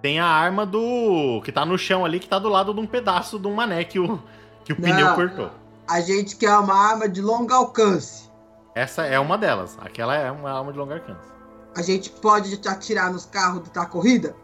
Tem 0.01 0.19
a 0.19 0.25
arma 0.25 0.65
do. 0.65 1.41
que 1.43 1.51
tá 1.51 1.65
no 1.65 1.77
chão 1.77 2.03
ali, 2.05 2.19
que 2.19 2.27
tá 2.27 2.37
do 2.39 2.49
lado 2.49 2.73
de 2.73 2.79
um 2.79 2.87
pedaço 2.87 3.39
de 3.39 3.47
um 3.47 3.53
mané 3.55 3.83
que 3.83 3.99
o, 3.99 4.19
que 4.63 4.73
o 4.73 4.75
pneu 4.75 5.05
Não. 5.07 5.15
cortou. 5.15 5.51
A 5.87 6.01
gente 6.01 6.35
quer 6.35 6.57
uma 6.57 6.73
arma 6.75 7.07
de 7.07 7.21
longo 7.21 7.53
alcance. 7.53 8.29
Essa 8.73 9.03
é 9.05 9.19
uma 9.19 9.37
delas. 9.37 9.77
Aquela 9.79 10.15
é 10.15 10.29
uma 10.31 10.51
arma 10.51 10.71
de 10.71 10.77
longo 10.79 10.93
alcance. 10.93 11.31
A 11.77 11.81
gente 11.81 12.09
pode 12.09 12.59
atirar 12.67 13.11
nos 13.11 13.25
carros 13.25 13.67
da 13.69 13.85
corrida? 13.85 14.35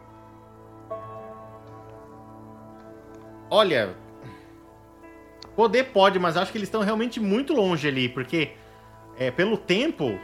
Olha. 3.50 3.96
Poder 5.56 5.86
pode, 5.86 6.18
mas 6.18 6.38
acho 6.38 6.52
que 6.52 6.58
eles 6.58 6.68
estão 6.68 6.82
realmente 6.82 7.20
muito 7.20 7.54
longe 7.54 7.88
ali, 7.88 8.08
porque 8.08 8.52
é, 9.18 9.30
pelo 9.30 9.58
tempo. 9.58 10.18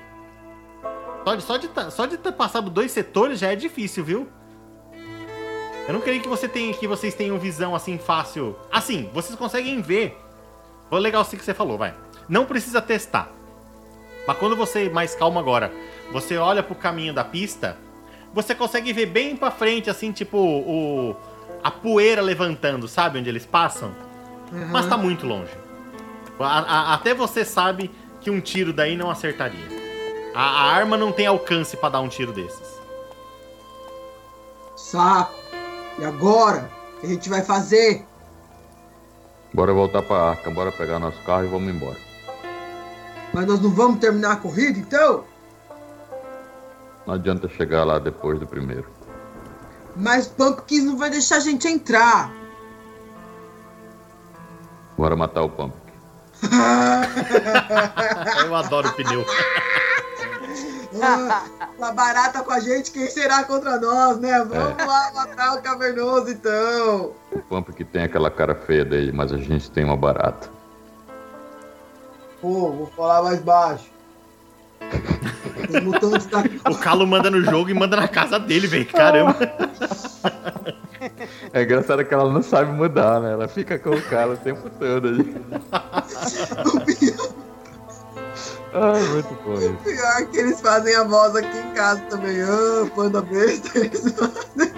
Só 1.23 1.35
de, 1.35 1.43
só, 1.43 1.57
de, 1.57 1.67
tá- 1.67 1.89
só 1.91 2.05
de 2.05 2.17
ter 2.17 2.31
passado 2.31 2.69
dois 2.69 2.91
setores 2.91 3.39
já 3.39 3.51
é 3.51 3.55
difícil, 3.55 4.03
viu? 4.03 4.27
Eu 5.87 5.93
não 5.93 6.01
creio 6.01 6.21
que, 6.21 6.27
você 6.27 6.47
tenha, 6.47 6.73
que 6.73 6.87
vocês 6.87 7.13
tenham 7.13 7.37
visão 7.37 7.75
assim 7.75 7.97
fácil. 7.97 8.55
Assim, 8.71 9.09
vocês 9.13 9.37
conseguem 9.37 9.81
ver. 9.81 10.17
Foi 10.89 10.99
legal 10.99 11.21
assim 11.21 11.37
que 11.37 11.43
você 11.43 11.53
falou, 11.53 11.77
vai. 11.77 11.93
Não 12.27 12.45
precisa 12.45 12.81
testar. 12.81 13.31
Mas 14.25 14.37
quando 14.37 14.55
você, 14.55 14.89
mais 14.89 15.15
calmo 15.15 15.39
agora, 15.39 15.71
você 16.11 16.37
olha 16.37 16.61
pro 16.61 16.75
caminho 16.75 17.13
da 17.13 17.23
pista, 17.23 17.77
você 18.33 18.53
consegue 18.53 18.91
ver 18.91 19.05
bem 19.05 19.35
pra 19.37 19.49
frente, 19.51 19.89
assim, 19.89 20.11
tipo, 20.11 20.37
o, 20.37 21.15
a 21.63 21.71
poeira 21.71 22.21
levantando, 22.21 22.87
sabe 22.87 23.19
onde 23.19 23.29
eles 23.29 23.45
passam? 23.45 23.91
Mas 24.71 24.85
tá 24.87 24.97
muito 24.97 25.25
longe. 25.25 25.51
A- 26.39 26.59
a- 26.59 26.93
até 26.93 27.13
você 27.13 27.43
sabe 27.43 27.91
que 28.21 28.29
um 28.29 28.39
tiro 28.39 28.71
daí 28.73 28.95
não 28.95 29.09
acertaria. 29.09 29.67
A, 30.35 30.41
a 30.41 30.71
arma 30.73 30.95
não 30.97 31.11
tem 31.11 31.25
alcance 31.25 31.75
pra 31.77 31.89
dar 31.89 31.99
um 32.01 32.07
tiro 32.07 32.31
desses. 32.31 32.77
Saco. 34.75 35.33
E 35.99 36.05
agora? 36.05 36.69
O 36.97 36.99
que 37.01 37.05
a 37.07 37.09
gente 37.09 37.29
vai 37.29 37.41
fazer? 37.43 38.05
Bora 39.53 39.73
voltar 39.73 40.01
pra 40.03 40.29
arca, 40.29 40.51
bora 40.51 40.71
pegar 40.71 40.99
nosso 40.99 41.21
carro 41.23 41.45
e 41.45 41.47
vamos 41.47 41.73
embora. 41.73 41.97
Mas 43.33 43.45
nós 43.45 43.59
não 43.59 43.71
vamos 43.71 43.99
terminar 43.99 44.33
a 44.33 44.35
corrida, 44.37 44.77
então? 44.79 45.23
Não 47.05 47.13
adianta 47.15 47.47
chegar 47.49 47.83
lá 47.83 47.97
depois 47.99 48.39
do 48.39 48.45
primeiro. 48.45 48.85
Mas 49.95 50.27
Pumpkins 50.27 50.83
não 50.83 50.97
vai 50.97 51.09
deixar 51.09 51.37
a 51.37 51.39
gente 51.39 51.67
entrar. 51.67 52.31
Bora 54.97 55.15
matar 55.15 55.43
o 55.43 55.49
Pump. 55.49 55.73
Eu 58.45 58.55
adoro 58.55 58.91
pneu. 58.93 59.25
Uma 61.77 61.91
barata 61.91 62.41
com 62.41 62.51
a 62.51 62.59
gente, 62.59 62.91
quem 62.91 63.07
será 63.07 63.43
contra 63.43 63.79
nós, 63.79 64.19
né? 64.19 64.43
Vamos 64.43 64.77
lá 64.77 65.11
matar 65.13 65.55
o 65.55 65.61
cavernoso, 65.61 66.31
então. 66.31 67.13
O 67.31 67.39
Pump 67.39 67.71
que 67.73 67.83
tem 67.83 68.03
aquela 68.03 68.31
cara 68.31 68.55
feia 68.55 68.83
dele, 68.83 69.11
mas 69.11 69.31
a 69.31 69.37
gente 69.37 69.69
tem 69.69 69.83
uma 69.83 69.97
barata. 69.97 70.49
Pô, 72.41 72.71
vou 72.71 72.87
falar 72.87 73.23
mais 73.23 73.39
baixo. 73.39 73.91
O 76.69 76.75
Calo 76.75 77.05
manda 77.05 77.29
no 77.29 77.43
jogo 77.43 77.69
e 77.69 77.73
manda 77.73 77.97
na 77.97 78.07
casa 78.07 78.39
dele, 78.39 78.67
velho. 78.67 78.85
Caramba. 78.85 79.35
É 81.53 81.63
engraçado 81.63 82.03
que 82.05 82.13
ela 82.13 82.31
não 82.31 82.41
sabe 82.41 82.71
mudar, 82.71 83.19
né? 83.19 83.33
Ela 83.33 83.47
fica 83.47 83.77
com 83.79 83.91
o 83.91 84.01
cara 84.03 84.31
o 84.31 84.37
tempo 84.37 84.69
todo 84.79 85.07
ali. 85.07 85.35
Ai, 88.73 89.03
muito 89.09 89.37
bom 89.43 89.53
isso. 89.55 89.77
Pior 89.83 90.25
que 90.27 90.37
eles 90.37 90.61
fazem 90.61 90.95
a 90.95 91.03
voz 91.03 91.35
aqui 91.35 91.57
em 91.57 91.71
casa 91.73 92.01
também. 92.09 92.41
Ah, 92.41 92.87
panda 92.95 93.21
besta. 93.21 93.77
Eles 93.77 94.13
fazem. 94.13 94.73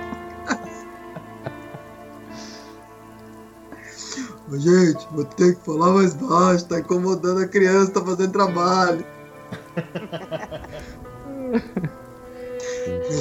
Gente, 4.52 5.08
vou 5.12 5.26
ter 5.26 5.56
que 5.56 5.66
falar 5.66 5.94
mais 5.94 6.14
baixo. 6.16 6.66
Tá 6.66 6.80
incomodando 6.80 7.42
a 7.42 7.48
criança, 7.48 7.92
tá 7.92 8.02
fazendo 8.02 8.32
trabalho. 8.32 9.06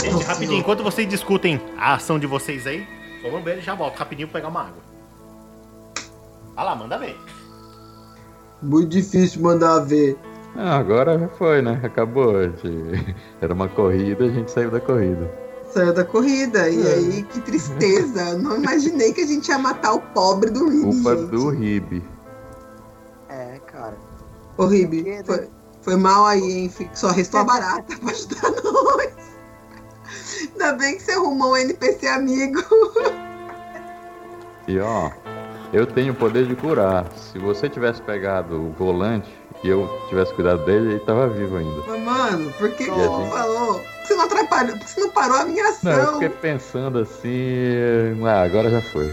Gente, 0.00 0.24
rapidinho, 0.24 0.58
enquanto 0.60 0.82
vocês 0.82 1.08
discutem 1.08 1.60
a 1.76 1.94
ação 1.94 2.18
de 2.18 2.26
vocês 2.26 2.66
aí, 2.66 2.86
só 3.22 3.28
vamos 3.28 3.44
ver 3.44 3.52
ele 3.52 3.60
já 3.62 3.74
volta 3.74 3.98
rapidinho 3.98 4.28
pra 4.28 4.40
pegar 4.40 4.48
uma 4.48 4.60
água. 4.62 4.82
Vai 6.54 6.64
lá, 6.64 6.74
manda 6.76 6.98
ver. 6.98 7.16
Muito 8.62 8.88
difícil 8.88 9.40
mandar 9.42 9.80
ver. 9.80 10.16
Ah, 10.56 10.76
agora 10.76 11.18
já 11.18 11.28
foi, 11.28 11.62
né? 11.62 11.80
Acabou. 11.84 12.36
A 12.36 12.44
gente- 12.48 13.16
Era 13.40 13.54
uma 13.54 13.68
corrida, 13.68 14.24
a 14.24 14.28
gente 14.28 14.50
saiu 14.50 14.70
da 14.70 14.80
corrida. 14.80 15.30
Saiu 15.70 15.92
da 15.92 16.04
corrida. 16.04 16.68
E 16.68 16.86
aí, 16.86 17.22
que 17.24 17.40
tristeza. 17.42 18.36
Não 18.38 18.56
imaginei 18.56 19.12
que 19.12 19.20
a 19.20 19.26
gente 19.26 19.48
ia 19.48 19.58
matar 19.58 19.92
o 19.92 20.00
pobre 20.00 20.50
do 20.50 20.68
Ribe. 20.68 20.82
Culpa 20.82 21.16
gente. 21.16 21.30
do 21.30 21.50
Ribe. 21.50 22.04
É, 23.28 23.60
cara. 23.66 23.96
Ô, 24.56 24.66
Ribe, 24.66 25.04
foi, 25.24 25.48
foi 25.88 25.96
mal 25.96 26.26
aí, 26.26 26.42
hein? 26.42 26.72
Só 26.92 27.08
restou 27.08 27.40
a 27.40 27.44
barata 27.44 27.96
pra 27.96 28.10
ajudar 28.10 28.50
nós. 28.62 29.12
Ainda 30.52 30.72
bem 30.74 30.96
que 30.98 31.02
você 31.02 31.12
arrumou 31.12 31.52
um 31.52 31.56
NPC 31.56 32.06
amigo. 32.08 32.62
E 34.66 34.78
ó, 34.80 35.10
eu 35.72 35.86
tenho 35.86 36.12
o 36.12 36.16
poder 36.16 36.44
de 36.46 36.54
curar. 36.54 37.10
Se 37.16 37.38
você 37.38 37.70
tivesse 37.70 38.02
pegado 38.02 38.54
o 38.66 38.70
volante 38.72 39.34
e 39.64 39.68
eu 39.70 39.88
tivesse 40.10 40.34
cuidado 40.34 40.62
dele, 40.66 40.90
ele 40.90 41.00
tava 41.00 41.26
vivo 41.30 41.56
ainda. 41.56 41.82
Mas, 41.86 42.00
mano, 42.02 42.52
por 42.58 42.70
que, 42.72 42.84
você 42.84 42.90
não 42.90 43.20
gente? 43.22 43.30
falou? 43.32 43.80
Você 44.04 44.14
não 44.14 44.24
atrapalhou? 44.24 44.72
Por 44.76 44.84
que 44.84 44.90
você 44.90 45.00
não 45.00 45.10
parou 45.10 45.36
a 45.38 45.44
minha 45.46 45.64
Não, 45.82 45.92
eu 45.92 46.00
ação? 46.02 46.12
fiquei 46.14 46.28
pensando 46.28 46.98
assim. 46.98 48.22
Ah, 48.26 48.42
agora 48.42 48.68
já 48.68 48.82
foi. 48.92 49.10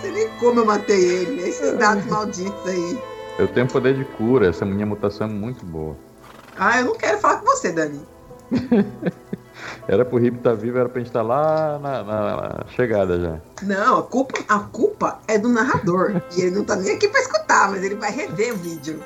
Você 0.00 0.12
nem 0.12 0.28
como 0.38 0.60
eu 0.60 0.66
matei 0.66 1.02
ele. 1.04 1.48
Esses 1.48 1.76
dados 1.76 2.06
malditos 2.06 2.68
aí. 2.68 3.11
Eu 3.38 3.48
tenho 3.48 3.66
poder 3.66 3.94
de 3.94 4.04
cura, 4.04 4.48
essa 4.48 4.64
minha 4.64 4.86
mutação 4.86 5.26
é 5.26 5.30
muito 5.30 5.64
boa. 5.64 5.96
Ah, 6.58 6.80
eu 6.80 6.86
não 6.86 6.96
quero 6.96 7.18
falar 7.18 7.38
com 7.38 7.46
você, 7.46 7.72
Dani. 7.72 8.00
Era 9.88 10.04
pro 10.04 10.18
Ribe 10.18 10.38
estar 10.38 10.54
vivo, 10.54 10.78
era 10.78 10.88
pra 10.88 10.98
gente 10.98 11.08
estar 11.08 11.22
lá 11.22 11.78
na, 11.78 12.02
na- 12.02 12.36
na 12.36 12.64
chegada 12.74 13.18
já. 13.20 13.40
Não, 13.66 13.98
a 13.98 14.02
culpa, 14.02 14.38
a 14.48 14.58
culpa 14.60 15.18
é 15.28 15.38
do 15.38 15.48
narrador. 15.48 16.20
e 16.36 16.40
ele 16.42 16.56
não 16.56 16.64
tá 16.64 16.76
nem 16.76 16.94
aqui 16.96 17.08
pra 17.08 17.20
escutar, 17.20 17.70
mas 17.70 17.82
ele 17.82 17.94
vai 17.94 18.10
rever 18.10 18.54
o 18.54 18.56
vídeo. 18.56 19.02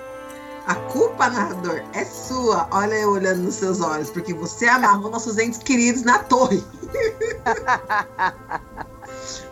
A 0.66 0.74
culpa, 0.74 1.28
narrador, 1.28 1.80
é 1.94 2.04
sua. 2.04 2.66
Olha 2.70 2.94
eu 2.94 3.10
olhando 3.10 3.42
nos 3.42 3.54
seus 3.56 3.80
olhos, 3.80 4.10
porque 4.10 4.32
você 4.34 4.66
amarrou 4.66 5.10
nossos 5.10 5.38
entes 5.38 5.58
queridos 5.58 6.02
na 6.02 6.18
torre. 6.20 6.62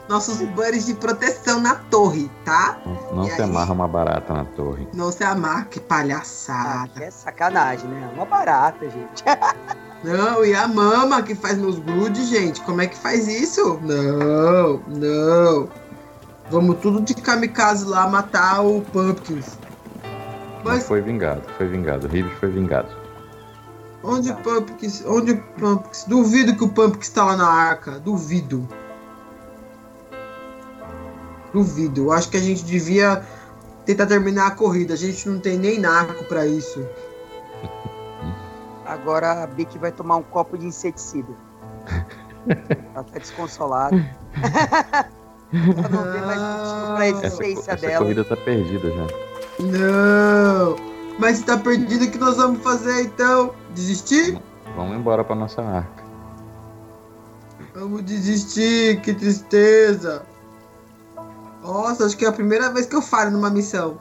nossos 0.08 0.38
buddies 0.48 0.86
de 0.86 0.94
proteção 0.94 1.60
na 1.60 1.74
torre, 1.74 2.30
tá? 2.44 2.78
Não, 2.84 3.16
não 3.16 3.24
se 3.24 3.32
aí? 3.32 3.42
amarra 3.42 3.72
uma 3.72 3.88
barata 3.88 4.32
na 4.32 4.44
torre. 4.44 4.86
Não 4.94 5.10
se 5.10 5.24
amarra, 5.24 5.64
que 5.64 5.78
Ah, 5.78 5.82
palhaçada. 5.88 6.88
que 6.94 7.02
é 7.04 7.10
sacanagem, 7.10 7.88
né? 7.88 8.10
Uma 8.14 8.24
barata, 8.24 8.84
gente. 8.88 9.24
Não, 10.04 10.44
e 10.44 10.54
a 10.54 10.68
mama 10.68 11.22
que 11.22 11.34
faz 11.34 11.56
meus 11.56 11.78
grudes, 11.78 12.28
gente? 12.28 12.60
Como 12.60 12.82
é 12.82 12.86
que 12.86 12.94
faz 12.94 13.26
isso? 13.26 13.80
Não, 13.82 14.78
não. 14.86 15.66
Vamos 16.50 16.76
tudo 16.80 17.00
de 17.00 17.14
kamikaze 17.14 17.86
lá 17.86 18.06
matar 18.06 18.60
o 18.60 18.82
Pumpkins. 18.82 19.56
Mas 20.62 20.86
foi 20.86 21.00
vingado, 21.00 21.40
foi 21.56 21.68
vingado. 21.68 22.06
O 22.06 22.10
Ribe 22.10 22.28
foi 22.38 22.50
vingado. 22.50 22.88
onde 24.02 24.30
o 24.30 24.36
Pumpkins. 24.36 25.02
Onde 25.06 25.32
o 25.32 25.42
Pumpkins. 25.58 26.04
Duvido 26.04 26.54
que 26.54 26.64
o 26.64 26.68
Pumpkins 26.68 27.08
tá 27.08 27.24
lá 27.24 27.36
na 27.38 27.48
arca. 27.48 27.92
Duvido. 27.92 28.68
Duvido. 31.54 32.06
Eu 32.06 32.12
acho 32.12 32.28
que 32.28 32.36
a 32.36 32.40
gente 32.40 32.64
devia 32.64 33.22
tentar 33.86 34.06
terminar 34.06 34.48
a 34.48 34.50
corrida. 34.50 34.94
A 34.94 34.96
gente 34.96 35.28
não 35.28 35.38
tem 35.38 35.56
nem 35.56 35.78
narco 35.78 36.24
pra 36.24 36.44
isso. 36.44 36.84
Agora 38.84 39.44
a 39.44 39.46
Bic 39.46 39.78
vai 39.78 39.92
tomar 39.92 40.16
um 40.16 40.22
copo 40.22 40.58
de 40.58 40.66
inseticida. 40.66 41.32
Ela 42.92 43.04
tá 43.04 43.18
desconsolada. 43.18 43.96
Ela 45.52 45.88
não 45.88 46.12
vê 46.12 46.20
mais 46.20 46.40
motivo 46.40 46.96
pra 46.96 47.08
existência 47.08 47.72
essa 47.72 47.86
dela. 47.86 47.98
corrida 47.98 48.24
tá 48.24 48.36
perdida 48.36 48.90
já. 48.90 49.06
Não! 49.60 50.76
Mas 51.18 51.38
se 51.38 51.44
tá 51.44 51.56
perdido, 51.56 52.04
o 52.04 52.10
que 52.10 52.18
nós 52.18 52.36
vamos 52.36 52.60
fazer 52.62 53.02
então? 53.02 53.54
Desistir? 53.72 54.36
Vamos 54.76 54.96
embora 54.96 55.22
pra 55.22 55.36
nossa 55.36 55.62
arca. 55.62 56.02
Vamos 57.72 58.02
desistir, 58.02 59.00
que 59.00 59.14
tristeza. 59.14 60.26
Nossa, 61.64 62.04
acho 62.04 62.16
que 62.16 62.26
é 62.26 62.28
a 62.28 62.32
primeira 62.32 62.70
vez 62.70 62.84
que 62.84 62.94
eu 62.94 63.00
falho 63.00 63.30
numa 63.30 63.48
missão. 63.48 63.98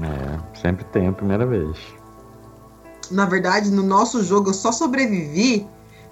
É, 0.00 0.58
sempre 0.60 0.84
tem 0.84 1.08
a 1.08 1.12
primeira 1.12 1.44
vez. 1.44 1.76
Na 3.10 3.26
verdade, 3.26 3.70
no 3.70 3.82
nosso 3.82 4.22
jogo 4.22 4.50
eu 4.50 4.54
só 4.54 4.70
sobrevivi 4.70 5.68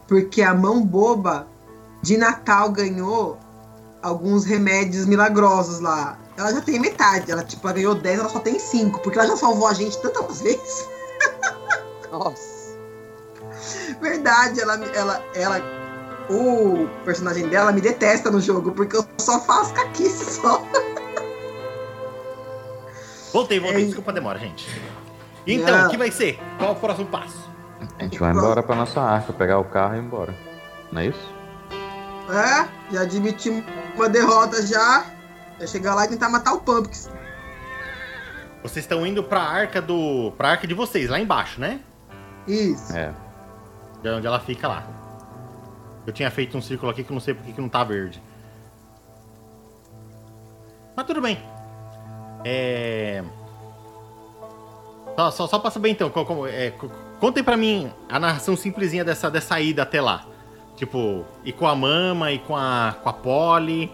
porque 0.09 0.43
a 0.43 0.53
mão 0.53 0.85
boba 0.85 1.47
de 2.03 2.17
Natal 2.17 2.71
ganhou 2.71 3.39
alguns 4.03 4.45
remédios 4.45 5.07
milagrosos 5.07 5.79
lá. 5.79 6.19
Ela 6.37 6.53
já 6.53 6.61
tem 6.61 6.81
metade, 6.81 7.31
ela 7.31 7.45
tipo, 7.45 7.67
ela 7.67 7.77
ganhou 7.77 7.95
10, 7.95 8.19
ela 8.19 8.29
só 8.29 8.41
tem 8.41 8.59
5, 8.59 9.01
porque 9.01 9.19
ela 9.19 9.29
já 9.29 9.37
salvou 9.37 9.69
a 9.69 9.73
gente 9.73 9.97
tantas 10.03 10.43
vezes. 10.43 10.89
Nossa. 12.11 12.55
Verdade, 14.01 14.61
ela, 14.61 14.75
ela, 14.95 15.25
ela, 15.35 15.84
o 16.31 16.89
personagem 17.05 17.49
dela 17.49 17.73
me 17.73 17.81
detesta 17.81 18.31
no 18.31 18.41
jogo, 18.41 18.73
porque 18.73 18.97
eu 18.97 19.05
só 19.19 19.41
faço 19.41 19.75
caquice 19.75 20.41
só. 20.41 20.63
Voltei, 23.33 23.59
voltei. 23.59 23.83
É. 23.83 23.87
Desculpa 23.87 24.11
a 24.11 24.15
demora, 24.15 24.39
gente. 24.39 24.69
Então, 25.47 25.77
Não. 25.77 25.87
o 25.89 25.91
que 25.91 25.97
vai 25.97 26.11
ser? 26.11 26.39
Qual 26.59 26.73
o 26.73 26.77
próximo 26.77 27.07
passo? 27.09 27.51
A 27.99 28.03
gente 28.05 28.19
vai 28.19 28.33
embora 28.33 28.63
pra 28.63 28.75
nossa 28.77 29.01
arca, 29.01 29.33
pegar 29.33 29.59
o 29.59 29.65
carro 29.65 29.95
e 29.95 29.99
ir 29.99 30.03
embora. 30.03 30.35
Não 30.91 31.01
é 31.03 31.07
isso? 31.07 31.35
É, 32.31 32.69
já 32.95 33.03
admitimos 33.03 33.65
uma 33.95 34.09
derrota 34.09 34.65
já. 34.67 35.05
É 35.61 35.67
chegar 35.67 35.95
lá 35.95 36.05
e 36.05 36.09
tentar 36.09 36.29
matar 36.29 36.55
o 36.55 36.61
Pumpkins. 36.61 37.09
Vocês 38.63 38.85
estão 38.85 39.07
indo 39.07 39.23
pra 39.23 39.41
arca 39.41 39.83
do. 39.83 40.33
pra 40.39 40.51
arca 40.51 40.67
de 40.67 40.73
vocês, 40.75 41.11
lá 41.11 41.21
embaixo, 41.21 41.61
né? 41.61 41.81
Isso. 42.47 42.97
É. 42.97 43.13
De 44.03 44.09
onde 44.09 44.27
ela 44.27 44.41
fica 44.41 44.67
lá. 44.67 44.87
Eu 46.07 46.13
tinha 46.13 46.31
feito 46.31 46.57
um 46.57 46.63
círculo 46.63 46.91
aqui 46.91 47.03
que 47.03 47.11
eu 47.11 47.15
não 47.15 47.21
sei 47.21 47.35
porque 47.35 47.53
que 47.53 47.61
não 47.61 47.69
tá 47.69 47.83
verde. 47.83 48.23
Mas 50.97 51.07
tudo 51.07 51.21
bem. 51.21 51.39
É. 52.45 53.23
Só, 55.17 55.31
só, 55.31 55.47
só 55.47 55.59
pra 55.59 55.71
saber 55.71 55.91
então, 55.91 56.11
como, 56.11 56.47
é, 56.47 56.71
co- 56.73 56.91
contem 57.21 57.43
pra 57.43 57.57
mim 57.57 57.91
a 58.09 58.19
narração 58.19 58.57
simplesinha 58.57 59.05
dessa, 59.05 59.31
dessa 59.31 59.59
ida 59.61 59.83
até 59.83 60.01
lá. 60.01 60.27
Tipo, 60.77 61.25
e 61.45 61.53
com 61.53 61.67
a 61.67 61.75
mama, 61.75 62.33
e 62.33 62.39
com 62.41 62.57
a, 62.57 62.97
com 63.03 63.09
a 63.09 63.13
Polly. 63.13 63.91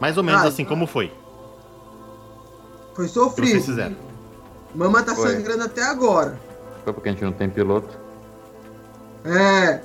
Mais 0.00 0.16
ou 0.16 0.24
menos 0.24 0.42
Ah, 0.42 0.48
assim, 0.48 0.64
como 0.64 0.86
foi? 0.86 1.12
Foi 2.94 3.06
Que 3.06 3.12
vocês 3.12 3.12
sofrido. 3.12 3.62
fizeram. 3.62 3.96
Mama 4.74 5.02
tá 5.02 5.14
Foi. 5.14 5.34
sangrando 5.36 5.64
até 5.64 5.82
agora. 5.82 6.38
Foi 6.84 6.92
porque 6.92 7.08
a 7.08 7.12
gente 7.12 7.24
não 7.24 7.32
tem 7.32 7.48
piloto. 7.48 7.98
É. 9.28 9.80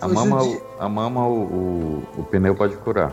A 0.00 0.08
mama, 0.08 0.40
a 0.78 0.88
mama 0.88 1.26
o, 1.26 1.32
o, 1.42 2.02
o 2.18 2.22
pneu 2.24 2.54
pode 2.54 2.76
curar. 2.76 3.12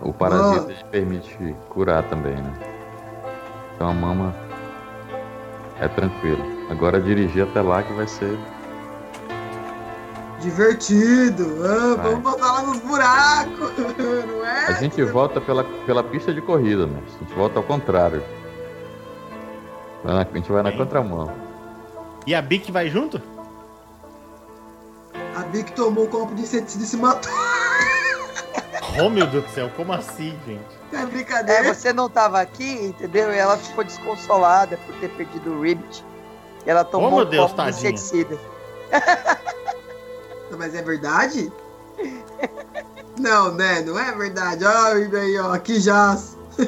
O 0.00 0.12
parasita 0.12 0.66
Ah. 0.68 0.72
ele 0.72 0.84
permite 0.90 1.56
curar 1.70 2.02
também, 2.08 2.34
né? 2.34 2.52
Então 3.74 3.88
a 3.88 3.92
mama 3.94 4.34
é 5.80 5.86
tranquilo. 5.88 6.42
Agora 6.70 7.00
dirigir 7.00 7.44
até 7.44 7.60
lá 7.62 7.82
que 7.82 7.92
vai 7.92 8.06
ser. 8.08 8.36
Divertido. 10.40 11.44
Ah, 11.64 11.94
Vai. 11.96 12.12
vamos 12.12 12.32
passar 12.32 12.52
lá 12.52 12.62
nos 12.62 12.78
buracos. 12.80 13.70
Não 14.26 14.44
é? 14.44 14.66
A 14.66 14.72
gente 14.72 15.02
volta 15.04 15.40
pela, 15.40 15.62
pela 15.86 16.02
pista 16.02 16.34
de 16.34 16.40
corrida, 16.40 16.86
né? 16.86 17.00
A 17.06 17.18
gente 17.24 17.32
volta 17.34 17.58
ao 17.60 17.62
contrário. 17.62 18.22
Vai 20.02 20.14
na- 20.14 20.22
A 20.22 20.36
gente 20.36 20.50
vai 20.50 20.62
na 20.64 20.72
contramão. 20.72 21.30
E 22.26 22.34
a 22.34 22.42
Bic 22.42 22.72
vai 22.72 22.88
junto? 22.88 23.20
A 25.36 25.40
Bic 25.44 25.72
tomou 25.72 26.04
um 26.04 26.08
copo 26.08 26.34
de 26.34 26.42
inseticida 26.42 26.84
e 26.84 26.86
se 26.86 26.96
matou. 26.96 27.32
Oh 29.02 29.08
meu 29.08 29.26
Deus 29.26 29.44
do 29.44 29.50
céu, 29.50 29.70
como 29.74 29.92
assim, 29.92 30.38
gente? 30.46 30.78
É 30.92 30.96
É, 31.02 31.06
brincadeira. 31.06 31.72
você 31.74 31.92
não 31.92 32.08
tava 32.10 32.40
aqui, 32.40 32.70
entendeu? 32.86 33.32
E 33.32 33.38
ela 33.38 33.56
ficou 33.56 33.82
desconsolada 33.82 34.76
por 34.78 34.94
ter 34.96 35.08
perdido 35.10 35.50
o 35.54 35.62
Ribbit. 35.62 36.04
E 36.66 36.70
ela 36.70 36.84
tomou 36.84 37.10
meu 37.10 37.20
um 37.26 37.28
Deus, 37.28 37.50
copo 37.50 37.62
de 37.62 37.70
tadinha. 37.72 37.90
inseticida. 37.92 38.38
Mas 40.58 40.74
é 40.74 40.82
verdade? 40.82 41.50
Não, 43.18 43.52
né? 43.54 43.80
Não 43.80 43.98
é 43.98 44.12
verdade. 44.12 44.64
Olha 44.64 45.18
aí, 45.20 45.38
ó. 45.38 45.52
Aqui 45.54 45.80
já. 45.80 46.18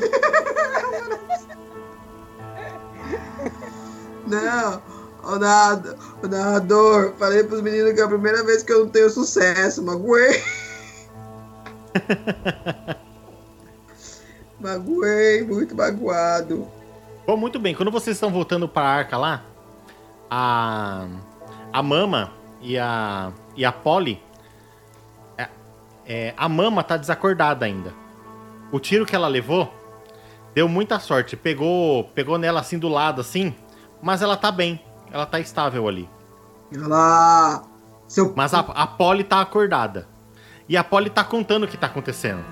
Não. 4.27 4.83
O, 5.27 5.39
narrador, 5.39 5.97
o 6.23 6.29
narrador, 6.29 7.15
falei 7.19 7.45
pros 7.45 7.61
meninos 7.63 7.93
que 7.93 8.01
é 8.01 8.05
a 8.05 8.09
primeira 8.09 8.45
vez 8.45 8.63
que 8.63 8.73
eu 8.73 8.81
não 8.85 8.89
tenho 8.91 9.09
sucesso. 9.11 9.83
Magoei. 9.83 10.43
Magoei, 14.61 15.43
muito 15.45 15.75
magoado. 15.75 16.67
Bom, 17.27 17.37
muito 17.37 17.59
bem. 17.59 17.75
Quando 17.75 17.91
vocês 17.91 18.17
estão 18.17 18.31
voltando 18.31 18.69
pra 18.69 18.83
arca 18.85 19.17
lá, 19.17 19.43
a, 20.31 21.07
a 21.73 21.83
Mama 21.83 22.33
e 22.61 22.79
a, 22.79 23.33
e 23.57 23.65
a 23.65 23.73
Polly. 23.73 24.21
é- 25.39 25.49
é, 26.07 26.35
a 26.37 26.49
Mama 26.49 26.83
tá 26.83 26.97
desacordada 26.97 27.65
ainda. 27.65 27.93
O 28.71 28.79
tiro 28.81 29.07
que 29.07 29.15
ela 29.15 29.29
levou 29.29 29.73
deu 30.55 30.69
muita 30.69 30.99
sorte. 30.99 31.37
Pegou, 31.37 32.05
pegou 32.15 32.39
nela 32.39 32.61
assim 32.61 32.79
do 32.79 32.89
lado, 32.89 33.21
assim. 33.21 33.55
Mas 34.03 34.21
ela 34.23 34.37
tá 34.37 34.51
bem. 34.53 34.84
Ela 35.15 35.27
tá 35.27 35.39
estável 35.39 35.87
ali. 35.87 36.11
Lá. 36.73 37.63
Seu 38.09 38.33
Mas 38.35 38.53
a, 38.53 38.59
a 38.59 38.85
Polly 38.85 39.23
tá 39.23 39.41
acordada. 39.41 40.09
E 40.69 40.77
a 40.77 40.83
Polly 40.83 41.09
tá 41.09 41.23
contando 41.23 41.63
o 41.63 41.69
que 41.69 41.77
tá 41.77 41.87
acontecendo. 41.87 42.45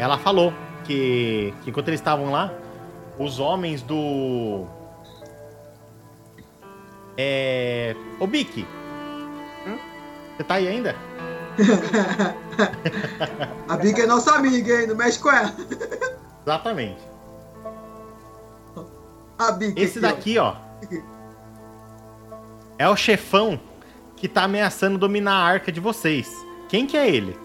Ela 0.00 0.18
falou 0.18 0.52
que, 0.82 1.54
que 1.62 1.70
enquanto 1.70 1.86
eles 1.86 2.00
estavam 2.00 2.32
lá, 2.32 2.52
os 3.16 3.38
homens 3.38 3.82
do. 3.82 4.66
É. 7.16 7.94
Ô 8.18 8.26
Bic! 8.26 8.66
Hum? 9.64 9.78
Você 10.36 10.42
tá 10.42 10.54
aí 10.54 10.66
ainda? 10.66 10.96
A 13.68 13.76
Bica 13.76 14.02
é 14.02 14.06
nossa 14.06 14.34
amiga, 14.34 14.80
hein? 14.80 14.88
Não 14.88 14.96
mexe 14.96 15.20
com 15.20 15.30
ela. 15.30 15.54
Exatamente. 16.44 17.00
A 19.38 19.52
Bica. 19.52 19.80
Esse 19.80 20.04
aqui, 20.04 20.36
ó. 20.38 20.50
daqui, 20.50 20.98
ó. 20.98 21.12
É 22.82 22.88
o 22.88 22.96
chefão 22.96 23.60
que 24.16 24.26
tá 24.26 24.42
ameaçando 24.42 24.98
dominar 24.98 25.34
a 25.34 25.44
arca 25.44 25.70
de 25.70 25.78
vocês. 25.78 26.28
Quem 26.68 26.84
que 26.84 26.96
é 26.96 27.08
ele? 27.08 27.38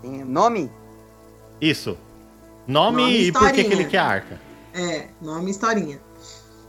Tem 0.00 0.22
nome? 0.22 0.70
Isso. 1.60 1.98
Nome, 2.68 3.02
Nome 3.02 3.18
e 3.18 3.32
por 3.32 3.40
que, 3.50 3.54
que 3.54 3.60
historinha. 3.62 3.82
ele 3.82 3.90
quer 3.90 3.98
a 3.98 4.06
arca? 4.06 4.40
É, 4.74 5.08
nome 5.20 5.48
e 5.48 5.50
historinha. 5.50 6.00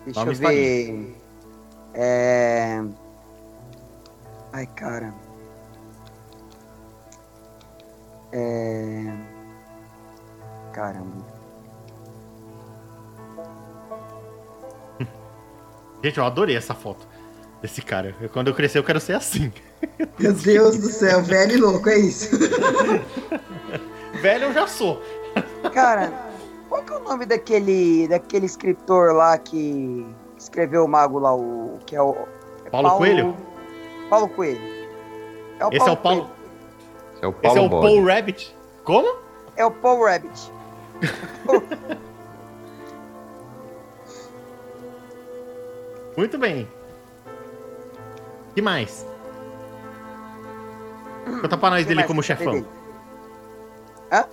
Deixa 0.04 0.20
Nome 0.22 0.32
eu 0.32 0.38
ver. 0.40 1.16
É. 1.94 2.84
Ai, 4.52 4.66
cara. 4.66 5.14
É. 8.34 9.14
Caramba. 10.74 11.29
Gente, 16.04 16.18
eu 16.18 16.24
adorei 16.26 16.56
essa 16.56 16.74
foto 16.74 17.08
desse 17.62 17.82
cara. 17.82 18.16
Eu- 18.22 18.30
quando 18.30 18.48
eu 18.48 18.54
crescer, 18.56 18.78
eu 18.80 18.84
quero 18.84 19.00
ser 19.00 19.14
assim. 19.14 19.52
Meu 20.18 20.34
Deus 20.34 20.78
do 20.78 20.88
céu, 20.88 21.22
velho 21.24 21.54
e 21.54 21.58
louco, 21.58 21.90
é 21.90 21.98
isso. 22.00 22.30
Velho, 24.22 24.46
eu 24.46 24.54
já 24.54 24.68
sou. 24.68 25.02
Cara, 25.74 26.12
qual 26.68 26.84
que 26.84 26.92
é 26.94 26.96
o 26.98 27.00
nome 27.04 27.26
daquele, 27.26 28.08
daquele 28.08 28.46
escritor 28.46 29.14
lá 29.14 29.38
que 29.38 30.06
escreveu 30.38 30.86
o 30.86 30.88
Mago 30.88 31.20
lá, 31.20 31.34
o 31.36 31.80
que 31.86 31.96
é 31.96 32.02
o 32.02 32.16
Paulo 32.72 32.98
Coelho? 32.98 33.38
Paulo 34.10 34.30
Coelho. 34.30 34.62
É 35.60 35.66
o 35.66 35.70
Esse 35.72 35.88
é 35.88 35.92
o 35.92 35.98
Paulo. 35.98 36.22
Coelho. 36.22 36.34
Esse 37.16 37.24
é 37.26 37.28
o 37.28 37.32
Esse 37.32 37.42
Paulo 37.42 37.60
é 37.60 37.66
o. 37.66 37.70
Paul 37.70 38.06
Rabbit. 38.06 38.56
Como? 38.84 39.16
É 39.58 39.66
o 39.66 39.72
Paul 39.72 40.06
Rabbit. 40.06 40.52
Muito 46.20 46.38
bem. 46.38 46.68
que 48.54 48.62
mais? 48.62 49.06
Conta 51.42 51.58
pra 51.58 51.70
nós 51.70 51.86
Quem 51.86 51.96
dele 51.96 52.06
como 52.06 52.22
chefão. 52.22 52.52
dele? 52.52 52.68
Hã? 54.12 54.26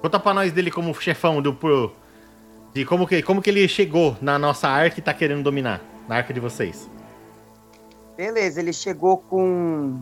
Conta 0.00 0.20
pra 0.20 0.32
nós 0.32 0.52
dele 0.52 0.70
como 0.70 0.94
chefão 0.94 1.42
do 1.42 1.52
pro. 1.52 1.92
De 2.72 2.84
como 2.84 3.08
que, 3.08 3.24
como 3.24 3.42
que 3.42 3.50
ele 3.50 3.66
chegou 3.66 4.16
na 4.20 4.38
nossa 4.38 4.68
arca 4.68 5.00
e 5.00 5.02
tá 5.02 5.12
querendo 5.12 5.42
dominar. 5.42 5.80
Na 6.06 6.14
arca 6.14 6.32
de 6.32 6.38
vocês. 6.38 6.88
Beleza, 8.16 8.60
ele 8.60 8.72
chegou 8.72 9.18
com 9.18 10.00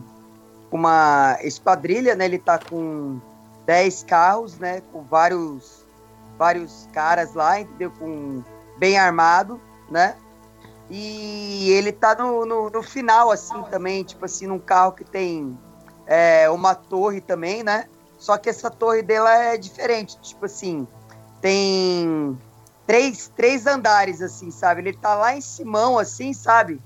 uma 0.69 1.39
esquadrilha, 1.41 2.13
né? 2.13 2.25
Ele 2.25 2.37
tá 2.37 2.59
com 2.59 3.19
10 3.65 4.03
carros, 4.03 4.59
né? 4.59 4.83
Com 4.91 5.01
vários 5.01 5.87
vários 6.37 6.87
caras 6.93 7.33
lá, 7.33 7.59
entendeu? 7.59 7.89
Com 7.97 8.43
bem 8.77 8.95
armado, 8.99 9.59
né? 9.89 10.17
E 10.89 11.69
ele 11.71 11.91
tá 11.91 12.15
no, 12.15 12.45
no, 12.45 12.69
no 12.69 12.83
final, 12.83 13.31
assim, 13.31 13.61
também, 13.63 14.03
tipo 14.03 14.25
assim, 14.25 14.47
num 14.47 14.59
carro 14.59 14.91
que 14.91 15.03
tem 15.03 15.57
é, 16.05 16.49
uma 16.49 16.75
torre 16.75 17.21
também, 17.21 17.63
né? 17.63 17.87
Só 18.17 18.37
que 18.37 18.49
essa 18.49 18.69
torre 18.69 19.01
dela 19.01 19.33
é 19.33 19.57
diferente, 19.57 20.19
tipo 20.21 20.45
assim, 20.45 20.87
tem 21.41 22.37
três, 22.85 23.31
três 23.35 23.65
andares, 23.67 24.21
assim, 24.21 24.51
sabe? 24.51 24.81
Ele 24.81 24.93
tá 24.93 25.15
lá 25.15 25.35
em 25.35 25.41
cima, 25.41 26.01
assim, 26.01 26.33
sabe? 26.33 26.81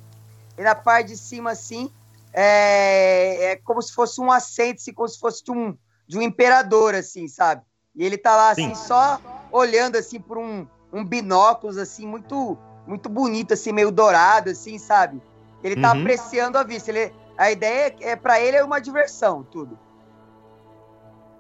E 0.58 0.64
na 0.64 0.74
parte 0.74 1.10
de 1.10 1.18
cima, 1.18 1.52
assim, 1.52 1.92
é, 2.34 3.52
é 3.52 3.56
como 3.58 3.82
se 3.82 3.94
fosse 3.94 4.20
um 4.20 4.32
assento, 4.32 4.78
assim, 4.78 4.94
como 4.94 5.08
se 5.08 5.20
fosse 5.20 5.44
de 5.44 5.52
um, 5.52 5.78
de 6.08 6.18
um 6.18 6.22
imperador, 6.22 6.96
assim, 6.96 7.28
sabe? 7.28 7.62
E 7.96 8.04
ele 8.04 8.18
tá 8.18 8.36
lá, 8.36 8.50
assim, 8.50 8.74
Sim. 8.74 8.88
só 8.88 9.20
olhando, 9.52 9.96
assim, 9.96 10.20
por 10.20 10.38
um, 10.38 10.68
um 10.92 11.04
binóculos, 11.04 11.78
assim, 11.78 12.06
muito, 12.06 12.58
muito 12.88 13.10
bonito, 13.10 13.54
assim, 13.54 13.72
meio 13.72 13.92
dourado, 13.92 14.50
assim, 14.50 14.80
sabe? 14.80 15.22
Ele 15.64 15.76
tá 15.80 15.94
Uhum. 15.94 16.02
apreciando 16.02 16.58
a 16.58 16.64
vista. 16.64 16.90
Ele, 16.92 17.14
a 17.38 17.52
ideia 17.52 17.94
é, 18.02 18.16
para 18.16 18.40
ele, 18.40 18.58
é 18.58 18.64
uma 18.64 18.80
diversão, 18.80 19.44
tudo. 19.44 19.78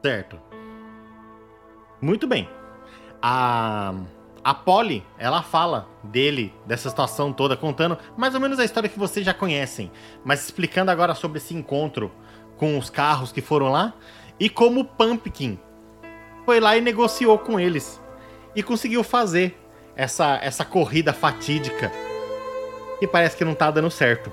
Certo. 0.03 0.40
Muito 2.02 2.28
bem. 2.28 2.48
A, 3.22 3.94
a 4.44 4.53
Polly, 4.53 5.03
ela 5.18 5.41
fala 5.41 5.88
dele, 6.03 6.53
dessa 6.65 6.90
situação 6.90 7.34
toda, 7.34 7.57
contando 7.57 7.98
mais 8.15 8.36
ou 8.36 8.40
menos 8.40 8.60
a 8.60 8.65
história 8.65 8.90
que 8.90 8.99
vocês 8.99 9.26
já 9.26 9.34
conhecem, 9.34 9.91
mas 10.24 10.44
explicando 10.45 10.91
agora 10.91 11.15
sobre 11.15 11.40
esse 11.40 11.56
encontro 11.56 12.11
com 12.57 12.78
os 12.78 12.90
carros 12.90 13.32
que 13.32 13.41
foram 13.41 13.69
lá 13.69 13.94
e 14.40 14.49
como 14.49 14.82
o 14.82 14.86
Pumpkin 14.86 15.60
foi 16.45 16.60
lá 16.60 16.78
e 16.78 16.82
negociou 16.82 17.38
com 17.40 17.60
eles 17.60 17.99
e 18.56 18.64
conseguiu 18.64 19.03
fazer 19.03 19.60
essa, 19.98 20.40
essa 20.41 20.64
corrida 20.64 21.11
fatídica 21.11 21.91
que 22.99 23.07
parece 23.07 23.36
que 23.36 23.44
não 23.44 23.56
tá 23.56 23.69
dando 23.72 23.90
certo. 23.90 24.32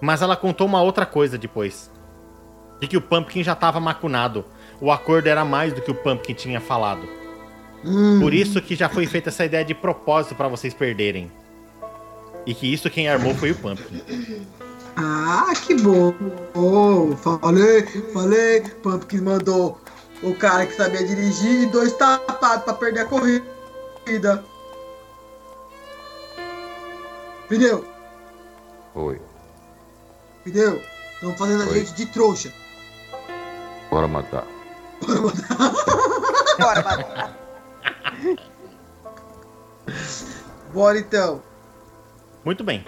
Mas 0.00 0.22
ela 0.22 0.36
contou 0.36 0.66
uma 0.66 0.80
outra 0.80 1.04
coisa 1.04 1.36
depois 1.36 1.90
de 2.80 2.88
que 2.88 2.96
o 2.96 3.00
Pumpkin 3.00 3.44
já 3.44 3.52
estava 3.52 3.78
macunado. 3.78 4.44
O 4.80 4.90
acordo 4.90 5.28
era 5.28 5.44
mais 5.44 5.72
do 5.72 5.80
que 5.80 5.90
o 5.90 5.94
Pumpkin 5.94 6.34
tinha 6.34 6.60
falado. 6.60 7.06
Hum, 7.84 8.18
Por 8.20 8.32
isso 8.34 8.60
que 8.60 8.74
já 8.74 8.88
foi 8.88 9.06
feita 9.06 9.28
essa 9.28 9.44
ideia 9.44 9.64
de 9.64 9.74
propósito 9.74 10.34
para 10.34 10.48
vocês 10.48 10.72
perderem. 10.74 11.30
E 12.44 12.54
que 12.54 12.72
isso 12.72 12.90
quem 12.90 13.08
armou 13.08 13.34
foi 13.34 13.52
o 13.52 13.54
Pumpkin. 13.54 14.02
Ah, 14.96 15.52
que 15.64 15.74
bom. 15.76 16.12
Oh, 16.54 17.16
falei, 17.16 17.82
falei. 18.12 18.60
Pumpkin 18.82 19.20
mandou 19.20 19.80
o 20.22 20.34
cara 20.34 20.66
que 20.66 20.74
sabia 20.74 21.06
dirigir 21.06 21.62
e 21.62 21.66
dois 21.66 21.92
tapados 21.92 22.64
pra 22.64 22.74
perder 22.74 23.00
a 23.00 23.04
corrida. 23.04 24.44
Pneu, 27.52 27.84
Oi. 28.94 29.20
pneu. 30.42 30.82
Estão 31.12 31.36
fazendo 31.36 31.64
a 31.64 31.66
Oi. 31.66 31.80
gente 31.80 31.92
de 31.92 32.06
trouxa. 32.06 32.50
Bora 33.90 34.08
matar. 34.08 34.46
Bora, 36.58 36.82
matar. 36.82 37.36
Bora 40.72 40.98
então. 40.98 41.42
Muito 42.42 42.64
bem. 42.64 42.86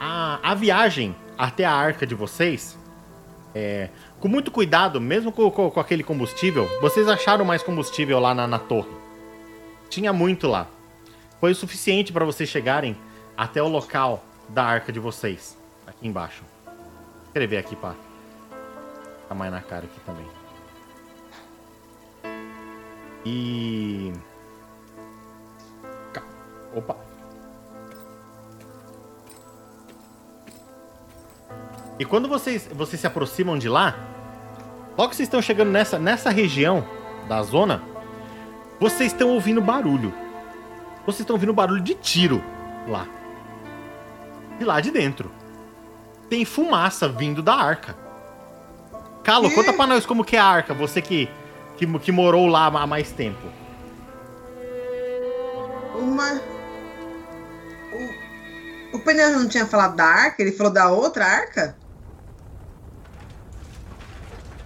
A, 0.00 0.40
a 0.42 0.54
viagem 0.56 1.14
até 1.38 1.64
a 1.64 1.72
arca 1.72 2.04
de 2.04 2.16
vocês, 2.16 2.76
é, 3.54 3.90
com 4.18 4.26
muito 4.26 4.50
cuidado, 4.50 5.00
mesmo 5.00 5.30
com, 5.30 5.48
com- 5.52 5.70
com 5.70 5.78
aquele 5.78 6.02
combustível, 6.02 6.68
vocês 6.80 7.06
acharam 7.06 7.44
mais 7.44 7.62
combustível 7.62 8.18
lá 8.18 8.34
na, 8.34 8.48
na 8.48 8.58
torre. 8.58 8.90
Tinha 9.88 10.12
muito 10.12 10.48
lá. 10.48 10.66
Foi 11.38 11.52
o 11.52 11.54
suficiente 11.54 12.12
para 12.12 12.24
vocês 12.24 12.48
chegarem 12.48 12.96
até 13.40 13.62
o 13.62 13.68
local 13.68 14.22
da 14.50 14.62
arca 14.62 14.92
de 14.92 15.00
vocês. 15.00 15.56
Aqui 15.86 16.06
embaixo. 16.06 16.44
Vou 16.66 17.24
escrever 17.28 17.56
aqui, 17.56 17.74
pá. 17.74 17.94
Tá 19.26 19.34
mais 19.34 19.50
na 19.50 19.62
cara 19.62 19.86
aqui 19.86 19.98
também. 20.00 20.26
E. 23.24 24.12
Opa! 26.74 26.96
E 31.98 32.04
quando 32.04 32.28
vocês, 32.28 32.68
vocês 32.74 33.00
se 33.00 33.06
aproximam 33.06 33.56
de 33.56 33.70
lá, 33.70 33.96
logo 34.98 35.08
que 35.08 35.16
vocês 35.16 35.26
estão 35.26 35.40
chegando 35.40 35.70
nessa, 35.70 35.98
nessa 35.98 36.28
região 36.28 36.86
da 37.26 37.42
zona, 37.42 37.82
vocês 38.78 39.12
estão 39.12 39.30
ouvindo 39.30 39.62
barulho. 39.62 40.12
Vocês 41.06 41.20
estão 41.20 41.36
ouvindo 41.36 41.54
barulho 41.54 41.82
de 41.82 41.94
tiro 41.94 42.44
lá. 42.86 43.19
De 44.60 44.64
lá 44.66 44.78
de 44.78 44.90
dentro. 44.90 45.30
Tem 46.28 46.44
fumaça 46.44 47.08
vindo 47.08 47.42
da 47.42 47.54
arca. 47.54 47.96
Calo, 49.24 49.48
Que? 49.48 49.54
conta 49.54 49.72
pra 49.72 49.86
nós 49.86 50.04
como 50.04 50.22
que 50.22 50.36
é 50.36 50.38
a 50.38 50.44
arca, 50.44 50.74
você 50.74 51.00
que, 51.00 51.30
que, 51.78 51.86
que 51.98 52.12
morou 52.12 52.46
lá 52.46 52.66
há 52.66 52.86
mais 52.86 53.10
tempo. 53.10 53.40
Uma. 55.98 56.40
O, 58.92 58.96
o 58.96 59.00
pneu 59.00 59.30
não 59.30 59.48
tinha 59.48 59.64
falado 59.64 59.96
da 59.96 60.04
arca? 60.04 60.42
Ele 60.42 60.52
falou 60.52 60.70
da 60.72 60.90
outra 60.90 61.24
arca? 61.24 61.74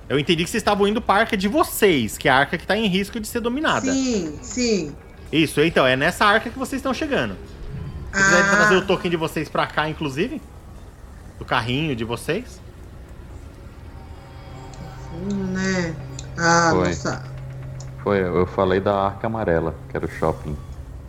Eu 0.09 0.19
entendi 0.19 0.43
que 0.43 0.51
vocês 0.51 0.61
estavam 0.61 0.89
indo 0.89 1.01
pra 1.01 1.15
arca 1.21 1.37
de 1.37 1.47
vocês, 1.47 2.19
que 2.19 2.29
é 2.29 2.33
a 2.33 2.37
arca 2.37 2.59
que 2.59 2.67
tá 2.67 2.77
em 2.77 2.89
risco 2.89 3.21
de 3.21 3.29
ser 3.29 3.39
dominada. 3.41 3.93
Sim, 3.93 4.39
sim. 4.43 4.97
Isso, 5.33 5.61
então, 5.61 5.87
é 5.87 5.95
nessa 5.97 6.25
arca 6.25 6.51
que 6.51 6.59
vocês 6.59 6.81
estão 6.81 6.93
chegando. 6.93 7.37
Se 8.15 8.23
quiserem 8.23 8.45
Ah. 8.45 8.57
trazer 8.57 8.77
o 8.77 8.87
token 8.87 9.11
de 9.11 9.17
vocês 9.17 9.49
pra 9.49 9.67
cá, 9.67 9.89
inclusive. 9.89 10.41
Do 11.39 11.45
carrinho 11.45 11.97
de 11.97 12.05
vocês. 12.05 12.61
Hum, 15.13 15.53
né? 15.53 15.95
Ah, 16.39 16.69
Foi. 16.73 16.89
nossa. 16.89 17.23
Foi, 18.03 18.21
eu 18.23 18.47
falei 18.47 18.81
da 18.81 18.95
Arca 19.07 19.27
Amarela, 19.27 19.75
que 19.89 19.97
era 19.97 20.05
o 20.07 20.11
shopping. 20.11 20.57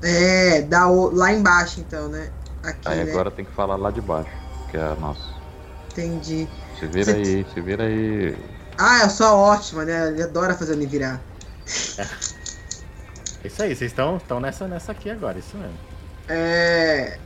É, 0.01 0.61
da, 0.61 0.87
o- 0.87 1.13
lá 1.13 1.31
embaixo 1.31 1.79
então, 1.79 2.07
né? 2.07 2.29
Aqui, 2.63 2.79
Aí 2.87 3.03
né? 3.03 3.11
agora 3.11 3.29
tem 3.29 3.43
que 3.45 3.51
falar 3.51 3.75
lá 3.75 3.91
de 3.91 4.01
baixo, 4.01 4.29
que 4.71 4.77
é 4.77 4.81
a 4.83 4.95
nossa. 4.95 5.35
Entendi. 5.91 6.47
Se 6.79 6.87
vira 6.87 7.11
Cê- 7.11 7.17
aí, 7.17 7.45
se 7.53 7.61
vira 7.61 7.83
aí. 7.83 8.35
Ah, 8.77 9.01
eu 9.03 9.09
sou 9.09 9.37
ótima, 9.37 9.85
né? 9.85 10.07
Ele 10.09 10.23
adora 10.23 10.53
fazer 10.55 10.75
me 10.75 10.85
virar. 10.85 11.19
É 13.43 13.47
isso 13.47 13.61
aí, 13.61 13.75
vocês 13.75 13.91
estão 13.91 14.17
estão 14.17 14.39
nessa, 14.39 14.67
nessa 14.67 14.91
aqui 14.91 15.09
agora, 15.09 15.37
isso 15.39 15.55
mesmo. 15.57 15.77
É. 16.29 17.17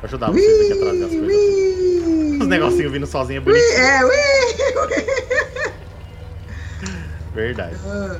Vou 0.00 0.04
ajudar 0.04 0.30
vocês 0.30 0.70
aqui 0.70 0.72
a 0.72 0.76
trazer 0.84 1.04
as 1.04 1.10
Ui, 1.12 1.18
coisas. 1.18 1.36
ui. 1.36 2.38
Os 2.40 2.46
negocinhos 2.46 2.92
vindo 2.92 3.06
sozinho 3.06 3.38
é 3.38 3.40
Ui, 3.40 3.44
bonitinho. 3.44 3.78
é. 3.78 5.68
Verdade. 7.34 7.76
Ah, 7.86 8.18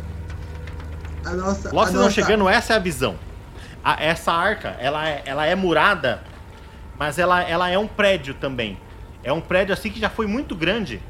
A 1.25 1.31
nossa. 1.35 1.69
Logo 1.71 1.81
a 1.81 1.85
vocês 1.87 1.99
vão 2.01 2.11
chegando, 2.11 2.49
essa 2.49 2.75
é 2.75 2.77
a 2.77 2.81
visão. 2.81 3.17
A- 3.85 4.03
essa 4.03 4.33
arca, 4.33 4.77
ela 4.79 5.09
é, 5.09 5.23
ela 5.25 5.47
é 5.47 5.55
murada, 5.55 6.23
mas 6.99 7.19
ela, 7.19 7.43
ela 7.43 7.69
é 7.71 7.79
um 7.79 7.87
prédio 7.87 8.35
também. 8.35 8.79
É 9.23 9.33
um 9.33 9.41
prédio 9.41 9.73
assim 9.73 9.91
que 9.91 10.01
já 10.01 10.09
foi 10.11 10.27
muito 10.27 10.55
grande, 10.55 11.01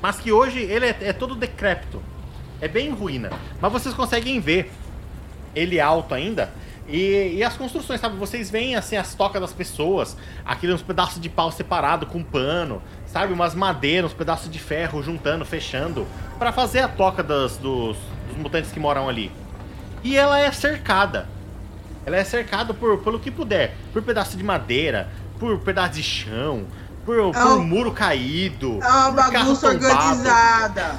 mas 0.00 0.18
que 0.18 0.30
hoje 0.32 0.58
ele 0.60 0.86
é, 0.86 0.96
é 1.00 1.12
todo 1.12 1.34
decrépito. 1.34 2.02
É 2.60 2.68
bem 2.68 2.88
em 2.88 2.92
ruína. 2.92 3.30
Mas 3.60 3.72
vocês 3.72 3.94
conseguem 3.94 4.38
ver 4.40 4.70
ele 5.54 5.80
alto 5.80 6.14
ainda. 6.14 6.50
E, 6.88 7.36
e 7.36 7.44
as 7.44 7.56
construções, 7.56 8.00
sabe? 8.00 8.16
Vocês 8.16 8.50
veem 8.50 8.74
assim 8.76 8.96
as 8.96 9.14
tocas 9.14 9.40
das 9.40 9.52
pessoas, 9.52 10.16
aqueles 10.44 10.74
uns 10.74 10.82
pedaços 10.82 11.20
de 11.20 11.28
pau 11.28 11.50
separado 11.52 12.06
com 12.06 12.22
pano, 12.22 12.82
sabe? 13.06 13.32
Umas 13.32 13.54
madeiras, 13.54 14.10
uns 14.10 14.16
pedaços 14.16 14.50
de 14.50 14.58
ferro 14.58 15.02
juntando, 15.02 15.44
fechando, 15.44 16.06
pra 16.38 16.52
fazer 16.52 16.80
a 16.80 16.88
toca 16.88 17.22
das- 17.22 17.56
dos, 17.56 17.96
dos 18.28 18.36
mutantes 18.36 18.72
que 18.72 18.80
moram 18.80 19.08
ali. 19.08 19.30
E 20.02 20.16
ela 20.16 20.38
é 20.40 20.50
cercada. 20.50 21.28
Ela 22.04 22.16
é 22.16 22.24
cercada 22.24 22.74
por 22.74 22.98
pelo 22.98 23.20
que 23.20 23.30
puder, 23.30 23.76
por 23.92 24.02
pedaço 24.02 24.36
de 24.36 24.42
madeira, 24.42 25.08
por 25.38 25.60
pedaço 25.60 25.92
de 25.92 26.02
chão, 26.02 26.64
por, 27.06 27.32
por 27.32 27.46
um- 27.58 27.64
muro 27.64 27.92
caído. 27.92 28.80
É 28.82 28.88
uma 28.88 29.12
por 29.12 29.32
bagunça 29.32 29.68
organizada. 29.68 30.98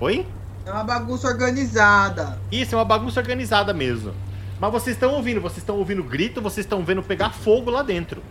Oi? 0.00 0.26
É 0.66 0.72
uma 0.72 0.84
bagunça 0.84 1.28
organizada. 1.28 2.38
Isso, 2.50 2.74
é 2.74 2.78
uma 2.78 2.84
bagunça 2.86 3.20
organizada 3.20 3.74
mesmo. 3.74 4.14
Mas 4.64 4.72
vocês 4.72 4.96
estão 4.96 5.12
ouvindo, 5.12 5.42
vocês 5.42 5.58
estão 5.58 5.76
ouvindo 5.76 6.02
grito, 6.02 6.40
vocês 6.40 6.64
estão 6.64 6.82
vendo 6.82 7.02
pegar 7.02 7.28
fogo 7.28 7.70
lá 7.70 7.82
dentro. 7.82 8.22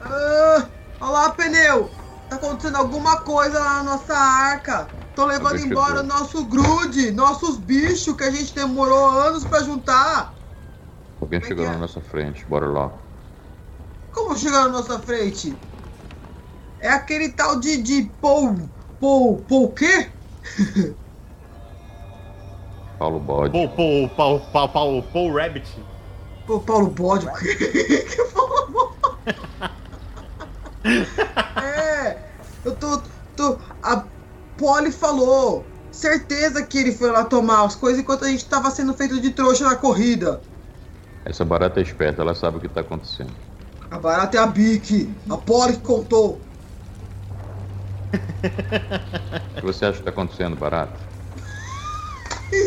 Ah, 0.00 0.66
olha 0.98 1.10
lá, 1.10 1.30
pneu. 1.30 1.90
Tá 2.30 2.36
acontecendo 2.36 2.76
alguma 2.76 3.20
coisa 3.20 3.58
lá 3.58 3.82
na 3.82 3.82
nossa 3.82 4.14
arca. 4.16 4.88
Tô 5.14 5.26
levando 5.26 5.58
embora 5.58 6.00
ver. 6.00 6.08
nosso 6.08 6.42
grude, 6.46 7.10
nossos 7.10 7.58
bichos 7.58 8.16
que 8.16 8.24
a 8.24 8.30
gente 8.30 8.54
demorou 8.54 9.10
anos 9.10 9.44
pra 9.44 9.62
juntar. 9.62 10.32
Alguém 11.20 11.38
Como 11.38 11.44
é 11.44 11.48
chegou 11.48 11.64
que 11.64 11.70
na 11.70 11.76
é? 11.76 11.80
nossa 11.80 12.00
frente, 12.00 12.42
bora 12.46 12.66
lá. 12.66 12.90
Como 14.12 14.38
chegar 14.38 14.64
na 14.64 14.68
nossa 14.70 14.98
frente? 14.98 15.54
É 16.80 16.88
aquele 16.88 17.28
tal 17.28 17.60
de, 17.60 17.76
de 17.76 18.10
Paul. 18.22 18.70
Paul. 18.98 19.44
Paul 19.46 19.70
quê? 19.72 20.08
Paulo 22.98 23.20
Bode. 23.20 23.52
Paul, 23.52 23.68
Paul, 23.68 24.08
Paul, 24.10 24.40
Paul, 24.52 24.68
Paul, 24.70 25.02
Paul 25.02 25.32
Rabbit. 25.32 25.86
Paul 26.46 26.60
Paulo 26.60 26.90
Bode. 26.90 27.26
que 27.40 28.24
Paulo 28.34 28.72
Bode? 28.72 28.96
É. 31.56 32.22
Eu 32.64 32.76
tô. 32.76 33.02
tô 33.34 33.58
a 33.82 34.08
Polly 34.56 34.92
falou. 34.92 35.66
Certeza 35.90 36.62
que 36.64 36.78
ele 36.78 36.92
foi 36.92 37.10
lá 37.10 37.24
tomar 37.24 37.64
as 37.64 37.74
coisas 37.74 38.00
enquanto 38.00 38.24
a 38.24 38.28
gente 38.28 38.44
tava 38.44 38.70
sendo 38.70 38.92
feito 38.94 39.20
de 39.20 39.30
trouxa 39.30 39.64
na 39.64 39.76
corrida. 39.76 40.42
Essa 41.24 41.44
barata 41.44 41.80
é 41.80 41.82
esperta, 41.82 42.22
ela 42.22 42.34
sabe 42.34 42.58
o 42.58 42.60
que 42.60 42.68
tá 42.68 42.82
acontecendo. 42.82 43.34
A 43.90 43.98
barata 43.98 44.36
é 44.36 44.40
a 44.40 44.46
Bic. 44.46 45.10
A 45.28 45.36
Polly 45.38 45.74
que 45.74 45.82
contou. 45.82 46.42
O 49.56 49.60
que 49.60 49.66
você 49.66 49.86
acha 49.86 49.98
que 49.98 50.04
tá 50.04 50.10
acontecendo, 50.10 50.54
barata? 50.56 51.05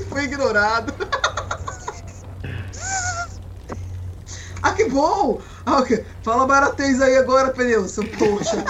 Foi 0.09 0.23
ignorado. 0.23 0.93
ah, 4.63 4.73
que 4.73 4.89
bom! 4.89 5.41
Ah, 5.65 5.79
ok. 5.79 6.05
Fala 6.23 6.47
baratês 6.47 6.99
aí 7.01 7.15
agora, 7.15 7.53
pneu, 7.53 7.87
seu 7.87 8.09
trouxa. 8.09 8.63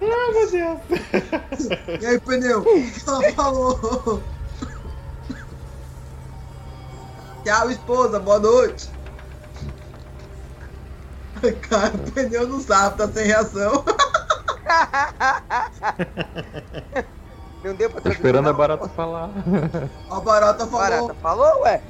Ai, 0.00 0.32
meu 0.32 0.50
Deus. 0.50 0.80
E 2.00 2.06
aí, 2.06 2.20
pneu? 2.20 2.60
O 2.60 2.64
que 2.64 3.02
ela 3.08 3.32
falou? 3.32 4.22
Tchau, 7.44 7.70
esposa. 7.70 8.20
Boa 8.20 8.38
noite. 8.38 8.90
Cara, 11.68 11.94
o 11.94 12.12
pneu 12.12 12.46
não 12.46 12.60
sabe, 12.60 12.98
tá 12.98 13.08
sem 13.08 13.26
reação. 13.26 13.84
Não 17.64 17.74
deu 17.74 17.90
pra 17.90 18.00
Tô 18.00 18.08
esperando 18.10 18.48
a 18.48 18.52
não? 18.52 18.58
barata 18.58 18.88
falar. 18.88 19.30
A 20.10 20.20
barata 20.20 20.66
falou. 20.66 20.78
Barata 20.90 21.14
falou, 21.14 21.60
ué? 21.62 21.82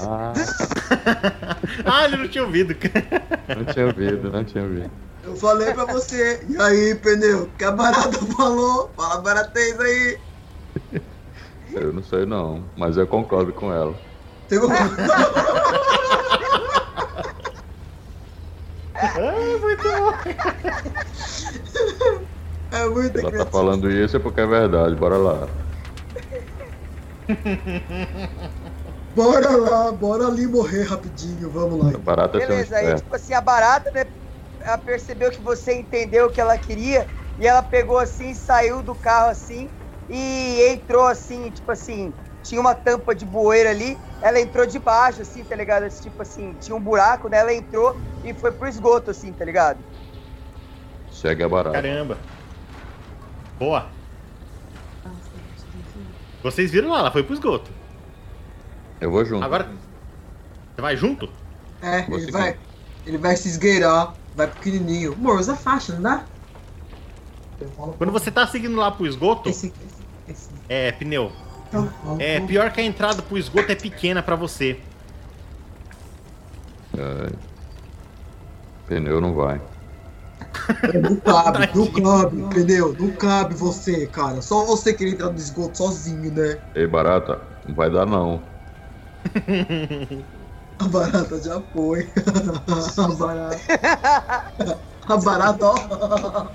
Ah, 0.00 0.32
Ah, 1.84 2.04
ele 2.04 2.16
não 2.18 2.28
tinha 2.28 2.44
ouvido. 2.44 2.76
não 3.56 3.64
tinha 3.64 3.86
ouvido, 3.86 4.30
não 4.30 4.44
tinha 4.44 4.62
ouvido. 4.64 4.90
Eu 5.24 5.34
falei 5.36 5.72
pra 5.74 5.84
você. 5.84 6.44
E 6.48 6.60
aí, 6.62 6.94
pneu? 6.94 7.50
Que 7.58 7.64
a 7.64 7.72
barata 7.72 8.18
falou? 8.36 8.92
Fala 8.96 9.20
baratês 9.20 9.78
aí. 9.80 10.18
Eu 11.72 11.92
não 11.92 12.02
sei 12.02 12.24
não, 12.24 12.64
mas 12.76 12.96
eu 12.96 13.06
concordo 13.06 13.52
com 13.52 13.72
ela. 13.72 14.00
Tem 14.48 14.58
um- 14.58 14.68
Ah, 19.00 19.58
muito 19.60 19.82
bom. 19.82 20.12
É 22.70 22.84
muito 22.86 23.18
Se 23.18 23.26
ela 23.26 23.44
tá 23.44 23.50
falando 23.50 23.90
isso 23.90 24.16
é 24.16 24.20
porque 24.20 24.40
é 24.40 24.46
verdade, 24.46 24.94
bora 24.96 25.16
lá. 25.16 25.48
Bora 29.14 29.56
lá, 29.56 29.92
bora 29.92 30.26
ali 30.26 30.46
morrer 30.46 30.84
rapidinho. 30.84 31.50
Vamos 31.50 31.78
lá. 31.78 31.90
A 31.90 31.98
barata 31.98 32.36
é 32.38 32.46
Beleza, 32.46 32.76
aí 32.76 32.94
tipo 32.94 33.14
assim, 33.14 33.32
a 33.32 33.40
barata, 33.40 33.90
né? 33.94 34.04
Ela 34.60 34.78
percebeu 34.78 35.30
que 35.30 35.42
você 35.42 35.72
entendeu 35.74 36.26
o 36.26 36.30
que 36.30 36.40
ela 36.40 36.58
queria 36.58 37.08
e 37.38 37.46
ela 37.46 37.62
pegou 37.62 37.98
assim, 37.98 38.34
saiu 38.34 38.82
do 38.82 38.94
carro 38.94 39.30
assim 39.30 39.70
e 40.08 40.62
entrou 40.70 41.06
assim, 41.06 41.50
tipo 41.50 41.70
assim, 41.70 42.12
tinha 42.48 42.60
uma 42.60 42.74
tampa 42.74 43.14
de 43.14 43.24
bueiro 43.24 43.68
ali, 43.68 43.96
ela 44.22 44.40
entrou 44.40 44.66
de 44.66 44.78
baixo, 44.78 45.22
assim, 45.22 45.44
tá 45.44 45.54
ligado? 45.54 45.84
Esse, 45.84 46.02
Tipo 46.02 46.22
assim, 46.22 46.54
tinha 46.60 46.74
um 46.74 46.80
buraco, 46.80 47.28
né? 47.28 47.38
Ela 47.38 47.52
entrou 47.52 47.96
e 48.24 48.32
foi 48.34 48.50
pro 48.50 48.66
esgoto, 48.68 49.10
assim, 49.10 49.32
tá 49.32 49.44
ligado? 49.44 49.78
Segue 51.12 51.42
a 51.42 51.48
barata. 51.48 51.74
Caramba. 51.80 52.16
Boa. 53.58 53.86
Vocês 56.42 56.70
viram 56.70 56.90
lá, 56.90 57.00
ela 57.00 57.10
foi 57.10 57.22
pro 57.22 57.34
esgoto. 57.34 57.70
Eu 59.00 59.10
vou 59.10 59.24
junto. 59.24 59.44
Agora. 59.44 59.68
Você 60.74 60.82
vai 60.82 60.96
junto? 60.96 61.28
É, 61.82 62.02
Vou 62.02 62.16
ele 62.16 62.26
seguir. 62.26 62.32
vai, 62.32 62.58
ele 63.06 63.18
vai 63.18 63.36
se 63.36 63.48
esgueirar, 63.48 64.14
vai 64.34 64.46
pequenininho. 64.46 65.12
Amor, 65.14 65.38
usa 65.40 65.56
faixa, 65.56 65.94
não 65.94 66.02
dá? 66.02 66.24
Quando 67.98 68.12
você 68.12 68.30
tá 68.30 68.46
seguindo 68.46 68.76
lá 68.76 68.90
pro 68.92 69.06
esgoto, 69.06 69.48
Esse, 69.48 69.66
esse, 69.68 70.02
esse. 70.28 70.48
é, 70.68 70.92
pneu. 70.92 71.32
É, 72.18 72.40
pior 72.40 72.70
que 72.72 72.80
a 72.80 72.84
entrada 72.84 73.22
pro 73.22 73.36
esgoto 73.36 73.70
é 73.70 73.74
pequena 73.74 74.22
pra 74.22 74.36
você. 74.36 74.80
É. 76.96 77.32
Pneu 78.86 79.20
não 79.20 79.34
vai. 79.34 79.60
Não 81.02 81.16
cabe, 81.16 81.68
não 81.74 81.92
cabe, 81.92 82.42
pneu, 82.54 82.96
não 82.98 83.10
cabe 83.12 83.54
você, 83.54 84.06
cara. 84.06 84.40
Só 84.40 84.64
você 84.64 84.92
querer 84.92 85.12
entrar 85.12 85.30
no 85.30 85.36
esgoto 85.36 85.78
sozinho, 85.78 86.32
né? 86.32 86.58
Ei, 86.74 86.86
barata, 86.86 87.40
não 87.66 87.74
vai 87.74 87.90
dar 87.90 88.06
não. 88.06 88.42
A 90.78 90.84
barata 90.88 91.42
já 91.42 91.60
foi. 91.72 92.08
A 92.96 93.08
barata. 93.08 93.60
A 95.06 95.16
barata, 95.16 95.66
ó. 95.66 96.48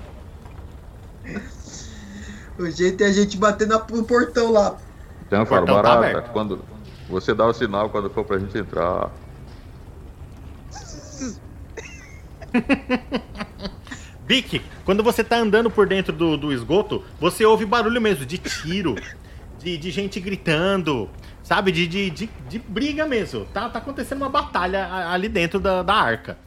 O 2.58 2.70
jeito 2.70 3.02
é 3.02 3.06
a 3.06 3.12
gente 3.12 3.36
bater 3.36 3.66
no 3.66 4.04
portão 4.04 4.52
lá. 4.52 4.78
Então 5.26 5.40
eu 5.40 5.46
falo, 5.46 5.66
tá 5.66 5.74
barata, 5.74 5.98
aberto. 5.98 6.30
quando 6.32 6.64
você 7.08 7.34
dá 7.34 7.46
o 7.46 7.52
sinal 7.52 7.90
quando 7.90 8.10
for 8.10 8.24
pra 8.24 8.38
gente 8.38 8.56
entrar. 8.56 9.10
Vic, 14.26 14.62
quando 14.84 15.02
você 15.02 15.22
tá 15.22 15.36
andando 15.36 15.70
por 15.70 15.86
dentro 15.86 16.12
do, 16.12 16.36
do 16.36 16.52
esgoto, 16.52 17.04
você 17.20 17.44
ouve 17.44 17.66
barulho 17.66 18.00
mesmo 18.00 18.24
de 18.24 18.38
tiro, 18.38 18.94
de, 19.58 19.76
de 19.76 19.90
gente 19.90 20.18
gritando, 20.18 21.10
sabe? 21.42 21.70
De, 21.72 21.86
de, 21.86 22.10
de, 22.10 22.30
de 22.48 22.58
briga 22.58 23.06
mesmo. 23.06 23.44
Tá, 23.46 23.68
tá 23.68 23.78
acontecendo 23.78 24.22
uma 24.22 24.30
batalha 24.30 24.88
ali 25.10 25.28
dentro 25.28 25.60
da, 25.60 25.82
da 25.82 25.94
arca. 25.94 26.38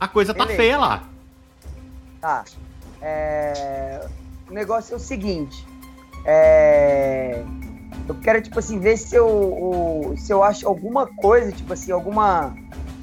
A 0.00 0.08
coisa 0.08 0.32
tá 0.32 0.44
Beleza. 0.44 0.62
feia 0.62 0.78
lá. 0.78 1.02
Tá. 2.20 2.44
É, 3.00 4.06
O 4.48 4.52
negócio 4.52 4.94
é 4.94 4.96
o 4.96 5.00
seguinte. 5.00 5.66
É... 6.24 7.42
Eu 8.08 8.14
quero, 8.16 8.42
tipo 8.42 8.58
assim, 8.58 8.78
ver 8.78 8.96
se 8.96 9.14
eu, 9.16 9.26
o- 9.28 10.14
se 10.16 10.32
eu 10.32 10.42
acho 10.42 10.66
alguma 10.66 11.06
coisa, 11.06 11.52
tipo 11.52 11.72
assim, 11.72 11.92
alguma. 11.92 12.54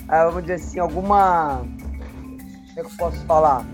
ah, 0.07 0.25
Vamos 0.25 0.41
dizer 0.41 0.55
assim, 0.55 0.79
alguma. 0.79 1.61
Como 1.63 2.71
é 2.71 2.73
que 2.73 2.79
eu 2.81 2.97
posso 2.97 3.17
falar? 3.25 3.65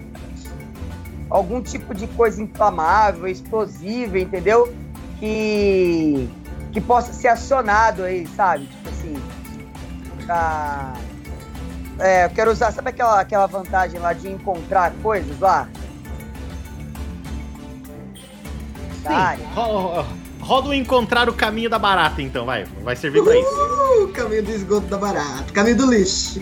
Algum 1.29 1.61
tipo 1.61 1.93
de 1.95 2.05
coisa 2.07 2.41
inflamável, 2.41 3.27
explosiva, 3.27 4.19
entendeu? 4.19 4.73
Que. 5.19 6.29
Que 6.71 6.79
possa 6.79 7.11
ser 7.11 7.29
acionado 7.29 8.03
aí, 8.03 8.27
sabe? 8.27 8.67
Tipo 8.67 8.89
assim. 8.89 9.15
Pra. 10.25 10.93
É, 11.99 12.25
eu 12.25 12.29
quero 12.29 12.51
usar, 12.51 12.71
sabe 12.71 12.89
aquela, 12.89 13.19
aquela 13.21 13.47
vantagem 13.47 13.99
lá 13.99 14.13
de 14.13 14.29
encontrar 14.29 14.93
coisas 15.01 15.39
lá? 15.39 15.67
Sim. 19.07 19.43
Ro- 19.53 20.01
ro- 20.01 20.05
Roda 20.41 20.69
o 20.69 20.73
encontrar 20.73 21.27
o 21.27 21.33
caminho 21.33 21.69
da 21.69 21.79
barata, 21.79 22.21
então, 22.21 22.45
vai. 22.45 22.65
Vai 22.83 22.95
servir 22.95 23.23
pra 23.23 23.35
isso. 23.37 23.49
Uh, 23.49 24.07
caminho 24.09 24.43
do 24.43 24.51
esgoto 24.51 24.85
da 24.87 24.97
barata, 24.97 25.51
caminho 25.53 25.77
do 25.77 25.89
lixo. 25.89 26.39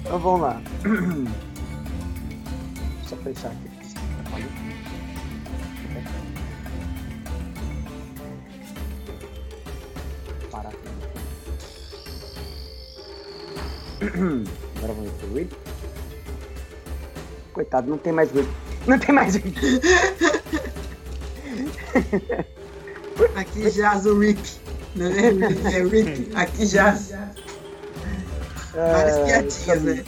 Então 0.00 0.18
vamos 0.18 0.40
lá. 0.42 0.60
Deixa 3.00 3.14
eu 3.14 3.18
fechar 3.22 3.48
aqui. 3.48 3.66
Agora 14.76 14.92
vamos 14.92 15.10
ver 15.20 15.26
o. 15.32 15.56
Coitado, 17.52 17.88
não 17.88 17.96
tem 17.98 18.12
mais 18.12 18.30
Rick. 18.30 18.65
Não 18.88 18.98
tem 18.98 19.14
mais 19.14 19.34
Rick. 19.34 19.80
Aqui 23.34 23.70
jaz 23.70 24.06
o 24.06 24.18
Rick. 24.18 24.58
Não 24.94 25.06
é 25.06 25.30
Rick, 25.30 25.66
é 25.66 25.82
Rick. 25.82 26.36
Aqui 26.36 26.66
jaz. 26.66 27.10
Várias 28.74 29.16
É, 29.16 29.24
piadinhas, 29.24 29.82
né? 29.82 30.04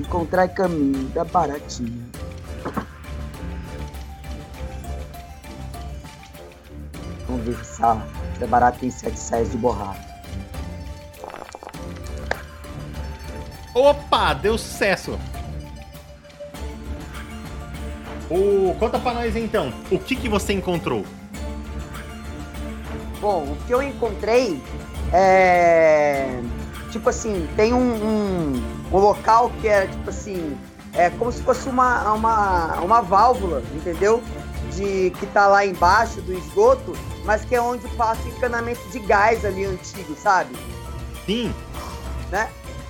Encontrar 0.00 0.48
caminho 0.48 1.08
da 1.08 1.24
baratinha. 1.24 2.04
Vamos 7.28 7.44
ver 7.44 7.64
se 7.64 7.82
a 7.82 7.94
da 8.38 8.46
barata 8.46 8.78
tem 8.80 8.90
sete 8.90 9.18
saias 9.18 9.50
de 9.50 9.56
borracha. 9.56 10.14
Opa, 13.74 14.34
deu 14.34 14.56
sucesso. 14.56 15.18
O... 18.30 18.74
Conta 18.78 18.98
pra 18.98 19.14
nós 19.14 19.36
então, 19.36 19.72
o 19.90 19.98
que, 19.98 20.16
que 20.16 20.28
você 20.28 20.52
encontrou? 20.52 21.04
Bom, 23.20 23.42
o 23.44 23.56
que 23.66 23.72
eu 23.72 23.82
encontrei 23.82 24.60
é. 25.12 26.40
Tipo 26.90 27.08
assim, 27.08 27.48
tem 27.56 27.72
um, 27.72 27.78
um, 27.78 28.62
um 28.92 28.98
local 28.98 29.50
que 29.60 29.68
é 29.68 29.86
tipo 29.86 30.10
assim. 30.10 30.56
É 30.92 31.10
como 31.10 31.32
se 31.32 31.42
fosse 31.42 31.68
uma, 31.68 32.12
uma, 32.12 32.80
uma 32.80 33.00
válvula, 33.00 33.62
entendeu? 33.74 34.22
De 34.72 35.10
que 35.18 35.26
tá 35.26 35.48
lá 35.48 35.66
embaixo 35.66 36.20
do 36.20 36.32
esgoto, 36.32 36.92
mas 37.24 37.44
que 37.44 37.54
é 37.54 37.60
onde 37.60 37.88
passa 37.96 38.22
o 38.22 38.28
encanamento 38.28 38.88
de 38.90 39.00
gás 39.00 39.44
ali 39.44 39.64
antigo, 39.64 40.14
sabe? 40.14 40.54
Sim, 41.26 41.52
né? 42.30 42.48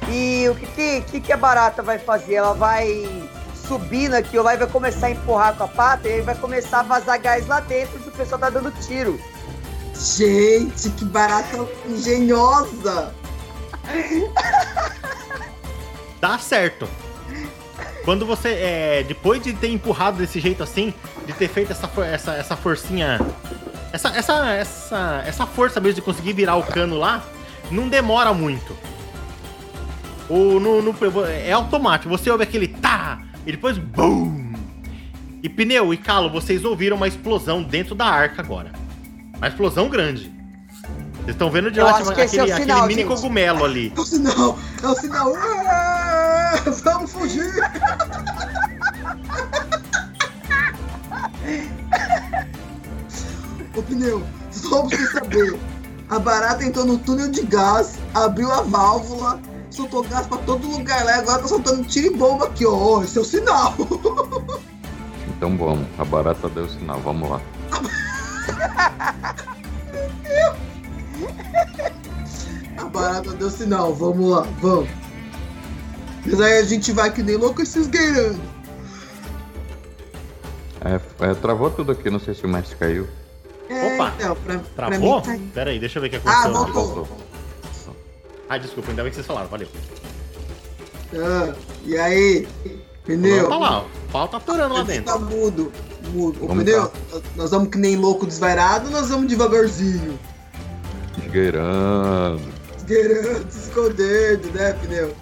E 0.09 0.47
o 0.51 0.55
que, 0.55 1.01
que, 1.03 1.21
que 1.21 1.33
a 1.33 1.37
barata 1.37 1.83
vai 1.83 1.99
fazer? 1.99 2.35
Ela 2.35 2.53
vai 2.53 3.07
subindo 3.67 4.15
aqui, 4.15 4.39
lá 4.39 4.55
e 4.55 4.59
vai 4.59 4.67
começar 4.67 5.07
a 5.07 5.11
empurrar 5.11 5.55
com 5.57 5.65
a 5.65 5.69
pata 5.69 6.09
e 6.09 6.13
aí 6.15 6.21
vai 6.21 6.35
começar 6.35 6.81
a 6.81 6.83
vazar 6.83 7.21
gás 7.21 7.47
lá 7.47 7.61
dentro 7.61 7.99
que 7.99 8.09
o 8.09 8.13
pessoal 8.13 8.41
tá 8.41 8.51
dando 8.51 8.71
tiro. 8.87 9.21
Gente, 9.95 10.91
que 10.91 11.05
barata 11.05 11.57
engenhosa! 11.89 13.15
Dá 16.21 16.39
certo. 16.39 16.89
Quando 18.05 18.27
você, 18.27 18.49
é, 18.49 19.05
depois 19.07 19.43
de 19.43 19.53
ter 19.55 19.69
empurrado 19.69 20.19
desse 20.19 20.39
jeito 20.41 20.63
assim, 20.63 20.93
de 21.27 21.33
ter 21.33 21.49
feito 21.49 21.73
essa, 21.73 21.89
essa, 22.03 22.33
essa 22.35 22.57
forcinha, 22.57 23.19
essa, 23.93 24.09
essa, 24.11 24.51
essa, 24.51 25.23
essa 25.27 25.47
força 25.47 25.81
mesmo 25.81 25.97
de 25.97 26.03
conseguir 26.03 26.33
virar 26.35 26.57
o 26.57 26.63
cano 26.63 26.99
lá, 26.99 27.25
não 27.71 27.89
demora 27.89 28.33
muito. 28.35 28.77
O, 30.29 30.59
no, 30.61 30.83
no- 30.83 30.95
é 31.27 31.53
automático, 31.53 32.09
você 32.11 32.31
ouve 32.31 32.45
aquele 32.45 32.69
tá, 32.69 33.21
e 33.47 33.53
depois 33.53 33.79
BUM! 33.79 34.55
E 35.43 35.49
Pneu 35.49 35.93
e 35.93 35.97
Calo, 35.97 36.31
vocês 36.31 36.65
ouviram 36.65 36.97
uma 36.97 37.07
explosão 37.07 37.63
dentro 37.63 37.95
da 37.95 38.07
arca 38.07 38.41
agora. 38.41 38.73
Uma 39.37 39.49
explosão 39.49 39.89
grande. 39.89 40.33
Vocês 41.17 41.35
estão 41.35 41.51
vendo 41.51 41.71
de 41.71 41.79
Eu 41.79 41.85
lá 41.85 41.97
acho 41.97 42.15
que 42.15 42.21
esse 42.21 42.39
é 42.39 42.43
o 42.43 42.45
aquele, 42.45 42.61
sinal, 42.63 42.79
aquele 42.85 42.97
mini 42.97 43.09
gente. 43.09 43.21
cogumelo 43.21 43.65
ali. 43.65 43.93
É 43.97 44.01
o 44.01 44.05
sinal! 44.05 44.59
É 44.83 44.87
o 44.87 44.95
sinal! 44.95 45.35
Ah, 45.37 46.55
vamos 46.83 47.13
fugir! 47.13 47.53
Ô 53.77 53.83
pneu, 53.83 54.23
só 54.51 54.83
pra 54.83 54.97
você 54.97 55.07
saber, 55.13 55.59
a 56.09 56.19
barata 56.19 56.65
entrou 56.65 56.85
no 56.85 56.99
túnel 56.99 57.31
de 57.31 57.43
gás, 57.43 57.97
abriu 58.15 58.51
a 58.53 58.63
válvula, 58.63 59.41
soltou 59.75 60.03
gás 60.05 60.27
pra 60.27 60.39
todo 60.39 60.67
lugar 60.67 61.05
lá 61.05 61.17
e 61.17 61.21
agora 61.21 61.43
tá 61.43 61.49
soltando 61.49 61.85
tiro 61.87 62.15
e 62.15 62.17
bomba 62.17 62.47
aqui, 62.47 62.65
ó. 62.67 63.03
Esse 63.03 63.19
é 63.19 63.21
o 63.21 63.25
sinal! 63.25 63.75
Então 65.37 65.57
vamos, 65.59 65.87
a 65.99 66.05
barata 66.05 66.49
deu 66.49 66.69
sinal, 66.69 67.01
vamos 67.01 67.29
lá. 67.29 67.41
A 72.77 72.85
barata 72.85 73.33
deu 73.33 73.51
sinal, 73.51 73.95
vamos 73.95 74.31
lá, 74.31 74.43
vamos. 74.61 74.89
Mas 76.27 76.41
aí 76.41 76.59
a 76.59 76.65
gente 76.65 76.93
vai 76.93 77.13
que 77.13 77.23
nem 77.23 77.37
louco 77.37 77.65
se 77.65 77.79
esgueirando. 77.81 78.41
É, 80.85 81.01
é, 81.31 81.35
travou 81.35 81.71
tudo 81.71 81.93
aqui, 81.93 82.11
não 82.11 82.19
sei 82.21 82.35
se 82.35 82.45
o 82.45 82.49
mestre 82.49 82.77
caiu. 82.77 83.09
É, 83.69 83.95
Opa, 83.95 84.13
então, 84.19 84.37
pra, 84.37 84.59
pra 84.59 84.87
Travou? 84.89 85.17
mim 85.17 85.23
tá... 85.23 85.39
Pera 85.55 85.71
aí, 85.71 85.79
deixa 85.79 85.99
eu 85.99 86.03
ver 86.03 86.09
o 86.09 86.11
que 86.11 86.29
Ah, 86.29 86.43
aconteceu. 86.45 86.73
voltou. 86.75 87.09
Ah, 88.49 88.59
desculpa, 88.59 88.91
ainda 88.91 89.03
bem 89.03 89.11
que 89.11 89.17
vocês 89.17 89.27
falaram, 89.27 89.49
valeu. 89.49 89.69
Ah, 91.15 91.55
e 91.85 91.97
aí, 91.97 92.49
pneu? 93.05 93.49
Tá 93.49 93.59
lá, 93.59 93.83
o 93.83 94.13
pau 94.13 94.29
tá 94.29 94.37
atorando 94.37 94.75
lá 94.75 94.83
dentro. 94.83 95.05
Tá 95.05 95.19
mudo, 95.19 95.73
mudo. 96.13 96.45
Ô, 96.45 96.49
Vamos 96.49 96.65
pneu, 96.65 96.93
nós 97.37 97.51
vamos 97.51 97.69
que 97.69 97.79
nem 97.79 97.97
louco 97.97 98.27
desvairado 98.27 98.87
ou 98.87 98.93
nós 98.93 99.09
vamos 99.09 99.27
devagarzinho? 99.27 100.19
Esgueirando. 101.25 102.43
Esgueirando, 102.77 103.51
se 103.51 103.69
escondendo, 103.69 104.51
né, 104.53 104.73
pneu? 104.75 105.15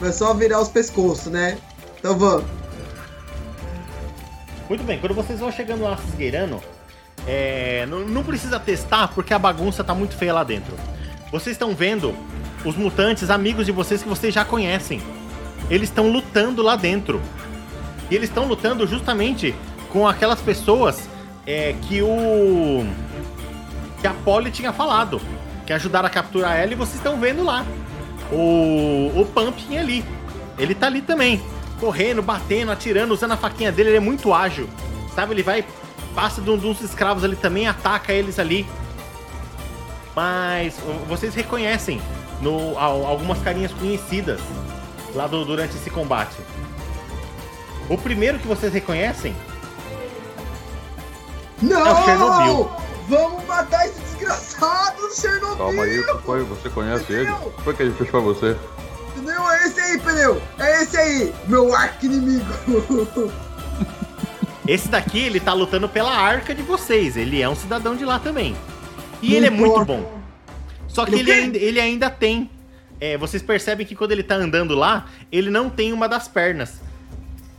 Mas 0.00 0.14
só 0.14 0.32
virar 0.34 0.60
os 0.60 0.68
pescoços, 0.68 1.32
né? 1.32 1.58
Então 1.98 2.16
vamos. 2.16 2.44
Muito 4.68 4.84
bem, 4.84 5.00
quando 5.00 5.14
vocês 5.14 5.40
vão 5.40 5.50
chegando 5.50 5.82
lá 5.82 5.96
se 5.96 6.06
esgueirando, 6.08 6.60
é, 7.26 7.86
não, 7.86 8.00
não 8.00 8.22
precisa 8.22 8.60
testar 8.60 9.08
porque 9.08 9.32
a 9.32 9.38
bagunça 9.38 9.82
tá 9.82 9.94
muito 9.94 10.14
feia 10.16 10.32
lá 10.32 10.44
dentro. 10.44 10.74
Vocês 11.30 11.54
estão 11.54 11.74
vendo 11.74 12.14
os 12.64 12.76
mutantes, 12.76 13.30
amigos 13.30 13.66
de 13.66 13.72
vocês 13.72 14.02
que 14.02 14.08
vocês 14.08 14.34
já 14.34 14.44
conhecem. 14.44 15.00
Eles 15.70 15.88
estão 15.88 16.10
lutando 16.10 16.62
lá 16.62 16.76
dentro. 16.76 17.20
E 18.10 18.14
eles 18.14 18.28
estão 18.28 18.46
lutando 18.46 18.86
justamente 18.86 19.54
com 19.90 20.06
aquelas 20.06 20.40
pessoas 20.40 21.08
é, 21.46 21.74
que 21.82 22.02
o. 22.02 22.86
que 24.00 24.06
a 24.06 24.14
Polly 24.14 24.50
tinha 24.50 24.72
falado. 24.72 25.20
Que 25.66 25.72
ajudaram 25.72 26.06
a 26.06 26.10
capturar 26.10 26.56
ela 26.56 26.72
e 26.72 26.74
vocês 26.74 26.96
estão 26.96 27.18
vendo 27.18 27.44
lá. 27.44 27.64
O. 28.32 29.12
o 29.14 29.26
Pumpkin 29.26 29.76
ali. 29.76 30.04
Ele 30.58 30.74
tá 30.74 30.86
ali 30.86 31.02
também. 31.02 31.42
Correndo, 31.78 32.22
batendo, 32.22 32.72
atirando, 32.72 33.14
usando 33.14 33.32
a 33.32 33.36
faquinha 33.36 33.70
dele, 33.70 33.90
ele 33.90 33.96
é 33.98 34.00
muito 34.00 34.32
ágil. 34.32 34.68
Sabe? 35.14 35.34
Ele 35.34 35.42
vai. 35.42 35.64
Passa 36.14 36.40
de 36.40 36.50
um 36.50 36.56
dos 36.56 36.80
escravos 36.80 37.22
ali 37.22 37.36
também, 37.36 37.68
ataca 37.68 38.12
eles 38.12 38.38
ali. 38.38 38.66
Mas 40.16 40.80
vocês 41.06 41.34
reconhecem 41.34 42.00
no, 42.40 42.78
al- 42.78 43.06
algumas 43.06 43.38
carinhas 43.42 43.72
conhecidas 43.72 44.40
lá 45.14 45.26
do- 45.26 45.44
durante 45.44 45.76
esse 45.76 45.90
combate. 45.90 46.36
O 47.88 47.96
primeiro 47.96 48.38
que 48.38 48.46
vocês 48.46 48.72
reconhecem 48.72 49.34
Não! 51.62 51.86
É 51.86 51.92
o 51.92 52.04
Chernobyl. 52.04 52.70
Vamos 53.08 53.44
matar 53.46 53.86
esse 53.86 53.98
desgraçado 54.00 55.00
do 55.00 55.14
Chernobyl! 55.14 55.56
Calma 55.56 55.82
aí, 55.84 56.04
foi? 56.24 56.42
Você 56.44 56.68
conhece 56.68 57.10
ele? 57.12 57.24
Pneu! 57.26 57.36
O 57.46 57.50
que 57.52 57.62
foi 57.62 57.74
que 57.74 57.82
ele 57.82 57.94
fez 57.94 58.10
pra 58.10 58.20
você? 58.20 58.56
Pneu, 59.14 59.50
é 59.50 59.66
esse 59.66 59.80
aí, 59.80 59.98
pneu! 59.98 60.42
É 60.58 60.82
esse 60.82 60.96
aí, 60.96 61.34
meu 61.46 61.74
arco 61.74 62.04
inimigo! 62.06 62.44
Esse 64.66 64.86
daqui, 64.88 65.18
ele 65.20 65.40
tá 65.40 65.54
lutando 65.54 65.88
pela 65.88 66.14
arca 66.14 66.54
de 66.54 66.60
vocês. 66.60 67.16
Ele 67.16 67.40
é 67.40 67.48
um 67.48 67.56
cidadão 67.56 67.96
de 67.96 68.04
lá 68.04 68.18
também. 68.18 68.54
E 69.22 69.30
Não 69.30 69.36
ele 69.38 69.46
é 69.46 69.50
muito 69.50 69.80
importa. 69.80 69.92
bom. 69.94 70.17
Só 70.98 71.06
que 71.06 71.14
Ele 71.14 71.30
ainda, 71.30 71.56
ele 71.58 71.80
ainda 71.80 72.10
tem. 72.10 72.50
é, 73.00 73.16
vocês 73.16 73.40
percebem 73.40 73.86
que 73.86 73.94
quando 73.94 74.10
ele 74.10 74.24
tá 74.24 74.34
andando 74.34 74.74
lá, 74.74 75.06
ele 75.30 75.48
não 75.48 75.70
tem 75.70 75.92
uma 75.92 76.08
das 76.08 76.26
pernas. 76.26 76.80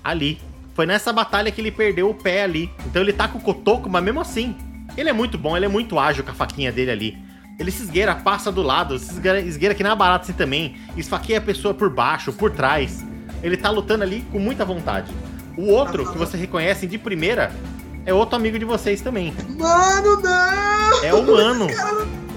Ali. 0.03 0.41
Foi 0.75 0.85
nessa 0.85 1.13
batalha 1.13 1.49
que 1.49 1.61
ele 1.61 1.71
perdeu 1.71 2.09
o 2.09 2.13
pé 2.13 2.43
ali. 2.43 2.69
Então 2.85 3.01
ele 3.01 3.13
tá 3.13 3.29
com 3.29 3.37
o 3.37 3.41
cotoco, 3.41 3.89
mas 3.89 4.03
mesmo 4.03 4.19
assim. 4.19 4.57
Ele 4.97 5.09
é 5.09 5.13
muito 5.13 5.37
bom, 5.37 5.55
ele 5.55 5.65
é 5.65 5.69
muito 5.69 5.97
ágil 5.97 6.21
com 6.21 6.31
a 6.31 6.33
faquinha 6.33 6.69
dele 6.69 6.91
ali. 6.91 7.17
Ele 7.57 7.71
se 7.71 7.81
esgueira, 7.83 8.13
passa 8.13 8.51
do 8.51 8.61
lado, 8.61 8.99
se 8.99 9.13
esgueira, 9.13 9.39
esgueira 9.39 9.73
que 9.73 9.83
nem 9.83 9.91
a 9.91 9.95
barata 9.95 10.25
assim 10.25 10.33
também. 10.33 10.75
Esfaqueia 10.97 11.39
a 11.39 11.41
pessoa 11.41 11.73
por 11.73 11.89
baixo, 11.89 12.33
por 12.33 12.51
trás. 12.51 13.05
Ele 13.41 13.55
tá 13.55 13.69
lutando 13.69 14.03
ali 14.03 14.25
com 14.33 14.39
muita 14.39 14.65
vontade. 14.65 15.09
O 15.55 15.67
outro, 15.69 16.11
que 16.11 16.17
você 16.17 16.35
reconhece 16.35 16.85
de 16.87 16.97
primeira, 16.97 17.53
é 18.05 18.13
outro 18.13 18.35
amigo 18.35 18.59
de 18.59 18.65
vocês 18.65 18.99
também. 18.99 19.33
Mano, 19.57 20.21
não! 20.21 21.03
É 21.05 21.13
humano. 21.13 21.67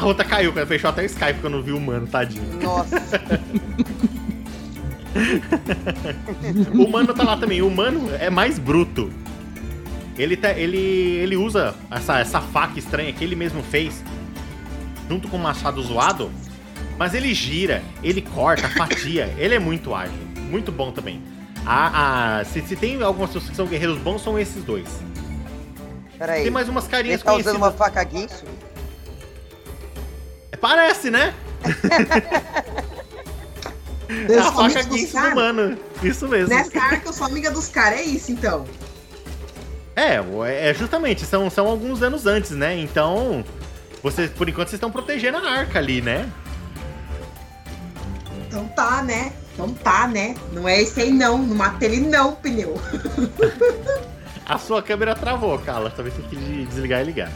A 0.00 0.04
outra 0.04 0.24
caiu, 0.24 0.52
cara. 0.52 0.66
Fechou 0.66 0.90
até 0.90 1.02
o 1.02 1.06
Skype 1.06 1.40
quando 1.40 1.62
viu 1.62 1.74
o 1.74 1.78
humano, 1.78 2.06
tadinho. 2.06 2.44
Nossa, 2.62 2.96
O 6.74 6.84
humano 6.84 7.14
tá 7.14 7.22
lá 7.24 7.36
também. 7.36 7.62
O 7.62 7.68
humano 7.68 8.10
é 8.18 8.30
mais 8.30 8.58
bruto. 8.58 9.10
Ele, 10.18 10.36
tá, 10.36 10.52
ele, 10.52 10.78
ele 10.78 11.36
usa 11.36 11.74
essa, 11.90 12.18
essa 12.18 12.40
faca 12.40 12.78
estranha 12.78 13.12
que 13.12 13.22
ele 13.22 13.36
mesmo 13.36 13.62
fez, 13.62 14.02
junto 15.08 15.28
com 15.28 15.36
o 15.36 15.40
machado 15.40 15.82
zoado. 15.82 16.30
Mas 16.98 17.12
ele 17.14 17.34
gira, 17.34 17.82
ele 18.02 18.22
corta, 18.22 18.68
fatia. 18.70 19.32
Ele 19.36 19.54
é 19.54 19.58
muito 19.58 19.94
ágil. 19.94 20.14
Muito 20.50 20.72
bom 20.72 20.90
também. 20.90 21.20
A, 21.66 22.38
a- 22.40 22.44
se, 22.44 22.62
se 22.62 22.76
tem 22.76 23.02
algumas 23.02 23.30
pessoas 23.30 23.50
que 23.50 23.56
são 23.56 23.66
guerreiros 23.66 23.98
bons, 23.98 24.22
são 24.22 24.38
esses 24.38 24.62
dois. 24.64 24.86
peraí. 26.18 26.42
Tem 26.44 26.50
mais 26.50 26.68
umas 26.68 26.84
Ele 26.84 26.90
carinhas 26.92 27.22
tá 27.22 27.32
usando 27.32 27.58
conhecidas. 27.58 27.68
uma 27.68 27.72
faca 27.72 28.02
guinso? 28.04 28.44
Parece, 30.60 31.10
né? 31.10 31.34
Eu 34.08 34.40
a 34.40 34.52
faca 34.52 34.82
guinso 34.82 35.20
do 35.20 35.26
humano. 35.26 35.78
Isso 36.02 36.28
mesmo. 36.28 36.48
Nessa 36.48 36.78
arca 36.80 37.08
eu 37.08 37.12
sou 37.12 37.26
amiga 37.26 37.50
dos 37.50 37.68
caras, 37.68 37.98
é 37.98 38.02
isso 38.04 38.30
então. 38.30 38.64
É, 39.96 40.20
é 40.68 40.74
justamente, 40.74 41.24
são, 41.24 41.50
são 41.50 41.66
alguns 41.66 42.02
anos 42.02 42.26
antes, 42.26 42.52
né? 42.52 42.78
Então, 42.78 43.44
vocês, 44.02 44.30
por 44.30 44.48
enquanto, 44.48 44.68
vocês 44.68 44.76
estão 44.76 44.92
protegendo 44.92 45.38
a 45.38 45.50
arca 45.50 45.78
ali, 45.78 46.00
né? 46.00 46.30
Então 48.46 48.68
tá, 48.68 49.02
né? 49.02 49.32
Então 49.54 49.72
tá, 49.72 50.06
né? 50.06 50.36
Não 50.52 50.68
é 50.68 50.82
esse 50.82 51.00
aí 51.00 51.10
não, 51.10 51.38
não 51.38 51.56
mata 51.56 51.84
ele 51.84 52.00
não, 52.00 52.34
pneu. 52.36 52.80
A 54.46 54.58
sua 54.58 54.80
câmera 54.80 55.14
travou, 55.14 55.58
Carla. 55.58 55.90
Talvez 55.90 56.14
você 56.14 56.22
tenha 56.22 56.40
que 56.40 56.66
desligar 56.66 57.00
e 57.00 57.04
ligar. 57.04 57.32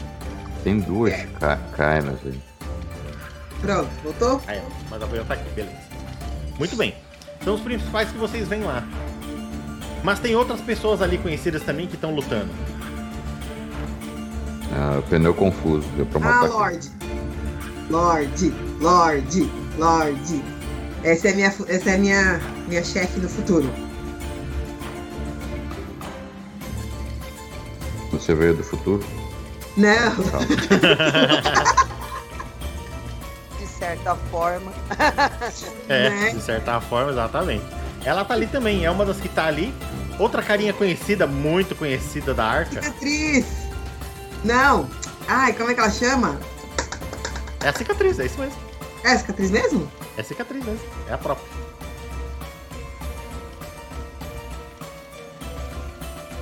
Tem 0.63 0.79
duas 0.79 1.13
ca 1.39 1.57
cainas 1.75 2.17
aí. 2.23 2.50
Pronto, 3.61 3.89
voltou? 4.03 4.41
Aí, 4.47 4.59
ó, 4.59 4.69
mas 4.89 5.01
a 5.01 5.05
apoio 5.05 5.23
tá 5.25 5.33
aqui, 5.35 5.49
beleza. 5.51 5.77
Muito 6.57 6.75
bem. 6.75 6.95
São 7.43 7.55
os 7.55 7.61
principais 7.61 8.09
que 8.09 8.17
vocês 8.17 8.47
veem 8.47 8.63
lá. 8.63 8.83
Mas 10.03 10.19
tem 10.19 10.35
outras 10.35 10.61
pessoas 10.61 11.01
ali 11.01 11.17
conhecidas 11.17 11.61
também 11.63 11.87
que 11.87 11.95
estão 11.95 12.13
lutando. 12.13 12.49
Ah, 14.73 14.97
o 14.99 15.03
pneu 15.03 15.33
confuso, 15.33 15.87
deu 15.95 16.05
pra 16.05 16.19
Ah, 16.19 16.23
matar. 16.23 16.45
aqui. 16.45 16.53
Lorde. 16.53 16.91
Lorde, 17.89 18.53
Lorde, 18.79 19.51
Lorde. 19.77 20.43
Essa 21.03 21.29
é 21.29 21.33
minha, 21.33 21.47
essa 21.67 21.89
é 21.91 21.97
minha, 21.97 22.39
minha 22.67 22.83
chefe 22.83 23.19
no 23.19 23.27
futuro. 23.27 23.69
Você 28.11 28.35
veio 28.35 28.55
do 28.55 28.63
futuro? 28.63 29.03
Não, 29.77 29.89
certa 33.81 34.15
forma. 34.15 34.71
É, 35.89 36.09
Né? 36.09 36.29
de 36.29 36.41
certa 36.41 36.79
forma, 36.79 37.11
exatamente. 37.11 37.65
Ela 38.05 38.23
tá 38.23 38.33
ali 38.35 38.47
também, 38.47 38.85
é 38.85 38.91
uma 38.91 39.03
das 39.05 39.17
que 39.17 39.27
tá 39.27 39.45
ali. 39.45 39.73
Outra 40.19 40.41
carinha 40.43 40.71
conhecida, 40.71 41.25
muito 41.25 41.75
conhecida 41.75 42.33
da 42.33 42.45
Arca, 42.45 42.81
Cicatriz! 42.81 43.45
Não! 44.43 44.87
Ai, 45.27 45.53
como 45.53 45.71
é 45.71 45.73
que 45.73 45.79
ela 45.79 45.89
chama? 45.89 46.39
é 47.63 47.69
a 47.69 47.73
cicatriz, 47.73 48.19
é 48.19 48.25
isso 48.25 48.39
mesmo. 48.39 48.59
É 49.03 49.17
cicatriz 49.17 49.49
mesmo? 49.51 49.91
É 50.17 50.21
a 50.21 50.23
cicatriz 50.23 50.63
mesmo, 50.63 50.81
é 51.09 51.13
a 51.13 51.17
própria. 51.17 51.45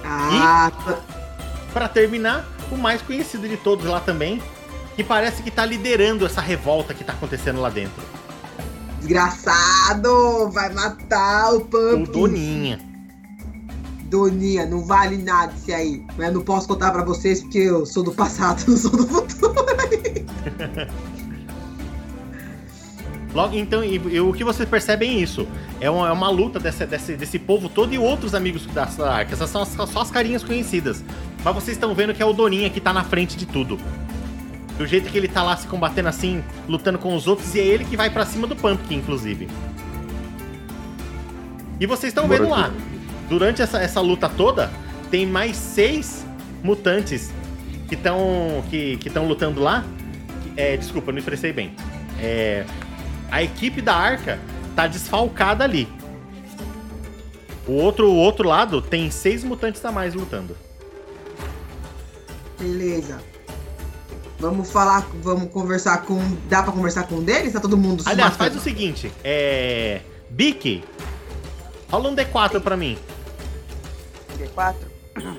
Ah, 0.03 0.71
tá. 0.85 0.99
Pra 1.73 1.87
terminar, 1.87 2.45
o 2.71 2.77
mais 2.77 3.01
conhecido 3.01 3.47
de 3.47 3.57
todos 3.57 3.85
lá 3.85 3.99
também, 3.99 4.41
que 4.99 5.03
parece 5.05 5.41
que 5.41 5.49
tá 5.49 5.65
liderando 5.65 6.25
essa 6.25 6.41
revolta 6.41 6.93
que 6.93 7.05
tá 7.05 7.13
acontecendo 7.13 7.61
lá 7.61 7.69
dentro. 7.69 8.03
desgraçado! 8.99 10.49
Vai 10.51 10.73
matar 10.73 11.53
o 11.53 11.59
O 11.59 11.61
Pumpkin. 11.61 12.11
Doninha. 12.11 12.79
Doninha, 14.03 14.65
não 14.65 14.83
vale 14.85 15.15
nada 15.17 15.53
isso 15.55 15.71
aí. 15.73 16.03
Mas 16.17 16.27
eu 16.27 16.33
não 16.33 16.41
posso 16.41 16.67
contar 16.67 16.91
pra 16.91 17.05
vocês 17.05 17.41
porque 17.41 17.59
eu 17.59 17.85
sou 17.85 18.03
do 18.03 18.11
passado, 18.11 18.61
não 18.67 18.75
sou 18.75 18.91
do 18.91 19.07
futuro. 19.07 19.55
Logo, 23.33 23.55
então, 23.55 23.81
e, 23.81 23.95
e 23.95 24.19
o 24.19 24.33
que 24.33 24.43
vocês 24.43 24.67
percebem 24.67 25.11
é 25.11 25.13
isso. 25.21 25.47
É 25.79 25.89
uma, 25.89 26.09
é 26.09 26.11
uma 26.11 26.29
luta 26.29 26.59
desse, 26.59 26.85
desse, 26.85 27.15
desse 27.15 27.39
povo 27.39 27.69
todo 27.69 27.93
e 27.93 27.97
outros 27.97 28.35
amigos 28.35 28.65
da 28.65 28.83
da 28.83 29.13
Arca. 29.13 29.31
Essas 29.33 29.49
são 29.49 29.61
as- 29.61 29.69
só 29.89 30.01
as 30.01 30.11
carinhas 30.11 30.43
conhecidas. 30.43 31.01
Mas 31.41 31.55
vocês 31.55 31.77
estão 31.77 31.95
vendo 31.95 32.13
que 32.13 32.21
é 32.21 32.25
o 32.25 32.33
Doninha 32.33 32.69
que 32.69 32.81
tá 32.81 32.91
na 32.91 33.05
frente 33.05 33.37
de 33.37 33.45
tudo. 33.45 33.79
Do 34.79 34.87
jeito 34.87 35.11
que 35.11 35.17
ele 35.17 35.27
tá 35.27 35.43
lá 35.43 35.57
se 35.57 35.67
combatendo 35.67 36.07
assim, 36.07 36.41
lutando 36.65 36.97
com 36.97 37.13
os 37.13 37.27
outros, 37.27 37.53
e 37.53 37.59
é 37.59 37.65
ele 37.65 37.83
que 37.83 37.97
vai 37.97 38.09
pra 38.09 38.25
cima 38.25 38.47
do 38.47 38.55
Pumpkin, 38.55 38.95
inclusive. 38.95 39.49
E 41.77 41.85
vocês 41.85 42.11
estão 42.11 42.29
vendo 42.29 42.47
lá, 42.47 42.71
durante 43.27 43.61
essa, 43.61 43.77
essa 43.77 43.99
luta 43.99 44.29
toda, 44.29 44.71
tem 45.11 45.25
mais 45.25 45.57
seis 45.57 46.25
mutantes 46.63 47.29
que 47.89 47.95
estão 47.95 48.63
que, 48.69 48.95
que 48.95 49.09
tão 49.09 49.27
lutando 49.27 49.59
lá. 49.59 49.83
É, 50.55 50.77
desculpa, 50.77 51.11
não 51.11 51.19
expressei 51.19 51.51
bem. 51.51 51.75
É, 52.17 52.65
a 53.29 53.43
equipe 53.43 53.81
da 53.81 53.93
Arca 53.93 54.39
tá 54.77 54.87
desfalcada 54.87 55.65
ali. 55.65 55.89
O 57.67 57.73
outro, 57.73 58.09
o 58.09 58.15
outro 58.15 58.47
lado 58.47 58.81
tem 58.81 59.11
seis 59.11 59.43
mutantes 59.43 59.83
a 59.83 59.91
mais 59.91 60.13
lutando. 60.13 60.55
Beleza. 62.57 63.19
Vamos 64.39 64.71
falar, 64.71 65.05
vamos 65.21 65.51
conversar 65.51 66.03
com. 66.03 66.17
Dá 66.47 66.63
pra 66.63 66.71
conversar 66.71 67.03
com 67.07 67.15
um 67.15 67.23
deles? 67.23 67.51
Tá 67.53 67.59
todo 67.59 67.75
mundo 67.77 68.03
se 68.03 68.09
Aliás, 68.09 68.35
faz 68.37 68.53
matando? 68.53 68.59
o 68.59 68.63
seguinte: 68.63 69.11
é. 69.23 70.01
Bic, 70.29 70.83
rola 71.91 72.09
um 72.09 72.15
D4 72.15 72.61
pra 72.61 72.77
mim. 72.77 72.97
D4. 74.37 74.75
Deixa 75.15 75.35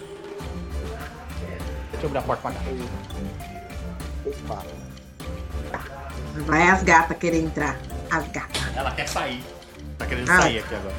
eu 2.03 2.07
abrir 2.07 2.19
a 2.19 2.23
porta 2.23 2.43
pra 2.43 2.53
cá. 2.53 2.61
D4. 4.27 4.65
Vai 6.47 6.69
as 6.69 6.83
gatas 6.83 7.17
querer 7.17 7.41
entrar. 7.41 7.79
As 8.11 8.29
gatas. 8.29 8.61
Ela 8.77 8.91
quer 8.91 9.09
sair. 9.09 9.43
Tá 9.97 10.05
querendo 10.07 10.29
Ah. 10.31 10.43
sair 10.43 10.59
aqui 10.59 10.75
agora. 10.75 10.95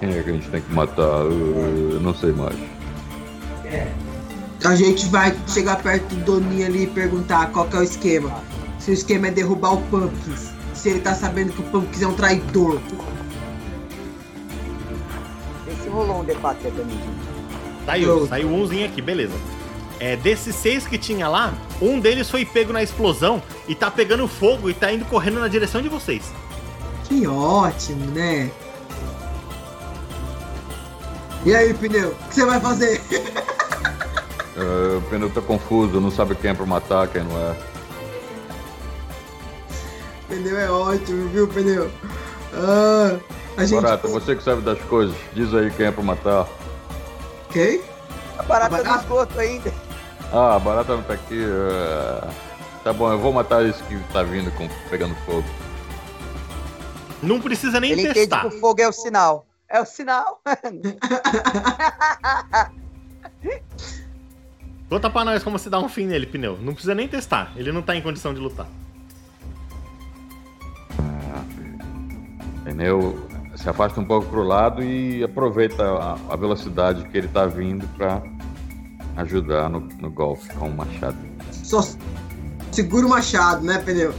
Quem 0.00 0.16
é 0.16 0.22
que 0.22 0.30
a 0.30 0.32
gente 0.32 0.48
tem 0.48 0.62
que 0.62 0.72
matar? 0.72 1.02
Eu, 1.02 1.92
eu 1.92 2.00
não 2.00 2.14
sei 2.14 2.32
mais. 2.32 2.56
A 4.64 4.74
gente 4.74 5.06
vai 5.06 5.34
chegar 5.46 5.82
perto 5.82 6.14
do 6.14 6.24
Doninha 6.24 6.66
ali 6.66 6.84
e 6.84 6.86
perguntar 6.86 7.50
qual 7.50 7.66
que 7.66 7.76
é 7.76 7.80
o 7.80 7.82
esquema. 7.82 8.42
Se 8.78 8.90
o 8.90 8.94
esquema 8.94 9.28
é 9.28 9.30
derrubar 9.30 9.74
o 9.74 9.82
Pumpkins. 9.82 10.50
Se 10.74 10.90
ele 10.90 11.00
tá 11.00 11.14
sabendo 11.14 11.52
que 11.52 11.60
o 11.60 11.64
Pumpkins 11.64 12.02
é 12.02 12.06
um 12.06 12.14
traidor. 12.14 12.80
Vê 15.66 15.72
se 15.82 15.88
rolou 15.88 16.20
um 16.20 16.24
D4 16.24 16.56
aí 16.64 16.70
pra 16.70 16.84
mim, 16.84 16.92
gente. 16.92 17.84
Saiu, 17.86 18.26
saiu 18.26 18.48
umzinho 18.48 18.86
aqui, 18.86 19.00
beleza. 19.02 19.34
É, 19.98 20.16
desses 20.16 20.54
seis 20.54 20.86
que 20.86 20.96
tinha 20.96 21.28
lá, 21.28 21.52
um 21.80 22.00
deles 22.00 22.30
foi 22.30 22.44
pego 22.44 22.72
na 22.72 22.82
explosão 22.82 23.42
e 23.68 23.74
tá 23.74 23.90
pegando 23.90 24.26
fogo 24.28 24.70
e 24.70 24.74
tá 24.74 24.92
indo 24.92 25.04
correndo 25.04 25.40
na 25.40 25.48
direção 25.48 25.82
de 25.82 25.88
vocês. 25.88 26.32
Que 27.04 27.26
ótimo, 27.26 28.06
né? 28.12 28.50
E 31.44 31.54
aí, 31.54 31.72
pneu? 31.74 32.10
O 32.10 32.28
que 32.28 32.34
você 32.34 32.44
vai 32.44 32.60
fazer? 32.60 33.00
É, 34.56 34.96
o 34.96 35.00
pneu 35.08 35.30
tá 35.30 35.40
confuso, 35.40 36.00
não 36.00 36.10
sabe 36.10 36.34
quem 36.34 36.50
é 36.50 36.54
pra 36.54 36.66
matar, 36.66 37.08
quem 37.08 37.22
não 37.22 37.34
é. 37.38 37.56
pneu 40.28 40.58
é 40.58 40.70
ótimo, 40.70 41.28
viu, 41.30 41.48
pneu? 41.48 41.90
Ah, 42.52 43.16
a 43.56 43.64
gente. 43.64 43.80
Barata, 43.80 44.06
você 44.08 44.36
que 44.36 44.42
sabe 44.42 44.60
das 44.60 44.78
coisas, 44.82 45.16
diz 45.32 45.54
aí 45.54 45.70
quem 45.70 45.86
é 45.86 45.90
pra 45.90 46.02
matar. 46.02 46.46
Quem? 47.52 47.80
A 48.38 48.42
barata 48.42 48.70
Barata? 48.82 48.90
no 48.96 49.00
esgoto 49.02 49.40
ainda. 49.40 49.72
Ah, 50.30 50.56
a 50.56 50.58
barata 50.58 50.94
não 50.96 51.02
tá 51.04 51.14
aqui. 51.14 51.42
é, 51.42 52.28
Tá 52.84 52.92
bom, 52.92 53.10
eu 53.10 53.18
vou 53.18 53.32
matar 53.32 53.64
esse 53.64 53.82
que 53.84 53.98
tá 54.12 54.22
vindo 54.22 54.50
com... 54.56 54.68
pegando 54.90 55.14
fogo. 55.24 55.44
Não 57.22 57.40
precisa 57.40 57.80
nem 57.80 57.92
Ele 57.92 58.02
entende 58.02 58.14
testar. 58.20 58.40
que 58.42 58.56
o 58.56 58.60
fogo 58.60 58.82
é 58.82 58.88
o 58.88 58.92
sinal. 58.92 59.46
É 59.70 59.80
o 59.80 59.86
sinal. 59.86 60.42
Conta 64.88 65.08
pra 65.08 65.24
nós 65.24 65.44
como 65.44 65.56
se 65.58 65.70
dá 65.70 65.78
um 65.78 65.88
fim 65.88 66.06
nele, 66.06 66.26
pneu. 66.26 66.58
Não 66.60 66.72
precisa 66.72 66.96
nem 66.96 67.06
testar. 67.06 67.52
Ele 67.54 67.70
não 67.70 67.80
tá 67.80 67.94
em 67.94 68.02
condição 68.02 68.34
de 68.34 68.40
lutar. 68.40 68.66
Pneu 72.64 73.28
se 73.56 73.68
afasta 73.68 74.00
um 74.00 74.04
pouco 74.04 74.26
pro 74.28 74.42
lado 74.42 74.82
e 74.82 75.22
aproveita 75.22 75.84
a, 75.84 76.18
a 76.30 76.36
velocidade 76.36 77.08
que 77.08 77.16
ele 77.16 77.28
tá 77.28 77.46
vindo 77.46 77.86
pra 77.96 78.20
ajudar 79.16 79.68
no, 79.68 79.80
no 79.80 80.10
golpe 80.10 80.48
com 80.54 80.68
o 80.68 80.74
machado. 80.74 81.16
Só 81.52 81.80
segura 82.72 83.06
o 83.06 83.10
machado, 83.10 83.64
né, 83.64 83.78
pneu? 83.78 84.12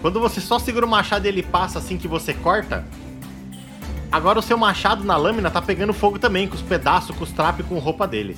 Quando 0.00 0.20
você 0.20 0.40
só 0.40 0.58
segura 0.58 0.86
o 0.86 0.88
machado 0.88 1.26
e 1.26 1.28
ele 1.28 1.42
passa 1.42 1.78
assim 1.78 1.96
que 1.96 2.08
você 2.08 2.34
corta, 2.34 2.84
agora 4.12 4.38
o 4.38 4.42
seu 4.42 4.56
machado 4.58 5.04
na 5.04 5.16
lâmina 5.16 5.50
tá 5.50 5.60
pegando 5.60 5.92
fogo 5.92 6.18
também, 6.18 6.46
com 6.46 6.54
os 6.54 6.62
pedaços, 6.62 7.16
com 7.16 7.24
os 7.24 7.32
trapos 7.32 7.64
e 7.64 7.68
com 7.68 7.78
roupa 7.78 8.06
dele. 8.06 8.36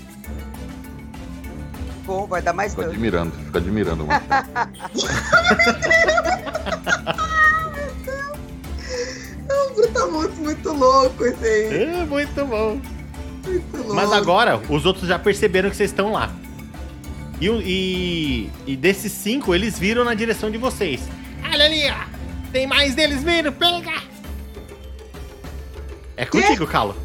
Bom, 2.07 2.27
vai 2.27 2.43
dar 2.43 2.53
mais 2.53 2.73
Fica 2.73 2.83
dano. 2.83 2.95
admirando, 2.95 3.33
fica 3.33 3.59
admirando 3.59 4.05
o 4.05 4.07
machado. 4.07 4.49
O 9.49 9.75
Brutamontes 9.75 10.39
muito 10.39 10.73
louco 10.73 11.25
esse 11.25 11.45
aí. 11.45 11.83
É, 11.83 12.05
muito 12.07 12.45
bom. 12.47 12.81
Muito 13.45 13.77
louco. 13.77 13.95
Mas 13.95 14.13
agora, 14.13 14.61
os 14.69 14.87
outros 14.87 15.09
já 15.09 15.19
perceberam 15.19 15.71
que 15.71 15.77
vocês 15.77 15.91
estão 15.91 16.13
lá. 16.13 16.31
E, 17.41 17.47
e, 17.49 18.51
e 18.67 18.77
desses 18.77 19.13
cinco, 19.13 19.55
eles 19.55 19.79
viram 19.79 20.05
na 20.05 20.15
direção 20.15 20.51
de 20.51 20.59
vocês. 20.59 21.03
Olha 21.45 21.65
ali, 21.65 21.91
ó. 21.91 22.05
Tem 22.53 22.67
mais 22.67 22.95
deles 22.95 23.23
vindo, 23.23 23.53
pega! 23.53 24.14
É 26.17 26.25
contigo, 26.25 26.67
Calo. 26.67 26.97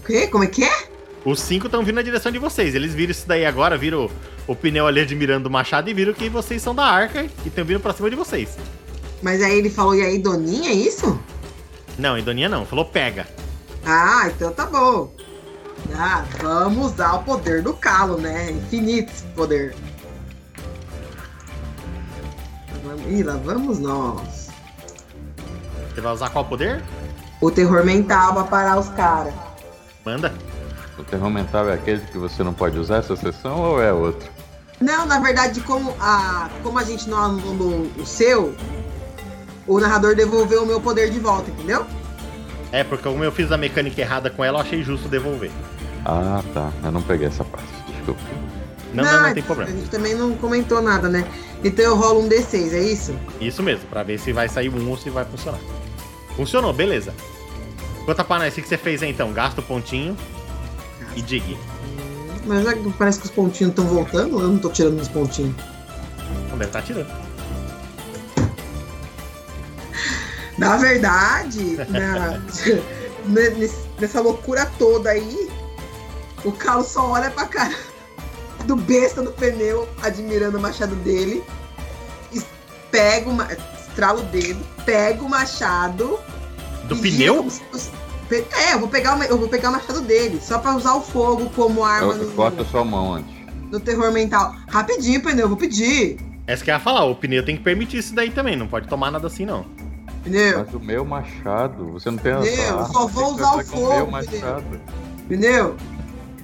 O 0.00 0.06
quê? 0.06 0.26
Como 0.26 0.44
é 0.44 0.46
que 0.46 0.64
é? 0.64 0.88
Os 1.24 1.40
cinco 1.40 1.66
estão 1.66 1.84
vindo 1.84 1.96
na 1.96 2.02
direção 2.02 2.32
de 2.32 2.38
vocês. 2.38 2.74
Eles 2.74 2.94
viram 2.94 3.10
isso 3.10 3.26
daí 3.26 3.44
agora, 3.44 3.76
viram 3.76 4.06
o, 4.06 4.52
o 4.52 4.56
pneu 4.56 4.86
ali 4.86 5.00
admirando 5.00 5.48
o 5.48 5.52
machado 5.52 5.90
e 5.90 5.94
viram 5.94 6.14
que 6.14 6.28
vocês 6.28 6.62
são 6.62 6.74
da 6.74 6.84
arca 6.84 7.24
e 7.44 7.48
estão 7.48 7.64
vindo 7.64 7.80
pra 7.80 7.92
cima 7.92 8.08
de 8.08 8.16
vocês. 8.16 8.56
Mas 9.22 9.42
aí 9.42 9.58
ele 9.58 9.68
falou, 9.68 9.94
e 9.94 10.02
aí, 10.02 10.18
Doninha, 10.18 10.70
é 10.70 10.74
isso? 10.74 11.18
Não, 11.98 12.16
Edoninha 12.16 12.48
não, 12.48 12.64
falou 12.64 12.84
pega. 12.84 13.26
Ah, 13.84 14.28
então 14.28 14.52
tá 14.52 14.66
bom. 14.66 15.12
Ah, 15.94 16.24
vamos 16.40 16.92
usar 16.92 17.14
o 17.14 17.22
poder 17.24 17.62
do 17.62 17.74
calo, 17.74 18.18
né? 18.18 18.50
Infinito 18.50 19.12
esse 19.12 19.24
poder. 19.34 19.74
Ih, 23.08 23.22
lá 23.22 23.36
vamos 23.36 23.78
nós. 23.78 24.48
Você 25.92 26.00
vai 26.00 26.12
usar 26.12 26.30
qual 26.30 26.44
poder? 26.44 26.82
O 27.40 27.50
terror 27.50 27.84
mental 27.84 28.34
pra 28.34 28.44
parar 28.44 28.78
os 28.78 28.88
caras. 28.90 29.32
Manda. 30.04 30.32
O 30.98 31.04
terror 31.04 31.30
mental 31.30 31.68
é 31.68 31.74
aquele 31.74 32.00
que 32.00 32.18
você 32.18 32.42
não 32.42 32.52
pode 32.52 32.78
usar 32.78 32.96
essa 32.96 33.14
sessão 33.14 33.60
ou 33.60 33.82
é 33.82 33.92
outro? 33.92 34.28
Não, 34.80 35.06
na 35.06 35.20
verdade, 35.20 35.60
como 35.60 35.94
a, 36.00 36.48
como 36.62 36.78
a 36.78 36.84
gente 36.84 37.08
não 37.08 37.18
anulou 37.18 37.88
o 37.96 38.06
seu, 38.06 38.54
o 39.66 39.78
narrador 39.78 40.14
devolveu 40.14 40.62
o 40.62 40.66
meu 40.66 40.80
poder 40.80 41.10
de 41.10 41.18
volta, 41.18 41.50
entendeu? 41.50 41.86
É, 42.70 42.84
porque 42.84 43.08
como 43.08 43.24
eu 43.24 43.32
fiz 43.32 43.50
a 43.50 43.56
mecânica 43.56 44.00
errada 44.00 44.30
com 44.30 44.44
ela, 44.44 44.58
eu 44.58 44.62
achei 44.62 44.82
justo 44.82 45.08
devolver. 45.08 45.50
Ah, 46.04 46.42
tá. 46.52 46.70
Eu 46.84 46.92
não 46.92 47.02
peguei 47.02 47.26
essa 47.26 47.44
parte. 47.44 47.68
Desculpa. 47.88 48.20
Não, 48.92 49.04
não, 49.04 49.22
não 49.22 49.34
tem 49.34 49.42
problema. 49.42 49.70
A 49.70 49.74
gente 49.74 49.90
também 49.90 50.14
não 50.14 50.34
comentou 50.34 50.80
nada, 50.80 51.08
né? 51.08 51.24
Então 51.62 51.84
eu 51.84 51.96
rolo 51.96 52.20
um 52.20 52.28
D6, 52.28 52.72
é 52.72 52.80
isso? 52.80 53.14
Isso 53.40 53.62
mesmo, 53.62 53.86
pra 53.88 54.02
ver 54.02 54.18
se 54.18 54.32
vai 54.32 54.48
sair 54.48 54.68
um 54.68 54.88
ou 54.88 54.96
se 54.96 55.10
vai 55.10 55.24
funcionar. 55.24 55.60
Funcionou, 56.38 56.72
beleza. 56.72 57.12
Conta 58.06 58.22
pra 58.22 58.38
nós, 58.38 58.56
o 58.56 58.62
que 58.62 58.68
você 58.68 58.78
fez 58.78 59.02
aí 59.02 59.10
então? 59.10 59.32
Gasta 59.32 59.60
o 59.60 59.64
pontinho 59.64 60.16
e 61.16 61.20
dig. 61.20 61.58
Mas 62.46 62.62
já 62.64 62.74
que 62.74 62.90
parece 62.92 63.18
que 63.18 63.24
os 63.26 63.32
pontinhos 63.32 63.70
estão 63.72 63.84
voltando, 63.86 64.40
eu 64.40 64.46
não 64.48 64.58
tô 64.58 64.70
tirando 64.70 65.00
os 65.00 65.08
pontinhos. 65.08 65.54
Não 66.48 66.56
deve 66.56 66.66
estar 66.66 66.82
tirando. 66.82 67.08
Na 70.56 70.76
verdade, 70.76 71.76
na- 71.88 72.40
nessa 74.00 74.20
loucura 74.20 74.64
toda 74.78 75.10
aí, 75.10 75.50
o 76.44 76.52
Carlos 76.52 76.86
só 76.86 77.10
olha 77.10 77.30
pra 77.32 77.46
cara 77.46 77.74
do 78.64 78.76
besta 78.76 79.22
do 79.22 79.32
pneu, 79.32 79.88
admirando 80.02 80.56
o 80.56 80.60
machado 80.60 80.94
dele, 80.96 81.42
es- 82.32 82.46
pega 82.90 83.28
o 83.28 83.34
estrala 83.98 84.20
o 84.20 84.22
dedo, 84.24 84.60
pega 84.84 85.22
o 85.22 85.28
machado. 85.28 86.20
Do 86.84 86.96
pneu? 86.96 87.46
É, 88.30 88.74
eu 88.74 88.78
vou, 88.78 88.88
pegar 88.88 89.18
o, 89.18 89.22
eu 89.24 89.38
vou 89.38 89.48
pegar 89.48 89.70
o 89.70 89.72
machado 89.72 90.00
dele, 90.02 90.38
só 90.40 90.58
pra 90.58 90.76
usar 90.76 90.94
o 90.94 91.00
fogo 91.00 91.50
como 91.56 91.82
arma 91.82 92.12
Eu, 92.12 92.26
no, 92.26 92.32
corta 92.32 92.62
sua 92.64 92.84
mão 92.84 93.14
antes. 93.14 93.34
no 93.70 93.80
terror 93.80 94.12
mental. 94.12 94.54
Rapidinho, 94.68 95.20
pneu, 95.20 95.40
eu 95.44 95.48
vou 95.48 95.56
pedir. 95.56 96.18
Essa 96.46 96.62
que 96.62 96.70
eu 96.70 96.74
ia 96.74 96.80
falar, 96.80 97.04
o 97.06 97.14
pneu 97.16 97.44
tem 97.44 97.56
que 97.56 97.62
permitir 97.62 97.98
isso 97.98 98.14
daí 98.14 98.30
também, 98.30 98.54
não 98.56 98.68
pode 98.68 98.86
tomar 98.86 99.10
nada 99.10 99.26
assim 99.26 99.44
não. 99.44 99.66
Pneu, 100.22 100.58
Mas 100.64 100.74
o 100.74 100.80
meu 100.80 101.04
machado, 101.04 101.92
você 101.92 102.10
não 102.10 102.18
tem 102.18 102.32
Meu, 102.32 102.42
essa 102.42 102.84
só 102.92 103.06
vou 103.06 103.34
usar 103.34 103.54
o 103.54 103.56
fazer 103.56 103.70
com 103.72 103.78
meu 103.78 103.88
fogo, 103.98 104.12
machado. 104.12 104.80
pneu. 105.26 105.76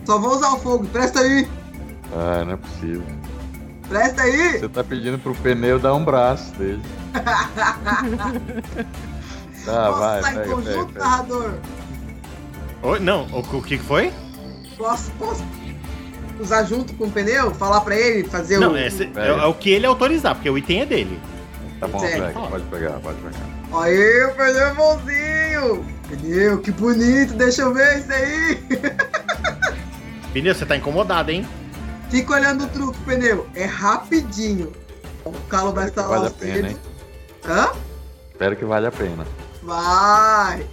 Só 0.05 0.19
vou 0.19 0.35
usar 0.37 0.55
o 0.55 0.59
fogo, 0.59 0.87
presta 0.87 1.21
aí, 1.21 1.47
Ah, 2.13 2.45
não 2.45 2.53
é 2.55 2.57
possível. 2.57 3.03
Presta 3.89 4.23
aí. 4.23 4.59
Você 4.59 4.69
tá 4.69 4.83
pedindo 4.85 5.19
pro 5.19 5.35
pneu 5.35 5.79
dar 5.79 5.95
um 5.95 6.05
braço 6.05 6.53
dele. 6.55 6.83
Tá, 9.65 9.87
Posso 9.87 9.99
vai, 9.99 10.23
pega, 10.23 10.45
conjunto, 10.45 10.65
pega, 10.67 10.85
pega. 10.89 10.99
narrador? 11.01 11.55
Oi, 12.83 13.01
não, 13.01 13.23
o, 13.33 13.39
o 13.39 13.63
que 13.63 13.79
foi? 13.79 14.13
Posso, 14.77 15.11
posso 15.13 15.43
usar 16.39 16.65
junto 16.65 16.93
com 16.95 17.05
o 17.07 17.11
pneu? 17.11 17.51
Falar 17.55 17.81
pra 17.81 17.97
ele 17.97 18.29
fazer 18.29 18.59
Não, 18.59 18.73
o. 18.73 18.77
é, 18.77 18.91
cê- 18.91 19.05
é, 19.05 19.07
Pega. 19.07 19.27
é 19.43 19.47
o 19.47 19.55
que 19.55 19.71
ele 19.71 19.87
autorizar, 19.87 20.35
porque 20.35 20.51
o 20.51 20.59
item 20.59 20.83
é 20.83 20.87
dele. 20.87 21.19
Tá 21.81 21.89
bom, 21.89 21.99
pega, 21.99 22.31
pode 22.33 22.65
pegar, 22.65 22.91
pode 23.01 23.17
pegar. 23.23 23.83
Aí, 23.83 24.25
o 24.25 24.35
pneu 24.35 24.67
é 24.67 24.75
bonzinho! 24.75 25.87
Pneu, 26.09 26.59
que 26.61 26.71
bonito, 26.71 27.33
deixa 27.33 27.63
eu 27.63 27.73
ver 27.73 28.01
isso 28.01 28.13
aí! 28.13 28.63
Pneu, 30.35 30.55
você 30.55 30.67
tá 30.67 30.77
incomodado, 30.77 31.31
hein? 31.31 31.47
Fica 32.15 32.35
olhando 32.35 32.63
o 32.63 32.69
truque, 32.69 32.97
pneu. 33.01 33.45
É 33.57 33.65
rapidinho. 33.65 34.73
O 35.25 35.33
calo 35.49 35.73
vai 35.73 35.87
Espero 35.87 36.07
instalar 36.07 36.31
que 36.31 36.47
vale 36.47 36.53
a 36.53 36.55
pena, 36.55 36.69
hein? 36.71 36.79
Hã? 37.45 37.73
Espero 38.31 38.57
que 38.57 38.65
vale 38.65 38.87
a 38.87 38.93
pena. 38.93 39.27
Vai! 39.65 40.65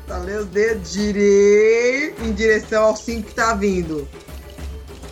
Estalei 0.00 0.36
os 0.36 0.46
dedos, 0.46 0.90
girei 0.90 2.12
em 2.20 2.32
direção 2.32 2.86
ao 2.86 2.96
5 2.96 3.28
que 3.28 3.34
tá 3.36 3.54
vindo. 3.54 4.08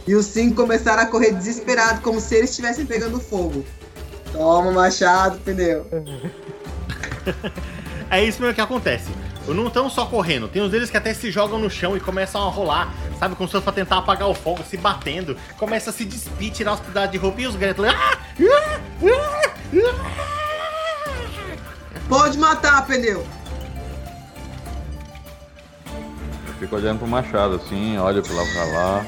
E 0.05 0.17
os 0.17 0.27
5 0.27 0.57
começaram 0.57 1.05
a 1.05 1.07
correr 1.07 1.31
desesperado, 1.31 2.01
como 2.01 2.21
se 2.21 2.35
eles 2.35 2.51
estivessem 2.51 2.85
pegando 2.85 3.21
fogo. 3.21 3.65
Toma, 4.33 4.73
machado, 4.73 5.39
pneu. 5.45 5.87
É 8.11 8.25
isso 8.25 8.41
mesmo 8.41 8.57
que 8.57 8.61
acontece. 8.61 9.13
Não 9.55 9.69
estão 9.69 9.89
só 9.89 10.07
correndo, 10.07 10.49
tem 10.49 10.61
uns 10.63 10.71
deles 10.71 10.91
que 10.91 10.97
até 10.97 11.15
se 11.15 11.31
jogam 11.31 11.59
no 11.59 11.71
chão 11.71 11.97
e 11.97 12.01
começam 12.01 12.43
a 12.43 12.51
rolar, 12.51 12.93
sabe, 13.19 13.35
como 13.37 13.49
se 13.49 13.53
fosse 13.53 13.65
pra 13.65 13.73
tentar 13.73 13.99
apagar 13.99 14.29
o 14.29 14.35
fogo, 14.35 14.63
se 14.65 14.77
batendo, 14.77 15.37
começa 15.57 15.91
a 15.91 15.93
se 15.93 16.05
despir, 16.05 16.53
tirar 16.53 16.75
os 16.75 16.81
pedaços 16.81 17.13
de 17.13 17.19
roupa 17.19 17.41
e 17.41 17.47
os 17.47 17.55
gritos. 17.57 17.85
Ah! 17.85 18.19
Ah! 18.41 18.81
Ah! 19.05 19.41
Ah! 19.75 20.37
Pode 22.09 22.39
matar, 22.39 22.87
pneu. 22.87 23.27
Eu 26.47 26.55
fico 26.61 26.77
olhando 26.77 26.99
pro 27.01 27.09
machado 27.09 27.57
assim, 27.57 27.99
olho 27.99 28.23
pra 28.23 28.33
lá 28.35 28.43
pra 28.53 28.65
lá. 28.73 29.07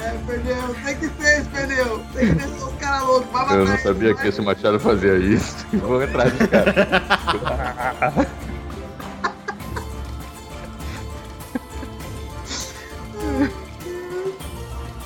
É, 0.00 0.12
pneu, 0.26 0.74
tem 0.84 0.96
que 0.96 1.08
ser 1.08 1.40
esse 1.40 1.48
pneu. 1.50 2.02
Tem 2.14 2.28
que 2.28 2.34
deixar 2.34 2.66
os 2.66 2.74
caras 2.76 3.02
loucos. 3.02 3.52
Eu 3.52 3.64
não 3.66 3.78
sabia 3.78 4.14
vai. 4.14 4.22
que 4.22 4.28
esse 4.28 4.40
machado 4.40 4.80
fazia 4.80 5.16
isso. 5.18 5.66
Vou 5.74 6.02
atrás 6.02 6.32
do 6.32 6.48
cara. 6.48 6.74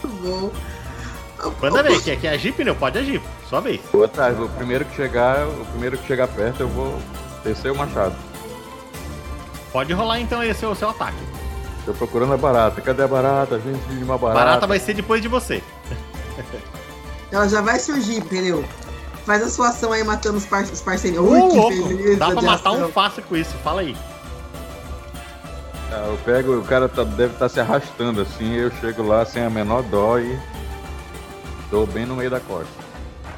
Muito 0.02 0.08
bom. 0.22 0.52
Manda 1.60 1.82
ver, 1.82 2.02
quer, 2.02 2.16
quer 2.20 2.28
agir, 2.28 2.52
pneu? 2.52 2.74
Pode 2.74 2.98
agir, 2.98 3.20
sua 3.48 3.60
vez. 3.60 3.80
Vou 3.92 4.04
atrás, 4.04 4.38
o 4.38 4.48
primeiro 4.48 4.84
que 4.84 4.94
chegar, 4.96 5.46
o 5.46 5.64
primeiro 5.66 5.98
que 5.98 6.06
chegar 6.06 6.28
perto 6.28 6.60
eu 6.60 6.68
vou 6.68 6.98
descer 7.42 7.72
o 7.72 7.76
machado. 7.76 8.14
Pode 9.72 9.92
rolar 9.92 10.20
então 10.20 10.42
esse 10.42 10.64
o 10.64 10.74
seu 10.74 10.90
ataque. 10.90 11.18
Tô 11.84 11.92
procurando 11.92 12.32
a 12.32 12.36
barata. 12.36 12.80
Cadê 12.80 13.02
a 13.02 13.08
barata? 13.08 13.60
Gente, 13.60 13.78
de 13.88 14.02
uma 14.04 14.16
barata. 14.18 14.40
Barata 14.44 14.66
vai 14.66 14.78
ser 14.78 14.94
depois 14.94 15.20
de 15.20 15.28
você. 15.28 15.62
Ela 17.30 17.48
já 17.48 17.60
vai 17.60 17.78
surgir, 17.78 18.22
pneu. 18.24 18.64
Faz 19.26 19.42
a 19.42 19.48
sua 19.48 19.68
ação 19.68 19.92
aí 19.92 20.04
matando 20.04 20.36
os, 20.38 20.46
par 20.46 20.62
os 20.64 20.80
parceiros. 20.80 21.18
Ui, 21.20 21.40
que 21.50 21.56
louco, 21.56 21.88
beleza 21.88 22.16
dá 22.18 22.26
pra 22.30 22.42
matar 22.42 22.70
ação. 22.70 22.86
um 22.86 22.92
fácil 22.92 23.22
com 23.22 23.36
isso, 23.36 23.54
fala 23.64 23.80
aí. 23.80 23.96
Ah, 25.90 26.06
Eu 26.08 26.18
pego, 26.24 26.58
o 26.58 26.64
cara 26.64 26.88
tá- 26.88 27.04
deve 27.04 27.32
estar 27.34 27.48
se 27.48 27.58
arrastando 27.60 28.20
assim, 28.20 28.52
eu 28.54 28.70
chego 28.80 29.02
lá 29.02 29.24
sem 29.24 29.42
a 29.42 29.48
menor 29.50 29.82
dó 29.84 30.18
e 30.18 30.38
dou 31.70 31.86
bem 31.86 32.04
no 32.04 32.16
meio 32.16 32.30
da 32.30 32.40
costa. 32.40 32.72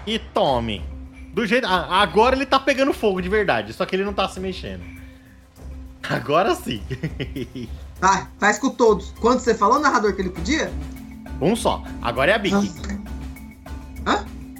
E 0.07 0.19
tome. 0.19 0.85
Do 1.33 1.47
jeito. 1.47 1.67
ah, 1.67 2.01
Agora 2.03 2.35
ele 2.35 2.47
tá 2.47 2.59
pegando 2.59 2.93
fogo 2.93 3.21
de 3.21 3.29
verdade, 3.29 3.73
só 3.73 3.85
que 3.87 3.95
ele 3.95 4.05
não 4.05 4.13
tá 4.13 4.29
se 4.29 4.41
mexendo. 4.41 4.83
Agora 6.09 6.55
sim. 6.55 6.83
Vai, 8.01 8.27
faz 8.39 8.59
com 8.59 8.71
todos. 8.71 9.13
Quanto 9.21 9.41
você 9.41 9.55
falou, 9.55 9.79
narrador, 9.79 10.15
que 10.15 10.23
ele 10.23 10.31
podia? 10.31 10.73
um 11.41 11.55
só. 11.55 11.83
Agora 12.01 12.33
é 12.33 12.35
a 12.35 12.39
Bic. 12.39 12.73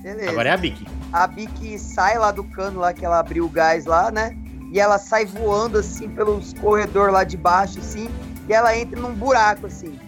Beleza. 0.03 0.31
Agora 0.31 0.51
é 0.51 0.53
a 0.53 0.57
Bic. 0.57 0.87
A 1.13 1.27
Bic 1.27 1.79
sai 1.79 2.19
lá 2.19 2.31
do 2.31 2.45
cano 2.45 2.81
lá 2.81 2.93
que 2.93 3.05
ela 3.05 3.19
abriu 3.19 3.45
o 3.45 3.49
gás 3.49 3.87
lá, 3.87 4.11
né? 4.11 4.37
E 4.73 4.79
ela 4.79 4.99
sai 4.99 5.25
voando 5.25 5.79
assim 5.79 6.09
pelos 6.09 6.53
corredores 6.55 7.13
lá 7.13 7.25
de 7.25 7.37
baixo, 7.37 7.79
assim, 7.79 8.09
e 8.49 8.53
ela 8.53 8.77
entra 8.77 9.01
num 9.01 9.15
buraco 9.15 9.67
assim. 9.67 9.99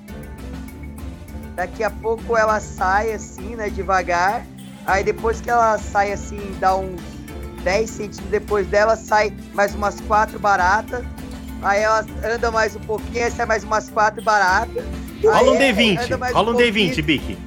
Daqui 1.56 1.82
a 1.82 1.90
pouco 1.90 2.36
ela 2.36 2.60
sai 2.60 3.12
assim, 3.12 3.56
né, 3.56 3.70
devagar. 3.70 4.46
Aí 4.86 5.02
depois 5.02 5.40
que 5.40 5.50
ela 5.50 5.76
sai 5.78 6.12
assim, 6.12 6.56
dá 6.60 6.76
uns 6.76 7.00
10 7.64 7.90
centímetros 7.90 8.30
depois 8.30 8.66
dela, 8.68 8.94
sai 8.94 9.32
mais 9.54 9.74
umas 9.74 10.00
quatro 10.02 10.38
baratas. 10.38 11.04
Aí 11.62 11.82
ela 11.82 12.06
anda 12.24 12.50
mais 12.50 12.76
um 12.76 12.80
pouquinho, 12.80 13.24
aí 13.24 13.30
sai 13.30 13.46
mais 13.46 13.64
umas 13.64 13.90
quatro 13.90 14.22
baratas. 14.22 14.84
Rola 15.22 15.52
um 15.52 15.58
Aí 15.58 15.72
D20. 15.74 16.04
anda 16.04 16.18
mais 16.18 16.34
Rola 16.34 16.50
um 16.50 16.54
pouquinho. 16.54 16.94
D20, 16.94 17.02
Bic. 17.02 17.38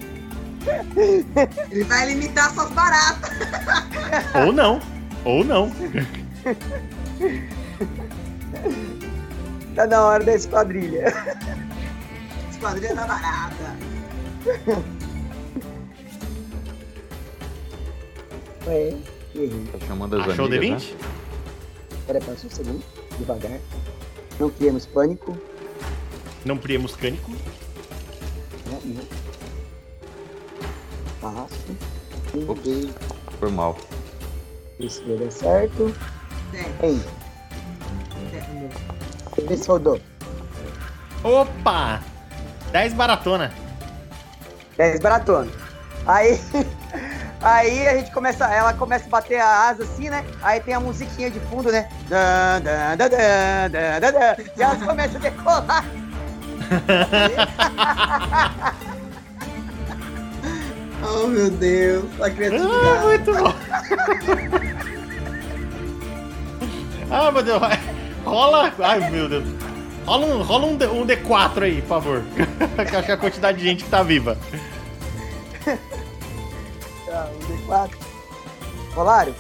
Ele 1.72 1.84
vai 1.86 2.08
limitar 2.08 2.54
suas 2.54 2.70
baratas. 2.72 3.32
Ou 4.46 4.52
não. 4.52 4.80
Ou 5.24 5.44
não. 5.44 5.72
Tá 9.76 9.88
na 9.88 10.02
hora 10.04 10.24
da 10.24 10.36
esquadrilha. 10.36 11.06
Esquadrilha 12.52 12.94
da 12.94 13.08
barata. 13.08 13.76
Ué, 18.68 18.94
errei. 19.34 19.68
Tá 19.72 19.88
chamando 19.88 20.18
as 20.22 20.28
Achou 20.30 20.46
o 20.46 20.48
amigas, 20.48 20.84
D20? 20.84 20.92
né? 20.92 20.98
Pera, 22.08 22.22
só 22.22 22.32
um 22.32 22.50
segundo, 22.50 22.84
devagar. 23.18 23.60
Não 24.42 24.50
criamos 24.50 24.88
pânico. 24.88 25.38
Não 26.44 26.58
priemos 26.58 26.96
cânico. 26.96 27.30
Né? 27.30 28.80
Não. 28.86 29.04
Passo. 31.22 31.78
Um, 32.34 32.46
dois, 32.56 32.90
Foi 33.40 33.52
mal. 33.52 33.78
dar 35.20 35.32
certo. 35.32 35.96
Ei, 36.82 37.00
Dez. 38.32 39.48
vê 39.48 39.58
se 39.58 39.68
rodou. 39.68 40.02
Opa! 41.24 42.02
10 42.72 42.94
baratona. 42.96 43.54
10 44.76 45.02
baratona. 45.02 45.52
Aí, 46.08 46.42
aí 47.42 47.88
a 47.88 47.98
gente 47.98 48.12
começa, 48.12 48.46
ela 48.46 48.74
começa 48.74 49.06
a 49.06 49.10
bater 49.10 49.40
a 49.40 49.70
asa 49.70 49.84
assim, 49.84 50.10
né? 50.10 50.24
Aí 50.42 50.60
tem 50.60 50.74
a 50.74 50.80
musiquinha 50.80 51.30
de 51.32 51.40
fundo, 51.42 51.72
né? 51.72 51.88
Dan, 52.08 52.62
dan, 52.62 52.98
dan, 52.98 53.10
dan, 53.70 54.00
dan. 54.12 54.36
E 54.58 54.62
elas 54.62 54.82
começam 54.84 55.18
a 55.18 55.20
decolar. 55.24 55.86
Oh, 61.04 61.28
meu 61.28 61.50
Deus. 61.50 62.06
A 62.22 62.26
Ah, 62.26 62.30
criatividade. 62.30 63.06
muito 63.06 63.34
bom. 63.34 63.54
ah, 67.10 67.32
meu 67.32 67.42
Deus. 67.44 67.62
Rola. 68.24 68.72
Ai, 68.80 69.10
meu 69.10 69.28
Deus. 69.28 69.44
Rola 70.06 70.26
um, 70.28 70.42
rola 70.44 70.66
um, 70.68 70.76
D- 70.78 70.88
um 70.88 71.06
D4 71.06 71.64
aí, 71.64 71.82
por 71.82 71.88
favor. 71.88 72.22
que 72.36 72.42
eu 72.96 73.00
acho 73.00 73.06
que 73.06 73.12
é 73.12 73.16
a 73.16 73.18
quantidade 73.18 73.58
de 73.58 73.64
gente 73.64 73.84
que 73.84 73.90
tá 73.90 74.04
viva. 74.04 74.38
D4. 77.72 77.92
Rolário, 78.94 79.34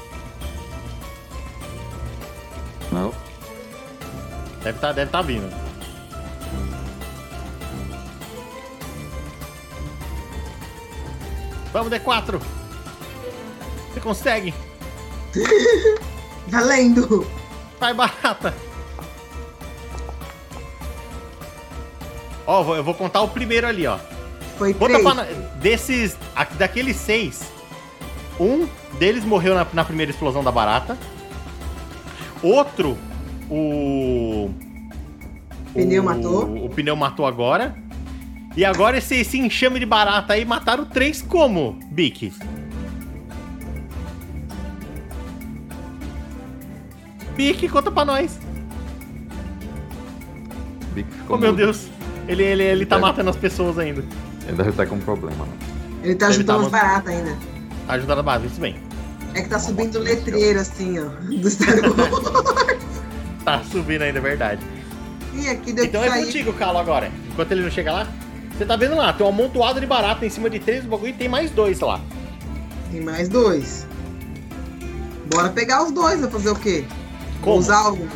Não? 2.89 3.13
Deve 4.63 4.79
tá, 4.79 4.91
deve 4.93 5.11
tá 5.11 5.21
vindo. 5.21 5.49
Vamos, 11.73 11.91
D4! 11.91 12.41
Você 13.93 13.99
consegue! 14.01 14.53
Valendo! 16.47 17.27
Vai, 17.79 17.93
barata! 17.93 18.53
Ó, 22.45 22.75
eu 22.75 22.83
vou 22.83 22.93
contar 22.93 23.21
o 23.21 23.29
primeiro 23.29 23.67
ali, 23.67 23.87
ó. 23.87 23.97
Foi 24.57 24.73
Conta 24.73 24.99
três. 24.99 25.03
pra, 25.03 25.23
desses. 25.59 26.17
Daqueles 26.57 26.97
seis, 26.97 27.50
um 28.43 28.67
deles 28.97 29.23
morreu 29.23 29.53
na, 29.55 29.65
na 29.73 29.83
primeira 29.85 30.11
explosão 30.11 30.43
da 30.43 30.51
barata. 30.51 30.97
Outro, 32.41 32.97
o. 33.49 34.49
Pneu 35.73 36.01
o- 36.01 36.05
matou. 36.05 36.65
O 36.65 36.69
pneu 36.69 36.95
matou 36.95 37.25
agora. 37.25 37.75
E 38.57 38.65
agora 38.65 38.97
esse, 38.97 39.15
esse 39.15 39.37
enxame 39.39 39.79
de 39.79 39.85
barata 39.85 40.33
aí 40.33 40.43
mataram 40.43 40.83
três 40.85 41.21
como, 41.21 41.79
Bic? 41.91 42.33
Bic, 47.35 47.67
conta 47.69 47.91
pra 47.91 48.05
nós. 48.05 48.37
Bic 50.93 51.09
ficou 51.11 51.37
Oh, 51.37 51.39
meu 51.39 51.51
mudo. 51.51 51.57
Deus. 51.63 51.87
Ele, 52.27 52.43
ele, 52.43 52.63
ele 52.63 52.85
tá 52.85 52.95
Deve- 52.97 53.07
matando 53.07 53.29
as 53.29 53.35
pessoas 53.37 53.77
ainda. 53.79 54.03
Ele 54.47 54.57
deve 54.57 54.69
estar 54.71 54.85
com 54.85 54.95
um 54.95 54.99
problema. 54.99 55.45
né? 55.45 55.51
Ele 56.03 56.15
tá 56.15 56.27
Deve 56.27 56.39
ajudando 56.39 56.59
tá 56.61 56.65
os 56.65 56.71
baratas 56.71 57.13
ainda. 57.13 57.37
Tá 57.91 57.95
ajudando 57.95 58.19
a 58.19 58.23
base, 58.23 58.47
isso 58.47 58.61
bem. 58.61 58.77
É 59.33 59.41
que 59.41 59.49
tá 59.49 59.59
subindo 59.59 59.97
o 59.97 59.99
letreiro 59.99 60.61
assim, 60.61 60.97
ó. 60.97 61.09
Do 61.09 61.49
Star 61.49 61.75
Wars. 61.83 62.79
Tá 63.43 63.61
subindo 63.69 64.03
ainda, 64.03 64.17
é 64.19 64.21
verdade. 64.21 64.61
Ih, 65.33 65.49
aqui 65.49 65.73
deu 65.73 65.83
Então 65.83 66.01
é 66.01 66.07
sair. 66.07 66.23
contigo, 66.25 66.53
Calo, 66.53 66.77
agora. 66.77 67.11
Enquanto 67.29 67.51
ele 67.51 67.63
não 67.63 67.69
chega 67.69 67.91
lá. 67.91 68.07
Você 68.57 68.65
tá 68.65 68.77
vendo 68.77 68.95
lá, 68.95 69.11
tem 69.11 69.25
um 69.25 69.29
amontoado 69.29 69.81
de 69.81 69.85
barata 69.85 70.25
em 70.25 70.29
cima 70.29 70.49
de 70.49 70.57
três 70.59 70.83
do 70.85 70.89
bagulho 70.89 71.09
e 71.09 71.13
tem 71.13 71.27
mais 71.27 71.51
dois 71.51 71.81
lá. 71.81 71.99
Tem 72.89 73.01
mais 73.01 73.27
dois. 73.27 73.85
Bora 75.29 75.49
pegar 75.49 75.83
os 75.83 75.91
dois, 75.91 76.21
vai 76.21 76.29
fazer 76.31 76.49
o 76.51 76.55
quê? 76.55 76.85
Como? 77.41 77.57
Usar 77.57 77.91
o. 77.91 78.07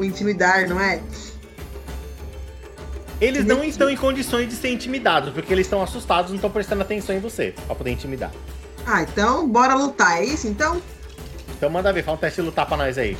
O 0.00 0.04
intimidar, 0.04 0.68
não 0.68 0.80
é? 0.80 1.00
Eles 3.20 3.44
não 3.44 3.64
estão 3.64 3.90
em 3.90 3.96
condições 3.96 4.48
de 4.48 4.54
ser 4.54 4.70
intimidados, 4.70 5.32
porque 5.32 5.52
eles 5.52 5.66
estão 5.66 5.82
assustados, 5.82 6.30
não 6.30 6.36
estão 6.36 6.50
prestando 6.50 6.82
atenção 6.82 7.16
em 7.16 7.18
você, 7.20 7.52
pra 7.66 7.74
poder 7.74 7.90
intimidar. 7.90 8.30
Ah, 8.86 9.02
então 9.02 9.48
bora 9.48 9.74
lutar, 9.74 10.18
é 10.18 10.24
isso 10.24 10.46
então? 10.46 10.80
Então 11.56 11.68
manda 11.68 11.92
ver, 11.92 12.04
fala 12.04 12.16
um 12.16 12.20
teste 12.20 12.40
de 12.40 12.46
lutar 12.46 12.64
pra 12.66 12.76
nós 12.76 12.96
aí. 12.96 13.16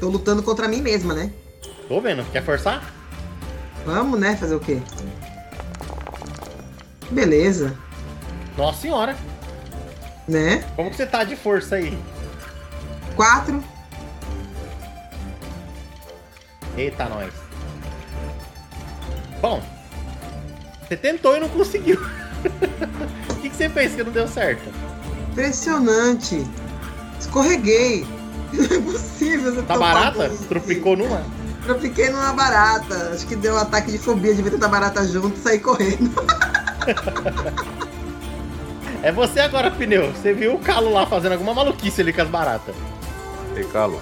Tô 0.00 0.08
lutando 0.08 0.42
contra 0.42 0.66
mim 0.66 0.80
mesma, 0.80 1.14
né? 1.14 1.30
Tô 1.86 2.00
vendo, 2.00 2.24
quer 2.32 2.42
forçar? 2.42 2.92
Vamos, 3.84 4.18
né? 4.18 4.36
Fazer 4.36 4.54
o 4.54 4.60
quê? 4.60 4.80
Beleza, 7.10 7.76
Nossa 8.56 8.80
senhora, 8.80 9.14
né? 10.26 10.64
como 10.74 10.88
que 10.90 10.96
você 10.96 11.04
tá 11.04 11.24
de 11.24 11.36
força 11.36 11.76
aí? 11.76 11.96
Quatro. 13.14 13.62
Eita, 16.76 17.04
nós. 17.06 17.32
Bom, 19.40 19.62
você 20.86 20.96
tentou 20.96 21.36
e 21.36 21.40
não 21.40 21.48
conseguiu. 21.48 22.00
O 23.30 23.34
que, 23.42 23.50
que 23.50 23.56
você 23.56 23.68
fez 23.68 23.94
que 23.94 24.04
não 24.04 24.12
deu 24.12 24.28
certo? 24.28 24.62
Impressionante. 25.30 26.46
Escorreguei. 27.18 28.06
Não 28.52 28.64
é 28.64 28.80
possível. 28.80 29.54
você 29.54 29.62
Tá 29.62 29.76
barata? 29.76 30.28
Tropicou 30.48 30.96
numa? 30.96 31.24
Tropiquei 31.64 32.10
numa 32.10 32.32
barata. 32.32 33.10
Acho 33.12 33.26
que 33.26 33.34
deu 33.34 33.54
um 33.54 33.58
ataque 33.58 33.90
de 33.90 33.98
fobia 33.98 34.32
de 34.34 34.42
ver 34.42 34.50
tanta 34.50 34.68
barata 34.68 35.04
junto 35.06 35.36
e 35.36 35.40
sair 35.40 35.58
correndo. 35.60 36.12
É 39.04 39.10
você 39.10 39.40
agora, 39.40 39.68
pneu. 39.68 40.12
Você 40.12 40.32
viu 40.32 40.54
o 40.54 40.60
calo 40.60 40.92
lá 40.92 41.04
fazendo 41.04 41.32
alguma 41.32 41.52
maluquice 41.52 42.00
ali 42.00 42.12
com 42.12 42.22
as 42.22 42.28
baratas. 42.28 42.72
Ei, 43.56 43.64
Calo. 43.64 44.00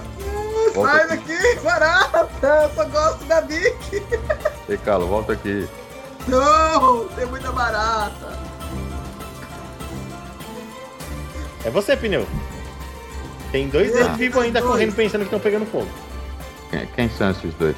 Volta 0.74 0.92
Sai 0.92 1.02
aqui. 1.02 1.36
daqui, 1.36 1.60
barata! 1.60 2.28
Eu 2.42 2.70
só 2.74 2.84
gosto 2.86 3.24
da 3.24 3.40
Bic. 3.40 4.02
Ei, 4.68 4.76
Calo, 4.78 5.06
volta 5.06 5.32
aqui. 5.32 5.68
Não, 6.28 7.08
tem 7.08 7.26
muita 7.26 7.50
barata. 7.52 8.38
É 11.64 11.70
você, 11.70 11.96
pneu. 11.96 12.26
Tem 13.52 13.68
dois 13.68 13.92
deles 13.92 14.16
vivos 14.16 14.42
ainda 14.42 14.60
Dois. 14.60 14.72
correndo 14.72 14.94
pensando 14.94 15.20
que 15.20 15.26
estão 15.26 15.40
pegando 15.40 15.66
fogo. 15.66 15.88
Quem, 16.70 16.86
quem 16.86 17.10
são 17.10 17.30
esses 17.30 17.52
dois? 17.54 17.76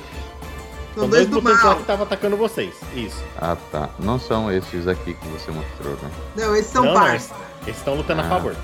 São 0.95 1.09
dois 1.09 1.27
do 1.27 1.37
mutantes 1.41 1.65
lá 1.65 1.75
que 1.77 1.81
estavam 1.81 2.05
atacando 2.05 2.37
vocês. 2.37 2.75
Isso. 2.95 3.23
Ah, 3.41 3.57
tá. 3.71 3.89
Não 3.99 4.21
são 4.21 4.53
esses 4.53 4.87
aqui 4.87 5.15
que 5.15 5.29
você 5.29 5.51
mostrou, 5.51 5.95
né? 6.03 6.11
Não, 6.37 6.55
esses 6.55 6.71
são 6.71 6.85
não, 6.85 6.93
não, 6.95 7.09
eles 7.09 7.31
estão 7.67 7.95
lutando 7.95 8.21
a 8.21 8.25
Ah, 8.25 8.29
favor. 8.29 8.55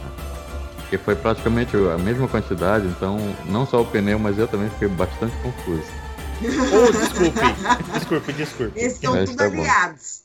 Porque 0.89 0.97
foi 0.97 1.15
praticamente 1.15 1.77
a 1.77 1.99
mesma 1.99 2.27
quantidade, 2.27 2.87
então 2.87 3.19
não 3.45 3.67
só 3.67 3.83
o 3.83 3.85
pneu, 3.85 4.19
mas 4.19 4.39
eu 4.39 4.49
também 4.49 4.71
fiquei 4.71 4.89
bastante 4.89 5.37
confuso. 5.43 5.83
Oh, 6.41 6.93
desculpe. 6.93 7.93
desculpe, 7.93 8.33
desculpe. 8.33 8.79
Esses 8.79 9.01
são 9.01 9.13
Mas 9.13 9.29
tudo 9.29 9.39
tá 9.39 9.51
bom. 9.51 9.57
aliados. 9.59 10.23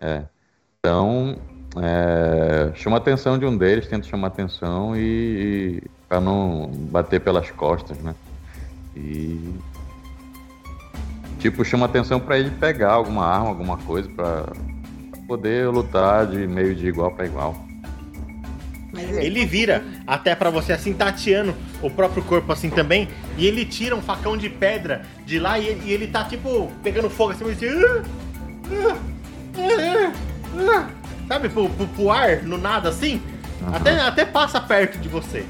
É. 0.00 0.24
Então, 0.80 1.38
é, 1.76 2.72
chama 2.74 2.96
a 2.96 2.98
atenção 2.98 3.38
de 3.38 3.46
um 3.46 3.56
deles, 3.56 3.86
tenta 3.86 4.06
chamar 4.06 4.26
a 4.26 4.30
atenção 4.30 4.96
e, 4.96 5.00
e 5.00 5.82
para 6.08 6.20
não 6.20 6.66
bater 6.90 7.20
pelas 7.20 7.50
costas, 7.52 7.96
né? 7.98 8.16
E 8.96 9.54
tipo 11.38 11.64
chama 11.64 11.86
a 11.86 11.88
atenção 11.88 12.18
para 12.18 12.36
ele 12.36 12.50
pegar 12.50 12.92
alguma 12.92 13.24
arma, 13.24 13.48
alguma 13.48 13.78
coisa 13.78 14.08
para 14.08 14.52
poder 15.28 15.68
lutar 15.68 16.26
de 16.26 16.46
meio 16.48 16.74
de 16.74 16.88
igual 16.88 17.12
para 17.12 17.26
igual. 17.26 17.54
É. 18.96 19.24
Ele 19.24 19.44
vira 19.44 19.84
até 20.06 20.34
pra 20.34 20.50
você 20.50 20.72
assim, 20.72 20.92
tateando 20.92 21.54
o 21.82 21.90
próprio 21.90 22.22
corpo 22.22 22.52
assim 22.52 22.70
também. 22.70 23.08
E 23.36 23.46
ele 23.46 23.64
tira 23.64 23.94
um 23.94 24.02
facão 24.02 24.36
de 24.36 24.48
pedra 24.48 25.02
de 25.24 25.38
lá 25.38 25.58
e 25.58 25.66
ele, 25.66 25.82
e 25.84 25.92
ele 25.92 26.06
tá 26.06 26.24
tipo 26.24 26.70
pegando 26.82 27.10
fogo 27.10 27.32
assim, 27.32 27.44
assim 27.44 27.66
sabe, 31.28 31.48
pro, 31.48 31.68
pro, 31.70 31.86
pro 31.88 32.10
ar, 32.10 32.42
no 32.42 32.58
nada 32.58 32.88
assim. 32.88 33.20
Aham. 33.62 33.76
Até, 33.76 34.00
até 34.00 34.24
passa 34.24 34.60
perto 34.60 34.98
de 34.98 35.08
você. 35.08 35.44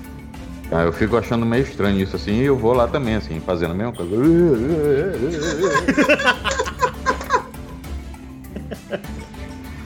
Ah, 0.71 0.83
eu 0.83 0.93
fico 0.93 1.16
achando 1.16 1.45
meio 1.45 1.62
estranho 1.62 2.01
isso 2.01 2.16
assim, 2.16 2.41
e 2.41 2.45
eu 2.47 2.57
vou 2.57 2.73
lá 2.73 2.89
também 2.89 3.15
assim, 3.15 3.41
fazendo 3.41 3.73
a 3.73 3.75
mesma 3.75 3.93
coisa. 3.93 4.15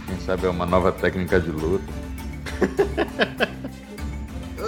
Quem 0.07 0.21
sabe 0.25 0.47
é 0.47 0.49
uma 0.49 0.65
nova 0.67 0.93
técnica 0.93 1.41
de 1.41 1.51
luta. 1.51 2.08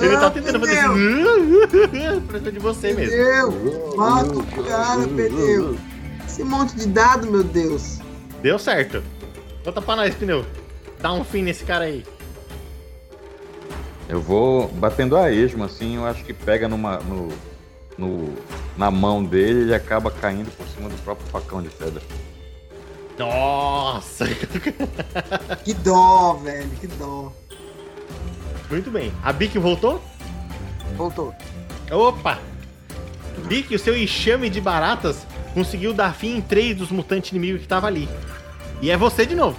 Ele 0.01 0.17
tá 0.17 0.29
Ah, 0.29 0.31
tentando 0.31 0.61
fazer 0.61 0.79
assim. 0.79 2.21
pra 2.27 2.39
cima 2.39 2.53
de 2.53 2.59
você 2.59 2.93
mesmo. 2.95 3.13
Pneu, 3.13 3.97
mata 3.97 4.39
o 4.39 4.47
cara, 4.65 5.07
pneu. 5.09 5.77
Esse 6.27 6.43
monte 6.45 6.75
de 6.77 6.87
dado, 6.87 7.31
meu 7.31 7.43
Deus. 7.45 7.99
Deu 8.41 8.59
certo. 8.59 9.03
Conta 9.65 9.83
pra 9.83 9.97
nós, 9.97 10.15
pneu. 10.15 10.47
Dá 11.01 11.13
um 11.13 11.25
fim 11.25 11.43
nesse 11.43 11.65
cara 11.65 11.85
aí. 11.85 12.05
Eu 14.09 14.21
vou 14.21 14.69
batendo 14.69 15.17
a 15.17 15.31
esmo, 15.31 15.65
assim, 15.65 15.97
eu 15.97 16.07
acho 16.07 16.25
que 16.25 16.33
pega 16.33 16.67
numa, 16.69 16.99
no, 17.01 17.29
no- 17.99 18.35
na 18.77 18.91
mão 18.91 19.23
dele 19.23 19.61
e 19.61 19.63
ele 19.65 19.75
acaba 19.75 20.11
caindo 20.11 20.51
por 20.57 20.67
cima 20.69 20.89
do 20.89 20.97
próprio 21.03 21.27
facão 21.29 21.63
de 21.63 21.69
pedra. 21.69 22.03
Nossa! 23.19 24.27
Que 25.65 25.75
dó, 25.75 26.35
velho, 26.35 26.71
que 26.81 26.87
dó. 26.87 27.33
Muito 28.71 28.91
bem. 28.91 29.13
A 29.23 29.33
Bic 29.33 29.59
voltou? 29.59 30.03
Voltou. 30.97 31.35
Opa! 31.91 32.39
Bic, 33.47 33.75
o 33.75 33.79
seu 33.79 33.97
enxame 33.97 34.49
de 34.49 34.61
baratas 34.61 35.27
conseguiu 35.53 35.93
dar 35.93 36.15
fim 36.15 36.37
em 36.37 36.41
três 36.41 36.77
dos 36.77 36.91
mutantes 36.91 37.31
inimigos 37.31 37.63
que 37.63 37.69
tava 37.69 37.87
ali. 37.89 38.09
E 38.81 38.91
é 38.91 38.97
você 38.97 39.27
de 39.27 39.35
novo. 39.35 39.59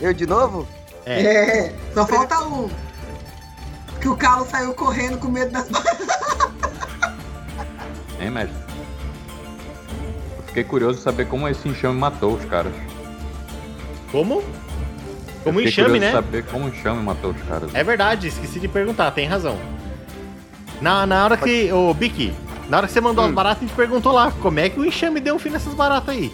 Eu 0.00 0.14
de 0.14 0.26
novo? 0.26 0.66
É. 1.04 1.22
É, 1.22 1.74
só 1.92 2.06
falta 2.06 2.40
um. 2.46 2.68
Que 4.00 4.08
o 4.08 4.16
Carlos 4.16 4.48
saiu 4.48 4.72
correndo 4.74 5.18
com 5.18 5.28
medo 5.28 5.52
das 5.52 5.68
baratas. 5.68 6.08
Hein, 8.20 8.30
mestre? 8.30 8.56
Eu 10.36 10.42
fiquei 10.48 10.64
curioso 10.64 10.98
de 10.98 11.04
saber 11.04 11.28
como 11.28 11.46
esse 11.46 11.68
enxame 11.68 11.96
matou 11.96 12.34
os 12.34 12.44
caras. 12.46 12.72
Como? 14.10 14.42
Como 15.44 15.60
enxame, 15.60 15.98
né? 15.98 16.12
saber 16.12 16.44
como 16.44 16.66
o 16.66 16.68
enxame 16.68 17.02
matou 17.02 17.30
os 17.30 17.42
caras. 17.42 17.74
É 17.74 17.82
verdade, 17.84 18.28
esqueci 18.28 18.60
de 18.60 18.68
perguntar, 18.68 19.10
tem 19.12 19.26
razão. 19.26 19.58
Na, 20.80 21.06
na 21.06 21.24
hora 21.24 21.36
que. 21.36 21.72
Ô, 21.72 21.92
Bic, 21.94 22.32
na 22.68 22.78
hora 22.78 22.86
que 22.86 22.92
você 22.92 23.00
mandou 23.00 23.24
as 23.24 23.32
baratas, 23.32 23.62
a 23.62 23.66
gente 23.66 23.76
perguntou 23.76 24.12
lá 24.12 24.30
como 24.42 24.60
é 24.60 24.68
que 24.68 24.78
o 24.78 24.84
enxame 24.84 25.20
deu 25.20 25.34
um 25.34 25.38
fim 25.38 25.50
nessas 25.50 25.74
baratas 25.74 26.10
aí. 26.10 26.32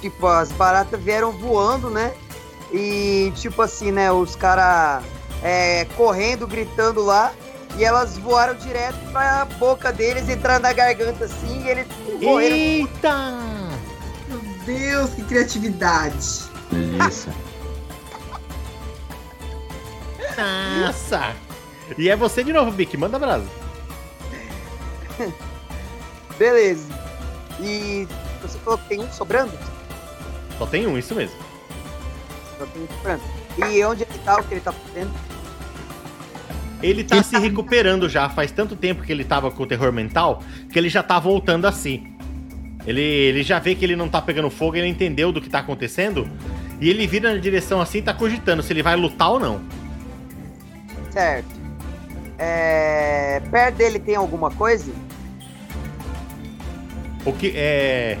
tipo, 0.00 0.26
as 0.26 0.50
baratas 0.52 1.00
vieram 1.00 1.30
voando, 1.32 1.88
né? 1.90 2.12
E 2.72 3.32
tipo 3.36 3.62
assim, 3.62 3.90
né, 3.90 4.10
os 4.12 4.36
caras 4.36 5.04
é, 5.42 5.86
correndo, 5.96 6.46
gritando 6.46 7.02
lá, 7.02 7.32
e 7.76 7.84
elas 7.84 8.18
voaram 8.18 8.54
direto 8.54 8.98
pra 9.12 9.44
boca 9.58 9.92
deles, 9.92 10.28
entrando 10.28 10.62
na 10.62 10.72
garganta 10.72 11.24
assim, 11.24 11.64
e 11.64 11.68
eles 11.68 11.86
morreram. 12.20 12.56
Eita! 12.56 13.38
Meu 14.28 14.40
Deus, 14.64 15.10
que 15.10 15.22
criatividade. 15.22 16.42
Delícia. 16.70 17.32
Nossa! 20.40 21.34
E 21.98 22.08
é 22.08 22.16
você 22.16 22.44
de 22.44 22.52
novo, 22.52 22.70
Bic, 22.70 22.96
manda 22.96 23.18
brasa. 23.18 23.46
Beleza. 26.38 26.88
E 27.60 28.06
você 28.40 28.58
falou 28.58 28.78
que 28.78 28.88
tem 28.88 29.00
um 29.00 29.12
sobrando? 29.12 29.52
Só 30.56 30.66
tem 30.66 30.86
um, 30.86 30.96
isso 30.96 31.14
mesmo. 31.14 31.36
Só 32.58 32.66
tem 32.66 32.82
um 32.82 32.88
sobrando. 32.88 33.22
E 33.58 33.84
onde 33.84 34.02
ele 34.02 34.18
tá, 34.24 34.40
o 34.40 34.44
que 34.44 34.54
ele 34.54 34.60
tá 34.60 34.72
fazendo? 34.72 35.10
Ele 36.82 37.04
tá 37.04 37.22
se 37.22 37.38
recuperando 37.38 38.08
já, 38.08 38.28
faz 38.30 38.50
tanto 38.50 38.74
tempo 38.74 39.02
que 39.02 39.12
ele 39.12 39.24
tava 39.24 39.50
com 39.50 39.62
o 39.62 39.66
terror 39.66 39.92
mental, 39.92 40.42
que 40.72 40.78
ele 40.78 40.88
já 40.88 41.02
tá 41.02 41.18
voltando 41.18 41.66
a 41.66 41.72
si. 41.72 42.02
Ele, 42.86 43.02
ele 43.02 43.42
já 43.42 43.58
vê 43.58 43.74
que 43.74 43.84
ele 43.84 43.94
não 43.94 44.08
tá 44.08 44.22
pegando 44.22 44.48
fogo, 44.48 44.76
ele 44.76 44.86
entendeu 44.86 45.30
do 45.30 45.40
que 45.40 45.50
tá 45.50 45.58
acontecendo, 45.58 46.26
e 46.80 46.88
ele 46.88 47.06
vira 47.06 47.34
na 47.34 47.38
direção 47.38 47.80
assim 47.80 47.98
e 47.98 48.02
tá 48.02 48.14
cogitando 48.14 48.62
se 48.62 48.72
ele 48.72 48.82
vai 48.82 48.96
lutar 48.96 49.30
ou 49.30 49.38
não. 49.38 49.60
Certo. 51.10 51.48
É... 52.38 53.40
Perto 53.50 53.76
dele 53.76 53.98
tem 53.98 54.16
alguma 54.16 54.50
coisa? 54.50 54.90
O 57.24 57.32
que 57.32 57.52
é. 57.54 58.18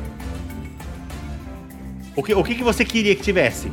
O 2.14 2.22
que, 2.22 2.34
o 2.34 2.44
que, 2.44 2.54
que 2.54 2.62
você 2.62 2.84
queria 2.84 3.14
que 3.14 3.22
tivesse? 3.22 3.72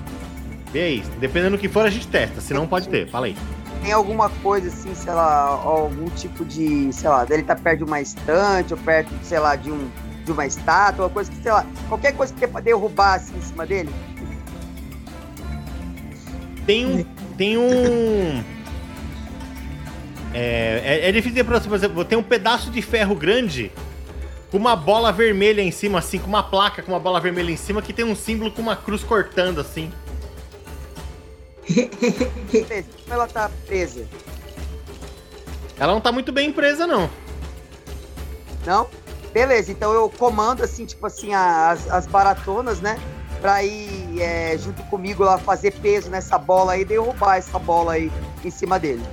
Vê 0.72 0.82
aí, 0.82 1.04
dependendo 1.20 1.58
do 1.58 1.60
que 1.60 1.68
for, 1.68 1.86
a 1.86 1.90
gente 1.90 2.08
testa, 2.08 2.40
senão 2.40 2.68
pode 2.68 2.88
ter, 2.88 3.10
fala 3.10 3.26
aí. 3.26 3.36
Tem 3.84 3.92
alguma 3.92 4.30
coisa 4.30 4.68
assim, 4.68 4.94
sei 4.96 5.14
lá, 5.14 5.44
algum 5.48 6.10
tipo 6.10 6.46
de, 6.46 6.92
sei 6.94 7.10
lá, 7.10 7.26
dele 7.26 7.44
tá 7.44 7.56
perto 7.56 7.80
de 7.80 7.84
uma 7.86 8.02
estante, 8.02 8.74
ou 8.74 8.80
perto, 8.80 9.10
sei 9.24 9.40
lá, 9.40 9.56
de 9.56 9.72
um 9.72 9.90
de 10.28 10.32
uma 10.34 10.46
estátua, 10.46 11.06
uma 11.06 11.10
coisa 11.10 11.32
que, 11.32 11.42
sei 11.42 11.52
lá, 11.52 11.66
qualquer 11.88 12.14
coisa 12.14 12.34
que 12.34 12.46
pra 12.46 12.60
derrubar 12.60 13.16
assim 13.16 13.36
em 13.38 13.42
cima 13.42 13.66
dele? 13.66 13.90
Tem 16.66 16.86
um. 16.86 17.06
Tem 17.38 17.58
um. 17.58 18.44
É, 20.34 20.82
é, 20.84 21.10
é 21.10 21.12
difícil 21.12 21.44
de 21.44 21.44
por 21.44 21.76
exemplo, 21.76 22.06
tem 22.06 22.18
um 22.18 22.24
pedaço 22.24 22.70
de 22.70 22.82
ferro 22.82 23.16
grande 23.16 23.72
com 24.52 24.58
uma 24.58 24.76
bola 24.76 25.12
vermelha 25.12 25.62
em 25.62 25.72
cima, 25.72 26.00
assim, 26.00 26.20
com 26.20 26.28
uma 26.28 26.44
placa 26.44 26.82
com 26.82 26.92
uma 26.92 27.00
bola 27.00 27.20
vermelha 27.20 27.52
em 27.52 27.58
cima 27.58 27.82
que 27.82 27.94
tem 27.94 28.06
um 28.06 28.16
símbolo 28.16 28.52
com 28.52 28.62
uma 28.62 28.76
cruz 28.76 29.04
cortando, 29.04 29.60
assim. 29.60 29.92
Beleza, 32.52 32.88
Como 33.04 33.14
ela 33.14 33.28
tá 33.28 33.50
presa? 33.66 34.06
Ela 35.80 35.94
não 35.94 36.02
tá 36.02 36.12
muito 36.12 36.32
bem 36.32 36.52
presa, 36.52 36.88
não. 36.88 37.10
Não? 38.66 38.88
Beleza, 39.34 39.72
então 39.72 39.94
eu 39.94 40.10
comando 40.10 40.64
assim, 40.64 40.86
tipo 40.86 41.06
assim, 41.06 41.34
as, 41.34 41.90
as 41.90 42.08
baratonas, 42.08 42.80
né? 42.80 43.00
Pra 43.42 43.64
ir 43.64 44.20
é, 44.20 44.58
junto 44.58 44.82
comigo 44.84 45.24
lá 45.24 45.38
fazer 45.38 45.72
peso 45.74 46.10
nessa 46.10 46.38
bola 46.38 46.74
aí 46.74 46.82
e 46.82 46.86
derrubar 46.86 47.38
essa 47.38 47.60
bola 47.60 47.94
aí 47.94 48.12
em 48.44 48.50
cima 48.50 48.80
dele. 48.80 49.04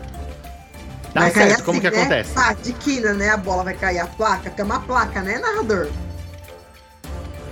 Tá 1.15 1.21
Vai 1.21 1.31
certo, 1.31 1.63
como 1.63 1.81
que 1.81 1.89
né? 1.89 1.97
acontece? 1.97 2.33
Ah, 2.35 2.53
de 2.53 2.73
quina, 2.73 3.15
né? 3.15 3.31
A 3.31 3.37
bola 3.37 3.63
vai 3.63 3.75
cair 3.75 4.01
a 4.01 4.07
placa. 4.07 4.51
Tem 4.51 4.65
uma 4.65 4.81
placa, 4.81 5.23
né, 5.23 5.39
narrador? 5.39 5.89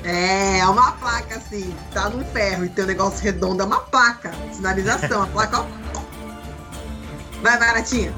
É, 0.03 0.59
é 0.59 0.67
uma 0.67 0.91
placa 0.93 1.37
assim, 1.37 1.73
tá 1.95 2.09
num 2.09 2.25
ferro 2.25 2.65
e 2.65 2.69
tem 2.69 2.83
um 2.83 2.89
negócio 2.89 3.23
redondo, 3.23 3.63
é 3.63 3.67
uma 3.67 3.79
placa. 3.79 4.33
Sinalização, 4.53 5.23
a 5.23 5.27
placa, 5.29 5.61
ó. 5.61 5.67
Vai, 7.41 7.57
vai, 7.57 7.75
Natinha. 7.75 8.13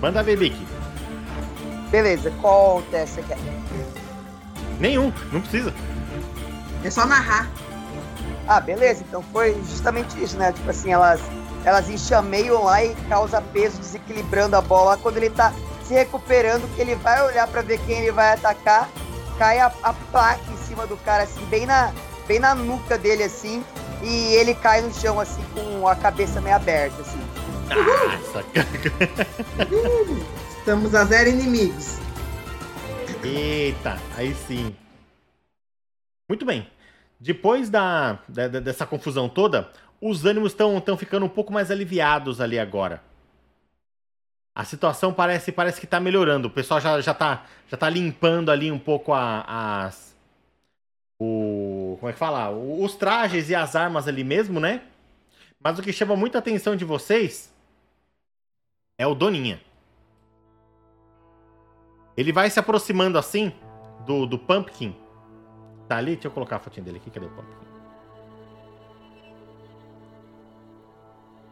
Manda 0.00 0.24
ver, 0.24 0.36
Bic. 0.36 0.66
Beleza, 1.90 2.32
qual 2.40 2.82
teste 2.90 3.16
você 3.16 3.22
quer? 3.22 3.38
Nenhum, 4.80 5.12
não 5.32 5.40
precisa. 5.40 5.72
É 6.82 6.90
só 6.90 7.06
narrar. 7.06 7.48
Ah, 8.48 8.60
beleza, 8.60 9.04
então 9.08 9.22
foi 9.32 9.54
justamente 9.68 10.20
isso, 10.22 10.36
né? 10.36 10.52
Tipo 10.52 10.70
assim, 10.70 10.92
elas, 10.92 11.20
elas 11.66 11.90
enxameiam 11.90 12.62
lá 12.62 12.82
e 12.84 12.94
causa 13.08 13.42
peso 13.42 13.78
desequilibrando 13.78 14.54
a 14.54 14.60
bola. 14.60 14.96
Quando 14.96 15.16
ele 15.16 15.30
tá 15.30 15.52
se 15.82 15.92
recuperando, 15.92 16.72
que 16.76 16.80
ele 16.80 16.94
vai 16.94 17.20
olhar 17.26 17.48
pra 17.48 17.60
ver 17.60 17.80
quem 17.84 17.98
ele 17.98 18.12
vai 18.12 18.32
atacar, 18.34 18.88
cai 19.36 19.58
a, 19.58 19.66
a 19.82 19.92
placa 19.92 20.40
em 20.52 20.56
cima 20.58 20.86
do 20.86 20.96
cara, 20.98 21.24
assim, 21.24 21.44
bem 21.46 21.66
na, 21.66 21.92
bem 22.28 22.38
na 22.38 22.54
nuca 22.54 22.96
dele, 22.96 23.24
assim, 23.24 23.64
e 24.00 24.34
ele 24.34 24.54
cai 24.54 24.80
no 24.80 24.94
chão, 24.94 25.18
assim, 25.18 25.42
com 25.52 25.88
a 25.88 25.96
cabeça 25.96 26.40
meio 26.40 26.54
aberta, 26.54 27.02
assim. 27.02 27.18
Nossa, 27.68 28.44
Estamos 30.58 30.94
a 30.94 31.04
zero 31.04 31.30
inimigos. 31.30 31.96
Eita, 33.24 34.00
aí 34.16 34.36
sim. 34.46 34.72
Muito 36.28 36.44
bem. 36.46 36.68
Depois 37.18 37.68
da- 37.70 38.18
da- 38.28 38.46
dessa 38.48 38.86
confusão 38.86 39.28
toda, 39.28 39.68
os 40.00 40.24
ânimos 40.24 40.52
estão 40.52 40.96
ficando 40.96 41.26
um 41.26 41.28
pouco 41.28 41.52
mais 41.52 41.70
aliviados 41.70 42.40
ali 42.40 42.58
agora. 42.58 43.02
A 44.54 44.64
situação 44.64 45.12
parece, 45.12 45.52
parece 45.52 45.78
que 45.80 45.86
tá 45.86 46.00
melhorando. 46.00 46.48
O 46.48 46.50
pessoal 46.50 46.80
já, 46.80 46.98
já, 47.00 47.12
tá, 47.12 47.44
já 47.68 47.76
tá 47.76 47.90
limpando 47.90 48.50
ali 48.50 48.72
um 48.72 48.78
pouco 48.78 49.12
a- 49.12 49.84
as. 49.84 50.16
O. 51.18 51.96
Como 52.00 52.08
é 52.08 52.12
que 52.12 52.18
fala? 52.18 52.50
Os 52.50 52.94
trajes 52.94 53.50
e 53.50 53.54
as 53.54 53.76
armas 53.76 54.08
ali 54.08 54.24
mesmo, 54.24 54.58
né? 54.58 54.82
Mas 55.62 55.78
o 55.78 55.82
que 55.82 55.92
chama 55.92 56.16
muita 56.16 56.38
atenção 56.38 56.74
de 56.74 56.84
vocês 56.84 57.52
é 58.98 59.06
o 59.06 59.14
Doninha. 59.14 59.60
Ele 62.16 62.32
vai 62.32 62.48
se 62.48 62.58
aproximando 62.58 63.18
assim 63.18 63.52
do, 64.06 64.24
do 64.26 64.38
Pumpkin. 64.38 64.96
Tá 65.86 65.98
ali? 65.98 66.14
Deixa 66.14 66.28
eu 66.28 66.32
colocar 66.32 66.56
a 66.56 66.58
fotinha 66.60 66.84
dele 66.84 66.96
aqui. 66.96 67.10
Cadê 67.10 67.26
o 67.26 67.30
Pumpkin? 67.30 67.75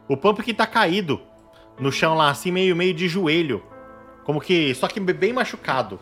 O 0.07 0.15
Pumpkin 0.15 0.53
tá 0.53 0.67
caído 0.67 1.21
no 1.79 1.91
chão 1.91 2.15
lá, 2.15 2.29
assim, 2.29 2.51
meio, 2.51 2.75
meio 2.75 2.93
de 2.93 3.07
joelho. 3.07 3.63
Como 4.23 4.41
que. 4.41 4.73
Só 4.75 4.87
que 4.87 4.99
bem 4.99 5.33
machucado. 5.33 5.99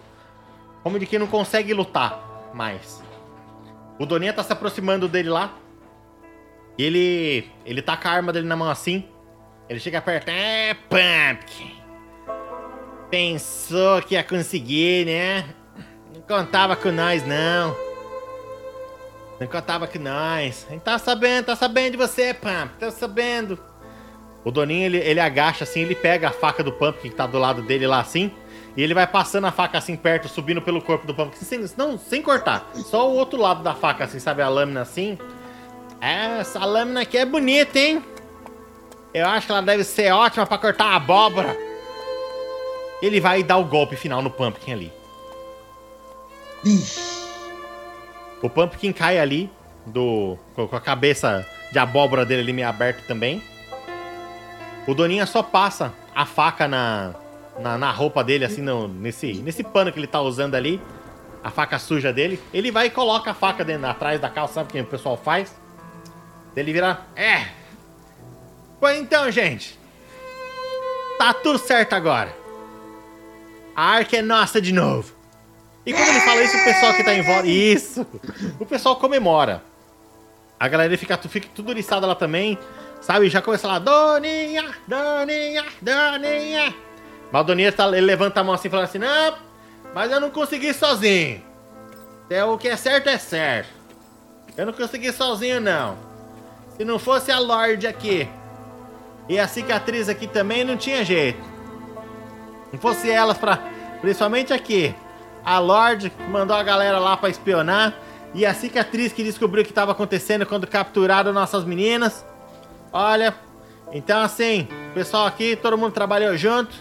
Como 0.82 1.00
de 1.00 1.06
quem 1.06 1.20
não 1.20 1.28
consegue 1.28 1.74
lutar 1.74 2.52
mais. 2.54 3.04
O 4.00 4.06
Doninha 4.06 4.34
tá 4.34 4.44
se 4.44 4.52
aproximando 4.52 5.08
dele 5.08 5.30
lá. 5.30 5.54
E 6.78 6.84
ele. 6.84 7.50
Ele 7.66 7.82
tá 7.82 7.96
com 7.96 8.08
a 8.08 8.12
arma 8.12 8.34
dele 8.34 8.48
na 8.48 8.56
mão 8.56 8.70
assim. 8.70 9.06
Ele 9.70 9.80
chega 9.80 10.02
perto. 10.02 10.30
É, 10.30 10.74
Pumpkin. 10.74 11.84
Pensou 13.10 14.02
que 14.02 14.16
ia 14.16 14.24
conseguir, 14.24 15.06
né? 15.06 15.46
Não 16.14 16.22
contava 16.22 16.76
com 16.76 16.92
nós, 16.92 17.26
não. 17.26 17.76
Não 19.40 19.48
contava 19.48 19.88
com 19.88 20.00
nós. 20.00 20.66
A 20.68 20.74
gente 20.74 20.82
tá 20.82 20.98
sabendo, 20.98 21.46
tá 21.46 21.56
sabendo 21.56 21.92
de 21.92 21.98
você, 21.98 22.34
Pump. 22.34 22.74
Tá 22.80 22.92
sabendo. 22.92 23.60
O 24.44 24.52
Doninho, 24.52 24.86
ele, 24.86 24.98
ele 24.98 25.20
agacha 25.20 25.64
assim, 25.64 25.82
ele 25.82 25.95
pega 25.95 26.28
a 26.28 26.32
faca 26.32 26.64
do 26.64 26.72
Pumpkin 26.72 27.10
que 27.10 27.15
tá 27.15 27.26
do 27.26 27.40
lado 27.40 27.61
dele 27.61 27.88
lá 27.88 27.99
assim. 27.99 28.32
E 28.76 28.82
ele 28.82 28.94
vai 28.94 29.06
passando 29.06 29.45
a 29.45 29.52
faca 29.52 29.78
assim 29.78 29.95
perto, 29.95 30.28
subindo 30.28 30.61
pelo 30.61 30.82
corpo 30.82 31.06
do 31.06 31.14
Pumpkin, 31.14 31.45
sem, 31.45 31.65
não, 31.78 31.98
sem 31.98 32.22
cortar. 32.22 32.70
Só 32.74 33.10
o 33.10 33.15
outro 33.15 33.40
lado 33.40 33.64
da 33.64 33.74
faca, 33.74 34.03
assim, 34.03 34.20
sabe? 34.20 34.41
A 34.41 34.49
lâmina 34.49 34.82
assim. 34.82 35.18
Essa 36.02 36.65
lâmina 36.65 37.02
aqui 37.02 37.18
é 37.18 37.26
bonita, 37.26 37.80
hein? 37.80 38.03
Eu 39.14 39.28
acho 39.28 39.45
que 39.45 39.52
ela 39.52 39.61
deve 39.61 39.84
ser 39.84 40.11
ótima 40.11 40.45
pra 40.45 40.57
cortar 40.57 40.86
a 40.86 40.95
abóbora. 40.95 41.56
Ele 43.02 43.22
vai 43.22 43.44
dar 43.44 43.57
o 43.57 43.64
golpe 43.64 43.95
final 43.95 44.22
no 44.22 44.30
Pumpkin 44.30 44.74
ali. 44.74 44.94
O 48.41 48.49
Pumpkin 48.49 48.91
cai 48.91 49.20
ali, 49.20 49.49
do, 49.86 50.38
com 50.56 50.68
com 50.68 50.76
a 50.76 50.82
cabeça 50.82 51.45
de 51.72 51.80
abóbora 51.80 52.26
dele 52.26 52.41
ali 52.41 52.53
meio 52.53 52.68
aberta 52.68 53.03
também. 53.07 53.41
O 54.88 54.93
Doninha 54.93 55.26
só 55.26 55.41
passa 55.41 55.93
a 56.14 56.26
faca 56.26 56.68
na, 56.68 57.14
na, 57.60 57.77
na 57.77 57.91
roupa 57.91 58.23
dele, 58.23 58.45
assim, 58.45 58.61
no- 58.61 58.88
nesse, 58.88 59.34
nesse 59.35 59.64
pano 59.64 59.91
que 59.91 59.99
ele 59.99 60.07
tá 60.07 60.22
usando 60.22 60.55
ali. 60.55 60.81
A 61.43 61.49
faca 61.49 61.77
suja 61.77 62.11
dele. 62.14 62.41
Ele 62.53 62.72
vai 62.72 62.88
e 62.88 62.89
coloca 62.89 63.31
a 63.31 63.34
faca 63.34 63.64
dentro, 63.65 63.85
atrás 63.88 64.19
da 64.19 64.30
calça, 64.30 64.53
sabe 64.55 64.69
o 64.69 64.72
que 64.73 64.80
o 64.81 64.85
pessoal 64.85 65.18
faz? 65.18 65.53
Ele 66.55 66.72
vira. 66.72 67.01
É! 67.15 67.47
Pois 68.80 68.97
então, 68.99 69.30
gente. 69.31 69.77
Tá 71.18 71.34
tudo 71.34 71.57
certo 71.60 71.93
agora. 71.93 72.34
A 73.76 73.84
arca 73.84 74.18
é 74.18 74.22
nossa 74.22 74.61
de 74.61 74.72
novo. 74.72 75.14
E 75.85 75.91
quando 75.91 76.07
ele 76.10 76.19
fala 76.22 76.41
isso, 76.43 76.55
o 76.57 76.64
pessoal 76.64 76.93
que 76.93 77.03
tá 77.03 77.14
em 77.14 77.22
volta. 77.23 77.47
Isso! 77.47 78.05
O 78.60 78.65
pessoal 78.65 78.95
comemora. 78.95 79.61
A 80.60 80.68
galera 80.69 80.97
fica, 80.97 81.18
fica 81.18 81.47
tudo 81.53 81.69
oriçada 81.69 82.07
lá 82.07 82.15
também. 82.15 82.57
Sabe? 83.04 83.30
Já 83.30 83.42
começa 83.42 83.68
lá, 83.68 83.80
Doninha, 83.80 84.74
Doninha, 84.88 85.66
Doninha. 85.82 86.74
Mas 87.30 87.42
o 87.42 87.44
Doninha 87.44 87.70
tá, 87.70 87.86
ele 87.90 88.00
levanta 88.00 88.40
a 88.40 88.44
mão 88.46 88.56
assim, 88.56 88.70
falando 88.70 88.86
assim: 88.86 88.98
Não, 88.98 89.36
mas 89.94 90.10
eu 90.10 90.22
não 90.22 90.32
consegui 90.32 90.74
sozinho. 90.74 91.44
É, 92.30 92.46
o 92.46 92.58
que 92.58 92.70
é 92.70 92.78
certo 92.78 93.10
é 93.10 93.18
certo. 93.18 93.70
Eu 94.56 94.66
não 94.66 94.72
consegui 94.72 95.12
sozinho, 95.12 95.60
não. 95.60 95.98
Se 96.78 96.86
não 96.86 96.98
fosse 96.98 97.30
a 97.30 97.40
Lorde 97.40 97.86
aqui 97.86 98.28
e 99.28 99.38
a 99.38 99.50
cicatriz 99.50 100.08
aqui 100.08 100.26
também, 100.26 100.64
não 100.64 100.78
tinha 100.78 101.04
jeito. 101.04 101.44
Não 102.72 102.80
fosse 102.80 103.12
elas 103.12 103.38
pra. 103.38 103.60
Principalmente 104.00 104.54
aqui. 104.54 104.96
A 105.44 105.60
Lorde 105.60 106.10
mandou 106.30 106.56
a 106.56 106.64
galera 106.64 107.00
lá 107.00 107.18
pra 107.18 107.30
espionar. 107.30 107.94
E 108.34 108.46
a 108.46 108.54
cicatriz 108.54 109.12
que 109.12 109.24
descobriu 109.24 109.62
o 109.62 109.66
que 109.66 109.72
estava 109.72 109.92
acontecendo 109.92 110.46
quando 110.46 110.66
capturaram 110.66 111.34
nossas 111.34 111.66
meninas. 111.66 112.26
Olha. 112.94 113.34
Então 113.91 114.22
assim, 114.22 114.68
pessoal 114.94 115.26
aqui, 115.28 115.56
todo 115.56 115.78
mundo 115.78 115.94
trabalhou 115.94 116.36
junto. 116.38 116.74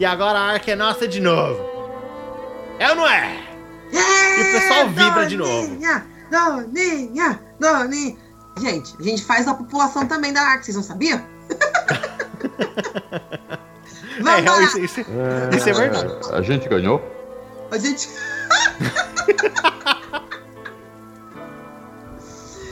E 0.00 0.04
agora 0.04 0.38
a 0.38 0.42
arca 0.52 0.72
é 0.72 0.76
nossa 0.76 1.06
de 1.06 1.20
novo. 1.20 1.60
É 2.78 2.88
ou 2.90 2.96
não 2.96 3.08
é? 3.08 3.36
E 3.92 4.40
o 4.40 4.44
pessoal 4.52 4.88
vibra 4.88 5.26
de 5.26 5.36
novo. 5.36 5.68
Doninha, 5.68 6.06
Doninha, 6.30 7.40
Doninha. 7.60 8.16
Gente, 8.58 8.94
a 8.98 9.02
gente 9.02 9.24
faz 9.24 9.46
a 9.48 9.54
população 9.54 10.06
também 10.06 10.32
da 10.32 10.42
Ark, 10.42 10.64
vocês 10.64 10.76
não 10.76 10.82
sabiam? 10.82 11.22
Vamos 14.20 14.44
É, 14.44 14.50
lá. 14.50 14.62
isso, 14.62 14.78
isso- 14.80 15.00
isso 15.00 15.68
é 15.68 15.72
verdade. 15.72 16.14
A 16.32 16.42
gente 16.42 16.68
ganhou? 16.68 17.00
A 17.70 17.78
gente. 17.78 18.08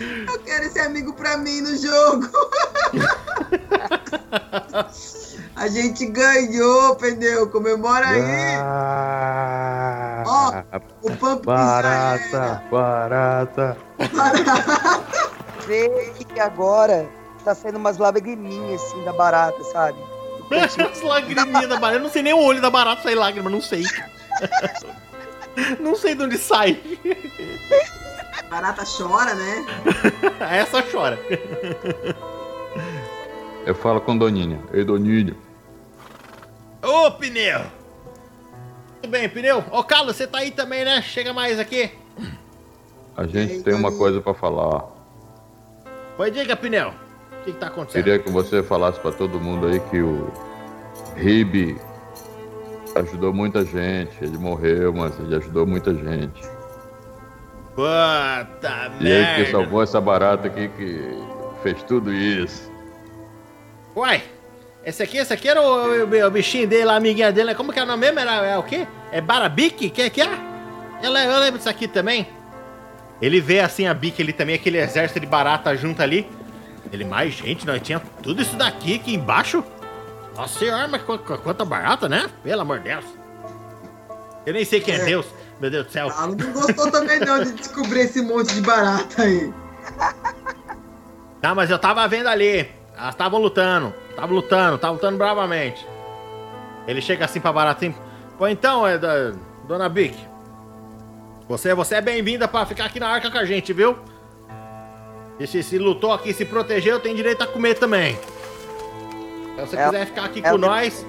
Eu 0.01 0.39
quero 0.41 0.65
esse 0.65 0.79
amigo 0.81 1.13
pra 1.13 1.37
mim 1.37 1.61
no 1.61 1.77
jogo. 1.77 2.29
A 5.57 5.69
gente 5.69 6.07
ganhou, 6.07 6.97
pneu. 6.97 7.49
Comemora 7.51 8.07
aí. 8.09 8.21
Ah, 8.63 10.23
Ó, 10.27 10.63
O 11.03 11.17
Pump 11.17 11.45
barata, 11.45 12.63
barata. 12.71 13.77
Vê 15.67 16.13
que 16.33 16.41
agora 16.41 17.09
tá 17.45 17.55
saindo 17.55 17.77
umas 17.79 17.99
lagriminhas 17.99 18.83
assim 18.83 19.05
da 19.05 19.13
barata, 19.13 19.63
sabe? 19.65 19.99
As 20.91 21.03
lagriminhas 21.03 21.69
da 21.69 21.79
barata. 21.79 21.99
Eu 21.99 22.03
não 22.05 22.11
sei 22.11 22.23
nem 22.23 22.33
o 22.33 22.39
olho 22.43 22.61
da 22.61 22.71
barata 22.71 23.03
sair 23.03 23.15
lágrima, 23.15 23.51
não 23.51 23.61
sei. 23.61 23.85
Não 25.81 25.97
sei 25.97 26.15
de 26.15 26.23
onde 26.23 26.39
sai. 26.39 26.81
Barata 28.51 28.83
chora, 28.85 29.33
né? 29.35 29.65
Essa 30.51 30.83
chora. 30.83 31.17
Eu 33.65 33.75
falo 33.77 34.01
com 34.01 34.19
Doninha. 34.19 34.61
Ei, 34.73 34.85
Doninha. 34.85 35.37
Ô, 36.83 37.13
pneu! 37.13 37.61
Tudo 39.01 39.11
bem, 39.13 39.29
pneu? 39.29 39.65
Ô, 39.71 39.85
Carlos, 39.85 40.17
você 40.17 40.27
tá 40.27 40.39
aí 40.39 40.51
também, 40.51 40.85
né? 40.85 41.01
Chega 41.01 41.33
mais 41.33 41.61
aqui. 41.61 41.93
A 43.17 43.25
gente 43.25 43.53
Ei, 43.53 43.63
tem 43.63 43.75
uma 43.75 43.93
coisa 43.93 44.21
pra 44.21 44.35
falar. 44.35 44.85
Pois 46.17 46.33
diga, 46.33 46.57
pneu. 46.57 46.89
O 46.89 47.45
que, 47.45 47.53
que 47.53 47.59
tá 47.59 47.69
acontecendo? 47.69 48.03
Queria 48.03 48.19
que 48.19 48.31
você 48.31 48.65
falasse 48.65 48.99
pra 48.99 49.13
todo 49.13 49.39
mundo 49.41 49.69
aí 49.69 49.79
que 49.79 50.01
o 50.01 50.29
Ribe 51.15 51.81
ajudou 52.97 53.33
muita 53.33 53.65
gente. 53.65 54.13
Ele 54.21 54.37
morreu, 54.37 54.93
mas 54.93 55.17
ele 55.21 55.37
ajudou 55.37 55.65
muita 55.67 55.95
gente. 55.95 56.60
Puta 57.81 58.93
E 59.01 59.09
ele 59.09 59.25
que 59.27 59.33
merda. 59.41 59.51
salvou 59.51 59.83
essa 59.83 60.01
barata 60.01 60.49
aqui 60.49 60.69
que 60.69 61.19
fez 61.63 61.83
tudo 61.85 62.13
isso. 62.13 62.71
Uai, 63.97 64.23
esse 64.85 65.03
aqui, 65.03 65.17
esse 65.17 65.33
aqui 65.33 65.49
era 65.49 65.63
o, 65.63 66.05
o- 66.05 66.27
o 66.27 66.31
bichinho 66.31 66.69
dele, 66.69 66.91
a 66.91 66.97
amiguinha 66.97 67.33
dele. 67.33 67.49
né? 67.49 67.55
Como 67.55 67.73
que 67.73 67.79
é 67.79 67.83
o 67.83 67.87
nome 67.87 68.01
mesmo? 68.07 68.19
Era, 68.21 68.47
é 68.47 68.59
o 68.59 68.63
quê? 68.63 68.87
É 69.11 69.21
Barabique? 69.21 69.89
Que 69.91 70.11
que 70.11 70.21
é? 70.21 70.29
Eu, 71.03 71.11
eu 71.11 71.39
lembro 71.41 71.57
disso 71.59 71.69
aqui 71.71 71.89
também. 71.89 72.29
Ele 73.21 73.41
vê 73.41 73.61
assim 73.61 73.87
a 73.87 73.93
Bique 73.95 74.23
ali 74.23 74.33
também, 74.33 74.55
aquele 74.55 74.79
exército 74.79 75.21
de 75.21 75.27
barata 75.27 75.75
junto 75.77 76.03
ali. 76.03 76.27
Ele, 76.93 77.05
mais 77.05 77.33
gente, 77.35 77.67
nós 77.67 77.81
tinha 77.83 78.01
tudo 78.23 78.41
isso 78.43 78.57
daqui 78.57 78.97
aqui 78.97 79.15
embaixo. 79.15 79.63
Nossa 80.37 80.59
senhora, 80.59 80.89
mas 80.89 81.03
qu- 81.03 81.19
qu- 81.19 81.39
quanta 81.39 81.65
barata, 81.65 82.09
né? 82.09 82.29
Pelo 82.43 82.63
amor 82.63 82.79
de 82.79 82.85
Deus. 82.91 83.05
Eu 84.47 84.55
nem 84.55 84.65
sei 84.65 84.81
quem 84.81 84.95
é, 84.95 85.01
É. 85.01 85.05
Deus. 85.05 85.27
Meu 85.61 85.71
Deus 85.71 85.87
do 85.87 85.93
céu. 85.93 86.09
Ela 86.09 86.27
não 86.29 86.53
gostou 86.53 86.91
também 86.91 87.21
não 87.21 87.43
de 87.45 87.53
descobrir 87.53 88.01
esse 88.01 88.23
monte 88.23 88.55
de 88.55 88.63
barata 88.63 89.23
aí. 89.23 89.53
Não, 91.43 91.55
mas 91.55 91.71
eu 91.71 91.79
tava 91.79 92.07
vendo 92.09 92.29
ali. 92.29 92.69
Elas 92.97 93.11
estavam 93.11 93.41
lutando. 93.41 93.93
Estavam 94.11 94.35
lutando, 94.35 94.75
estavam 94.77 94.95
lutando 94.97 95.19
bravamente. 95.19 95.87
Ele 96.87 97.01
chega 97.01 97.25
assim 97.25 97.41
pra 97.41 97.53
Baratinho. 97.53 97.95
Pô, 98.39 98.49
então, 98.49 98.87
é 98.87 98.99
da, 98.99 99.33
Dona 99.69 99.89
Bic. 99.89 100.17
Você, 101.49 101.75
você 101.75 101.97
é 101.97 102.01
bem-vinda 102.01 102.49
pra 102.49 102.65
ficar 102.65 102.87
aqui 102.87 102.99
na 102.99 103.09
arca 103.09 103.31
com 103.31 103.39
a 103.39 103.45
gente, 103.45 103.73
viu? 103.73 103.99
E 105.39 105.47
se, 105.47 105.63
se 105.63 105.79
lutou 105.79 106.13
aqui, 106.13 106.33
se 106.33 106.45
protegeu, 106.45 107.01
tem 107.01 107.15
direito 107.15 107.43
a 107.43 107.47
comer 107.47 107.75
também. 107.75 108.19
Então, 109.53 109.65
se 109.67 109.71
você 109.73 109.77
Ela- 109.77 109.93
quiser 109.93 110.07
ficar 110.07 110.25
aqui 110.25 110.41
ela 110.43 110.51
com 110.53 110.59
nós, 110.59 111.07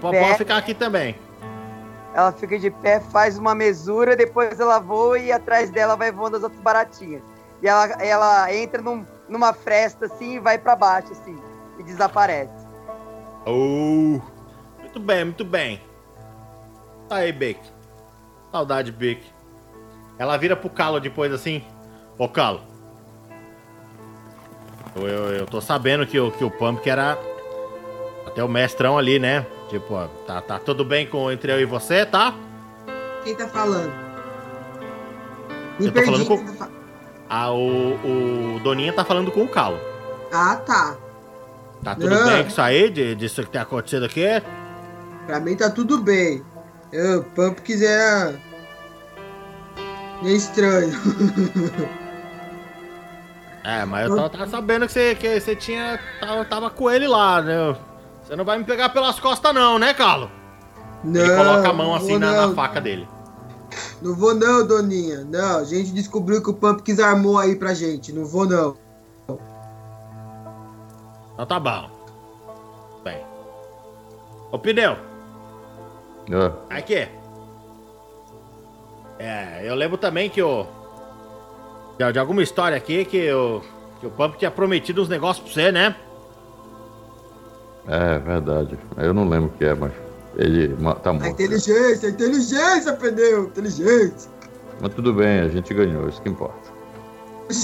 pode 0.00 0.38
ficar 0.38 0.56
aqui 0.56 0.74
também. 0.74 1.16
Ela 2.14 2.32
fica 2.32 2.58
de 2.58 2.70
pé, 2.70 3.00
faz 3.00 3.38
uma 3.38 3.54
mesura, 3.54 4.14
depois 4.16 4.58
ela 4.60 4.78
voa 4.78 5.18
e 5.18 5.32
atrás 5.32 5.70
dela 5.70 5.96
vai 5.96 6.12
voando 6.12 6.36
as 6.36 6.42
outras 6.42 6.60
baratinhas. 6.60 7.22
E 7.62 7.68
ela, 7.68 7.86
ela 8.02 8.54
entra 8.54 8.82
num- 8.82 9.06
numa 9.28 9.52
fresta 9.52 10.06
assim 10.06 10.34
e 10.34 10.38
vai 10.40 10.58
pra 10.58 10.76
baixo 10.76 11.12
assim 11.12 11.36
e 11.78 11.82
desaparece. 11.82 12.52
Oh, 13.46 14.20
muito 14.80 15.00
bem, 15.00 15.24
muito 15.24 15.44
bem. 15.44 15.80
Tá 17.08 17.16
aí, 17.16 17.32
Bic. 17.32 17.58
Saudade, 18.50 18.92
Bic. 18.92 19.22
Ela 20.18 20.36
vira 20.36 20.54
pro 20.54 20.68
Calo 20.68 21.00
depois 21.00 21.32
assim. 21.32 21.64
Ô, 22.18 22.28
Calo. 22.28 22.60
Eu, 24.94 25.06
eu, 25.08 25.24
eu 25.32 25.46
tô 25.46 25.60
sabendo 25.60 26.06
que 26.06 26.20
o, 26.20 26.30
que 26.30 26.44
o 26.44 26.50
Pump 26.50 26.80
que 26.82 26.90
era 26.90 27.18
até 28.26 28.44
o 28.44 28.48
mestrão 28.48 28.98
ali, 28.98 29.18
né? 29.18 29.46
Tipo, 29.72 29.94
ó, 29.94 30.06
tá, 30.26 30.40
tá 30.42 30.58
tudo 30.58 30.84
bem 30.84 31.06
com, 31.06 31.32
entre 31.32 31.50
eu 31.50 31.58
e 31.60 31.64
você, 31.64 32.04
tá? 32.04 32.34
Quem 33.24 33.34
tá 33.34 33.48
falando? 33.48 33.90
Me 35.80 35.86
Eu 35.86 35.92
tô 35.92 35.92
perdi. 35.92 36.04
falando 36.10 36.26
com- 36.26 36.44
tá 36.44 36.52
fa- 36.52 36.68
Ah, 37.30 37.50
o, 37.50 38.56
o 38.56 38.60
Doninha 38.62 38.92
tá 38.92 39.02
falando 39.04 39.30
com 39.32 39.42
o 39.42 39.48
Calo. 39.48 39.80
Ah, 40.30 40.56
tá. 40.56 40.94
Tá 41.82 41.94
tudo 41.94 42.10
Não. 42.10 42.26
bem 42.26 42.42
com 42.42 42.48
isso 42.50 42.60
aí, 42.60 42.90
de- 42.90 43.14
disso 43.14 43.42
que 43.42 43.48
tem 43.50 43.60
acontecido 43.62 44.04
aqui? 44.04 44.26
Pra 45.26 45.40
mim 45.40 45.56
tá 45.56 45.70
tudo 45.70 45.98
bem. 45.98 46.44
Eu, 46.92 47.20
o 47.20 47.24
Pump 47.24 47.62
quiser. 47.62 48.38
Meio 50.22 50.36
estranho. 50.36 50.92
É, 53.64 53.84
mas 53.84 54.08
eu 54.10 54.16
tava, 54.16 54.28
tava 54.28 54.46
sabendo 54.48 54.86
que 54.86 54.92
você, 54.92 55.14
que 55.14 55.38
você 55.40 55.54
tinha. 55.54 55.96
Tava, 56.20 56.44
tava 56.44 56.68
com 56.68 56.90
ele 56.90 57.06
lá, 57.06 57.40
né? 57.40 57.76
Você 58.22 58.36
não 58.36 58.44
vai 58.44 58.58
me 58.58 58.64
pegar 58.64 58.90
pelas 58.90 59.18
costas, 59.18 59.54
não, 59.54 59.78
né, 59.78 59.92
Calo? 59.94 60.30
Não. 61.04 61.20
Ele 61.20 61.36
coloca 61.36 61.68
a 61.68 61.72
mão 61.72 61.94
assim 61.94 62.18
na, 62.18 62.46
na 62.46 62.54
faca 62.54 62.80
dele. 62.80 63.08
Não 64.00 64.14
vou 64.14 64.34
não, 64.34 64.66
Doninha. 64.66 65.24
Não, 65.24 65.58
a 65.58 65.64
gente 65.64 65.92
descobriu 65.92 66.42
que 66.42 66.50
o 66.50 66.54
Pumpkins 66.54 66.98
armou 66.98 67.38
aí 67.38 67.56
pra 67.56 67.74
gente. 67.74 68.12
Não 68.12 68.24
vou 68.24 68.46
não. 68.46 68.76
Então 71.34 71.46
tá 71.46 71.58
bom. 71.58 71.90
Bem. 73.02 73.24
Ô, 74.50 74.58
Pneu, 74.58 74.96
Ah, 76.30 76.76
aqui. 76.76 77.08
É, 79.18 79.62
eu 79.64 79.74
lembro 79.74 79.96
também 79.96 80.28
que 80.28 80.42
o. 80.42 80.66
De, 81.98 82.12
de 82.12 82.18
alguma 82.18 82.42
história 82.42 82.76
aqui 82.76 83.04
que 83.04 83.32
o. 83.32 83.62
Que 84.00 84.06
o 84.06 84.10
Pump 84.10 84.36
tinha 84.36 84.50
prometido 84.50 85.00
uns 85.00 85.08
negócios 85.08 85.44
pra 85.44 85.54
você, 85.54 85.72
né? 85.72 85.94
É 87.88 88.18
verdade. 88.18 88.78
Eu 88.96 89.12
não 89.14 89.28
lembro 89.28 89.50
o 89.54 89.58
que 89.58 89.64
é, 89.64 89.74
mas 89.74 89.92
ele 90.36 90.68
tá 91.02 91.10
A 91.10 91.12
morto. 91.12 91.26
inteligência, 91.28 92.08
a 92.08 92.12
inteligência, 92.12 92.92
pneu. 92.94 93.44
Inteligência. 93.44 94.30
Mas 94.80 94.94
tudo 94.94 95.12
bem, 95.12 95.40
a 95.40 95.48
gente 95.48 95.72
ganhou, 95.74 96.08
isso 96.08 96.20
que 96.22 96.28
importa. 96.28 96.70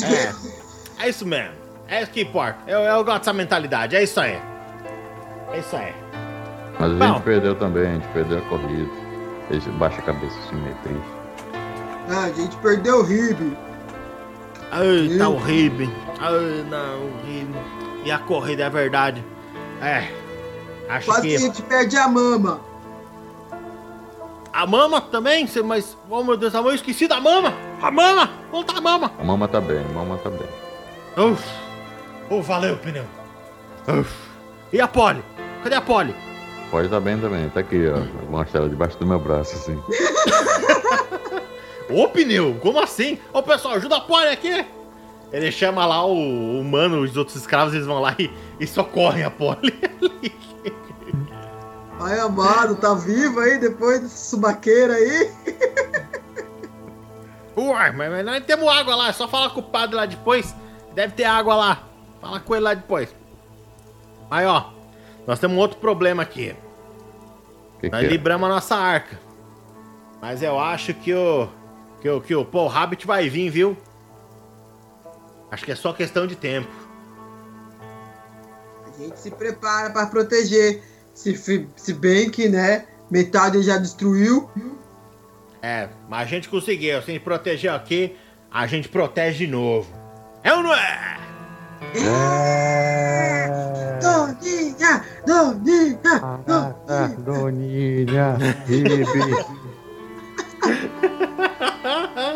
É. 0.05 1.05
É 1.05 1.09
isso 1.09 1.25
mesmo. 1.27 1.55
É 1.87 2.03
isso 2.03 2.11
que 2.11 2.21
importa. 2.23 2.59
Eu, 2.67 2.81
eu 2.81 3.05
gosto 3.05 3.19
dessa 3.21 3.33
mentalidade. 3.33 3.97
É 3.97 4.03
isso 4.03 4.21
aí. 4.21 4.39
É 5.53 5.59
isso 5.59 5.75
aí. 5.75 5.95
Mas 6.79 6.93
a 6.93 6.95
Bom. 6.95 7.15
gente 7.15 7.23
perdeu 7.23 7.55
também, 7.55 7.87
a 7.87 7.95
gente 7.95 8.09
perdeu 8.09 8.39
a 8.39 8.43
corrida. 8.43 8.91
Esse 9.51 9.69
baixa 9.71 9.99
a 10.01 10.03
cabeça 10.03 10.39
assim, 10.41 10.63
triste. 10.83 11.09
Ah, 12.11 12.25
a 12.25 12.33
gente 12.33 12.57
perdeu 12.59 12.99
o 12.99 13.03
Ribe. 13.03 13.57
Ai, 14.71 15.09
tá 15.09 15.15
Meu 15.17 15.33
horrível. 15.33 15.89
Ai, 16.21 16.67
não, 16.69 17.07
horrível. 17.07 17.63
E 18.05 18.11
a 18.11 18.19
corrida 18.19 18.65
é 18.65 18.71
verdade. 18.71 19.25
É. 19.83 20.09
Acho 20.89 21.07
Quase 21.07 21.29
que 21.29 21.37
a 21.37 21.39
gente 21.39 21.63
perde 21.63 21.97
a 21.97 22.09
mama. 22.09 22.61
A 24.53 24.67
mama 24.67 25.01
também? 25.01 25.47
Mas, 25.65 25.97
oh 26.11 26.25
meu 26.25 26.37
Deus, 26.37 26.55
eu 26.55 26.75
esqueci 26.75 27.07
da 27.07 27.21
mama! 27.21 27.55
A 27.81 27.91
mama! 27.91 28.31
Onde 28.53 28.67
tá 28.67 28.79
a 28.79 28.81
mama? 28.81 29.13
A 29.19 29.25
mama 29.25 29.47
tá 29.47 29.61
bem, 29.61 29.79
a 29.79 29.93
mama 29.93 30.19
tá 30.19 30.31
bem. 30.31 30.49
Uf! 31.17 31.45
Oh, 32.31 32.43
valeu, 32.43 32.77
pneu! 32.79 33.05
Uf! 33.87 34.13
E 34.73 34.81
a 34.81 34.89
Polly? 34.89 35.23
Cadê 35.63 35.77
a 35.77 35.81
Polly? 35.81 36.15
Pode 36.71 36.89
tá 36.89 37.01
bem 37.01 37.19
também, 37.19 37.49
tá 37.51 37.61
aqui, 37.61 37.89
ó. 37.89 37.99
Vou 38.23 38.31
mostrar 38.31 38.61
ela 38.61 38.69
debaixo 38.69 38.99
do 38.99 39.07
meu 39.07 39.19
braço, 39.19 39.55
assim. 39.55 39.81
Ô 41.89 42.09
pneu, 42.09 42.59
como 42.61 42.81
assim? 42.81 43.19
Ô 43.33 43.43
pessoal, 43.43 43.75
ajuda 43.75 43.97
a 43.97 44.01
Polly 44.01 44.29
aqui! 44.29 44.67
Ele 45.33 45.53
chama 45.53 45.85
lá 45.85 46.07
o 46.07 46.59
humano, 46.59 47.03
os 47.03 47.17
outros 47.17 47.37
escravos, 47.37 47.75
eles 47.75 47.87
vão 47.87 48.01
lá 48.01 48.15
e, 48.19 48.31
e 48.59 48.67
socorrem 48.67 49.25
a 49.25 49.31
Polly. 49.31 49.79
Ai, 52.01 52.19
amado, 52.21 52.77
tá 52.77 52.95
vivo 52.95 53.41
aí 53.41 53.59
depois 53.59 54.01
desse 54.01 54.31
subaqueira 54.31 54.95
aí? 54.95 55.31
Uai, 57.57 57.91
mas, 57.91 58.11
mas 58.11 58.25
nós 58.25 58.45
temos 58.45 58.69
água 58.69 58.95
lá, 58.95 59.09
é 59.09 59.13
só 59.13 59.27
falar 59.27 59.51
com 59.51 59.61
o 59.61 59.65
padre 59.65 59.97
lá 59.97 60.07
depois. 60.07 60.55
Deve 60.95 61.15
ter 61.15 61.25
água 61.25 61.57
lá. 61.57 61.83
Fala 62.21 62.41
com 62.41 62.55
ele 62.55 62.65
lá 62.65 62.75
depois. 62.75 63.15
Aí, 64.31 64.47
ó, 64.47 64.65
nós 65.27 65.39
temos 65.39 65.57
um 65.57 65.61
outro 65.61 65.79
problema 65.79 66.23
aqui. 66.23 66.55
Que 67.81 67.91
Nós 67.91 68.01
que 68.01 68.07
é? 68.07 68.09
libramos 68.09 68.49
a 68.49 68.55
nossa 68.55 68.77
arca. 68.77 69.19
Mas 70.21 70.43
eu 70.43 70.59
acho 70.59 70.93
que 70.95 71.15
o. 71.15 71.49
Que 72.01 72.09
o, 72.09 72.21
que 72.21 72.35
o 72.35 72.45
Paul 72.45 72.69
Rabbit 72.69 73.07
vai 73.07 73.29
vir, 73.29 73.51
viu? 73.51 73.77
Acho 75.51 75.65
que 75.65 75.73
é 75.73 75.75
só 75.75 75.93
questão 75.93 76.27
de 76.27 76.37
tempo. 76.37 76.69
A 78.87 79.03
gente 79.03 79.19
se 79.19 79.31
prepara 79.31 79.91
pra 79.91 80.07
proteger. 80.07 80.83
Se, 81.15 81.67
se 81.75 81.93
bem 81.95 82.31
que, 82.31 82.49
né, 82.49 82.87
metade 83.11 83.61
já 83.63 83.77
destruiu. 83.77 84.49
É, 85.61 85.89
mas 86.09 86.23
a 86.23 86.25
gente 86.27 86.49
conseguiu. 86.49 87.03
Se 87.03 87.11
a 87.11 87.15
gente 87.15 87.25
protegeu 87.25 87.75
aqui, 87.75 88.17
a 88.51 88.67
gente 88.67 88.89
protege 88.89 89.47
de 89.47 89.51
novo. 89.51 89.93
É 90.45 90.55
ou 90.55 90.63
não 90.63 90.75
é? 90.75 91.19
Doninha! 94.01 95.05
Doninha! 95.27 96.21
Ah, 96.23 96.39
Doninha! 97.19 98.37
Doninha, 98.37 98.37
Ribe. 98.67 99.05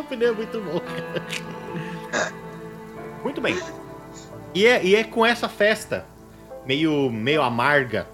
pneu 0.09 0.33
é 0.33 0.33
muito 0.33 0.61
bom. 0.61 0.81
Muito 3.23 3.41
bem. 3.41 3.59
E 4.55 4.67
é, 4.67 4.85
e 4.85 4.95
é 4.95 5.05
com 5.05 5.25
essa 5.25 5.49
festa 5.49 6.05
meio, 6.67 7.11
meio 7.11 7.43
amarga 7.43 8.07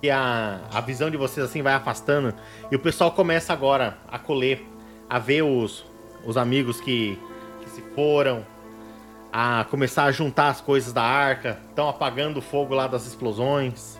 que 0.00 0.10
a, 0.10 0.60
a 0.72 0.80
visão 0.80 1.10
de 1.10 1.16
vocês 1.16 1.44
assim 1.44 1.62
vai 1.62 1.72
afastando 1.72 2.34
e 2.70 2.76
o 2.76 2.78
pessoal 2.78 3.12
começa 3.12 3.52
agora 3.52 3.98
a 4.08 4.18
colher, 4.18 4.62
a 5.08 5.18
ver 5.18 5.42
os, 5.42 5.84
os 6.24 6.36
amigos 6.36 6.80
que, 6.80 7.18
que 7.62 7.70
se 7.70 7.82
foram, 7.94 8.44
a 9.32 9.64
começar 9.70 10.04
a 10.04 10.12
juntar 10.12 10.48
as 10.48 10.60
coisas 10.60 10.92
da 10.92 11.02
arca, 11.02 11.58
estão 11.68 11.88
apagando 11.88 12.38
o 12.38 12.42
fogo 12.42 12.74
lá 12.74 12.86
das 12.86 13.06
explosões. 13.06 13.98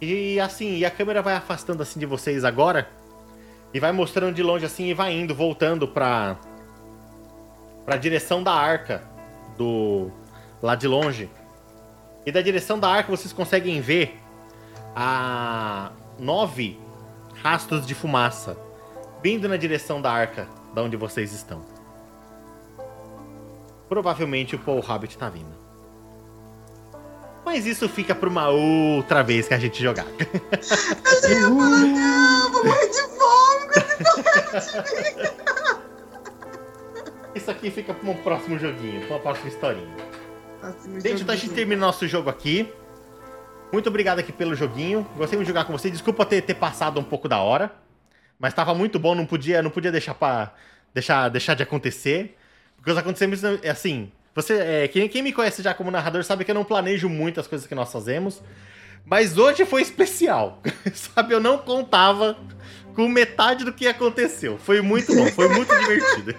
E 0.00 0.38
assim, 0.38 0.76
e 0.76 0.84
a 0.84 0.90
câmera 0.90 1.22
vai 1.22 1.34
afastando 1.34 1.82
assim 1.82 1.98
de 1.98 2.06
vocês 2.06 2.44
agora 2.44 2.88
e 3.72 3.80
vai 3.80 3.90
mostrando 3.90 4.34
de 4.34 4.42
longe 4.42 4.66
assim 4.66 4.84
e 4.84 4.94
vai 4.94 5.12
indo, 5.12 5.34
voltando 5.34 5.88
pra 7.84 7.94
pra 7.94 7.96
direção 7.96 8.42
da 8.42 8.52
arca 8.52 9.02
do 9.56 10.10
lá 10.62 10.74
de 10.74 10.88
longe. 10.88 11.30
E 12.26 12.32
da 12.32 12.40
direção 12.40 12.78
da 12.78 12.88
arca 12.88 13.10
vocês 13.10 13.32
conseguem 13.32 13.80
ver 13.80 14.18
a 14.96 15.90
nove 16.18 16.78
rastros 17.42 17.86
de 17.86 17.94
fumaça 17.94 18.56
vindo 19.22 19.48
na 19.48 19.56
direção 19.56 20.00
da 20.00 20.10
arca, 20.10 20.48
da 20.74 20.82
onde 20.82 20.96
vocês 20.96 21.32
estão. 21.32 21.64
Provavelmente 23.88 24.56
o 24.56 24.58
Paul 24.58 24.80
Rabbit 24.80 25.16
tá 25.16 25.28
vindo. 25.28 25.54
Mas 27.44 27.66
isso 27.66 27.88
fica 27.88 28.14
pra 28.14 28.28
uma 28.28 28.48
outra 28.48 29.22
vez 29.22 29.46
que 29.46 29.54
a 29.54 29.58
gente 29.58 29.82
jogar. 29.82 30.06
Não, 31.28 32.52
vou 32.52 32.64
morrer 32.64 32.88
de 32.88 33.02
fome! 33.18 33.74
Isso 37.34 37.50
aqui 37.50 37.70
fica 37.70 37.92
pra 37.92 38.10
um 38.10 38.16
próximo 38.16 38.58
joguinho, 38.58 39.00
pra 39.06 39.16
uma 39.16 39.22
próxima 39.22 39.48
historinha. 39.48 39.94
Assim, 40.62 41.00
Gente, 41.00 41.22
então 41.22 41.34
a 41.34 41.36
gente 41.36 41.52
termina 41.52 41.80
nosso 41.80 42.06
jogo 42.06 42.30
aqui. 42.30 42.72
Muito 43.72 43.88
obrigado 43.88 44.20
aqui 44.20 44.32
pelo 44.32 44.54
joguinho. 44.54 45.06
Gostei 45.16 45.38
de 45.38 45.44
jogar 45.44 45.64
com 45.64 45.72
vocês. 45.72 45.92
Desculpa 45.92 46.24
ter, 46.24 46.42
ter 46.42 46.54
passado 46.54 47.00
um 47.00 47.04
pouco 47.04 47.28
da 47.28 47.40
hora. 47.40 47.72
Mas 48.38 48.54
tava 48.54 48.74
muito 48.74 48.98
bom, 48.98 49.14
não 49.14 49.26
podia, 49.26 49.62
não 49.62 49.70
podia 49.70 49.90
deixar 49.90 50.14
para 50.14 50.54
deixar, 50.92 51.28
deixar 51.28 51.54
de 51.54 51.62
acontecer. 51.62 52.36
Porque 52.76 52.90
os 52.90 52.96
acontecimentos, 52.96 53.42
é 53.62 53.70
assim, 53.70 54.12
você, 54.34 54.54
é, 54.58 54.88
quem, 54.88 55.08
quem 55.08 55.22
me 55.22 55.32
conhece 55.32 55.62
já 55.62 55.74
como 55.74 55.90
narrador 55.90 56.22
sabe 56.24 56.44
que 56.44 56.50
eu 56.50 56.54
não 56.54 56.64
planejo 56.64 57.08
muito 57.08 57.40
as 57.40 57.46
coisas 57.46 57.66
que 57.66 57.74
nós 57.74 57.90
fazemos. 57.90 58.42
Mas 59.04 59.36
hoje 59.36 59.64
foi 59.64 59.82
especial. 59.82 60.62
sabe, 60.94 61.34
eu 61.34 61.40
não 61.40 61.58
contava 61.58 62.36
com 62.94 63.08
metade 63.08 63.64
do 63.64 63.72
que 63.72 63.86
aconteceu. 63.86 64.58
Foi 64.58 64.80
muito 64.80 65.14
bom, 65.14 65.26
foi 65.32 65.48
muito 65.48 65.74
divertido. 65.78 66.34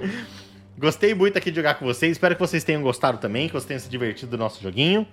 Gostei 0.78 1.14
muito 1.14 1.36
aqui 1.36 1.50
de 1.50 1.56
jogar 1.56 1.74
com 1.74 1.84
vocês. 1.84 2.12
Espero 2.12 2.34
que 2.34 2.40
vocês 2.40 2.64
tenham 2.64 2.80
gostado 2.80 3.18
também, 3.18 3.48
que 3.48 3.52
vocês 3.52 3.66
tenham 3.66 3.80
se 3.80 3.88
divertido 3.88 4.30
do 4.30 4.38
nosso 4.38 4.62
joguinho. 4.62 5.06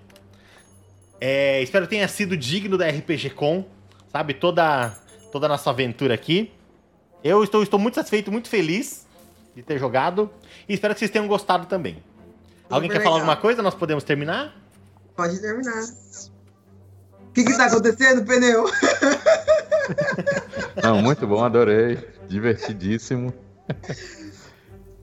É, 1.20 1.62
espero 1.62 1.86
que 1.86 1.90
tenha 1.90 2.08
sido 2.08 2.38
digno 2.38 2.78
da 2.78 2.88
RPG 2.88 3.32
Com, 3.32 3.66
sabe? 4.12 4.34
Toda, 4.34 4.96
toda 5.32 5.48
a 5.48 5.50
nossa 5.50 5.70
aventura 5.70 6.14
aqui. 6.14 6.52
Eu 7.24 7.44
estou, 7.44 7.62
estou 7.64 7.80
muito 7.80 7.96
satisfeito, 7.96 8.32
muito 8.32 8.48
feliz 8.48 9.06
de 9.56 9.62
ter 9.64 9.78
jogado. 9.80 10.30
E 10.70 10.74
espero 10.74 10.94
que 10.94 11.00
vocês 11.00 11.12
tenham 11.12 11.28
gostado 11.28 11.66
também. 11.66 12.02
Alguém 12.70 12.90
quer 12.90 12.98
Super 12.98 13.04
falar 13.06 13.16
legal. 13.18 13.30
alguma 13.32 13.42
coisa? 13.42 13.62
Nós 13.62 13.76
podemos 13.76 14.04
terminar? 14.04 14.56
Pode 15.16 15.42
terminar. 15.42 15.84
O 17.28 17.32
que 17.34 17.44
que 17.44 17.58
tá 17.58 17.66
acontecendo, 17.66 18.24
pneu? 18.26 18.66
Não, 20.84 21.02
muito 21.02 21.26
bom, 21.28 21.44
adorei. 21.44 21.98
Divertidíssimo. 22.28 23.34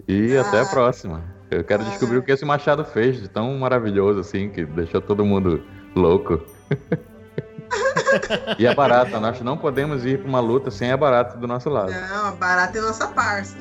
E 0.06 0.36
até 0.36 0.60
a 0.60 0.66
próxima. 0.66 1.22
Eu 1.50 1.64
quero 1.64 1.84
descobrir 1.84 2.18
o 2.18 2.22
que 2.22 2.32
esse 2.32 2.44
Machado 2.44 2.84
fez 2.84 3.20
de 3.20 3.28
tão 3.28 3.56
maravilhoso 3.58 4.20
assim, 4.20 4.48
que 4.50 4.64
deixou 4.64 5.00
todo 5.00 5.24
mundo 5.24 5.62
louco. 5.94 6.44
e 8.58 8.66
a 8.66 8.74
barata, 8.74 9.20
nós 9.20 9.40
não 9.40 9.56
podemos 9.56 10.04
ir 10.04 10.18
pra 10.18 10.28
uma 10.28 10.40
luta 10.40 10.70
sem 10.70 10.90
a 10.90 10.96
barata 10.96 11.36
do 11.36 11.46
nosso 11.46 11.68
lado. 11.68 11.92
Não, 11.92 12.26
a 12.26 12.32
barata 12.32 12.78
é 12.78 12.80
nossa 12.80 13.08
parça. 13.08 13.56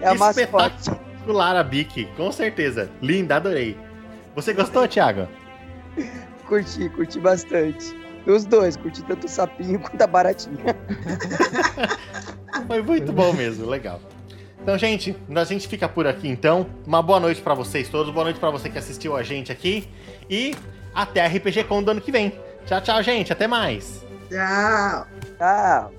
É 0.00 0.08
a 0.08 0.14
mascote. 0.14 0.90
Espetacular 1.28 1.56
a 1.56 1.62
Bic, 1.62 2.06
com 2.16 2.32
certeza. 2.32 2.90
Linda, 3.02 3.36
adorei. 3.36 3.76
Você 4.34 4.54
gostou, 4.54 4.88
Thiago? 4.88 5.28
Curti, 6.46 6.88
curti 6.90 7.20
bastante. 7.20 7.94
Os 8.28 8.44
dois, 8.44 8.76
curti 8.76 9.02
tanto 9.02 9.26
o 9.26 9.28
sapinho 9.28 9.80
quanto 9.80 10.02
a 10.02 10.06
baratinha. 10.06 10.76
Foi 12.66 12.82
muito 12.82 13.12
bom 13.12 13.32
mesmo, 13.32 13.66
legal. 13.66 14.00
Então, 14.60 14.76
gente, 14.76 15.16
a 15.34 15.44
gente 15.44 15.66
fica 15.66 15.88
por 15.88 16.06
aqui 16.06 16.28
então. 16.28 16.66
Uma 16.86 17.02
boa 17.02 17.18
noite 17.18 17.40
pra 17.40 17.54
vocês 17.54 17.88
todos, 17.88 18.12
boa 18.12 18.24
noite 18.24 18.38
pra 18.38 18.50
você 18.50 18.68
que 18.68 18.76
assistiu 18.76 19.16
a 19.16 19.22
gente 19.22 19.50
aqui 19.50 19.88
e 20.28 20.54
até 20.94 21.24
a 21.24 21.26
RPG 21.26 21.64
Com 21.64 21.82
do 21.82 21.90
ano 21.90 22.00
que 22.02 22.12
vem. 22.12 22.38
Tchau, 22.66 22.82
tchau, 22.82 23.02
gente, 23.02 23.32
até 23.32 23.46
mais. 23.46 24.04
Tchau. 24.28 25.06
Tchau. 25.38 25.97